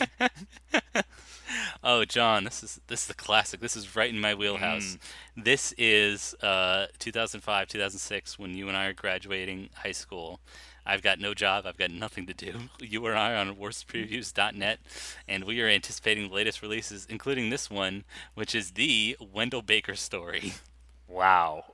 Oh, 1.83 2.05
John, 2.05 2.45
this 2.45 2.63
is 2.63 2.81
this 2.87 3.05
is 3.05 3.11
a 3.11 3.15
classic. 3.15 3.61
This 3.61 3.77
is 3.77 3.97
right 3.97 4.09
in 4.11 4.21
my 4.21 4.35
wheelhouse. 4.35 4.97
This 5.37 5.75
is 5.77 6.35
uh, 6.43 6.87
2005, 6.99 7.69
2006, 7.69 8.39
when 8.39 8.55
you 8.55 8.69
and 8.69 8.77
I 8.77 8.87
are 8.87 8.93
graduating 8.93 9.71
high 9.75 9.93
school. 9.93 10.41
I've 10.85 11.03
got 11.03 11.19
no 11.21 11.33
job. 11.35 11.67
I've 11.67 11.77
got 11.77 11.91
nothing 11.91 12.27
to 12.27 12.35
do. 12.35 12.53
You 12.81 13.07
and 13.07 13.19
I 13.19 13.33
are 13.33 13.37
on 13.37 13.57
worstpreviews.net, 13.57 14.81
and 15.29 15.45
we 15.45 15.61
are 15.61 15.69
anticipating 15.69 16.29
the 16.29 16.35
latest 16.35 16.63
releases, 16.63 17.07
including 17.07 17.51
this 17.51 17.71
one, 17.71 18.05
which 18.35 18.55
is 18.55 18.73
the 18.73 19.17
Wendell 19.21 19.63
Baker 19.63 19.95
story. 19.95 20.55
Wow. 21.09 21.72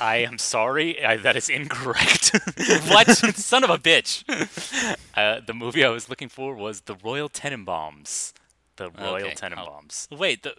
I 0.00 0.16
am 0.18 0.38
sorry. 0.38 1.04
I, 1.04 1.16
that 1.18 1.36
is 1.36 1.48
incorrect. 1.48 2.30
what? 2.88 3.10
Son 3.36 3.64
of 3.64 3.70
a 3.70 3.78
bitch. 3.78 4.24
Uh, 5.14 5.40
the 5.46 5.52
movie 5.52 5.84
I 5.84 5.90
was 5.90 6.08
looking 6.08 6.30
for 6.30 6.54
was 6.54 6.80
The 6.82 6.94
Royal 6.94 7.28
Tenenbaums. 7.28 8.32
The 8.76 8.88
Royal 8.90 9.26
Okay. 9.26 9.34
Tenenbaums. 9.34 10.08
Oh, 10.10 10.16
wait, 10.16 10.42
the 10.42 10.54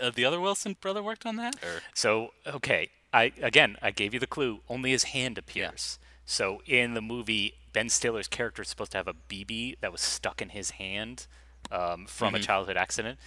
uh, 0.00 0.10
the 0.14 0.24
other 0.24 0.40
Wilson 0.40 0.76
brother 0.80 1.02
worked 1.02 1.26
on 1.26 1.36
that? 1.36 1.56
Or 1.56 1.82
So 1.92 2.30
okay, 2.46 2.88
I 3.12 3.32
again 3.42 3.76
I 3.82 3.90
gave 3.90 4.14
you 4.14 4.20
the 4.20 4.26
clue. 4.26 4.60
Only 4.68 4.92
his 4.92 5.04
hand 5.04 5.36
appears. 5.36 5.98
So 6.24 6.62
in 6.64 6.94
the 6.94 7.02
movie, 7.02 7.52
Ben 7.74 7.90
Stiller's 7.90 8.28
character 8.28 8.62
is 8.62 8.68
supposed 8.68 8.92
to 8.92 8.96
have 8.98 9.08
a 9.08 9.14
BB 9.28 9.76
that 9.82 9.92
was 9.92 10.00
stuck 10.00 10.40
in 10.40 10.48
his 10.48 10.70
hand 10.72 11.26
um, 11.70 12.06
from 12.06 12.34
a 12.34 12.38
Mhm. 12.38 12.44
childhood 12.44 12.76
accident. 12.78 13.18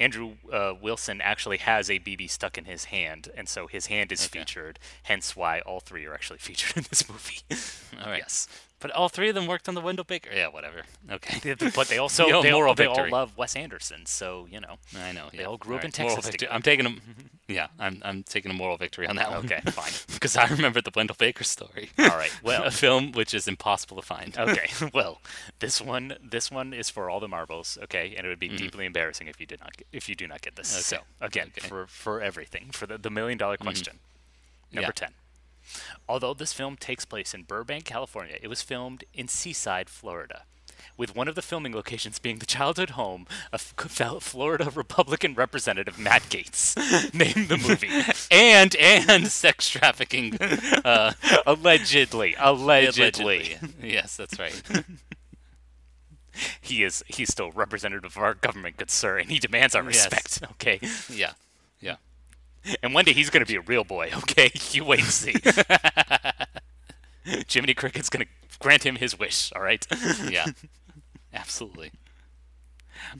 Andrew 0.00 0.32
uh, 0.50 0.72
Wilson 0.80 1.20
actually 1.20 1.58
has 1.58 1.90
a 1.90 1.98
BB 2.00 2.30
stuck 2.30 2.56
in 2.56 2.64
his 2.64 2.86
hand, 2.86 3.28
and 3.36 3.48
so 3.48 3.66
his 3.66 3.86
hand 3.86 4.10
is 4.10 4.26
featured. 4.26 4.78
Hence 5.04 5.36
why 5.36 5.60
all 5.60 5.80
three 5.80 6.06
are 6.06 6.14
actually 6.14 6.38
featured 6.48 6.78
in 6.78 6.84
this 6.88 7.08
movie. 7.08 7.40
all 8.02 8.10
right. 8.10 8.18
Yes. 8.18 8.48
But 8.80 8.90
all 8.92 9.10
three 9.10 9.28
of 9.28 9.34
them 9.34 9.46
worked 9.46 9.68
on 9.68 9.74
the 9.74 9.80
Wendell 9.82 10.04
Baker. 10.04 10.30
Yeah, 10.34 10.48
whatever. 10.48 10.82
Okay. 11.10 11.54
But 11.74 11.88
they 11.88 11.98
also 12.04 12.26
Yo, 12.26 12.42
they, 12.42 12.50
all, 12.50 12.74
they 12.74 12.86
all 12.86 13.08
love 13.10 13.36
Wes 13.36 13.54
Anderson, 13.54 14.06
so 14.06 14.46
you 14.50 14.58
know. 14.58 14.76
I 14.98 15.12
know. 15.12 15.28
They 15.30 15.40
yeah. 15.40 15.44
all 15.44 15.58
grew 15.58 15.76
up 15.76 15.84
in 15.84 15.88
Alright, 15.90 15.98
moral 15.98 16.14
Texas 16.16 16.30
victory. 16.30 16.48
I'm 16.50 16.62
taking 16.62 16.84
them. 16.84 17.00
Yeah, 17.50 17.66
I'm 17.80 18.00
I'm 18.04 18.22
taking 18.22 18.52
a 18.52 18.54
moral 18.54 18.76
victory 18.76 19.08
on 19.08 19.16
that 19.16 19.28
one. 19.28 19.44
Okay, 19.44 19.60
fine. 19.72 19.90
Because 20.14 20.36
I 20.36 20.46
remember 20.46 20.80
the 20.80 20.92
Wendell 20.94 21.16
Baker 21.18 21.42
story. 21.42 21.90
All 21.98 22.06
right, 22.06 22.30
well- 22.44 22.62
a 22.62 22.70
film 22.70 23.10
which 23.10 23.34
is 23.34 23.48
impossible 23.48 23.96
to 23.96 24.02
find. 24.06 24.38
okay. 24.38 24.70
Well, 24.94 25.20
this 25.58 25.80
one 25.82 26.14
this 26.22 26.48
one 26.52 26.72
is 26.72 26.90
for 26.90 27.10
all 27.10 27.18
the 27.18 27.26
marbles, 27.26 27.76
okay? 27.82 28.14
And 28.16 28.24
it 28.24 28.28
would 28.28 28.38
be 28.38 28.50
Mhm. 28.50 28.56
deeply 28.56 28.86
embarrassing 28.86 29.26
if 29.26 29.40
you 29.40 29.46
did 29.46 29.58
not 29.58 29.76
get, 29.76 29.88
if 29.92 30.08
you 30.08 30.14
do 30.14 30.28
not 30.28 30.42
get 30.42 30.54
this. 30.54 30.72
Okay. 30.72 30.82
So, 30.82 30.98
again, 31.20 31.48
Okay. 31.56 31.66
for 31.66 31.88
for 31.88 32.22
everything, 32.22 32.70
for 32.70 32.86
the, 32.86 32.96
the 32.98 33.10
million 33.10 33.36
dollar 33.36 33.56
question. 33.56 33.98
Number 34.72 34.92
Yeah. 34.96 35.06
10. 35.08 35.14
Although 36.08 36.34
this 36.34 36.52
film 36.52 36.76
takes 36.76 37.04
place 37.04 37.34
in 37.34 37.42
Burbank, 37.44 37.84
California, 37.84 38.36
it 38.40 38.48
was 38.48 38.62
filmed 38.62 39.04
in 39.14 39.28
Seaside, 39.28 39.88
Florida. 39.90 40.44
With 40.96 41.14
one 41.14 41.28
of 41.28 41.34
the 41.34 41.42
filming 41.42 41.74
locations 41.74 42.18
being 42.18 42.38
the 42.38 42.46
childhood 42.46 42.90
home 42.90 43.26
of 43.52 43.60
Florida 44.22 44.70
Republican 44.74 45.34
Representative 45.34 45.98
Matt 45.98 46.22
Gaetz. 46.24 46.74
Name 47.14 47.46
the 47.48 47.58
movie. 47.58 47.90
and 48.30 48.74
and 48.76 49.26
sex 49.28 49.68
trafficking. 49.68 50.38
Uh, 50.40 51.12
allegedly, 51.46 52.34
allegedly. 52.38 53.54
allegedly. 53.54 53.90
Yes, 53.90 54.16
that's 54.16 54.38
right. 54.38 54.62
he 56.60 56.82
is 56.82 57.02
he's 57.08 57.30
still 57.30 57.50
representative 57.52 58.16
of 58.16 58.22
our 58.22 58.34
government, 58.34 58.76
good 58.78 58.90
sir, 58.90 59.18
and 59.18 59.30
he 59.30 59.38
demands 59.38 59.74
our 59.74 59.84
Yes. 59.84 60.06
respect. 60.10 60.42
Okay. 60.52 60.80
Yeah. 61.12 61.32
Yeah. 61.80 61.96
And 62.82 62.92
one 62.92 63.04
day 63.04 63.12
he's 63.14 63.30
gonna 63.30 63.46
be 63.46 63.56
a 63.56 63.60
real 63.62 63.84
boy. 63.84 64.10
Okay, 64.18 64.50
you 64.72 64.84
wait 64.84 65.00
and 65.00 65.08
see. 65.08 65.34
Jiminy 67.48 67.74
Cricket's 67.74 68.08
gonna 68.10 68.26
grant 68.58 68.84
him 68.84 68.96
his 68.96 69.18
wish. 69.18 69.52
All 69.54 69.62
right. 69.62 69.86
Yeah. 70.28 70.46
Absolutely. 71.32 71.92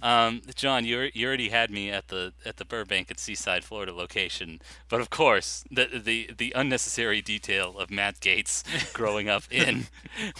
Um, 0.02 0.42
John, 0.54 0.84
you 0.84 1.10
you 1.12 1.26
already 1.26 1.48
had 1.48 1.70
me 1.70 1.90
at 1.90 2.08
the 2.08 2.32
at 2.44 2.56
the 2.56 2.64
Burbank 2.64 3.10
and 3.10 3.18
Seaside, 3.18 3.64
Florida 3.64 3.92
location, 3.92 4.60
but 4.88 5.00
of 5.00 5.10
course 5.10 5.64
the 5.70 5.86
the 5.86 6.30
the 6.36 6.52
unnecessary 6.54 7.20
detail 7.20 7.78
of 7.78 7.90
Matt 7.90 8.20
Gaetz 8.20 8.92
growing 8.92 9.28
up 9.28 9.44
in 9.50 9.86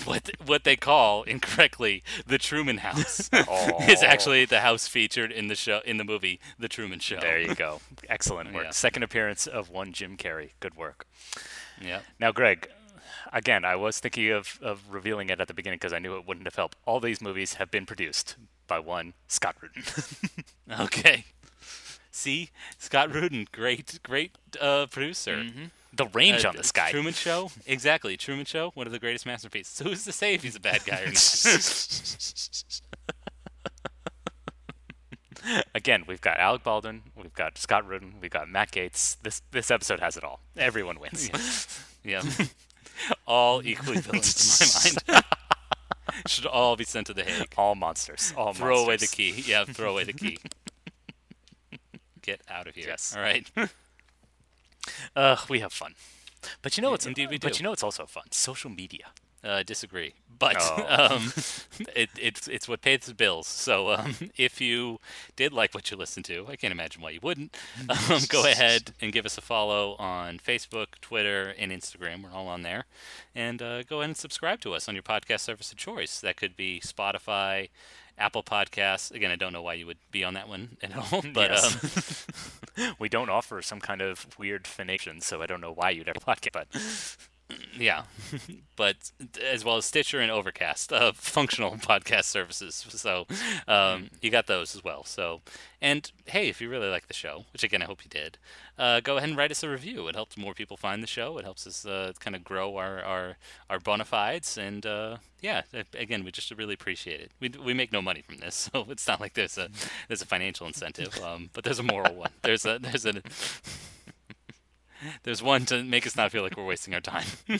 what 0.05 0.31
what 0.45 0.65
they 0.65 0.77
call 0.77 1.23
incorrectly 1.25 2.03
the 2.27 2.39
Truman 2.39 2.79
House 2.79 3.31
is 3.89 4.03
actually 4.03 4.45
the 4.45 4.61
house 4.61 4.87
featured 4.87 5.33
in 5.33 5.49
the 5.49 5.55
show 5.55 5.81
in 5.85 5.97
the 5.97 6.05
movie 6.05 6.41
The 6.59 6.69
Truman 6.69 7.01
Show. 7.01 7.21
There 7.21 7.41
you 7.41 7.55
go. 7.55 7.81
Excellent 8.09 8.53
work. 8.53 8.65
Yeah. 8.65 8.71
Second 8.71 9.03
appearance 9.03 9.47
of 9.47 9.71
one 9.71 9.93
Jim 9.93 10.17
Carrey. 10.17 10.51
Good 10.61 10.77
work. 10.77 11.07
Yeah. 11.81 12.01
Now, 12.19 12.33
Greg, 12.33 12.69
again, 13.32 13.65
I 13.65 13.77
was 13.77 13.99
thinking 13.99 14.31
of, 14.31 14.59
of 14.62 14.82
revealing 14.91 15.31
it 15.31 15.41
at 15.41 15.49
the 15.49 15.55
beginning 15.55 15.78
because 15.78 15.93
I 15.93 15.99
knew 15.99 16.16
it 16.16 16.27
wouldn't 16.27 16.47
have 16.47 16.55
helped. 16.57 16.77
All 16.87 17.01
these 17.01 17.20
movies 17.20 17.55
have 17.55 17.70
been 17.70 17.87
produced 17.87 18.37
by 18.66 18.78
one 18.78 19.15
Scott 19.28 19.57
Rudin. 19.61 19.82
Okay. 20.81 21.24
See, 22.12 22.51
Scott 22.78 23.12
Rudin, 23.15 23.47
great, 23.51 23.99
great 24.03 24.37
uh, 24.61 24.87
producer. 24.87 25.37
Mm-hmm. 25.37 25.65
The 25.93 26.07
range 26.07 26.45
Uh, 26.45 26.51
on 26.51 26.57
this 26.57 26.70
guy. 26.70 26.91
Truman 26.93 27.12
Show, 27.15 27.51
exactly. 27.66 28.16
Truman 28.16 28.45
Show, 28.45 28.70
one 28.74 28.87
of 28.87 28.93
the 28.93 28.99
greatest 29.01 29.27
masterpieces. 29.27 29.73
So 29.73 29.85
who's 29.85 30.05
to 30.05 30.12
say 30.12 30.35
if 30.35 30.43
he's 30.45 30.55
a 30.55 30.61
bad 30.61 30.85
guy 30.85 31.01
or 31.03 31.07
not? 31.07 32.81
Again, 35.74 36.05
we've 36.07 36.20
got 36.20 36.39
Alec 36.39 36.62
Baldwin, 36.62 37.03
we've 37.16 37.32
got 37.32 37.57
Scott 37.57 37.89
Rudin, 37.89 38.15
we've 38.20 38.31
got 38.31 38.49
Matt 38.51 38.73
Gaetz. 38.73 39.16
This 39.23 39.41
this 39.53 39.70
episode 39.70 40.01
has 40.01 40.16
it 40.16 40.23
all. 40.24 40.41
Everyone 40.57 41.01
wins. 41.01 41.31
yeah, 42.05 42.23
all 43.27 43.63
equally 43.65 43.99
villains 43.99 44.87
in 44.87 44.95
my 45.07 45.15
mind. 45.15 45.25
Should 46.27 46.47
all 46.47 46.77
be 46.77 46.85
sent 46.85 47.07
to 47.07 47.15
the 47.15 47.25
Hague. 47.25 47.55
All 47.57 47.75
monsters. 47.75 48.35
All 48.37 48.53
throw 48.53 48.83
away 48.85 48.97
the 48.97 49.07
key. 49.07 49.43
Yeah, 49.47 49.65
throw 49.65 49.93
away 49.93 50.05
the 50.05 50.13
key. 50.13 50.39
Get 52.21 52.43
out 52.49 52.67
of 52.67 52.75
here. 52.75 52.89
Yes. 52.89 53.15
All 53.17 53.23
right. 53.23 53.49
Uh, 55.17 55.37
we 55.49 55.61
have 55.61 55.73
fun. 55.73 55.95
But 56.63 56.77
you 56.77 56.83
know 56.83 56.91
what's 56.91 57.07
indeed 57.07 57.31
we 57.31 57.39
do. 57.39 57.49
But 57.49 57.59
you 57.59 57.63
know 57.63 57.71
what's 57.71 57.83
also 57.83 58.07
fun? 58.07 58.25
Social 58.31 58.71
media. 58.71 59.07
Uh, 59.43 59.62
disagree, 59.62 60.12
but 60.39 60.57
Oh. 60.61 60.85
um, 61.17 61.33
it, 61.97 62.11
it's 62.21 62.47
it's 62.47 62.69
what 62.69 62.83
pays 62.83 63.07
the 63.07 63.15
bills. 63.15 63.47
So 63.47 63.91
um, 63.91 64.15
if 64.37 64.61
you 64.61 64.99
did 65.35 65.53
like 65.55 65.73
what 65.75 65.91
you 65.91 65.97
listened 65.97 66.27
to, 66.27 66.47
I 66.49 66.57
can't 66.57 66.73
imagine 66.73 67.01
why 67.01 67.11
you 67.11 67.21
wouldn't. 67.23 67.57
Um, 68.11 68.21
go 68.29 68.45
ahead 68.45 68.93
and 69.01 69.12
give 69.12 69.25
us 69.25 69.39
a 69.39 69.41
follow 69.41 69.97
on 69.99 70.39
Facebook, 70.41 70.89
Twitter, 71.01 71.55
and 71.59 71.73
Instagram. 71.73 72.23
We're 72.23 72.33
all 72.33 72.49
on 72.49 72.61
there, 72.62 72.85
and 73.35 73.62
uh, 73.62 73.83
go 73.85 74.01
ahead 74.01 74.11
and 74.11 74.17
subscribe 74.17 74.61
to 74.61 74.75
us 74.75 74.89
on 74.89 74.95
your 74.95 75.03
podcast 75.03 75.41
service 75.41 75.73
of 75.73 75.79
choice. 75.79 76.21
That 76.21 76.37
could 76.37 76.55
be 76.57 76.81
Spotify, 76.85 77.71
Apple 78.19 78.43
Podcasts. 78.43 79.11
Again, 79.11 79.31
I 79.31 79.37
don't 79.37 79.55
know 79.55 79.62
why 79.62 79.73
you 79.75 79.87
would 79.87 79.99
be 80.11 80.23
on 80.23 80.35
that 80.35 80.49
one 80.51 80.77
at 80.83 80.95
all, 80.97 81.23
but 81.33 81.51
Yes. 81.51 82.27
um, 82.77 82.97
we 82.99 83.09
don't 83.09 83.31
offer 83.31 83.62
some 83.62 83.81
kind 83.81 84.03
of 84.03 84.27
weird 84.39 84.67
phonation, 84.67 85.23
so 85.23 85.41
I 85.41 85.47
don't 85.47 85.62
know 85.62 85.73
why 85.73 85.91
you'd 85.91 86.09
ever 86.09 86.21
podcast. 86.21 86.53
But 86.53 86.67
Yeah, 87.79 88.05
but 88.77 89.11
as 89.43 89.65
well 89.65 89.77
as 89.77 89.85
Stitcher 89.85 90.21
and 90.21 90.31
Overcast, 90.31 90.93
uh, 90.93 91.13
functional 91.15 91.73
podcast 91.73 92.25
services. 92.25 92.85
So 92.89 93.27
um, 93.67 94.11
you 94.21 94.31
got 94.31 94.47
those 94.47 94.75
as 94.75 94.85
well. 94.85 95.05
So, 95.05 95.41
and 95.81 96.11
hey, 96.27 96.49
if 96.49 96.61
you 96.61 96.69
really 96.69 96.89
like 96.89 97.09
the 97.09 97.15
show, 97.15 97.45
which 97.53 97.65
again 97.65 97.83
I 97.83 97.87
hope 97.87 98.05
you 98.05 98.11
did, 98.11 98.39
uh, 98.79 99.01
go 99.01 99.17
ahead 99.17 99.29
and 99.29 99.39
write 99.39 99.51
us 99.51 99.63
a 99.63 99.69
review. 99.69 100.09
It 100.09 100.15
helps 100.15 100.37
more 100.37 100.55
people 100.55 100.77
find 100.77 101.03
the 101.03 101.07
show. 101.07 101.39
It 101.39 101.45
helps 101.45 101.67
us 101.67 101.87
uh, 101.87 102.13
kind 102.19 102.37
of 102.37 102.45
grow 102.45 102.77
our 102.77 103.03
our 103.03 103.37
our 103.69 103.79
bona 103.79 104.05
fides, 104.05 104.59
and 104.59 104.85
uh, 104.85 105.17
yeah, 105.41 105.63
again, 105.95 106.25
we 106.25 106.31
just 106.31 106.51
really 106.51 106.75
appreciate 106.75 107.21
it. 107.21 107.31
We, 107.41 107.49
we 107.65 107.75
make 107.75 107.93
no 107.93 108.03
money 108.03 108.23
from 108.23 108.39
this, 108.39 108.55
so 108.73 108.87
it's 108.89 109.07
not 109.07 109.21
like 109.21 109.35
there's 109.35 109.59
a 109.59 109.69
there's 110.09 110.23
a 110.23 110.27
financial 110.27 110.67
incentive, 110.67 111.19
um, 111.23 111.51
but 111.53 111.65
there's 111.65 111.79
a 111.79 111.85
moral 111.85 112.15
one. 112.15 112.31
There's 112.43 112.65
a 112.67 112.79
there's 112.79 113.07
a 113.07 113.23
there's 115.23 115.43
one 115.43 115.65
to 115.67 115.83
make 115.83 116.07
us 116.07 116.17
not 116.17 116.33
feel 116.33 116.43
like 116.43 116.57
we're 116.57 116.65
wasting 116.65 116.95
our 116.95 117.01
time. 117.01 117.27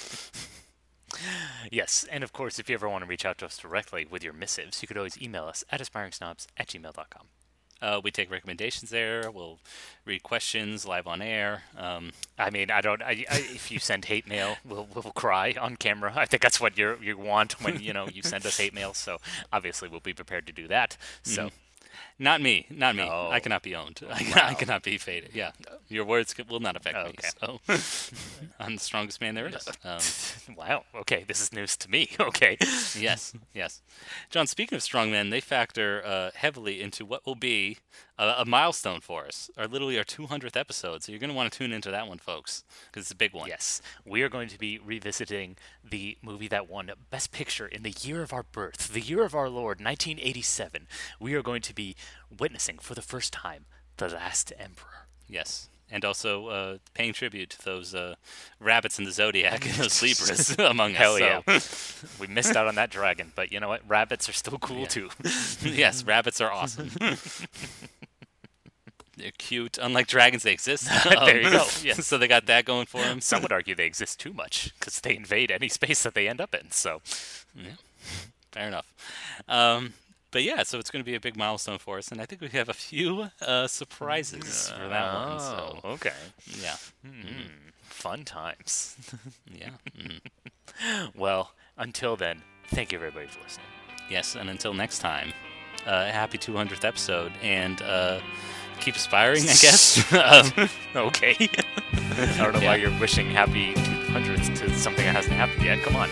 yes, 1.71 2.07
and 2.11 2.23
of 2.23 2.33
course, 2.33 2.59
if 2.59 2.69
you 2.69 2.75
ever 2.75 2.89
want 2.89 3.03
to 3.05 3.09
reach 3.09 3.25
out 3.25 3.39
to 3.39 3.47
us 3.47 3.59
directly 3.59 4.07
with 4.09 4.23
your 4.23 4.33
missives, 4.33 4.81
you 4.83 4.89
could 4.89 4.97
always 4.97 5.21
email 5.21 5.45
us 5.45 5.65
at 5.71 5.81
aspiringsnobs 5.81 6.47
at 6.57 6.69
gmail.com. 6.69 7.27
Uh, 7.83 7.99
we 8.05 8.11
take 8.11 8.31
recommendations 8.31 8.91
there. 8.91 9.31
We'll 9.31 9.59
read 10.05 10.23
questions 10.23 10.87
live 10.87 11.07
on 11.07 11.23
air. 11.23 11.62
Um, 11.79 12.12
I 12.39 12.51
mean, 12.51 12.71
I 12.71 12.83
don't. 12.83 13.01
I, 13.03 13.25
I, 13.31 13.39
if 13.39 13.71
you 13.71 13.79
send 13.79 14.05
hate 14.05 14.29
mail, 14.29 14.57
we'll 14.67 14.87
we'll 14.95 15.12
cry 15.15 15.55
on 15.59 15.77
camera. 15.77 16.12
I 16.15 16.27
think 16.27 16.43
that's 16.43 16.61
what 16.61 16.77
you 16.77 16.99
you 17.01 17.17
want 17.17 17.62
when 17.65 17.81
you 17.81 17.95
know 17.95 18.07
you 18.07 18.23
send 18.23 18.45
us 18.45 18.59
hate 18.59 18.75
mail. 18.75 18.93
So 18.93 19.17
obviously, 19.51 19.89
we'll 19.89 20.01
be 20.01 20.12
prepared 20.12 20.47
to 20.49 20.53
do 20.53 20.69
that. 20.69 20.97
So. 21.23 21.47
Mhm. 21.47 21.51
Not 22.22 22.42
me, 22.42 22.66
not 22.70 22.94
me. 22.94 23.09
Oh. 23.10 23.30
I 23.30 23.40
cannot 23.40 23.62
be 23.62 23.74
owned. 23.74 24.01
I, 24.10 24.22
Wow. 24.36 24.48
I 24.48 24.55
cannot 24.55 24.82
be 24.82 24.98
faded. 24.98 25.30
Yeah, 25.32 25.52
your 25.88 26.05
words 26.05 26.34
will 26.51 26.60
not 26.60 26.76
affect 26.76 26.97
Okay. 26.97 27.09
me. 27.09 27.30
So 27.40 27.60
I'm 28.60 28.74
the 28.74 28.80
strongest 28.80 29.20
man 29.22 29.34
there 29.34 29.48
is. 29.48 29.66
Um, 29.82 30.55
wow. 30.56 30.84
Okay, 30.94 31.24
this 31.26 31.40
is 31.40 31.52
news 31.52 31.76
to 31.78 31.90
me. 31.90 32.10
Okay. 32.20 32.59
yes, 32.98 33.32
yes. 33.55 33.80
John, 34.28 34.47
speaking 34.47 34.76
of 34.76 34.82
strong 34.82 35.10
men, 35.10 35.30
they 35.30 35.40
factor 35.40 36.02
uh, 36.05 36.30
heavily 36.34 36.82
into 36.82 37.06
what 37.06 37.24
will 37.24 37.34
be 37.34 37.78
a, 38.18 38.34
a 38.38 38.44
milestone 38.44 39.01
for 39.01 39.24
us, 39.26 39.51
or 39.56 39.66
literally 39.66 39.97
our 39.97 40.05
200th 40.05 40.56
episode. 40.56 41.02
So 41.02 41.10
you're 41.12 41.18
going 41.18 41.30
to 41.30 41.36
want 41.36 41.51
to 41.51 41.59
tune 41.59 41.72
into 41.72 41.90
that 41.90 42.06
one, 42.06 42.18
folks, 42.18 42.62
because 42.86 43.05
it's 43.05 43.10
a 43.10 43.16
big 43.16 43.32
one. 43.32 43.48
Yes, 43.48 43.80
we 44.05 44.22
are 44.22 44.28
going 44.28 44.48
to 44.51 44.59
be 44.59 44.78
revisiting 44.78 45.56
the 45.88 46.18
movie 46.22 46.48
that 46.48 46.68
won 46.68 46.90
Best 47.09 47.32
Picture 47.32 47.66
in 47.66 47.82
the 47.82 47.94
year 48.02 48.22
of 48.22 48.32
our 48.34 48.42
birth, 48.44 48.92
the 48.92 49.01
year 49.01 49.24
of 49.24 49.34
our 49.34 49.48
Lord, 49.48 49.80
1987. 49.80 50.86
We 51.18 51.34
are 51.34 51.42
going 51.42 51.62
to 51.62 51.74
be 51.74 51.97
witnessing 52.39 52.78
for 52.78 52.95
the 52.95 53.03
first 53.03 53.32
time 53.32 53.65
The 53.97 54.09
Last 54.09 54.53
Emperor. 54.59 55.07
Yes. 55.28 55.69
And 55.93 56.05
also 56.05 56.47
uh, 56.47 56.78
paying 56.95 57.12
tribute 57.12 57.51
to 57.51 57.65
those 57.65 57.95
uh, 57.97 58.15
rabbits 58.61 58.99
in 59.01 59.05
the 59.05 59.11
zodiac 59.12 59.66
and 59.66 59.74
those 59.74 60.01
Libras 60.03 60.57
among 60.59 60.93
us. 60.93 60.97
Hell 60.99 61.19
so- 61.19 61.43
yeah. 61.49 61.61
we 62.20 62.27
missed 62.28 62.55
out 62.55 62.69
on 62.69 62.77
that 62.77 62.91
dragon, 62.91 63.32
but 63.35 63.51
you 63.53 63.59
know 63.59 63.69
what? 63.69 63.82
Rabbits 63.89 64.28
are 64.28 64.32
still 64.32 64.59
cool 64.59 64.82
Yeah. 64.82 64.87
too. 64.87 65.11
yes, 65.65 66.05
rabbits 66.05 66.41
are 66.41 66.53
awesome. 66.53 66.91
They're 69.16 69.32
cute. 69.37 69.77
Unlike 69.78 70.07
dragons, 70.07 70.45
they 70.45 70.53
exist. 70.53 70.89
There 71.05 71.41
you 71.41 71.47
Um, 71.49 71.53
go. 71.53 71.66
Yeah, 71.82 71.95
so 71.95 72.16
they 72.16 72.27
got 72.28 72.47
that 72.47 72.65
going 72.65 72.87
for 72.87 73.03
them. 73.03 73.20
Some 73.20 73.43
would 73.43 73.53
argue 73.53 73.74
they 73.74 73.85
exist 73.85 74.19
too 74.19 74.32
much 74.32 74.73
because 74.78 75.01
they 75.01 75.15
invade 75.15 75.51
any 75.51 75.69
space 75.69 76.03
that 76.05 76.15
they 76.15 76.27
end 76.27 76.41
up 76.41 76.55
in. 76.55 76.70
So, 76.70 77.03
Yeah, 77.55 77.73
fair 78.53 78.69
enough. 78.69 78.87
Um, 79.47 79.93
but 80.31 80.43
yeah, 80.43 80.62
so 80.62 80.78
it's 80.78 80.90
going 80.90 81.05
to 81.05 81.11
be 81.11 81.15
a 81.16 81.20
big 81.20 81.36
milestone 81.36 81.78
for 81.78 81.98
us, 81.98 82.09
and 82.12 82.20
I 82.20 82.27
think 82.27 82.40
we 82.40 82.48
have 82.48 82.69
a 82.69 82.74
few 82.74 83.31
uh, 83.40 83.66
surprises 83.66 84.70
for 84.70 84.89
that 84.89 85.15
one. 85.15 85.40
So 85.40 85.78
Oh, 85.85 85.90
okay. 85.93 86.12
yeah, 86.61 86.77
Hmm, 87.05 87.48
Fun 87.82 88.24
times. 88.24 88.97
yeah. 89.52 89.70
mhm. 89.98 90.20
well, 91.15 91.52
until 91.77 92.16
then, 92.16 92.43
thank 92.69 92.93
you 92.93 92.98
everybody 92.98 93.27
for 93.27 93.40
listening. 93.43 93.66
Yes, 94.11 94.35
and 94.36 94.48
until 94.51 94.73
next 94.74 94.98
time, 95.01 95.32
uh, 95.86 96.07
happy 96.07 96.39
200th 96.39 96.85
episode, 96.85 97.32
and 97.43 97.81
uh, 97.82 98.20
keep 98.81 98.97
aspiring, 98.97 99.43
I 99.43 99.55
guess. 99.55 100.12
um, 100.12 100.69
okay. 100.97 101.36
I 101.93 102.36
don't 102.39 102.52
know 102.52 102.61
yeah. 102.61 102.69
why 102.69 102.77
you're 102.77 102.98
wishing 102.98 103.31
happy 103.31 103.74
200th 103.74 104.59
to 104.59 104.74
something 104.74 105.05
that 105.05 105.15
hasn't 105.15 105.35
happened 105.35 105.62
yet. 105.62 105.82
Come 105.82 105.97
on. 105.97 106.09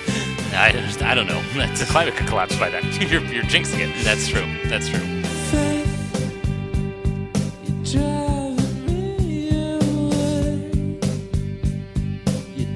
I, 0.53 0.73
just, 0.73 1.03
I 1.03 1.15
don't 1.15 1.27
know. 1.27 1.43
That's, 1.55 1.81
the 1.86 1.86
climate 1.86 2.15
could 2.15 2.27
collapse 2.27 2.57
by 2.57 2.70
then. 2.70 2.85
you're, 3.01 3.24
you're 3.24 3.45
jinxing 3.45 3.81
it. 3.81 4.05
That's 4.05 4.28
true. 4.28 4.47
That's 4.69 4.89
true. 4.89 5.19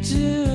do 0.02 0.51